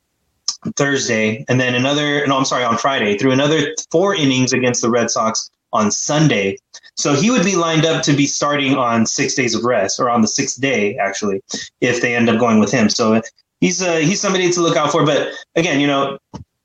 Thursday, 0.75 1.45
and 1.47 1.59
then 1.59 1.75
another. 1.75 2.25
No, 2.27 2.37
I'm 2.37 2.45
sorry, 2.45 2.63
on 2.63 2.77
Friday. 2.77 3.17
Threw 3.17 3.31
another 3.31 3.73
four 3.91 4.15
innings 4.15 4.53
against 4.53 4.81
the 4.81 4.89
Red 4.89 5.09
Sox 5.09 5.49
on 5.71 5.91
Sunday. 5.91 6.57
So 6.95 7.13
he 7.13 7.29
would 7.31 7.43
be 7.45 7.55
lined 7.55 7.85
up 7.85 8.03
to 8.03 8.13
be 8.13 8.25
starting 8.25 8.75
on 8.75 9.05
six 9.05 9.35
days 9.35 9.55
of 9.55 9.63
rest, 9.63 9.99
or 9.99 10.09
on 10.09 10.21
the 10.21 10.27
sixth 10.27 10.59
day, 10.59 10.97
actually, 10.97 11.41
if 11.79 12.01
they 12.01 12.15
end 12.15 12.29
up 12.29 12.39
going 12.39 12.59
with 12.59 12.71
him. 12.71 12.89
So 12.89 13.21
he's 13.61 13.81
uh, 13.81 13.97
he's 13.97 14.19
somebody 14.19 14.49
to 14.51 14.61
look 14.61 14.75
out 14.75 14.91
for. 14.91 15.05
But 15.05 15.31
again, 15.55 15.79
you 15.79 15.87
know, 15.87 16.17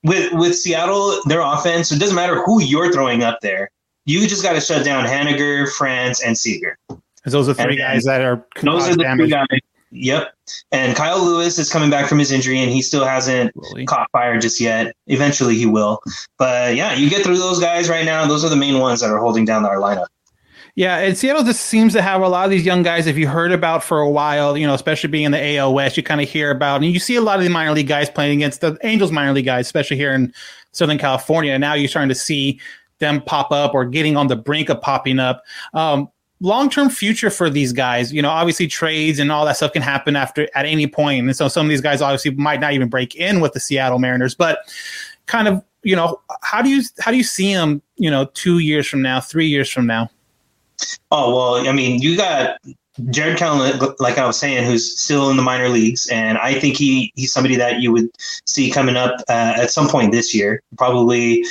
with 0.03 0.33
with 0.33 0.57
Seattle, 0.57 1.21
their 1.27 1.41
offense, 1.41 1.93
it 1.93 1.99
doesn't 2.01 2.17
matter 2.17 2.43
who 2.45 2.61
you're 2.63 2.93
throwing 2.93 3.23
up 3.23 3.41
there. 3.43 3.71
You 4.07 4.27
just 4.27 4.43
got 4.43 4.53
to 4.55 4.61
shut 4.61 4.85
down 4.85 5.05
Haniger, 5.07 5.71
France, 5.73 6.23
and 6.23 6.37
Seager. 6.37 6.77
Those 7.25 7.49
are 7.49 7.55
three 7.55 7.65
And- 7.73 7.79
guys 7.79 8.05
that 8.05 8.21
are 8.21 8.45
Those 8.63 8.89
are 8.89 8.97
the 8.97 9.03
damage. 9.03 9.31
three 9.31 9.31
guys. 9.31 9.61
Yep. 9.95 10.35
And 10.73 10.97
Kyle 10.97 11.25
Lewis 11.25 11.59
is 11.59 11.71
coming 11.71 11.89
back 11.89 12.09
from 12.09 12.19
his 12.19 12.33
injury, 12.33 12.59
and 12.59 12.71
he 12.71 12.83
still 12.83 13.05
hasn't 13.05 13.53
caught 13.87 14.11
fire 14.11 14.39
just 14.41 14.61
yet. 14.61 14.95
Eventually, 15.07 15.55
he 15.55 15.67
will. 15.67 16.01
But 16.37 16.75
yeah, 16.75 16.95
you 16.95 17.09
get 17.09 17.23
through 17.23 17.39
those 17.39 17.61
guys 17.61 17.89
right 17.89 18.05
now. 18.05 18.27
Those 18.27 18.45
are 18.45 18.51
the 18.51 18.57
main 18.57 18.81
ones 18.81 19.01
that 19.01 19.11
are 19.11 19.19
holding 19.19 19.45
down 19.45 19.65
our 19.65 19.77
lineup. 19.77 20.07
Yeah, 20.77 20.99
and 20.99 21.17
Seattle 21.17 21.45
just 21.45 21.67
seems 21.67 21.93
to 21.93 22.03
have 22.03 22.21
a 22.21 22.29
lot 22.29 22.45
of 22.45 22.51
these 22.51 22.67
young 22.67 22.83
guys. 22.83 23.07
If 23.07 23.17
you 23.17 23.29
heard 23.29 23.53
about 23.53 23.85
for 23.85 24.01
a 24.01 24.11
while, 24.11 24.59
you 24.59 24.67
know, 24.67 24.75
especially 24.75 25.09
being 25.09 25.25
in 25.27 25.33
the 25.33 25.57
AL 25.57 25.73
West, 25.73 25.97
you 25.97 26.03
kind 26.03 26.21
of 26.21 26.29
hear 26.29 26.51
about, 26.51 26.83
and 26.83 26.87
you 26.87 26.99
see 26.99 27.15
a 27.15 27.21
lot 27.21 27.39
of 27.39 27.45
the 27.45 27.51
minor 27.51 27.71
league 27.71 27.87
guys 27.87 28.11
playing 28.11 28.39
against 28.39 28.61
the 28.61 28.77
Angels 28.83 29.13
minor 29.13 29.33
league 29.33 29.45
guys, 29.45 29.67
especially 29.67 29.97
here 29.97 30.13
in 30.13 30.35
Southern 30.73 30.99
California. 30.99 31.53
And 31.53 31.61
now 31.61 31.75
you're 31.75 31.89
starting 31.89 32.09
to 32.09 32.15
see 32.17 32.59
them 32.99 33.23
pop 33.23 33.53
up 33.53 33.73
or 33.73 33.85
getting 33.85 34.17
on 34.17 34.27
the 34.27 34.35
brink 34.35 34.69
of 34.69 34.81
popping 34.81 35.21
up. 35.21 35.45
Um, 35.75 36.09
Long 36.45 36.69
term 36.69 36.91
future 36.91 37.31
for 37.31 37.49
these 37.49 37.73
guys, 37.73 38.13
you 38.13 38.21
know, 38.21 38.29
obviously 38.29 38.67
trades 38.67 39.19
and 39.19 39.33
all 39.33 39.47
that 39.47 39.57
stuff 39.57 39.73
can 39.73 39.81
happen 39.81 40.15
after 40.15 40.47
at 40.55 40.67
any 40.67 40.87
point. 40.87 41.25
And 41.25 41.35
so 41.35 41.49
some 41.49 41.65
of 41.65 41.71
these 41.71 41.81
guys 41.81 42.03
obviously 42.03 42.33
might 42.33 42.61
not 42.61 42.75
even 42.75 42.91
break 42.91 43.15
in 43.15 43.41
with 43.41 43.55
the 43.55 43.61
Seattle 43.61 43.99
Mariners, 43.99 44.35
but 44.35 44.59
kind 45.25 45.49
of, 45.49 45.65
you 45.83 45.97
know, 45.97 46.21
how 46.43 46.61
do 46.61 46.69
you 46.69 46.83
how 47.01 47.11
do 47.11 47.17
you 47.17 47.25
see 47.25 47.55
them, 47.55 47.81
you 47.97 48.11
know, 48.11 48.27
two 48.35 48.59
years 48.59 48.87
from 48.87 49.01
now, 49.01 49.21
three 49.21 49.47
years 49.47 49.71
from 49.71 49.87
now? 49.87 50.11
Oh 51.11 51.35
well, 51.35 51.67
I 51.67 51.73
mean, 51.73 52.03
you 52.03 52.15
got 52.15 52.59
Jarred 53.09 53.39
Kelenic, 53.39 53.97
like 53.99 54.19
I 54.19 54.27
was 54.27 54.39
saying, 54.39 54.67
who's 54.67 55.01
still 55.01 55.31
in 55.31 55.39
the 55.39 55.43
minor 55.43 55.71
leagues, 55.71 56.07
and 56.09 56.37
I 56.37 56.61
think 56.61 56.77
he 56.77 57.11
he's 57.17 57.33
somebody 57.33 57.57
that 57.57 57.81
you 57.81 57.91
would 57.91 58.11
see 58.45 58.71
coming 58.71 58.97
up 58.97 59.19
uh, 59.31 59.55
at 59.57 59.71
some 59.71 59.89
point 59.89 60.13
this 60.13 60.35
year, 60.35 60.63
probably. 60.77 61.43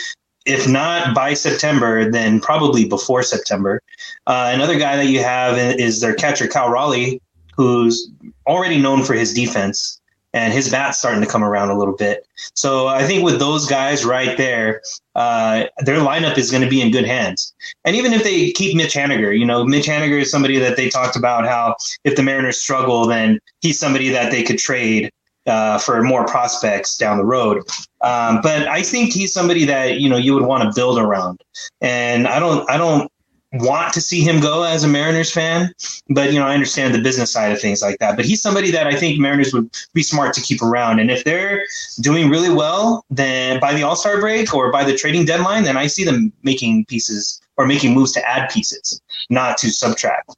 If 0.46 0.68
not 0.68 1.16
by 1.16 1.34
September, 1.34 2.10
then 2.10 2.42
probably 2.42 2.86
before 2.86 3.24
September. 3.24 3.82
Uh, 4.28 4.52
another 4.54 4.78
guy 4.78 4.98
that 4.98 5.08
you 5.08 5.20
have 5.20 5.58
is 5.58 6.02
their 6.02 6.14
catcher, 6.14 6.48
Cal 6.48 6.70
Raleigh, 6.70 7.22
who's 7.56 8.10
already 8.48 8.82
known 8.82 9.04
for 9.04 9.14
his 9.14 9.34
defense, 9.34 10.02
and 10.34 10.52
his 10.52 10.70
bat's 10.70 10.98
starting 10.98 11.22
to 11.22 11.28
come 11.28 11.44
around 11.44 11.70
a 11.70 11.78
little 11.78 11.96
bit. 11.96 12.26
So 12.56 12.88
I 12.88 13.06
think 13.06 13.24
with 13.24 13.40
those 13.40 13.68
guys 13.68 14.04
right 14.04 14.36
there, 14.36 14.82
uh, 15.16 15.66
their 15.80 16.00
lineup 16.00 16.38
is 16.38 16.50
going 16.50 16.64
to 16.64 16.70
be 16.70 16.82
in 16.82 16.92
good 16.92 17.06
hands. 17.06 17.54
And 17.86 17.96
even 17.96 18.14
if 18.14 18.24
they 18.24 18.52
keep 18.52 18.76
Mitch 18.76 18.96
Haniger, 18.96 19.38
you 19.38 19.46
know, 19.46 19.64
Mitch 19.64 19.86
Haniger 19.86 20.22
is 20.22 20.32
somebody 20.32 20.58
that 20.58 20.76
they 20.76 20.90
talked 20.90 21.16
about 21.16 21.46
how 21.46 21.76
if 22.04 22.16
the 22.16 22.24
Mariners 22.24 22.58
struggle, 22.58 23.06
then 23.06 23.40
he's 23.62 23.80
somebody 23.80 24.10
that 24.10 24.32
they 24.32 24.44
could 24.44 24.58
trade 24.58 25.12
uh, 25.46 25.78
for 25.78 26.02
more 26.04 26.26
prospects 26.26 26.98
down 26.98 27.18
the 27.18 27.26
road. 27.26 27.64
Um, 28.02 28.40
but 28.42 28.68
I 28.68 28.82
think 28.82 29.14
he's 29.14 29.34
somebody 29.34 29.66
that 29.66 30.00
you 30.00 30.10
know 30.10 30.18
you 30.18 30.34
would 30.34 30.44
want 30.44 30.64
to 30.64 30.72
build 30.76 31.00
around. 31.00 31.42
And 31.82 32.28
I 32.28 32.40
don't, 32.40 32.70
I 32.70 32.78
don't 32.78 33.12
want 33.54 33.94
to 33.94 34.02
see 34.02 34.22
him 34.22 34.40
go 34.40 34.64
as 34.64 34.84
a 34.84 34.88
Mariners 34.88 35.32
fan, 35.32 35.72
but 36.10 36.34
you 36.34 36.40
know 36.40 36.48
I 36.48 36.54
understand 36.54 36.94
the 36.94 37.02
business 37.02 37.32
side 37.32 37.52
of 37.52 37.62
things 37.62 37.82
like 37.82 38.00
that. 38.00 38.16
But 38.16 38.26
he's 38.26 38.42
somebody 38.42 38.72
that 38.72 38.88
I 38.88 38.96
think 38.96 39.20
Mariners 39.20 39.54
would 39.54 39.70
be 39.94 40.04
smart 40.04 40.34
to 40.36 40.42
keep 40.42 40.62
around. 40.62 41.00
And 41.00 41.12
if 41.12 41.24
they're 41.24 41.66
doing 42.02 42.30
really 42.30 42.54
well, 42.54 43.06
then 43.10 43.60
by 43.60 43.74
the 43.74 43.84
All 43.84 43.96
Star 43.96 44.20
break 44.20 44.54
or 44.54 44.72
by 44.72 44.84
the 44.84 44.96
trading 44.96 45.26
deadline, 45.26 45.64
then 45.64 45.78
I 45.78 45.88
see 45.88 46.04
them 46.04 46.34
making 46.44 46.86
pieces 46.86 47.40
or 47.58 47.68
making 47.68 47.94
moves 47.94 48.12
to 48.14 48.28
add 48.28 48.50
pieces, 48.50 49.00
not 49.30 49.58
to 49.60 49.70
subtract. 49.70 50.36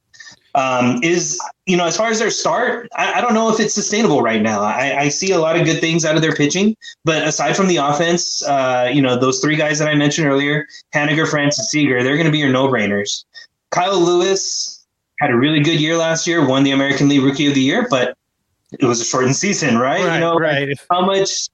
Um, 0.56 1.00
is 1.02 1.38
you 1.66 1.76
know 1.76 1.84
as 1.84 1.98
far 1.98 2.08
as 2.08 2.18
their 2.18 2.30
start, 2.30 2.88
I, 2.96 3.14
I 3.14 3.20
don't 3.20 3.34
know 3.34 3.50
if 3.50 3.60
it's 3.60 3.74
sustainable 3.74 4.22
right 4.22 4.40
now. 4.40 4.62
I, 4.62 5.00
I 5.00 5.08
see 5.10 5.32
a 5.32 5.38
lot 5.38 5.54
of 5.54 5.66
good 5.66 5.80
things 5.80 6.04
out 6.06 6.16
of 6.16 6.22
their 6.22 6.34
pitching, 6.34 6.74
but 7.04 7.22
aside 7.28 7.54
from 7.54 7.68
the 7.68 7.76
offense, 7.76 8.42
uh, 8.42 8.90
you 8.92 9.02
know 9.02 9.18
those 9.18 9.40
three 9.40 9.56
guys 9.56 9.78
that 9.78 9.88
I 9.88 9.94
mentioned 9.94 10.26
earlier, 10.26 10.66
Haniger, 10.94 11.28
Francis, 11.28 11.70
Seager, 11.70 12.02
they're 12.02 12.16
going 12.16 12.26
to 12.26 12.32
be 12.32 12.38
your 12.38 12.48
no-brainers. 12.48 13.26
Kyle 13.70 14.00
Lewis 14.00 14.86
had 15.20 15.30
a 15.30 15.36
really 15.36 15.60
good 15.60 15.78
year 15.78 15.96
last 15.96 16.26
year, 16.26 16.46
won 16.46 16.62
the 16.64 16.70
American 16.70 17.08
League 17.08 17.22
Rookie 17.22 17.46
of 17.46 17.54
the 17.54 17.60
Year, 17.60 17.86
but 17.90 18.16
it 18.72 18.84
was 18.84 19.00
a 19.00 19.04
shortened 19.04 19.36
season, 19.36 19.78
right? 19.78 20.04
Right, 20.04 20.14
you 20.14 20.20
know, 20.20 20.36
right. 20.36 20.78
how 20.90 21.04
much 21.04 21.48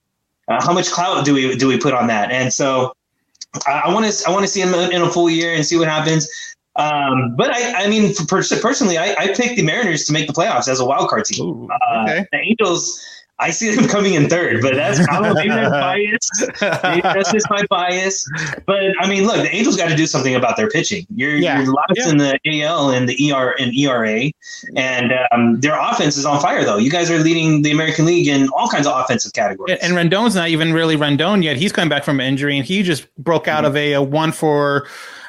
uh, 0.48 0.64
how 0.64 0.72
much 0.72 0.90
clout 0.90 1.24
do 1.24 1.34
we 1.34 1.56
do 1.56 1.66
we 1.68 1.78
put 1.78 1.94
on 1.94 2.06
that? 2.08 2.30
And 2.30 2.52
so 2.52 2.94
I 3.66 3.92
want 3.92 4.10
to 4.10 4.28
I 4.28 4.30
want 4.30 4.44
to 4.44 4.48
see 4.48 4.60
him 4.60 4.74
in 4.74 5.02
a 5.02 5.10
full 5.10 5.28
year 5.28 5.54
and 5.54 5.64
see 5.64 5.76
what 5.76 5.88
happens. 5.88 6.28
Um, 6.76 7.34
but 7.36 7.50
I, 7.50 7.84
I 7.84 7.88
mean, 7.88 8.14
for 8.14 8.42
personally, 8.60 8.96
I, 8.98 9.14
I 9.18 9.26
picked 9.34 9.56
the 9.56 9.62
Mariners 9.62 10.04
to 10.06 10.12
make 10.12 10.26
the 10.26 10.32
playoffs 10.32 10.68
as 10.68 10.80
a 10.80 10.84
wild 10.84 11.08
card 11.10 11.24
team. 11.26 11.68
uh, 11.70 12.02
okay. 12.04 12.26
The 12.32 12.38
Angels, 12.38 13.04
I 13.38 13.50
see 13.50 13.74
them 13.74 13.86
coming 13.88 14.14
in 14.14 14.28
third, 14.30 14.62
but 14.62 14.74
that's 14.74 15.04
probably 15.06 15.48
their 15.48 15.68
bias. 15.70 16.28
Maybe 16.82 17.00
that's 17.02 17.30
just 17.30 17.50
my 17.50 17.62
bias. 17.68 18.26
But 18.66 18.84
I 19.00 19.06
mean, 19.08 19.26
look, 19.26 19.36
the 19.42 19.54
Angels 19.54 19.76
got 19.76 19.90
to 19.90 19.96
do 19.96 20.06
something 20.06 20.34
about 20.34 20.56
their 20.56 20.70
pitching. 20.70 21.06
You're, 21.14 21.36
Yeah. 21.36 21.60
you're 21.62 21.72
last 21.74 21.92
Yeah. 21.96 22.08
in 22.08 22.16
the 22.18 22.38
AL 22.62 22.90
and 22.90 23.06
the 23.08 23.32
ER 23.32 23.54
and 23.58 23.74
ERA, 23.74 24.30
and 24.76 25.12
um, 25.32 25.60
their 25.60 25.78
offense 25.78 26.16
is 26.16 26.24
on 26.24 26.40
fire. 26.40 26.64
Though 26.64 26.78
you 26.78 26.90
guys 26.90 27.10
are 27.10 27.18
leading 27.18 27.60
the 27.62 27.70
American 27.72 28.06
League 28.06 28.28
in 28.28 28.48
all 28.56 28.68
kinds 28.68 28.86
of 28.86 28.98
offensive 28.98 29.34
categories. 29.34 29.76
And 29.82 29.92
Rendon's 29.92 30.34
not 30.34 30.48
even 30.48 30.72
really 30.72 30.96
Rendon 30.96 31.42
yet. 31.42 31.56
He's 31.58 31.72
coming 31.72 31.90
back 31.90 32.04
from 32.04 32.18
injury, 32.18 32.56
and 32.56 32.64
he 32.64 32.82
just 32.82 33.14
broke 33.16 33.46
out 33.46 33.64
of 33.66 33.76
a, 33.76 33.92
a 33.94 34.02
one 34.02 34.32
for, 34.32 34.86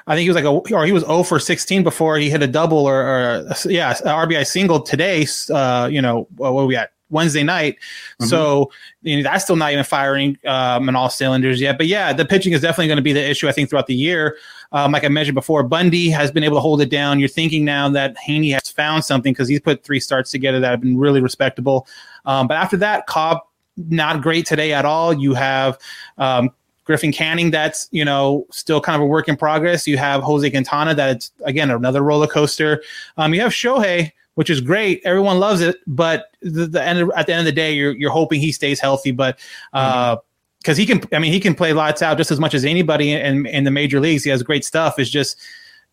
I 0.08 0.16
think 0.16 0.24
he 0.24 0.30
was 0.30 0.36
like 0.36 0.46
a, 0.46 0.76
or 0.76 0.86
he 0.86 0.92
was 0.92 1.04
0 1.04 1.24
for 1.24 1.40
16 1.40 1.84
before 1.84 2.18
he 2.18 2.30
hit 2.30 2.44
a 2.44 2.48
double 2.48 2.86
or, 2.86 3.02
or 3.02 3.46
yeah, 3.66 3.92
a 3.92 4.10
RBI 4.10 4.46
single 4.46 4.82
today. 4.82 5.26
Uh, 5.50 5.88
you 5.92 6.02
know, 6.02 6.28
what 6.36 6.54
were 6.54 6.66
we 6.66 6.76
at? 6.76 6.92
Wednesday 7.14 7.44
night. 7.44 7.78
So 8.22 8.72
you 9.04 9.18
know, 9.18 9.24
that's 9.24 9.44
still 9.44 9.56
not 9.56 9.72
even 9.72 9.84
firing 9.84 10.38
um, 10.46 10.90
on 10.90 10.96
all 10.96 11.10
cylinders 11.10 11.62
yet. 11.62 11.78
But 11.78 11.88
yeah, 11.88 12.12
the 12.12 12.26
pitching 12.26 12.54
is 12.54 12.62
definitely 12.62 12.88
going 12.88 12.98
to 12.98 13.04
be 13.04 13.14
the 13.14 13.24
issue, 13.24 13.48
I 13.48 13.52
think, 13.52 13.70
throughout 13.70 13.88
the 13.88 13.96
year. 13.96 14.38
Um, 14.72 14.92
like 14.92 15.04
I 15.04 15.10
mentioned 15.10 15.36
before, 15.36 15.64
Bundy 15.64 16.10
has 16.10 16.32
been 16.32 16.44
able 16.44 16.58
to 16.58 16.62
hold 16.62 16.82
it 16.82 16.90
down. 16.90 17.20
You're 17.20 17.30
thinking 17.30 17.64
now 17.64 17.88
that 17.90 18.16
Heaney 18.18 18.52
has 18.54 18.70
found 18.70 19.06
something 19.06 19.32
because 19.32 19.48
he's 19.48 19.60
put 19.60 19.84
three 19.84 20.00
starts 20.00 20.32
together 20.32 20.60
that 20.60 20.72
have 20.72 20.82
been 20.82 20.98
really 20.98 21.22
respectable. 21.22 21.88
Um, 22.26 22.48
but 22.48 22.58
after 22.58 22.78
that, 22.78 23.06
Cobb 23.06 23.42
not 23.78 24.22
great 24.22 24.46
today 24.46 24.74
at 24.74 24.86
all. 24.86 25.14
You 25.14 25.34
have 25.36 25.78
um, 26.18 26.50
Griffin 26.86 27.12
Canning, 27.12 27.52
that's 27.52 27.88
you 27.92 28.04
know 28.04 28.46
still 28.52 28.82
kind 28.82 28.96
of 28.96 29.02
a 29.02 29.06
work 29.06 29.28
in 29.28 29.38
progress. 29.38 29.88
You 29.88 29.98
have 29.98 30.22
Jose 30.22 30.50
Quintana, 30.50 30.96
that's 30.96 31.32
again 31.44 31.72
another 31.72 32.02
roller 32.02 32.28
coaster. 32.28 32.84
Um, 33.18 33.34
you 33.34 33.42
have 33.42 33.52
Shohei, 33.52 34.12
which 34.36 34.50
is 34.50 34.62
great. 34.62 35.02
Everyone 35.06 35.40
loves 35.40 35.62
it, 35.62 35.78
but 35.88 36.36
the, 36.42 36.66
the 36.66 36.84
end 36.84 37.00
of, 37.00 37.12
at 37.16 37.28
the 37.28 37.34
end 37.34 37.40
of 37.40 37.46
the 37.46 37.52
day, 37.52 37.74
you're 37.74 37.94
you're 37.94 38.12
hoping 38.12 38.40
he 38.40 38.52
stays 38.52 38.80
healthy. 38.80 39.12
But 39.12 39.40
uh, 39.74 40.18
because 40.60 40.78
he 40.78 40.86
can, 40.86 41.02
I 41.12 41.20
mean, 41.20 41.34
he 41.34 41.40
can 41.40 41.56
play 41.56 41.74
lights 41.74 42.02
out 42.02 42.18
just 42.18 42.32
as 42.32 42.40
much 42.40 42.54
as 42.54 42.66
anybody 42.66 43.12
in 43.12 43.46
in 43.46 43.64
the 43.64 43.72
major 43.72 44.00
leagues. 44.00 44.24
He 44.24 44.30
has 44.30 44.44
great 44.44 44.66
stuff. 44.66 45.00
It's 45.00 45.10
just 45.10 45.38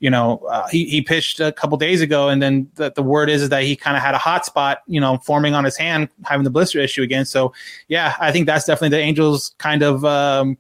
you 0.01 0.09
know, 0.09 0.39
uh, 0.51 0.67
he, 0.69 0.87
he 0.87 1.03
pitched 1.03 1.41
a 1.41 1.53
couple 1.53 1.77
days 1.77 2.01
ago, 2.01 2.31
and 2.31 2.43
then 2.43 2.69
the, 2.77 2.91
the 2.97 3.03
word 3.03 3.29
is 3.29 3.47
that 3.51 3.63
he 3.63 3.77
kind 3.77 3.99
of 3.99 4.03
had 4.03 4.15
a 4.15 4.19
hot 4.19 4.47
spot, 4.47 4.79
you 4.87 4.99
know, 4.99 5.19
forming 5.19 5.55
on 5.55 5.63
his 5.63 5.77
hand, 5.77 6.09
having 6.25 6.45
the 6.45 6.51
blister 6.51 6.81
issue 6.81 7.03
again. 7.03 7.27
So, 7.27 7.53
yeah, 7.89 8.17
I 8.19 8.33
think 8.33 8.47
that's 8.47 8.65
definitely 8.65 8.97
the 8.97 9.03
Angels' 9.03 9.55
kind 9.59 9.83
of 9.83 10.03
um, 10.07 10.57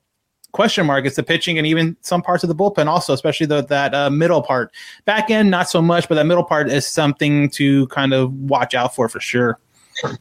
question 0.53 0.86
mark. 0.86 1.07
It's 1.07 1.16
the 1.16 1.22
pitching 1.22 1.59
and 1.59 1.66
even 1.66 1.96
some 2.01 2.22
parts 2.22 2.44
of 2.44 2.48
the 2.48 2.55
bullpen, 2.55 2.86
also, 2.86 3.12
especially 3.12 3.46
the, 3.46 3.62
that 3.66 3.94
uh, 3.94 4.11
middle 4.11 4.42
part. 4.42 4.72
Back 5.05 5.30
end, 5.30 5.51
not 5.51 5.68
so 5.68 5.80
much, 5.80 6.09
but 6.09 6.14
that 6.16 6.26
middle 6.26 6.44
part 6.44 6.70
is 6.70 6.86
something 6.86 7.51
to 7.51 7.86
kind 7.88 8.12
of 8.12 8.32
watch 8.32 8.74
out 8.74 8.94
for 8.94 9.09
for 9.09 9.20
sure. 9.20 9.59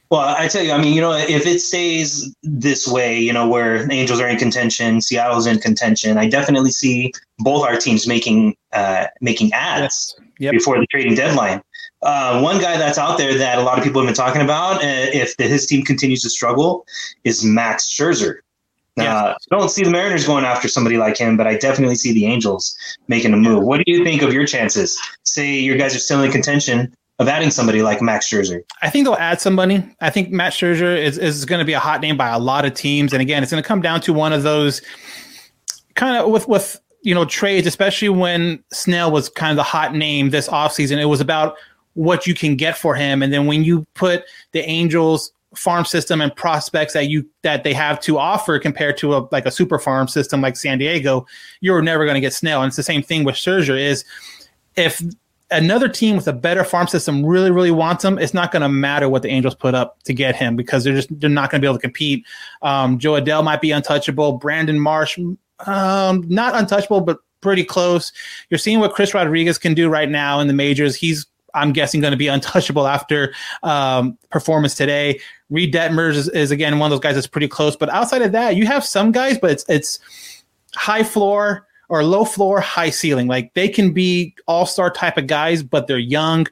Well, 0.09 0.21
I 0.21 0.47
tell 0.49 0.63
you, 0.63 0.73
I 0.73 0.77
mean, 0.77 0.93
you 0.93 0.99
know, 0.99 1.13
if 1.13 1.45
it 1.45 1.59
stays 1.59 2.35
this 2.43 2.85
way, 2.85 3.17
you 3.17 3.31
know, 3.31 3.47
where 3.47 3.85
the 3.85 3.93
Angels 3.93 4.19
are 4.19 4.27
in 4.27 4.37
contention, 4.37 4.99
Seattle's 4.99 5.47
in 5.47 5.59
contention, 5.59 6.17
I 6.17 6.27
definitely 6.27 6.71
see 6.71 7.13
both 7.37 7.63
our 7.65 7.77
teams 7.77 8.05
making 8.05 8.55
uh, 8.73 9.07
making 9.21 9.53
ads 9.53 10.15
Yep. 10.39 10.53
before 10.53 10.79
the 10.79 10.87
trading 10.87 11.15
deadline. 11.15 11.61
Uh, 12.01 12.39
one 12.39 12.61
guy 12.61 12.77
that's 12.77 12.97
out 12.97 13.17
there 13.17 13.37
that 13.37 13.57
a 13.57 13.61
lot 13.61 13.77
of 13.77 13.83
people 13.83 14.01
have 14.01 14.07
been 14.07 14.15
talking 14.15 14.41
about, 14.41 14.77
uh, 14.77 15.11
if 15.13 15.35
the, 15.35 15.43
his 15.43 15.65
team 15.65 15.83
continues 15.83 16.21
to 16.21 16.29
struggle, 16.29 16.85
is 17.25 17.43
Max 17.43 17.89
Scherzer. 17.89 18.37
Uh, 18.97 19.33
I 19.51 19.55
don't 19.55 19.69
see 19.69 19.83
the 19.83 19.91
Mariners 19.91 20.25
going 20.25 20.43
after 20.43 20.67
somebody 20.67 20.97
like 20.97 21.17
him, 21.17 21.37
but 21.37 21.47
I 21.47 21.57
definitely 21.57 21.95
see 21.95 22.11
the 22.11 22.25
Angels 22.25 22.75
making 23.07 23.33
a 23.33 23.37
move. 23.37 23.63
What 23.63 23.77
do 23.77 23.83
you 23.87 24.03
think 24.03 24.21
of 24.21 24.33
your 24.33 24.45
chances? 24.45 24.99
Say 25.23 25.57
your 25.59 25.77
guys 25.77 25.95
are 25.95 25.99
still 25.99 26.21
in 26.21 26.31
contention 26.31 26.93
of 27.19 27.27
adding 27.27 27.51
somebody 27.51 27.81
like 27.81 28.01
Max 28.01 28.29
Scherzer. 28.29 28.61
I 28.81 28.89
think 28.89 29.05
they'll 29.05 29.15
add 29.15 29.41
somebody. 29.41 29.83
I 30.01 30.09
think 30.09 30.31
Max 30.31 30.55
Scherzer 30.57 30.97
is, 30.97 31.17
is 31.17 31.45
going 31.45 31.59
to 31.59 31.65
be 31.65 31.73
a 31.73 31.79
hot 31.79 32.01
name 32.01 32.17
by 32.17 32.29
a 32.29 32.39
lot 32.39 32.65
of 32.65 32.73
teams. 32.73 33.13
And 33.13 33.21
again, 33.21 33.43
it's 33.43 33.51
going 33.51 33.61
to 33.61 33.67
come 33.67 33.81
down 33.81 34.01
to 34.01 34.13
one 34.13 34.33
of 34.33 34.43
those 34.43 34.81
kind 35.95 36.17
of 36.17 36.29
with, 36.31 36.47
with, 36.47 36.79
you 37.01 37.13
know, 37.13 37.25
trades, 37.25 37.67
especially 37.67 38.09
when 38.09 38.63
Snell 38.71 39.11
was 39.11 39.29
kind 39.29 39.51
of 39.51 39.57
the 39.57 39.63
hot 39.63 39.93
name 39.93 40.29
this 40.29 40.47
offseason. 40.47 40.97
It 40.97 41.05
was 41.05 41.21
about 41.21 41.55
what 41.93 42.25
you 42.25 42.33
can 42.33 42.55
get 42.55 42.77
for 42.77 42.95
him. 42.95 43.21
And 43.21 43.33
then 43.33 43.45
when 43.45 43.63
you 43.63 43.85
put 43.93 44.23
the 44.53 44.61
Angels 44.61 45.33
farm 45.55 45.83
system 45.83 46.21
and 46.21 46.35
prospects 46.35 46.93
that 46.93 47.09
you 47.09 47.27
that 47.41 47.63
they 47.63 47.73
have 47.73 47.99
to 48.01 48.17
offer 48.17 48.59
compared 48.59 48.97
to 48.97 49.15
a 49.15 49.27
like 49.31 49.45
a 49.45 49.51
super 49.51 49.79
farm 49.79 50.07
system 50.07 50.41
like 50.41 50.55
San 50.55 50.77
Diego, 50.77 51.25
you're 51.61 51.81
never 51.81 52.05
going 52.05 52.15
to 52.15 52.21
get 52.21 52.33
Snell. 52.33 52.61
And 52.61 52.69
it's 52.69 52.77
the 52.77 52.83
same 52.83 53.01
thing 53.01 53.23
with 53.23 53.35
Scherzer 53.35 53.79
is 53.79 54.05
if 54.75 55.01
another 55.51 55.89
team 55.89 56.15
with 56.15 56.27
a 56.27 56.33
better 56.33 56.63
farm 56.63 56.87
system 56.87 57.25
really, 57.25 57.51
really 57.51 57.71
wants 57.71 58.05
him, 58.05 58.19
it's 58.19 58.33
not 58.33 58.51
going 58.51 58.61
to 58.61 58.69
matter 58.69 59.09
what 59.09 59.23
the 59.23 59.29
Angels 59.29 59.55
put 59.55 59.73
up 59.73 60.01
to 60.03 60.13
get 60.13 60.35
him 60.35 60.55
because 60.55 60.83
they're 60.83 60.95
just 60.95 61.07
they're 61.19 61.29
not 61.29 61.49
going 61.49 61.61
to 61.61 61.65
be 61.65 61.67
able 61.67 61.77
to 61.77 61.81
compete. 61.81 62.25
Um, 62.61 62.99
Jo 62.99 63.13
Adell 63.13 63.43
might 63.43 63.61
be 63.61 63.71
untouchable. 63.71 64.33
Brandon 64.33 64.79
Marsh, 64.79 65.17
um, 65.65 66.23
not 66.27 66.55
untouchable, 66.55 67.01
but 67.01 67.19
pretty 67.41 67.63
close. 67.63 68.11
You're 68.49 68.57
seeing 68.57 68.79
what 68.79 68.93
Chris 68.93 69.13
Rodriguez 69.13 69.57
can 69.57 69.73
do 69.73 69.89
right 69.89 70.09
now 70.09 70.39
in 70.39 70.47
the 70.47 70.53
majors. 70.53 70.95
He's 70.95 71.25
I'm 71.53 71.73
guessing 71.73 72.01
going 72.01 72.11
to 72.11 72.17
be 72.17 72.27
untouchable 72.27 72.87
after 72.87 73.33
um, 73.63 74.17
performance 74.29 74.75
today. 74.75 75.19
Reid 75.49 75.73
Detmers 75.73 76.15
is, 76.15 76.29
is 76.29 76.51
again 76.51 76.79
one 76.79 76.91
of 76.91 76.91
those 76.91 77.03
guys 77.03 77.15
that's 77.15 77.27
pretty 77.27 77.47
close, 77.47 77.75
but 77.75 77.89
outside 77.89 78.21
of 78.21 78.31
that, 78.33 78.55
you 78.55 78.65
have 78.65 78.85
some 78.85 79.11
guys, 79.11 79.37
but 79.37 79.51
it's 79.51 79.65
it's 79.67 79.99
high 80.75 81.03
floor 81.03 81.65
or 81.89 82.03
low 82.03 82.23
floor, 82.23 82.61
high 82.61 82.91
ceiling. 82.91 83.27
Like 83.27 83.53
they 83.55 83.67
can 83.67 83.91
be 83.91 84.35
all 84.47 84.65
star 84.65 84.91
type 84.91 85.17
of 85.17 85.27
guys, 85.27 85.63
but 85.63 85.87
they're 85.87 85.97
young, 85.97 86.45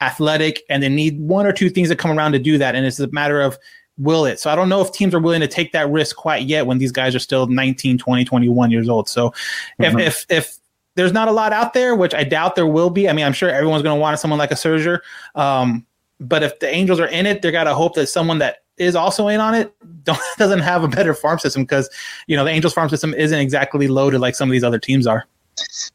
athletic, 0.00 0.62
and 0.70 0.82
they 0.82 0.88
need 0.88 1.20
one 1.20 1.46
or 1.46 1.52
two 1.52 1.68
things 1.68 1.88
to 1.88 1.96
come 1.96 2.16
around 2.16 2.32
to 2.32 2.38
do 2.38 2.58
that. 2.58 2.74
And 2.76 2.86
it's 2.86 3.00
a 3.00 3.08
matter 3.08 3.40
of 3.40 3.58
will 3.98 4.24
it. 4.24 4.40
So 4.40 4.50
I 4.50 4.56
don't 4.56 4.68
know 4.68 4.80
if 4.80 4.92
teams 4.92 5.14
are 5.14 5.20
willing 5.20 5.40
to 5.40 5.48
take 5.48 5.72
that 5.72 5.88
risk 5.90 6.16
quite 6.16 6.46
yet 6.46 6.66
when 6.66 6.78
these 6.78 6.92
guys 6.92 7.14
are 7.14 7.20
still 7.20 7.46
19, 7.46 7.98
20, 7.98 8.24
21 8.24 8.70
years 8.70 8.88
old. 8.88 9.08
So 9.08 9.32
Mhm. 9.80 10.00
if, 10.00 10.06
if, 10.06 10.26
if, 10.30 10.58
there's 10.96 11.12
not 11.12 11.28
a 11.28 11.32
lot 11.32 11.52
out 11.52 11.72
there, 11.74 11.94
which 11.94 12.14
I 12.14 12.24
doubt 12.24 12.54
there 12.54 12.66
will 12.66 12.90
be. 12.90 13.08
I 13.08 13.12
mean, 13.12 13.24
I'm 13.24 13.32
sure 13.32 13.48
everyone's 13.50 13.82
going 13.82 13.96
to 13.96 14.00
want 14.00 14.18
someone 14.20 14.38
like 14.38 14.50
a 14.50 14.54
Scherzer. 14.54 15.00
Um, 15.34 15.86
but 16.20 16.42
if 16.42 16.58
the 16.60 16.68
Angels 16.68 17.00
are 17.00 17.06
in 17.08 17.26
it, 17.26 17.42
they 17.42 17.50
got 17.50 17.64
to 17.64 17.74
hope 17.74 17.94
that 17.94 18.06
someone 18.06 18.38
that 18.38 18.58
is 18.76 18.94
also 18.96 19.28
in 19.28 19.40
on 19.40 19.54
it 19.54 19.72
don't, 20.04 20.18
doesn't 20.38 20.60
have 20.60 20.84
a 20.84 20.88
better 20.88 21.14
farm 21.14 21.38
system 21.38 21.62
because 21.62 21.88
you 22.26 22.36
know 22.36 22.44
the 22.44 22.50
Angels 22.50 22.72
farm 22.74 22.88
system 22.88 23.14
isn't 23.14 23.38
exactly 23.38 23.88
loaded 23.88 24.20
like 24.20 24.34
some 24.34 24.48
of 24.48 24.52
these 24.52 24.64
other 24.64 24.78
teams 24.78 25.06
are. 25.06 25.26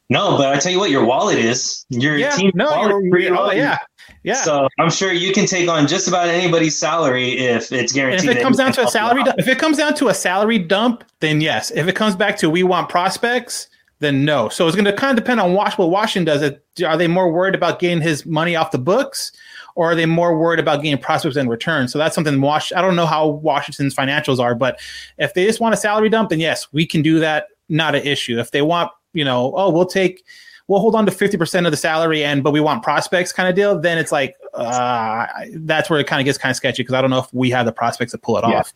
No, 0.09 0.37
but 0.37 0.53
I 0.53 0.57
tell 0.59 0.71
you 0.71 0.79
what, 0.79 0.89
your 0.89 1.03
wallet 1.05 1.37
is. 1.37 1.85
Your 1.89 2.17
Yeah, 2.17 2.31
team 2.31 2.51
no, 2.55 2.65
wallet 2.65 2.89
you're- 2.91 3.05
is 3.07 3.11
pretty 3.11 3.25
you're- 3.25 3.37
oh, 3.37 3.51
yeah, 3.51 3.77
yeah. 4.23 4.35
So 4.35 4.69
I'm 4.79 4.89
sure 4.89 5.11
you 5.11 5.33
can 5.33 5.45
take 5.45 5.67
on 5.69 5.85
just 5.85 6.07
about 6.07 6.29
anybody's 6.29 6.77
salary 6.77 7.37
if 7.37 7.71
it's 7.73 7.91
And 7.91 7.93
guaranteed. 7.93 8.29
if 8.29 8.37
it 8.37 8.41
comes 8.41 8.55
down 8.57 8.71
to 8.73 8.83
a 8.83 8.87
salary, 8.87 9.23
dump, 9.23 9.37
if 9.37 9.47
it 9.49 9.59
comes 9.59 9.77
down 9.77 9.95
to 9.95 10.07
a 10.07 10.13
salary 10.13 10.59
dump, 10.59 11.03
then 11.19 11.41
yes. 11.41 11.71
If 11.71 11.87
it 11.89 11.95
comes 11.95 12.15
back 12.15 12.37
to 12.37 12.49
we 12.49 12.63
want 12.63 12.87
prospects, 12.87 13.67
then 13.99 14.25
no. 14.25 14.49
So 14.49 14.65
it's 14.67 14.75
going 14.75 14.85
to 14.85 14.93
kind 14.93 15.17
of 15.17 15.23
depend 15.23 15.39
on 15.39 15.53
what 15.53 15.77
Washington 15.77 16.25
does. 16.25 16.41
It 16.41 16.63
are 16.85 16.97
they 16.97 17.07
more 17.07 17.31
worried 17.31 17.55
about 17.55 17.79
getting 17.79 18.01
his 18.01 18.25
money 18.25 18.55
off 18.55 18.71
the 18.71 18.77
books, 18.77 19.31
or 19.75 19.91
are 19.91 19.95
they 19.95 20.05
more 20.05 20.37
worried 20.37 20.59
about 20.59 20.81
getting 20.81 20.97
prospects 20.97 21.35
in 21.35 21.49
return? 21.49 21.87
So 21.87 21.97
that's 21.97 22.15
something 22.15 22.39
Wash. 22.41 22.71
I 22.73 22.81
don't 22.81 22.95
know 22.95 23.05
how 23.05 23.27
Washington's 23.27 23.93
financials 23.95 24.39
are, 24.39 24.55
but 24.55 24.79
if 25.17 25.33
they 25.33 25.45
just 25.45 25.59
want 25.59 25.73
a 25.73 25.77
salary 25.77 26.09
dump, 26.09 26.29
then 26.29 26.39
yes, 26.39 26.71
we 26.71 26.85
can 26.85 27.01
do 27.01 27.19
that. 27.19 27.47
Not 27.67 27.93
an 27.95 28.05
issue. 28.05 28.39
If 28.39 28.51
they 28.51 28.61
want, 28.61 28.91
you 29.13 29.23
know, 29.23 29.53
oh, 29.55 29.69
we'll 29.69 29.85
take. 29.85 30.23
We'll 30.67 30.79
hold 30.79 30.93
on 30.95 31.05
to 31.07 31.11
fifty 31.11 31.35
percent 31.35 31.65
of 31.65 31.71
the 31.71 31.77
salary, 31.77 32.23
and 32.23 32.43
but 32.43 32.51
we 32.51 32.59
want 32.61 32.83
prospects 32.83 33.31
kind 33.31 33.49
of 33.49 33.55
deal. 33.55 33.79
Then 33.79 33.97
it's 33.97 34.11
like 34.11 34.35
uh, 34.53 35.25
that's 35.55 35.89
where 35.89 35.99
it 35.99 36.05
kind 36.07 36.21
of 36.21 36.25
gets 36.25 36.37
kind 36.37 36.51
of 36.51 36.55
sketchy 36.55 36.83
because 36.83 36.93
I 36.93 37.01
don't 37.01 37.09
know 37.09 37.19
if 37.19 37.33
we 37.33 37.49
have 37.49 37.65
the 37.65 37.71
prospects 37.71 38.11
to 38.11 38.17
pull 38.19 38.37
it 38.37 38.43
Yeah. 38.47 38.59
off. 38.59 38.73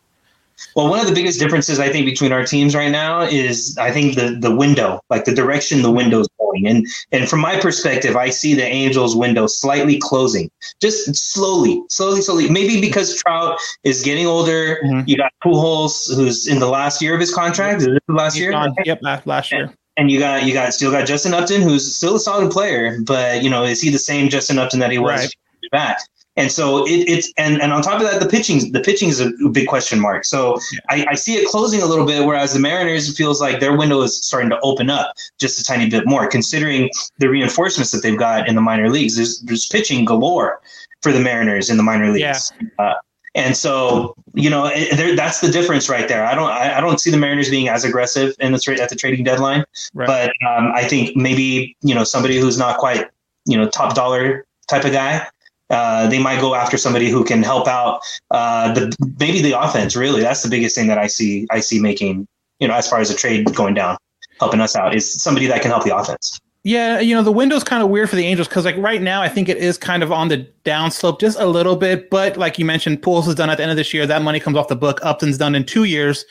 Well, 0.76 0.88
one 0.88 1.00
of 1.00 1.06
the 1.06 1.12
biggest 1.14 1.38
differences 1.40 1.78
I 1.80 1.88
think 1.90 2.06
between 2.06 2.32
our 2.32 2.44
teams 2.44 2.74
right 2.74 2.90
now 2.90 3.20
is 3.22 3.76
I 3.78 3.90
think 3.90 4.16
the 4.16 4.36
the 4.40 4.54
window, 4.54 5.00
like 5.10 5.24
the 5.24 5.34
direction 5.34 5.82
the 5.82 5.90
window 5.90 6.20
is 6.20 6.28
going, 6.38 6.66
and 6.66 6.86
and 7.12 7.28
from 7.28 7.40
my 7.40 7.58
perspective, 7.60 8.16
I 8.16 8.30
see 8.30 8.54
the 8.54 8.64
Angels' 8.64 9.16
window 9.16 9.46
slightly 9.46 9.98
closing, 9.98 10.50
just 10.80 11.14
slowly, 11.14 11.82
slowly, 11.90 12.20
slowly. 12.22 12.48
Maybe 12.48 12.80
because 12.80 13.14
Trout 13.22 13.58
is 13.84 14.02
getting 14.02 14.26
older. 14.26 14.80
Mm-hmm. 14.84 15.08
You 15.08 15.16
got 15.16 15.32
Pujols, 15.44 16.14
who's 16.14 16.46
in 16.46 16.58
the 16.60 16.68
last 16.68 17.02
year 17.02 17.14
of 17.14 17.20
his 17.20 17.34
contract. 17.34 17.80
Is 17.80 17.86
this 17.86 17.98
the 18.06 18.14
last 18.14 18.34
He's 18.34 18.42
year? 18.42 18.50
gone. 18.52 18.74
Yep, 18.84 18.98
last, 19.02 19.26
last 19.26 19.52
year. 19.52 19.72
And 19.96 20.10
you 20.10 20.18
got 20.18 20.44
you 20.44 20.52
got 20.52 20.74
still 20.74 20.90
got 20.90 21.06
Justin 21.06 21.34
Upton, 21.34 21.62
who's 21.62 21.94
still 21.96 22.16
a 22.16 22.20
solid 22.20 22.50
player, 22.50 22.98
but 23.04 23.42
you 23.44 23.50
know, 23.50 23.64
is 23.64 23.80
he 23.80 23.90
the 23.90 23.98
same 23.98 24.28
Justin 24.28 24.58
Upton 24.58 24.80
that 24.80 24.90
he 24.90 24.98
was 24.98 25.20
Right. 25.20 25.34
back? 25.72 25.98
And 26.36 26.50
so 26.50 26.84
it, 26.86 27.08
it's 27.08 27.32
and 27.36 27.62
and 27.62 27.72
on 27.72 27.82
top 27.82 28.00
of 28.00 28.10
that, 28.10 28.20
the 28.20 28.28
pitching 28.28 28.72
the 28.72 28.80
pitching 28.80 29.08
is 29.08 29.20
a 29.20 29.30
big 29.52 29.68
question 29.68 30.00
mark. 30.00 30.24
So 30.24 30.58
I, 30.88 31.06
I 31.10 31.14
see 31.14 31.34
it 31.34 31.46
closing 31.48 31.80
a 31.80 31.86
little 31.86 32.06
bit, 32.06 32.26
whereas 32.26 32.52
the 32.52 32.58
Mariners 32.58 33.08
it 33.08 33.14
feels 33.14 33.40
like 33.40 33.60
their 33.60 33.76
window 33.76 34.02
is 34.02 34.24
starting 34.24 34.50
to 34.50 34.58
open 34.60 34.90
up 34.90 35.14
just 35.38 35.60
a 35.60 35.64
tiny 35.64 35.88
bit 35.88 36.06
more, 36.06 36.26
considering 36.26 36.90
the 37.18 37.28
reinforcements 37.28 37.92
that 37.92 38.02
they've 38.02 38.18
got 38.18 38.48
in 38.48 38.56
the 38.56 38.60
minor 38.60 38.90
leagues. 38.90 39.16
There's 39.16 39.40
there's 39.42 39.66
pitching 39.68 40.04
galore 40.04 40.60
for 41.02 41.12
the 41.12 41.20
Mariners 41.20 41.70
in 41.70 41.76
the 41.76 41.82
minor 41.82 42.10
leagues. 42.10 42.52
Uh, 42.78 42.94
and 43.36 43.56
so, 43.56 44.14
you 44.34 44.48
know, 44.48 44.70
it, 44.72 45.16
that's 45.16 45.40
the 45.40 45.50
difference 45.50 45.88
right 45.88 46.06
there. 46.06 46.24
I 46.24 46.34
don't, 46.36 46.50
I, 46.50 46.78
I 46.78 46.80
don't 46.80 47.00
see 47.00 47.10
the 47.10 47.16
Mariners 47.16 47.50
being 47.50 47.68
as 47.68 47.84
aggressive 47.84 48.34
in 48.38 48.52
the 48.52 48.60
trade 48.60 48.78
at 48.78 48.90
the 48.90 48.96
trading 48.96 49.24
deadline. 49.24 49.64
Right. 49.92 50.06
But 50.06 50.32
um, 50.48 50.72
I 50.74 50.84
think 50.84 51.16
maybe 51.16 51.76
you 51.82 51.94
know 51.94 52.04
somebody 52.04 52.38
who's 52.38 52.58
not 52.58 52.78
quite 52.78 53.06
you 53.44 53.56
know 53.56 53.68
top 53.68 53.94
dollar 53.94 54.46
type 54.68 54.84
of 54.84 54.92
guy 54.92 55.26
uh, 55.74 56.06
they 56.06 56.18
might 56.18 56.40
go 56.40 56.54
after 56.54 56.76
somebody 56.76 57.10
who 57.10 57.24
can 57.24 57.42
help 57.42 57.66
out 57.66 58.00
uh, 58.30 58.72
the 58.72 58.96
maybe 59.18 59.42
the 59.42 59.58
offense. 59.58 59.96
Really, 59.96 60.20
that's 60.20 60.42
the 60.42 60.48
biggest 60.48 60.74
thing 60.74 60.86
that 60.86 60.98
I 60.98 61.06
see. 61.06 61.46
I 61.50 61.60
see 61.60 61.80
making 61.80 62.26
you 62.60 62.68
know 62.68 62.74
as 62.74 62.88
far 62.88 63.00
as 63.00 63.10
a 63.10 63.14
trade 63.14 63.52
going 63.54 63.74
down, 63.74 63.98
helping 64.38 64.60
us 64.60 64.76
out 64.76 64.94
is 64.94 65.22
somebody 65.22 65.46
that 65.46 65.62
can 65.62 65.70
help 65.70 65.84
the 65.84 65.94
offense. 65.94 66.40
Yeah, 66.66 66.98
you 66.98 67.14
know, 67.14 67.22
the 67.22 67.30
window's 67.30 67.62
kind 67.62 67.82
of 67.82 67.90
weird 67.90 68.08
for 68.08 68.16
the 68.16 68.24
Angels 68.24 68.48
because, 68.48 68.64
like, 68.64 68.78
right 68.78 69.02
now, 69.02 69.20
I 69.20 69.28
think 69.28 69.50
it 69.50 69.58
is 69.58 69.76
kind 69.76 70.02
of 70.02 70.10
on 70.10 70.28
the 70.28 70.48
downslope 70.64 71.20
just 71.20 71.38
a 71.38 71.44
little 71.44 71.76
bit. 71.76 72.08
But, 72.08 72.38
like 72.38 72.58
you 72.58 72.64
mentioned, 72.64 73.02
Pujols 73.02 73.28
is 73.28 73.34
done 73.34 73.50
at 73.50 73.58
the 73.58 73.62
end 73.64 73.70
of 73.70 73.76
this 73.76 73.92
year. 73.92 74.06
That 74.06 74.22
money 74.22 74.40
comes 74.40 74.56
off 74.56 74.68
the 74.68 74.76
book. 74.76 74.98
Upton's 75.02 75.36
done 75.36 75.54
in 75.54 75.64
two 75.64 75.84
years. 75.84 76.24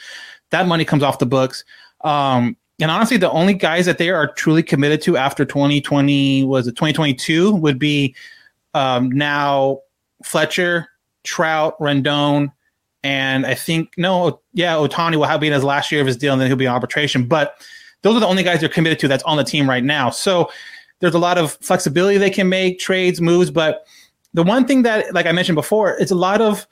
That 0.49 0.65
money 0.65 0.85
comes 0.85 1.03
off 1.03 1.19
the 1.19 1.27
books. 1.27 1.63
Um, 2.01 2.57
and 2.81 2.89
honestly, 2.89 3.17
the 3.17 3.29
only 3.29 3.53
guys 3.53 3.85
that 3.85 3.99
they 3.99 4.09
are 4.09 4.33
truly 4.33 4.63
committed 4.63 5.03
to 5.03 5.17
after 5.17 5.45
2020 5.45 6.45
was 6.45 6.65
it 6.65 6.71
2022 6.71 7.53
would 7.53 7.77
be 7.77 8.15
um, 8.73 9.11
now 9.11 9.79
Fletcher, 10.23 10.87
Trout, 11.23 11.77
Rendon, 11.79 12.51
and 13.03 13.45
I 13.45 13.53
think 13.53 13.93
no, 13.97 14.41
yeah, 14.53 14.73
Ohtani 14.75 15.17
will 15.17 15.25
have 15.25 15.41
been 15.41 15.53
his 15.53 15.63
last 15.63 15.91
year 15.91 16.01
of 16.01 16.07
his 16.07 16.17
deal, 16.17 16.33
and 16.33 16.41
then 16.41 16.47
he'll 16.47 16.57
be 16.57 16.65
in 16.65 16.71
arbitration. 16.71 17.27
But 17.27 17.61
those 18.01 18.15
are 18.15 18.19
the 18.19 18.27
only 18.27 18.43
guys 18.43 18.61
they're 18.61 18.69
committed 18.69 18.99
to 18.99 19.07
that's 19.07 19.23
on 19.23 19.37
the 19.37 19.43
team 19.43 19.69
right 19.69 19.83
now. 19.83 20.09
So 20.09 20.49
there's 20.99 21.13
a 21.13 21.19
lot 21.19 21.37
of 21.37 21.53
flexibility 21.61 22.17
they 22.17 22.29
can 22.29 22.47
make, 22.47 22.79
trades, 22.79 23.19
moves. 23.19 23.51
But 23.51 23.85
the 24.33 24.43
one 24.43 24.65
thing 24.65 24.83
that, 24.83 25.13
like 25.13 25.25
I 25.25 25.33
mentioned 25.33 25.55
before, 25.57 25.97
it's 25.97 26.11
a 26.11 26.15
lot 26.15 26.41
of 26.41 26.65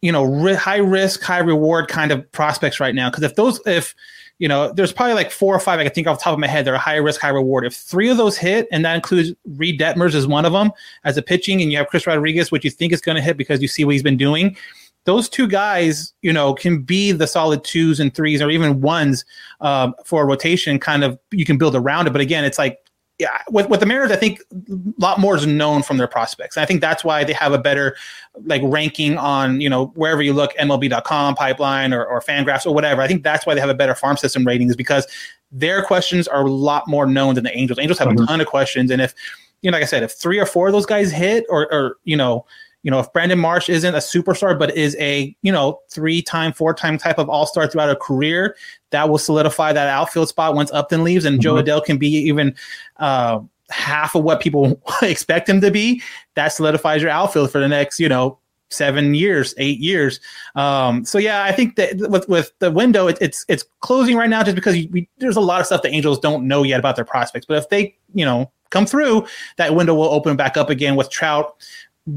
you 0.00 0.12
know 0.12 0.54
high 0.56 0.78
risk, 0.78 1.22
high 1.22 1.38
reward 1.38 1.88
kind 1.88 2.12
of 2.12 2.30
prospects 2.30 2.78
right 2.78 2.94
now. 2.94 3.10
Because 3.10 3.24
if 3.24 3.34
those, 3.34 3.60
if 3.66 3.94
you 4.38 4.48
know, 4.48 4.72
there's 4.72 4.92
probably 4.92 5.14
like 5.14 5.30
four 5.30 5.54
or 5.54 5.60
five 5.60 5.78
I 5.78 5.84
can 5.84 5.92
think 5.92 6.06
off 6.06 6.18
the 6.18 6.24
top 6.24 6.32
of 6.32 6.38
my 6.38 6.46
head 6.46 6.64
that 6.64 6.74
are 6.74 6.78
high 6.78 6.96
risk, 6.96 7.20
high 7.20 7.28
reward. 7.28 7.64
If 7.64 7.74
three 7.74 8.08
of 8.08 8.16
those 8.16 8.36
hit, 8.36 8.66
and 8.72 8.84
that 8.84 8.96
includes 8.96 9.32
Reid 9.46 9.80
Detmers 9.80 10.14
as 10.14 10.26
one 10.26 10.44
of 10.44 10.52
them 10.52 10.72
as 11.04 11.16
a 11.16 11.22
pitching, 11.22 11.62
and 11.62 11.70
you 11.70 11.78
have 11.78 11.86
Chris 11.86 12.06
Rodriguez, 12.06 12.50
which 12.50 12.64
you 12.64 12.70
think 12.70 12.92
is 12.92 13.00
going 13.00 13.16
to 13.16 13.22
hit 13.22 13.36
because 13.36 13.62
you 13.62 13.68
see 13.68 13.84
what 13.84 13.92
he's 13.92 14.02
been 14.02 14.16
doing 14.16 14.56
those 15.04 15.28
two 15.28 15.46
guys, 15.46 16.12
you 16.22 16.32
know, 16.32 16.54
can 16.54 16.82
be 16.82 17.12
the 17.12 17.26
solid 17.26 17.62
twos 17.62 18.00
and 18.00 18.14
threes 18.14 18.40
or 18.40 18.50
even 18.50 18.80
ones 18.80 19.24
um, 19.60 19.94
for 20.04 20.22
a 20.22 20.26
rotation. 20.26 20.78
Kind 20.78 21.04
of, 21.04 21.18
you 21.30 21.44
can 21.44 21.58
build 21.58 21.76
around 21.76 22.06
it. 22.06 22.10
But 22.12 22.22
again, 22.22 22.44
it's 22.44 22.58
like, 22.58 22.78
yeah, 23.18 23.38
with 23.48 23.68
with 23.68 23.80
the 23.80 23.86
Mariners, 23.86 24.10
I 24.10 24.16
think 24.16 24.40
a 24.52 24.54
lot 24.98 25.20
more 25.20 25.36
is 25.36 25.46
known 25.46 25.82
from 25.82 25.98
their 25.98 26.08
prospects. 26.08 26.56
And 26.56 26.62
I 26.62 26.66
think 26.66 26.80
that's 26.80 27.04
why 27.04 27.22
they 27.22 27.32
have 27.32 27.52
a 27.52 27.58
better 27.58 27.96
like 28.44 28.60
ranking 28.64 29.16
on 29.18 29.60
you 29.60 29.70
know 29.70 29.86
wherever 29.94 30.20
you 30.20 30.32
look, 30.32 30.52
MLB.com, 30.56 31.36
Pipeline, 31.36 31.92
or, 31.92 32.04
or 32.04 32.20
Fangraphs 32.20 32.66
or 32.66 32.74
whatever. 32.74 33.02
I 33.02 33.06
think 33.06 33.22
that's 33.22 33.46
why 33.46 33.54
they 33.54 33.60
have 33.60 33.70
a 33.70 33.74
better 33.74 33.94
farm 33.94 34.16
system 34.16 34.44
rating 34.44 34.68
is 34.68 34.74
because 34.76 35.06
their 35.52 35.84
questions 35.84 36.26
are 36.26 36.42
a 36.42 36.50
lot 36.50 36.88
more 36.88 37.06
known 37.06 37.36
than 37.36 37.44
the 37.44 37.56
Angels. 37.56 37.78
Angels 37.78 37.98
have 38.00 38.08
Mhm. 38.08 38.24
a 38.24 38.26
ton 38.26 38.40
of 38.40 38.48
questions, 38.48 38.90
and 38.90 39.00
if 39.00 39.14
you 39.62 39.70
know, 39.70 39.76
like 39.76 39.84
I 39.84 39.86
said, 39.86 40.02
if 40.02 40.12
three 40.12 40.40
or 40.40 40.46
four 40.46 40.66
of 40.66 40.72
those 40.72 40.86
guys 40.86 41.12
hit, 41.12 41.44
or 41.48 41.72
or 41.72 41.96
you 42.02 42.16
know, 42.16 42.44
you 42.84 42.90
know, 42.90 43.00
if 43.00 43.10
Brandon 43.14 43.38
Marsh 43.38 43.70
isn't 43.70 43.94
a 43.94 43.98
superstar, 43.98 44.56
but 44.56 44.76
is 44.76 44.94
a, 45.00 45.34
you 45.40 45.50
know, 45.50 45.80
three 45.90 46.20
time, 46.20 46.52
four 46.52 46.74
time 46.74 46.98
type 46.98 47.18
of 47.18 47.30
all 47.30 47.46
star 47.46 47.66
throughout 47.66 47.88
a 47.88 47.96
career, 47.96 48.54
that 48.90 49.08
will 49.08 49.18
solidify 49.18 49.72
that 49.72 49.88
outfield 49.88 50.28
spot 50.28 50.54
once 50.54 50.70
Upton 50.70 51.02
leaves. 51.02 51.24
And 51.24 51.40
Jo 51.40 51.54
Mhm. 51.54 51.64
Adell 51.64 51.84
can 51.84 51.96
be 51.96 52.08
even 52.08 52.54
uh, 52.98 53.40
half 53.70 54.14
of 54.14 54.22
what 54.22 54.40
people 54.40 54.80
expect 55.02 55.48
him 55.48 55.62
to 55.62 55.70
be. 55.70 56.02
That 56.34 56.48
solidifies 56.48 57.00
your 57.00 57.10
outfield 57.10 57.50
for 57.50 57.58
the 57.58 57.68
next, 57.68 57.98
you 57.98 58.08
know, 58.08 58.38
seven 58.68 59.14
years, 59.14 59.54
eight 59.56 59.78
years. 59.78 60.20
Um, 60.54 61.06
so 61.06 61.16
yeah, 61.16 61.42
I 61.44 61.52
think 61.52 61.76
that 61.76 61.96
with 62.10 62.28
with 62.28 62.52
the 62.58 62.70
window, 62.70 63.06
it, 63.06 63.16
it's 63.18 63.46
it's 63.48 63.64
closing 63.80 64.14
right 64.14 64.28
now 64.28 64.42
just 64.42 64.56
because 64.56 64.74
we, 64.74 65.08
there's 65.18 65.36
a 65.36 65.40
lot 65.40 65.60
of 65.60 65.66
stuff 65.66 65.80
the 65.80 65.88
Angels 65.88 66.18
don't 66.18 66.46
know 66.46 66.62
yet 66.62 66.80
about 66.80 66.96
their 66.96 67.04
prospects. 67.06 67.46
But 67.46 67.56
if 67.56 67.70
they, 67.70 67.96
you 68.12 68.26
know, 68.26 68.50
come 68.68 68.84
through, 68.84 69.26
that 69.56 69.74
window 69.74 69.94
will 69.94 70.12
open 70.12 70.36
back 70.36 70.58
up 70.58 70.68
again 70.68 70.96
with 70.96 71.08
Trout 71.08 71.54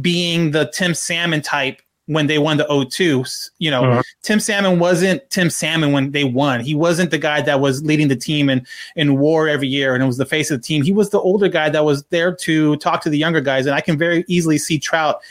being 0.01 0.51
the 0.51 0.69
Tim 0.73 0.93
Salmon 0.93 1.41
type 1.41 1.81
when 2.07 2.27
they 2.27 2.37
won 2.39 2.55
the 2.57 2.65
0-2. 2.69 3.49
You 3.59 3.69
know, 3.69 3.83
Mhm. 3.83 4.03
Tim 4.23 4.39
Salmon 4.39 4.79
wasn't 4.79 5.29
Tim 5.29 5.49
Salmon 5.49 5.91
when 5.91 6.11
they 6.11 6.23
won. 6.23 6.61
He 6.61 6.73
wasn't 6.73 7.11
the 7.11 7.17
guy 7.17 7.41
that 7.41 7.59
was 7.59 7.83
leading 7.83 8.07
the 8.07 8.15
team 8.15 8.49
in, 8.49 8.65
in 8.95 9.17
war 9.17 9.49
every 9.49 9.67
year 9.67 9.93
and 9.93 10.01
it 10.01 10.07
was 10.07 10.17
the 10.17 10.25
face 10.25 10.49
of 10.49 10.61
the 10.61 10.65
team. 10.65 10.83
He 10.83 10.93
was 10.93 11.09
the 11.09 11.19
older 11.19 11.49
guy 11.49 11.69
that 11.69 11.83
was 11.83 12.03
there 12.05 12.33
to 12.33 12.77
talk 12.77 13.01
to 13.03 13.09
the 13.09 13.17
younger 13.17 13.41
guys. 13.41 13.65
And 13.65 13.75
I 13.75 13.81
can 13.81 13.97
very 13.97 14.23
easily 14.29 14.57
see 14.57 14.79
Trout 14.79 15.21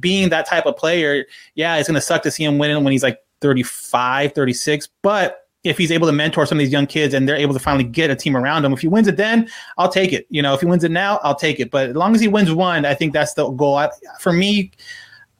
being 0.00 0.28
that 0.30 0.46
type 0.46 0.66
of 0.66 0.76
player. 0.76 1.26
Yeah, 1.54 1.76
it's 1.76 1.88
going 1.88 1.94
to 1.94 2.00
suck 2.00 2.22
to 2.24 2.30
see 2.32 2.42
him 2.42 2.58
winning 2.58 2.82
when 2.82 2.90
he's 2.90 3.04
like 3.04 3.20
35, 3.40 4.32
36. 4.32 4.88
But 5.02 5.45
if 5.66 5.76
he's 5.78 5.90
able 5.92 6.06
to 6.06 6.12
mentor 6.12 6.46
some 6.46 6.58
of 6.58 6.60
these 6.60 6.72
young 6.72 6.86
kids 6.86 7.12
and 7.14 7.28
they're 7.28 7.36
able 7.36 7.52
to 7.54 7.60
finally 7.60 7.84
get 7.84 8.10
a 8.10 8.16
team 8.16 8.36
around 8.36 8.64
him, 8.64 8.72
if 8.72 8.80
he 8.80 8.88
wins 8.88 9.08
it 9.08 9.16
then, 9.16 9.48
I'll 9.78 9.88
take 9.90 10.12
it. 10.12 10.26
You 10.30 10.42
know, 10.42 10.54
if 10.54 10.60
he 10.60 10.66
wins 10.66 10.84
it 10.84 10.90
now, 10.90 11.18
I'll 11.22 11.34
take 11.34 11.60
it. 11.60 11.70
But 11.70 11.90
as 11.90 11.96
long 11.96 12.14
as 12.14 12.20
he 12.20 12.28
wins 12.28 12.52
one, 12.52 12.84
I 12.84 12.94
think 12.94 13.12
that's 13.12 13.34
the 13.34 13.48
goal. 13.50 13.76
I, 13.76 13.90
for 14.20 14.32
me, 14.32 14.70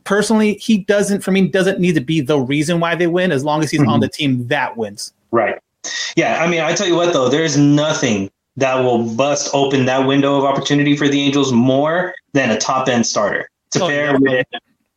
personally, 0.05 0.55
he 0.55 0.79
doesn't, 0.79 1.21
for 1.23 1.31
me, 1.31 1.49
doesn't 1.49 1.81
need 1.81 1.95
to 1.95 2.01
be 2.01 2.21
the 2.21 2.39
reason 2.39 2.81
why 2.81 2.95
they 2.95 3.07
win 3.07 3.33
as 3.33 3.45
long 3.45 3.63
as 3.63 3.71
he's 3.71 3.81
on 3.81 3.99
Mhm. 3.99 4.01
the 4.01 4.09
team 4.09 4.47
that 4.49 4.77
wins. 4.77 5.13
Right. 5.31 5.59
Yeah. 6.17 6.43
I 6.43 6.47
mean, 6.49 6.61
I 6.61 6.75
tell 6.75 6.87
you 6.87 6.97
what, 6.97 7.13
though, 7.13 7.29
there's 7.29 7.57
nothing 7.57 8.31
that 8.57 8.77
will 8.77 9.03
bust 9.15 9.51
open 9.53 9.85
that 9.87 10.07
window 10.07 10.37
of 10.37 10.45
opportunity 10.45 10.97
for 10.97 11.09
the 11.09 11.21
Angels 11.21 11.53
more 11.53 12.15
than 12.33 12.51
a 12.51 12.57
top 12.59 12.89
end 12.89 13.07
starter 13.07 13.49
to 13.73 13.85
Oh, 13.85 13.89
pair 13.89 14.13
yeah. 14.13 14.17
with 14.19 14.47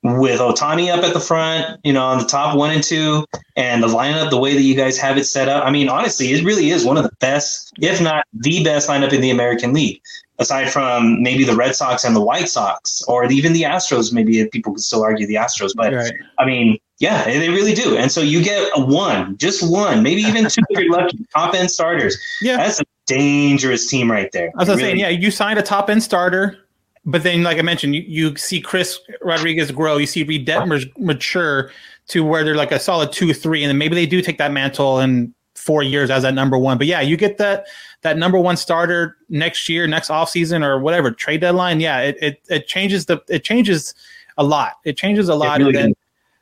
with 0.03 0.39
Ohtani 0.39 0.89
up 0.95 1.03
at 1.03 1.13
the 1.13 1.19
front, 1.19 1.79
you 1.83 1.91
know, 1.93 2.03
on 2.05 2.19
the 2.19 2.25
top 2.25 2.55
one 2.55 2.71
and 2.71 2.83
two, 2.83 3.25
and 3.55 3.83
the 3.83 3.87
lineup, 3.87 4.29
the 4.29 4.37
way 4.39 4.53
that 4.53 4.61
you 4.61 4.75
guys 4.75 4.97
have 4.97 5.17
it 5.17 5.25
set 5.25 5.49
up. 5.49 5.65
I 5.65 5.71
mean, 5.71 5.89
honestly, 5.89 6.27
it 6.31 6.43
really 6.45 6.69
is 6.69 6.85
one 6.85 6.97
of 6.97 7.03
the 7.03 7.11
best, 7.19 7.73
if 7.81 8.01
not 8.01 8.25
the 8.33 8.63
best 8.63 8.87
lineup 8.89 9.11
in 9.11 9.19
the 9.21 9.29
American 9.29 9.73
League, 9.73 10.01
aside 10.37 10.69
from 10.71 11.21
maybe 11.21 11.43
the 11.43 11.55
Red 11.55 11.75
Sox 11.75 12.05
and 12.05 12.15
the 12.15 12.21
White 12.21 12.47
Sox, 12.47 13.01
or 13.09 13.25
even 13.29 13.51
the 13.53 13.63
Astros. 13.63 14.13
Maybe 14.13 14.45
people 14.47 14.73
could 14.73 14.83
still 14.83 15.03
argue 15.03 15.27
the 15.27 15.35
Astros, 15.35 15.71
but 15.75 15.93
Right. 15.93 16.13
I 16.37 16.45
mean, 16.45 16.77
yeah, 16.99 17.25
they 17.25 17.49
really 17.49 17.73
do. 17.73 17.97
And 17.97 18.11
so 18.11 18.21
you 18.21 18.41
get 18.43 18.69
a 18.75 18.81
one, 18.83 19.37
just 19.37 19.69
one, 19.69 20.01
maybe 20.03 20.21
even 20.21 20.47
two 20.49 20.61
if 20.69 20.79
you're 20.79 20.91
lucky, 20.91 21.17
top 21.35 21.53
end 21.55 21.71
starters. 21.71 22.17
Yeah. 22.41 22.57
That's 22.57 22.79
a 22.81 22.85
dangerous 23.05 23.89
team 23.89 24.09
right 24.11 24.31
there. 24.31 24.51
I 24.55 24.59
was 24.59 24.69
Really. 24.69 24.81
saying, 24.81 24.99
yeah, 24.99 25.09
you 25.09 25.31
signed 25.31 25.59
a 25.59 25.61
top 25.61 25.89
end 25.89 26.03
starter, 26.03 26.57
but 27.05 27.23
then, 27.23 27.43
like 27.43 27.57
I 27.57 27.61
mentioned, 27.61 27.95
you, 27.95 28.03
you 28.07 28.35
see 28.37 28.61
Chris 28.61 28.99
Rodriguez 29.21 29.71
grow, 29.71 29.97
you 29.97 30.05
see 30.05 30.23
Reid 30.23 30.47
Detmers 30.47 30.85
mature 30.97 31.71
to 32.09 32.23
where 32.23 32.43
they're 32.43 32.55
like 32.55 32.71
a 32.71 32.79
solid 32.79 33.11
two, 33.11 33.33
three, 33.33 33.63
and 33.63 33.69
then 33.69 33.77
maybe 33.77 33.95
they 33.95 34.05
do 34.05 34.21
take 34.21 34.37
that 34.37 34.51
mantle 34.51 34.99
in 34.99 35.33
four 35.55 35.83
years 35.83 36.09
as 36.09 36.23
that 36.23 36.33
number 36.33 36.57
one. 36.57 36.77
But 36.77 36.87
yeah, 36.87 37.01
you 37.01 37.17
get 37.17 37.37
that 37.37 37.67
that 38.01 38.17
number 38.17 38.39
one 38.39 38.57
starter 38.57 39.17
next 39.29 39.69
year, 39.69 39.87
next 39.87 40.09
offseason 40.09 40.63
or 40.63 40.79
whatever 40.79 41.11
trade 41.11 41.41
deadline. 41.41 41.79
Yeah, 41.79 42.01
it, 42.01 42.17
it 42.21 42.41
it 42.49 42.67
changes 42.67 43.05
the 43.05 43.21
it 43.27 43.43
changes 43.43 43.93
a 44.37 44.43
lot. 44.43 44.73
It 44.85 44.97
changes 44.97 45.29
a 45.29 45.35
lot. 45.35 45.59
really 45.59 45.69
and 45.69 45.77
then, 45.77 45.95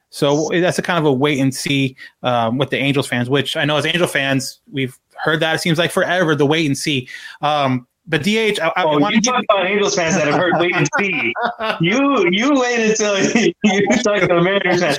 so 0.10 0.50
that's 0.54 0.80
a 0.80 0.82
kind 0.82 0.98
of 0.98 1.06
a 1.06 1.12
wait 1.12 1.40
and 1.40 1.54
see 1.54 1.96
um, 2.24 2.58
with 2.58 2.70
the 2.70 2.78
Angels 2.78 3.08
fans, 3.08 3.30
which 3.30 3.58
I 3.58 3.66
know 3.66 3.76
as 3.76 3.86
Angel 3.86 4.08
fans, 4.08 4.60
we've 4.72 4.98
heard 5.16 5.42
that 5.42 5.56
it 5.56 5.60
seems 5.60 5.78
like 5.78 5.92
forever 5.92 6.34
the 6.36 6.46
wait 6.46 6.66
and 6.66 6.78
see. 6.78 7.10
Um, 7.42 7.86
but 8.08 8.24
DH, 8.24 8.60
I, 8.62 8.72
I 8.76 8.84
Oh, 8.84 8.98
want 9.00 9.16
you 9.16 9.22
to 9.22 9.30
talk 9.32 9.44
about 9.50 9.66
Angels 9.66 9.96
fans 9.96 10.16
that 10.16 10.28
have 10.28 10.36
heard 10.36 10.54
wait 10.60 10.76
and 10.76 10.88
see. 11.00 11.34
You 11.82 12.28
you 12.32 12.60
wait 12.60 12.90
until 12.90 13.18
you 13.64 13.88
talk 14.04 14.22
to 14.22 14.38
a 14.38 14.42
Mariners 14.42 14.82
fan. 14.82 14.96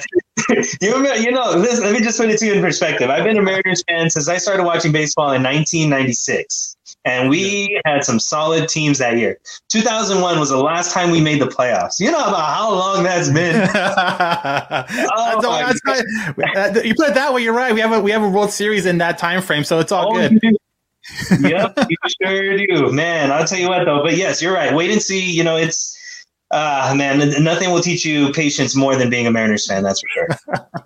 you 0.80 0.94
remember, 0.94 1.16
you 1.16 1.30
know, 1.30 1.60
this, 1.60 1.80
let 1.80 1.92
me 1.92 2.00
just 2.00 2.18
put 2.18 2.30
it 2.30 2.38
to 2.38 2.46
you 2.46 2.54
in 2.54 2.60
perspective. 2.62 3.10
I've 3.10 3.24
been 3.24 3.36
a 3.38 3.42
Mariners 3.42 3.82
fan 3.88 4.08
since 4.10 4.28
I 4.28 4.38
started 4.38 4.64
watching 4.64 4.92
baseball 4.92 5.32
in 5.32 5.42
1996, 5.42 6.76
and 7.04 7.28
we 7.28 7.80
had 7.84 8.04
some 8.04 8.18
solid 8.20 8.68
teams 8.68 8.98
that 8.98 9.16
year. 9.18 9.38
2001 9.70 10.38
was 10.38 10.48
the 10.50 10.56
last 10.56 10.92
time 10.92 11.10
we 11.10 11.20
made 11.20 11.40
the 11.40 11.46
playoffs. 11.46 11.98
You 12.00 12.10
know 12.10 12.18
about 12.20 12.54
how 12.54 12.72
long 12.72 13.02
that's 13.02 13.28
been. 13.30 13.68
Oh 15.10 15.40
my 15.42 15.62
that's 15.72 15.80
right. 15.86 16.56
Uh, 16.56 16.80
you 16.82 16.94
put 16.94 17.08
it 17.08 17.14
that 17.14 17.32
way. 17.32 17.42
You're 17.42 17.52
right. 17.52 17.72
We 17.74 17.80
have 17.80 17.92
a 17.92 18.00
we 18.00 18.10
have 18.10 18.22
a 18.22 18.28
World 18.28 18.50
Series 18.50 18.86
in 18.86 18.98
that 18.98 19.18
time 19.18 19.42
frame, 19.42 19.64
so 19.64 19.78
it's 19.80 19.92
all 19.92 20.10
Oh, 20.10 20.14
good. 20.14 20.38
you. 20.42 20.56
Yep, 21.40 21.76
you 21.88 21.96
sure 22.22 22.56
do, 22.58 22.92
man. 22.92 23.30
I'll 23.32 23.46
tell 23.46 23.58
you 23.58 23.68
what, 23.68 23.84
though. 23.84 24.02
But 24.02 24.16
yes, 24.16 24.40
you're 24.42 24.54
right. 24.54 24.74
Wait 24.74 24.90
and 24.90 25.02
see. 25.02 25.30
You 25.30 25.44
know, 25.44 25.56
it's 25.56 25.94
uh 26.50 26.94
man. 26.96 27.18
Nothing 27.44 27.70
will 27.70 27.80
teach 27.82 28.06
you 28.06 28.32
patience 28.32 28.74
more 28.74 28.96
than 28.96 29.10
being 29.10 29.26
a 29.26 29.30
Mariners 29.30 29.66
fan. 29.66 29.82
That's 29.82 30.00
for 30.00 30.08
sure. 30.08 30.28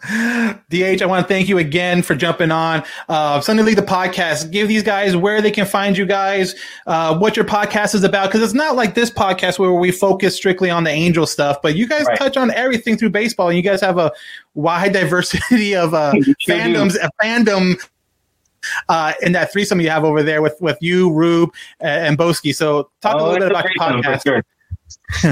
DH, 0.70 1.02
I 1.02 1.06
want 1.06 1.22
to 1.26 1.28
thank 1.32 1.48
you 1.48 1.58
again 1.58 2.02
for 2.02 2.16
jumping 2.16 2.50
on 2.50 2.82
uh, 3.08 3.40
Sunday 3.40 3.62
League 3.62 3.76
the 3.76 3.82
podcast. 3.82 4.50
Give 4.50 4.66
these 4.66 4.82
guys 4.82 5.14
where 5.16 5.40
they 5.40 5.52
can 5.52 5.64
find 5.64 5.96
you 5.96 6.04
guys, 6.04 6.56
uh, 6.88 7.16
what 7.16 7.36
your 7.36 7.44
podcast 7.44 7.94
is 7.94 8.02
about, 8.02 8.26
because 8.28 8.42
it's 8.42 8.54
not 8.54 8.74
like 8.74 8.94
this 8.94 9.08
podcast 9.10 9.60
where 9.60 9.72
we 9.72 9.92
focus 9.92 10.34
strictly 10.34 10.68
on 10.70 10.82
the 10.82 10.90
Angel 10.90 11.26
stuff, 11.26 11.58
but 11.62 11.76
you 11.76 11.86
guys 11.86 12.06
Right. 12.06 12.18
touch 12.18 12.36
on 12.36 12.50
everything 12.52 12.96
through 12.96 13.10
baseball, 13.10 13.48
and 13.48 13.56
you 13.56 13.62
guys 13.62 13.80
have 13.82 13.98
a 13.98 14.10
wide 14.54 14.92
diversity 14.94 15.76
of 15.76 15.94
uh, 15.94 16.10
You 16.16 16.34
sure 16.40 16.56
do. 16.56 16.60
fandoms, 16.62 16.96
a 17.00 17.08
fandom. 17.22 17.76
Uh, 18.88 19.12
in 19.22 19.32
that 19.32 19.52
threesome 19.52 19.80
you 19.80 19.90
have 19.90 20.04
over 20.04 20.22
there 20.22 20.42
with 20.42 20.56
with 20.60 20.78
you, 20.80 21.12
Rube, 21.12 21.50
and 21.80 22.16
Boski. 22.18 22.54
So 22.54 22.90
talk 23.00 23.14
a 23.14 23.18
Oh, 23.18 23.24
little 23.32 23.40
bit 23.48 23.50
about 23.50 23.64
your 23.64 23.74
podcast. 23.74 24.22
sure. 24.24 24.42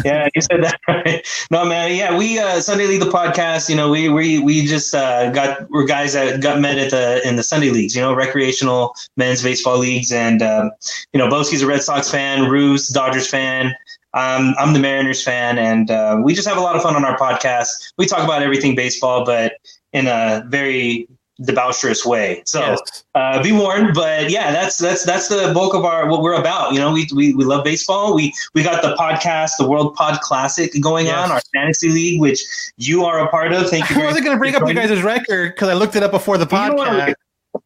yeah, 0.05 0.29
you 0.35 0.41
said 0.41 0.63
that 0.65 0.79
right. 0.89 1.27
No, 1.51 1.65
man. 1.67 1.95
Yeah, 1.95 2.17
we 2.17 2.39
uh, 2.39 2.61
Sunday 2.61 2.87
League 2.87 3.01
the 3.01 3.11
podcast. 3.11 3.69
You 3.69 3.77
know, 3.77 3.91
we 3.91 4.09
we 4.09 4.39
we 4.39 4.65
just 4.67 4.95
uh, 4.95 5.31
got 5.31 5.69
we're 5.71 5.85
guys 5.87 6.15
that 6.15 6.41
got 6.41 6.61
met 6.61 6.79
at 6.79 6.91
the 6.91 7.21
in 7.29 7.37
the 7.37 7.43
Sunday 7.43 7.71
leagues. 7.71 7.95
You 7.95 8.01
know, 8.03 8.15
recreational 8.15 8.95
men's 9.17 9.43
baseball 9.43 9.79
leagues, 9.79 10.13
and 10.13 10.43
um, 10.43 10.71
you 11.13 11.19
know, 11.19 11.29
Boski's 11.29 11.63
a 11.63 11.67
Red 11.67 11.83
Sox 11.83 12.11
fan, 12.11 12.49
Rue's 12.49 12.89
Dodgers 12.89 13.29
fan. 13.29 13.75
Um, 14.15 14.55
I'm 14.59 14.73
the 14.73 14.81
Mariners 14.81 15.23
fan, 15.23 15.59
and 15.59 15.91
uh, 15.91 16.21
we 16.23 16.35
just 16.35 16.49
have 16.49 16.57
a 16.57 16.61
lot 16.61 16.75
of 16.75 16.83
fun 16.83 16.97
on 16.97 17.05
our 17.05 17.17
podcast. 17.19 17.93
We 17.99 18.07
talk 18.07 18.25
about 18.25 18.43
everything 18.43 18.75
baseball, 18.75 19.25
but 19.25 19.53
in 19.93 20.07
a 20.07 20.45
very 20.49 21.07
debaucherous 21.43 22.05
way. 22.05 22.43
So 22.47 22.61
Yes. 22.61 23.05
uh, 23.15 23.43
be 23.43 23.53
warned. 23.53 23.95
But 23.95 24.31
yeah, 24.31 24.53
that's 24.53 24.77
that's 24.79 25.05
that's 25.05 25.29
the 25.29 25.53
bulk 25.55 25.75
of 25.75 25.85
our 25.85 26.09
what 26.09 26.23
we're 26.23 26.35
about. 26.35 26.73
You 26.73 26.79
know, 26.81 26.93
we 26.93 27.07
we, 27.15 27.35
we 27.35 27.45
love 27.45 27.65
baseball. 27.65 28.15
We 28.15 28.33
we 28.55 28.63
got 28.63 28.83
the 28.83 28.95
podcast, 28.97 29.53
the 29.59 29.69
World 29.69 29.95
Pod 29.95 30.21
Classic 30.21 30.73
going 30.81 31.07
Yes. 31.07 31.17
on, 31.25 31.31
our 31.33 31.41
fantasy 31.55 31.89
league, 31.89 32.21
which 32.21 32.41
you 32.77 33.05
are 33.05 33.21
a 33.21 33.29
part 33.29 33.53
of. 33.53 33.69
Thank 33.71 33.89
you. 33.91 34.01
I 34.01 34.05
wasn't 34.07 34.25
going 34.25 34.37
to 34.37 34.39
bring 34.41 34.55
up 34.55 34.67
you 34.69 34.75
guys' 34.75 35.03
record 35.03 35.55
because 35.55 35.69
I 35.69 35.75
looked 35.75 35.97
it 35.97 36.03
up 36.03 36.11
before 36.11 36.39
the 36.39 36.47
podcast. 36.47 37.15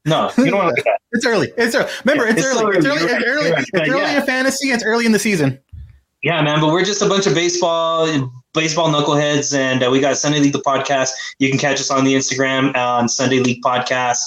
No, 0.07 0.31
you 0.39 0.47
don't 0.51 0.55
want 0.59 0.65
to 0.65 0.69
look 0.69 0.79
at 0.79 0.85
that. 0.85 0.99
It's 1.15 1.25
early. 1.27 1.53
It's 1.57 1.77
early. 1.77 1.89
Remember, 2.05 2.25
Yeah, 2.25 2.33
it's, 2.33 2.41
it's 2.41 2.53
so 2.59 2.67
early. 2.67 2.79
It's 2.79 2.87
early. 2.87 2.99
early. 2.99 3.13
It's 3.15 3.25
early. 3.25 3.51
Right. 3.53 3.65
It's 3.73 3.89
early 3.89 4.01
Yeah. 4.01 4.19
in 4.21 4.27
fantasy. 4.27 4.69
It's 4.71 4.83
early 4.83 5.07
in 5.07 5.13
the 5.13 5.19
season. 5.21 5.61
Yeah, 6.25 6.41
man, 6.41 6.59
but 6.59 6.73
we're 6.73 6.87
just 6.87 7.03
a 7.03 7.07
bunch 7.07 7.27
of 7.27 7.35
baseball 7.35 8.31
baseball 8.55 8.89
knuckleheads, 8.89 9.55
and 9.55 9.85
uh, 9.85 9.91
we 9.91 10.01
got 10.01 10.17
Sunday 10.17 10.41
League 10.41 10.55
the 10.55 10.63
podcast. 10.63 11.11
You 11.39 11.51
can 11.51 11.59
catch 11.59 11.81
us 11.81 11.91
on 11.91 12.05
the 12.05 12.15
Instagram 12.15 12.75
on 12.75 13.11
Sunday 13.11 13.41
League 13.41 13.61
Podcast. 13.63 14.23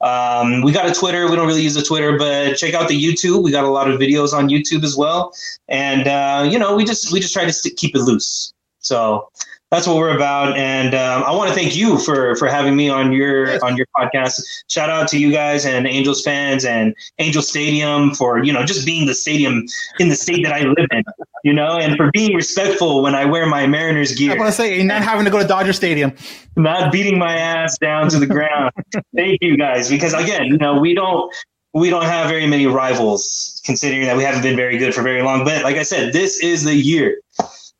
Um, 0.00 0.62
we 0.62 0.70
got 0.70 0.88
a 0.88 0.94
Twitter. 0.94 1.28
We 1.28 1.34
don't 1.34 1.48
really 1.48 1.62
use 1.62 1.74
the 1.74 1.82
Twitter, 1.82 2.16
but 2.16 2.56
check 2.56 2.74
out 2.74 2.86
the 2.86 3.02
YouTube. 3.02 3.42
We 3.42 3.50
got 3.50 3.64
a 3.64 3.68
lot 3.68 3.90
of 3.90 3.98
videos 3.98 4.32
on 4.32 4.48
YouTube 4.48 4.84
as 4.84 4.96
well, 4.96 5.32
and 5.66 6.06
uh, 6.06 6.48
you 6.48 6.56
know, 6.56 6.76
we 6.76 6.84
just 6.84 7.12
we 7.12 7.18
just 7.18 7.34
try 7.34 7.44
to 7.44 7.52
st- 7.52 7.76
keep 7.76 7.96
it 7.96 8.02
loose. 8.02 8.52
So 8.78 9.28
that's 9.70 9.86
what 9.86 9.96
we're 9.96 10.14
about. 10.14 10.56
And 10.56 10.94
um, 10.94 11.22
I 11.22 11.30
want 11.32 11.48
to 11.48 11.54
thank 11.54 11.76
you 11.76 11.98
for 11.98 12.34
for 12.36 12.48
having 12.48 12.76
me 12.76 12.88
on 12.88 13.12
your 13.12 13.64
on 13.64 13.76
your 13.76 13.86
podcast. 13.96 14.40
Shout 14.68 14.90
out 14.90 15.08
to 15.08 15.18
you 15.18 15.30
guys 15.30 15.64
and 15.64 15.86
Angels 15.86 16.22
fans 16.22 16.64
and 16.64 16.94
Angel 17.18 17.42
Stadium 17.42 18.14
for 18.14 18.42
you 18.42 18.52
know 18.52 18.64
just 18.64 18.84
being 18.84 19.06
the 19.06 19.14
stadium 19.14 19.64
in 19.98 20.08
the 20.08 20.16
state 20.16 20.42
that 20.44 20.52
I 20.52 20.60
live 20.62 20.88
in. 20.90 21.04
You 21.44 21.54
know, 21.54 21.78
and 21.78 21.96
for 21.96 22.10
being 22.12 22.34
respectful 22.34 23.02
when 23.02 23.14
I 23.14 23.24
wear 23.24 23.46
my 23.46 23.66
Mariners 23.66 24.14
gear. 24.14 24.32
I 24.32 24.36
want 24.36 24.48
to 24.48 24.52
say, 24.52 24.78
and 24.78 24.88
not 24.88 25.02
having 25.02 25.24
to 25.24 25.30
go 25.30 25.38
to 25.38 25.46
Dodger 25.46 25.72
Stadium. 25.72 26.12
not 26.56 26.92
beating 26.92 27.18
my 27.18 27.36
ass 27.36 27.78
down 27.78 28.10
to 28.10 28.18
the 28.18 28.26
ground. 28.26 28.72
thank 29.16 29.38
you 29.40 29.56
guys 29.56 29.88
because 29.88 30.12
again, 30.12 30.46
you 30.46 30.58
know, 30.58 30.78
we 30.80 30.94
don't 30.94 31.32
we 31.72 31.88
don't 31.90 32.04
have 32.04 32.28
very 32.28 32.46
many 32.48 32.66
rivals 32.66 33.62
considering 33.64 34.02
that 34.02 34.16
we 34.16 34.24
haven't 34.24 34.42
been 34.42 34.56
very 34.56 34.76
good 34.78 34.92
for 34.92 35.02
very 35.02 35.22
long. 35.22 35.44
But 35.44 35.62
like 35.62 35.76
I 35.76 35.84
said, 35.84 36.12
this 36.12 36.42
is 36.42 36.64
the 36.64 36.74
year. 36.74 37.20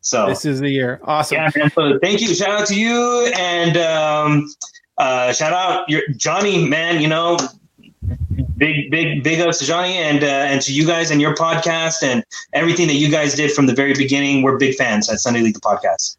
So 0.00 0.26
This 0.26 0.44
is 0.44 0.60
the 0.60 0.70
year. 0.70 1.00
Awesome. 1.04 1.36
yeah, 1.36 1.50
man. 1.54 1.70
So 1.70 1.98
thank 1.98 2.20
you. 2.20 2.34
Shout 2.34 2.50
out 2.50 2.66
to 2.68 2.74
you 2.74 3.30
and 3.36 3.76
um, 3.76 4.48
uh, 4.98 5.32
shout 5.32 5.52
out 5.52 5.88
your 5.88 6.02
Johnny, 6.16 6.66
man. 6.66 7.00
You 7.00 7.08
know, 7.08 7.38
big, 8.56 8.90
big, 8.90 9.22
big 9.22 9.40
ups 9.40 9.58
to 9.58 9.64
Johnny 9.64 9.96
and 9.98 10.22
uh, 10.22 10.26
and 10.26 10.60
to 10.62 10.72
you 10.72 10.86
guys 10.86 11.10
and 11.10 11.20
your 11.20 11.34
podcast 11.34 12.02
and 12.02 12.24
everything 12.52 12.86
that 12.88 12.94
you 12.94 13.10
guys 13.10 13.34
did 13.34 13.50
from 13.52 13.66
the 13.66 13.74
very 13.74 13.94
beginning. 13.94 14.42
We're 14.42 14.56
big 14.56 14.74
fans 14.76 15.10
at 15.10 15.20
Sunday 15.20 15.40
League 15.42 15.54
the 15.54 15.60
podcast. 15.60 16.16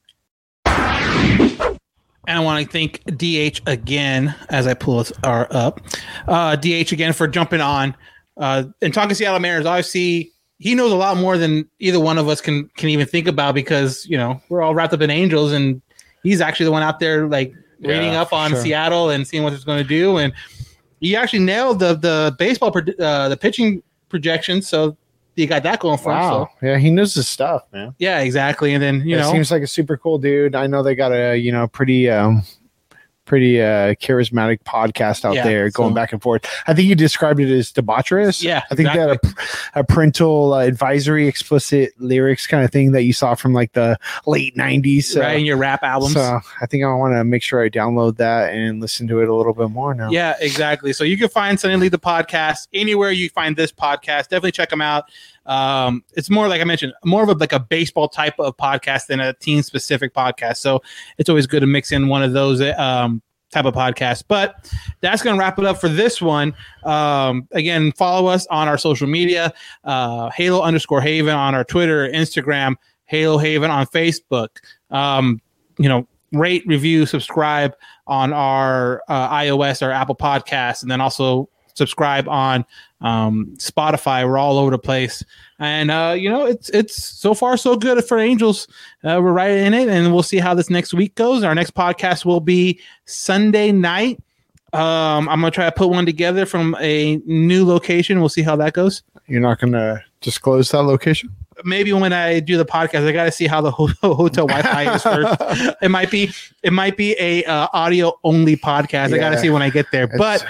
And 2.28 2.38
I 2.38 2.40
want 2.40 2.64
to 2.66 2.72
thank 2.72 3.04
DH 3.18 3.62
again 3.68 4.36
as 4.50 4.68
I 4.68 4.74
pull 4.76 5.00
us 5.00 5.12
are 5.24 5.48
up. 5.50 5.82
Uh, 6.28 6.56
DH 6.56 6.92
again 6.92 7.14
for 7.14 7.28
jumping 7.28 7.62
on 7.62 7.96
uh, 8.38 8.66
and 8.82 8.94
talking 8.94 9.10
to 9.10 9.16
Seattle 9.16 9.40
Mariners. 9.40 9.66
Obviously, 9.66 10.32
he 10.62 10.76
knows 10.76 10.92
a 10.92 10.96
lot 10.96 11.18
more 11.18 11.38
than 11.40 11.68
either 11.80 12.00
one 12.00 12.20
of 12.20 12.30
us 12.30 12.40
can 12.40 12.70
can 12.78 12.90
even 12.90 13.08
think 13.08 13.28
about 13.28 13.56
because 13.56 14.06
you 14.08 14.16
know 14.16 14.40
we're 14.50 14.62
all 14.62 14.76
wrapped 14.76 14.94
up 14.94 15.02
in 15.02 15.10
Angels, 15.10 15.52
and 15.52 15.82
he's 16.24 16.40
actually 16.40 16.66
the 16.66 16.72
one 16.72 16.84
out 16.84 17.00
there 17.00 17.28
like 17.28 17.52
reading 17.80 18.14
Yeah, 18.14 18.22
up 18.22 18.32
on 18.32 18.52
sure. 18.52 18.62
Seattle 18.62 19.10
and 19.10 19.28
seeing 19.28 19.42
what 19.44 19.54
it's 19.54 19.64
going 19.64 19.82
to 19.82 19.88
do. 19.88 20.18
And 20.18 20.32
he 21.00 21.16
actually 21.16 21.40
nailed 21.40 21.80
the 21.80 21.96
the 21.96 22.36
baseball 22.38 22.72
uh, 22.78 23.28
the 23.30 23.38
pitching 23.38 23.82
projections, 24.08 24.68
so 24.68 24.96
he 25.36 25.48
got 25.48 25.64
that 25.64 25.80
going 25.80 25.98
for 25.98 26.12
him. 26.12 26.20
Wow. 26.20 26.50
So 26.62 26.68
Yeah, 26.68 26.78
he 26.78 26.92
knows 26.92 27.16
his 27.16 27.28
stuff, 27.28 27.64
man. 27.74 27.96
yeah, 27.98 28.20
exactly. 28.20 28.74
And 28.76 28.84
then 28.84 29.02
you 29.08 29.16
it 29.16 29.22
know, 29.22 29.32
seems 29.32 29.50
like 29.50 29.64
a 29.64 29.68
super 29.68 29.98
cool 29.98 30.20
dude. 30.20 30.54
I 30.54 30.68
know 30.68 30.84
they 30.84 30.94
got 30.94 31.12
a 31.12 31.36
you 31.36 31.52
know 31.52 31.68
pretty 31.68 32.08
um 32.08 32.44
pretty 33.32 33.62
uh 33.62 33.94
charismatic 33.96 34.60
podcast 34.64 35.24
out 35.24 35.36
Yeah, 35.36 35.46
there 35.46 35.70
going 35.70 35.92
so- 35.92 35.96
back 35.96 36.12
and 36.12 36.22
forth. 36.22 36.46
I 36.68 36.74
think 36.74 36.90
you 36.90 36.96
described 36.96 37.40
it 37.40 37.50
as 37.50 37.72
debaucherous. 37.72 38.44
Yeah, 38.44 38.62
I 38.70 38.76
think 38.76 38.90
they 38.92 39.00
had 39.00 39.12
a, 39.12 39.20
a 39.76 39.84
parental 39.86 40.54
uh, 40.54 40.60
advisory, 40.60 41.30
explicit 41.30 41.94
lyrics 41.98 42.46
kind 42.46 42.66
of 42.66 42.72
thing 42.72 42.92
that 42.92 43.04
you 43.04 43.14
saw 43.14 43.34
from 43.36 43.54
like 43.54 43.72
the 43.72 43.98
late 44.26 44.58
'90s. 44.58 45.18
right 45.18 45.40
in 45.40 45.46
your 45.46 45.56
rap 45.56 45.82
albums. 45.82 46.14
So 46.14 46.40
I 46.62 46.66
think 46.66 46.84
I 46.84 46.94
want 46.94 47.14
to 47.14 47.24
make 47.24 47.42
sure 47.42 47.64
I 47.64 47.70
download 47.70 48.18
that 48.18 48.54
and 48.54 48.82
listen 48.82 49.08
to 49.08 49.22
it 49.22 49.30
a 49.30 49.34
little 49.34 49.54
bit 49.54 49.70
more 49.70 49.94
now. 49.94 50.12
Yeah, 50.12 50.36
exactly. 50.42 50.92
So 50.92 51.06
you 51.06 51.18
can 51.18 51.30
find 51.30 51.58
League 51.64 51.92
the 51.92 52.00
podcast 52.00 52.68
anywhere 52.74 53.12
you 53.12 53.30
find 53.30 53.56
this 53.56 53.72
podcast. 53.72 54.24
Definitely 54.24 54.52
check 54.52 54.70
them 54.72 54.82
out. 54.82 55.06
Um, 55.46 56.04
it's 56.14 56.30
more 56.30 56.48
like 56.48 56.62
I 56.62 56.64
mentioned, 56.64 56.94
more 57.04 57.24
of 57.24 57.30
a 57.30 57.34
like 57.34 57.54
a 57.54 57.60
baseball 57.60 58.08
type 58.08 58.36
of 58.40 58.56
podcast 58.58 59.08
than 59.08 59.20
a 59.20 59.34
team 59.34 59.62
specific 59.62 60.14
podcast. 60.14 60.58
So 60.58 60.82
it's 61.18 61.30
always 61.30 61.48
good 61.48 61.62
to 61.62 61.68
mix 61.68 61.92
in 61.92 62.08
one 62.08 62.24
of 62.24 62.34
those 62.34 62.62
um, 62.62 63.22
type 63.52 63.66
of 63.66 63.74
podcasts. 63.74 64.24
But 64.28 64.72
that's 65.02 65.22
going 65.22 65.36
to 65.36 65.40
wrap 65.40 65.60
it 65.60 65.66
up 65.66 65.80
for 65.80 65.90
this 65.90 66.22
one. 66.22 66.54
Um, 66.84 67.48
again, 67.52 67.92
follow 67.94 68.28
us 68.30 68.48
on 68.48 68.68
our 68.68 68.78
social 68.78 69.08
media, 69.08 69.54
uh, 69.84 70.30
Halo 70.32 70.62
underscore 70.62 71.02
Haven 71.02 71.36
on 71.36 71.56
our 71.56 71.64
Twitter, 71.64 72.08
Instagram, 72.10 72.76
Halo 73.06 73.38
Haven 73.38 73.70
on 73.70 73.86
Facebook. 73.88 74.50
Um, 74.90 75.42
you 75.78 75.90
know, 75.90 76.08
rate, 76.32 76.64
review, 76.66 77.06
subscribe 77.06 77.74
on 78.08 78.34
our 78.34 79.04
uh, 79.08 79.30
iOS 79.30 79.86
or 79.86 79.92
Apple 79.92 80.16
Podcasts, 80.16 80.82
and 80.82 80.92
then 80.92 81.02
also 81.02 81.50
subscribe 81.76 82.28
on 82.28 82.66
um, 83.02 83.54
Spotify. 83.58 84.26
We're 84.26 84.38
all 84.38 84.58
over 84.58 84.72
the 84.72 84.80
place, 84.80 85.24
and 85.60 85.92
uh, 85.92 86.16
you 86.18 86.30
know 86.30 86.46
it's 86.46 86.70
it's 86.70 87.04
so 87.04 87.34
far 87.34 87.58
so 87.58 87.76
good 87.76 88.04
for 88.06 88.20
Angels. 88.20 88.68
Uh, 89.04 89.20
we're 89.22 89.34
right 89.34 89.52
in 89.52 89.74
it, 89.74 89.90
and 89.90 90.14
we'll 90.14 90.24
see 90.24 90.38
how 90.38 90.54
this 90.54 90.70
next 90.70 90.94
week 90.94 91.16
goes. 91.16 91.44
Our 91.44 91.56
next 91.56 91.74
podcast 91.74 92.26
will 92.26 92.42
be 92.42 92.80
Sunday 93.06 93.72
night. 93.72 94.22
Um, 94.74 95.28
I'm 95.28 95.42
gonna 95.42 95.52
try 95.52 95.66
to 95.66 95.72
put 95.72 95.90
one 95.90 96.06
together 96.06 96.46
from 96.46 96.76
a 96.80 97.18
new 97.26 97.66
location. 97.66 98.20
We'll 98.20 98.30
see 98.30 98.44
how 98.44 98.56
that 98.58 98.74
goes. 98.74 99.04
You're 99.32 99.40
not 99.40 99.60
going 99.60 99.72
to 99.74 100.04
disclose 100.20 100.72
that 100.72 100.82
location. 100.82 101.30
Maybe 101.64 101.94
when 101.94 102.12
I 102.12 102.42
do 102.42 102.58
the 102.58 102.66
podcast, 102.66 103.08
I 103.08 103.14
got 103.14 103.26
to 103.26 103.32
see 103.32 103.48
how 103.48 103.62
the 103.62 103.72
ho- 103.72 103.88
hotel 104.02 104.48
Wi-Fi 104.48 104.96
is 104.96 105.04
first. 105.04 105.76
it 105.82 105.90
might 105.90 106.12
be 106.12 106.34
it 106.64 106.74
might 106.74 106.98
be 106.98 107.16
a 107.20 107.46
uh, 107.46 107.68
audio 107.72 108.20
only 108.24 108.58
podcast. 108.58 109.14
I 109.14 109.20
got 109.20 109.30
to 109.30 109.40
see 109.40 109.50
when 109.50 109.62
I 109.62 109.70
get 109.70 109.88
there, 109.92 110.08
but. 110.08 110.46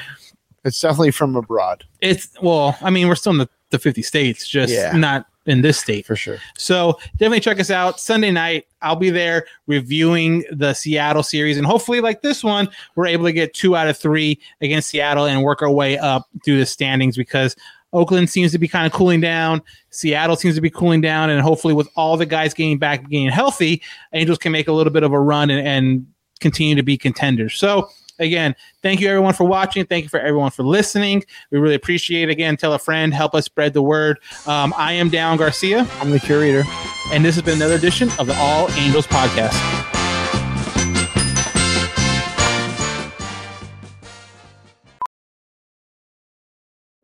It's- 0.63 0.79
definitely 0.79 1.11
from 1.11 1.35
abroad 1.35 1.83
It's 2.01 2.29
well, 2.41 2.77
I 2.81 2.89
mean, 2.89 3.07
we're 3.07 3.15
still 3.15 3.31
in 3.33 3.39
the, 3.39 3.49
the 3.71 3.79
50 3.79 4.01
states, 4.01 4.47
just 4.47 4.73
Yeah. 4.73 4.91
not 4.95 5.25
in 5.47 5.61
this 5.63 5.79
state. 5.79 6.05
for 6.05 6.15
sure. 6.15 6.37
So 6.55 6.99
definitely 7.13 7.39
check 7.39 7.59
us 7.59 7.71
out 7.71 7.99
Sunday 7.99 8.29
night. 8.29 8.65
I'll 8.83 8.95
be 8.95 9.09
there 9.09 9.45
reviewing 9.65 10.43
the 10.51 10.73
Seattle 10.75 11.23
series, 11.23 11.57
and 11.57 11.65
hopefully, 11.65 11.99
like 11.99 12.21
this 12.21 12.43
one, 12.43 12.69
we're 12.95 13.07
able 13.07 13.25
to 13.25 13.31
get 13.31 13.53
two 13.55 13.75
out 13.75 13.87
of 13.87 13.97
three 13.97 14.39
against 14.61 14.89
Seattle 14.89 15.25
and 15.25 15.41
work 15.41 15.61
our 15.63 15.71
way 15.71 15.97
up 15.97 16.27
through 16.45 16.59
the 16.59 16.65
standings 16.65 17.17
because 17.17 17.55
Oakland 17.93 18.29
seems 18.29 18.51
to 18.51 18.59
be 18.59 18.67
kind 18.67 18.85
of 18.85 18.93
cooling 18.93 19.19
down. 19.19 19.61
Seattle 19.89 20.35
seems 20.35 20.53
to 20.55 20.61
be 20.61 20.69
cooling 20.69 21.01
down, 21.01 21.29
and 21.31 21.41
hopefully, 21.41 21.73
with 21.73 21.89
all 21.95 22.17
the 22.17 22.25
guys 22.27 22.53
getting 22.53 22.77
back, 22.77 23.09
getting 23.09 23.27
healthy, 23.29 23.81
Angels 24.13 24.37
can 24.37 24.51
make 24.51 24.67
a 24.67 24.71
little 24.71 24.93
bit 24.93 25.01
of 25.03 25.11
a 25.11 25.19
run 25.19 25.49
and, 25.49 25.67
and 25.67 26.05
continue 26.39 26.75
to 26.75 26.83
be 26.83 26.97
contenders. 26.99 27.55
So. 27.55 27.89
Again, 28.21 28.55
thank 28.81 29.01
you 29.01 29.09
everyone 29.09 29.33
for 29.33 29.43
watching. 29.43 29.85
Thank 29.85 30.03
you 30.03 30.09
for 30.09 30.19
everyone 30.19 30.51
for 30.51 30.63
listening. 30.63 31.23
We 31.49 31.59
really 31.59 31.75
appreciate 31.75 32.29
it. 32.29 32.31
Again, 32.31 32.55
tell 32.55 32.73
a 32.73 32.79
friend, 32.79 33.13
help 33.13 33.35
us 33.35 33.45
spread 33.45 33.73
the 33.73 33.81
word. 33.81 34.19
Um, 34.45 34.73
I 34.77 34.93
am 34.93 35.09
Down 35.09 35.37
Garcia. 35.37 35.87
I'm 35.99 36.11
the 36.11 36.19
curator. 36.19 36.63
And 37.11 37.25
this 37.25 37.35
has 37.35 37.43
been 37.43 37.55
another 37.55 37.75
edition 37.75 38.09
of 38.19 38.27
the 38.27 38.35
All 38.37 38.71
Angels 38.73 39.07
Podcast. 39.07 39.90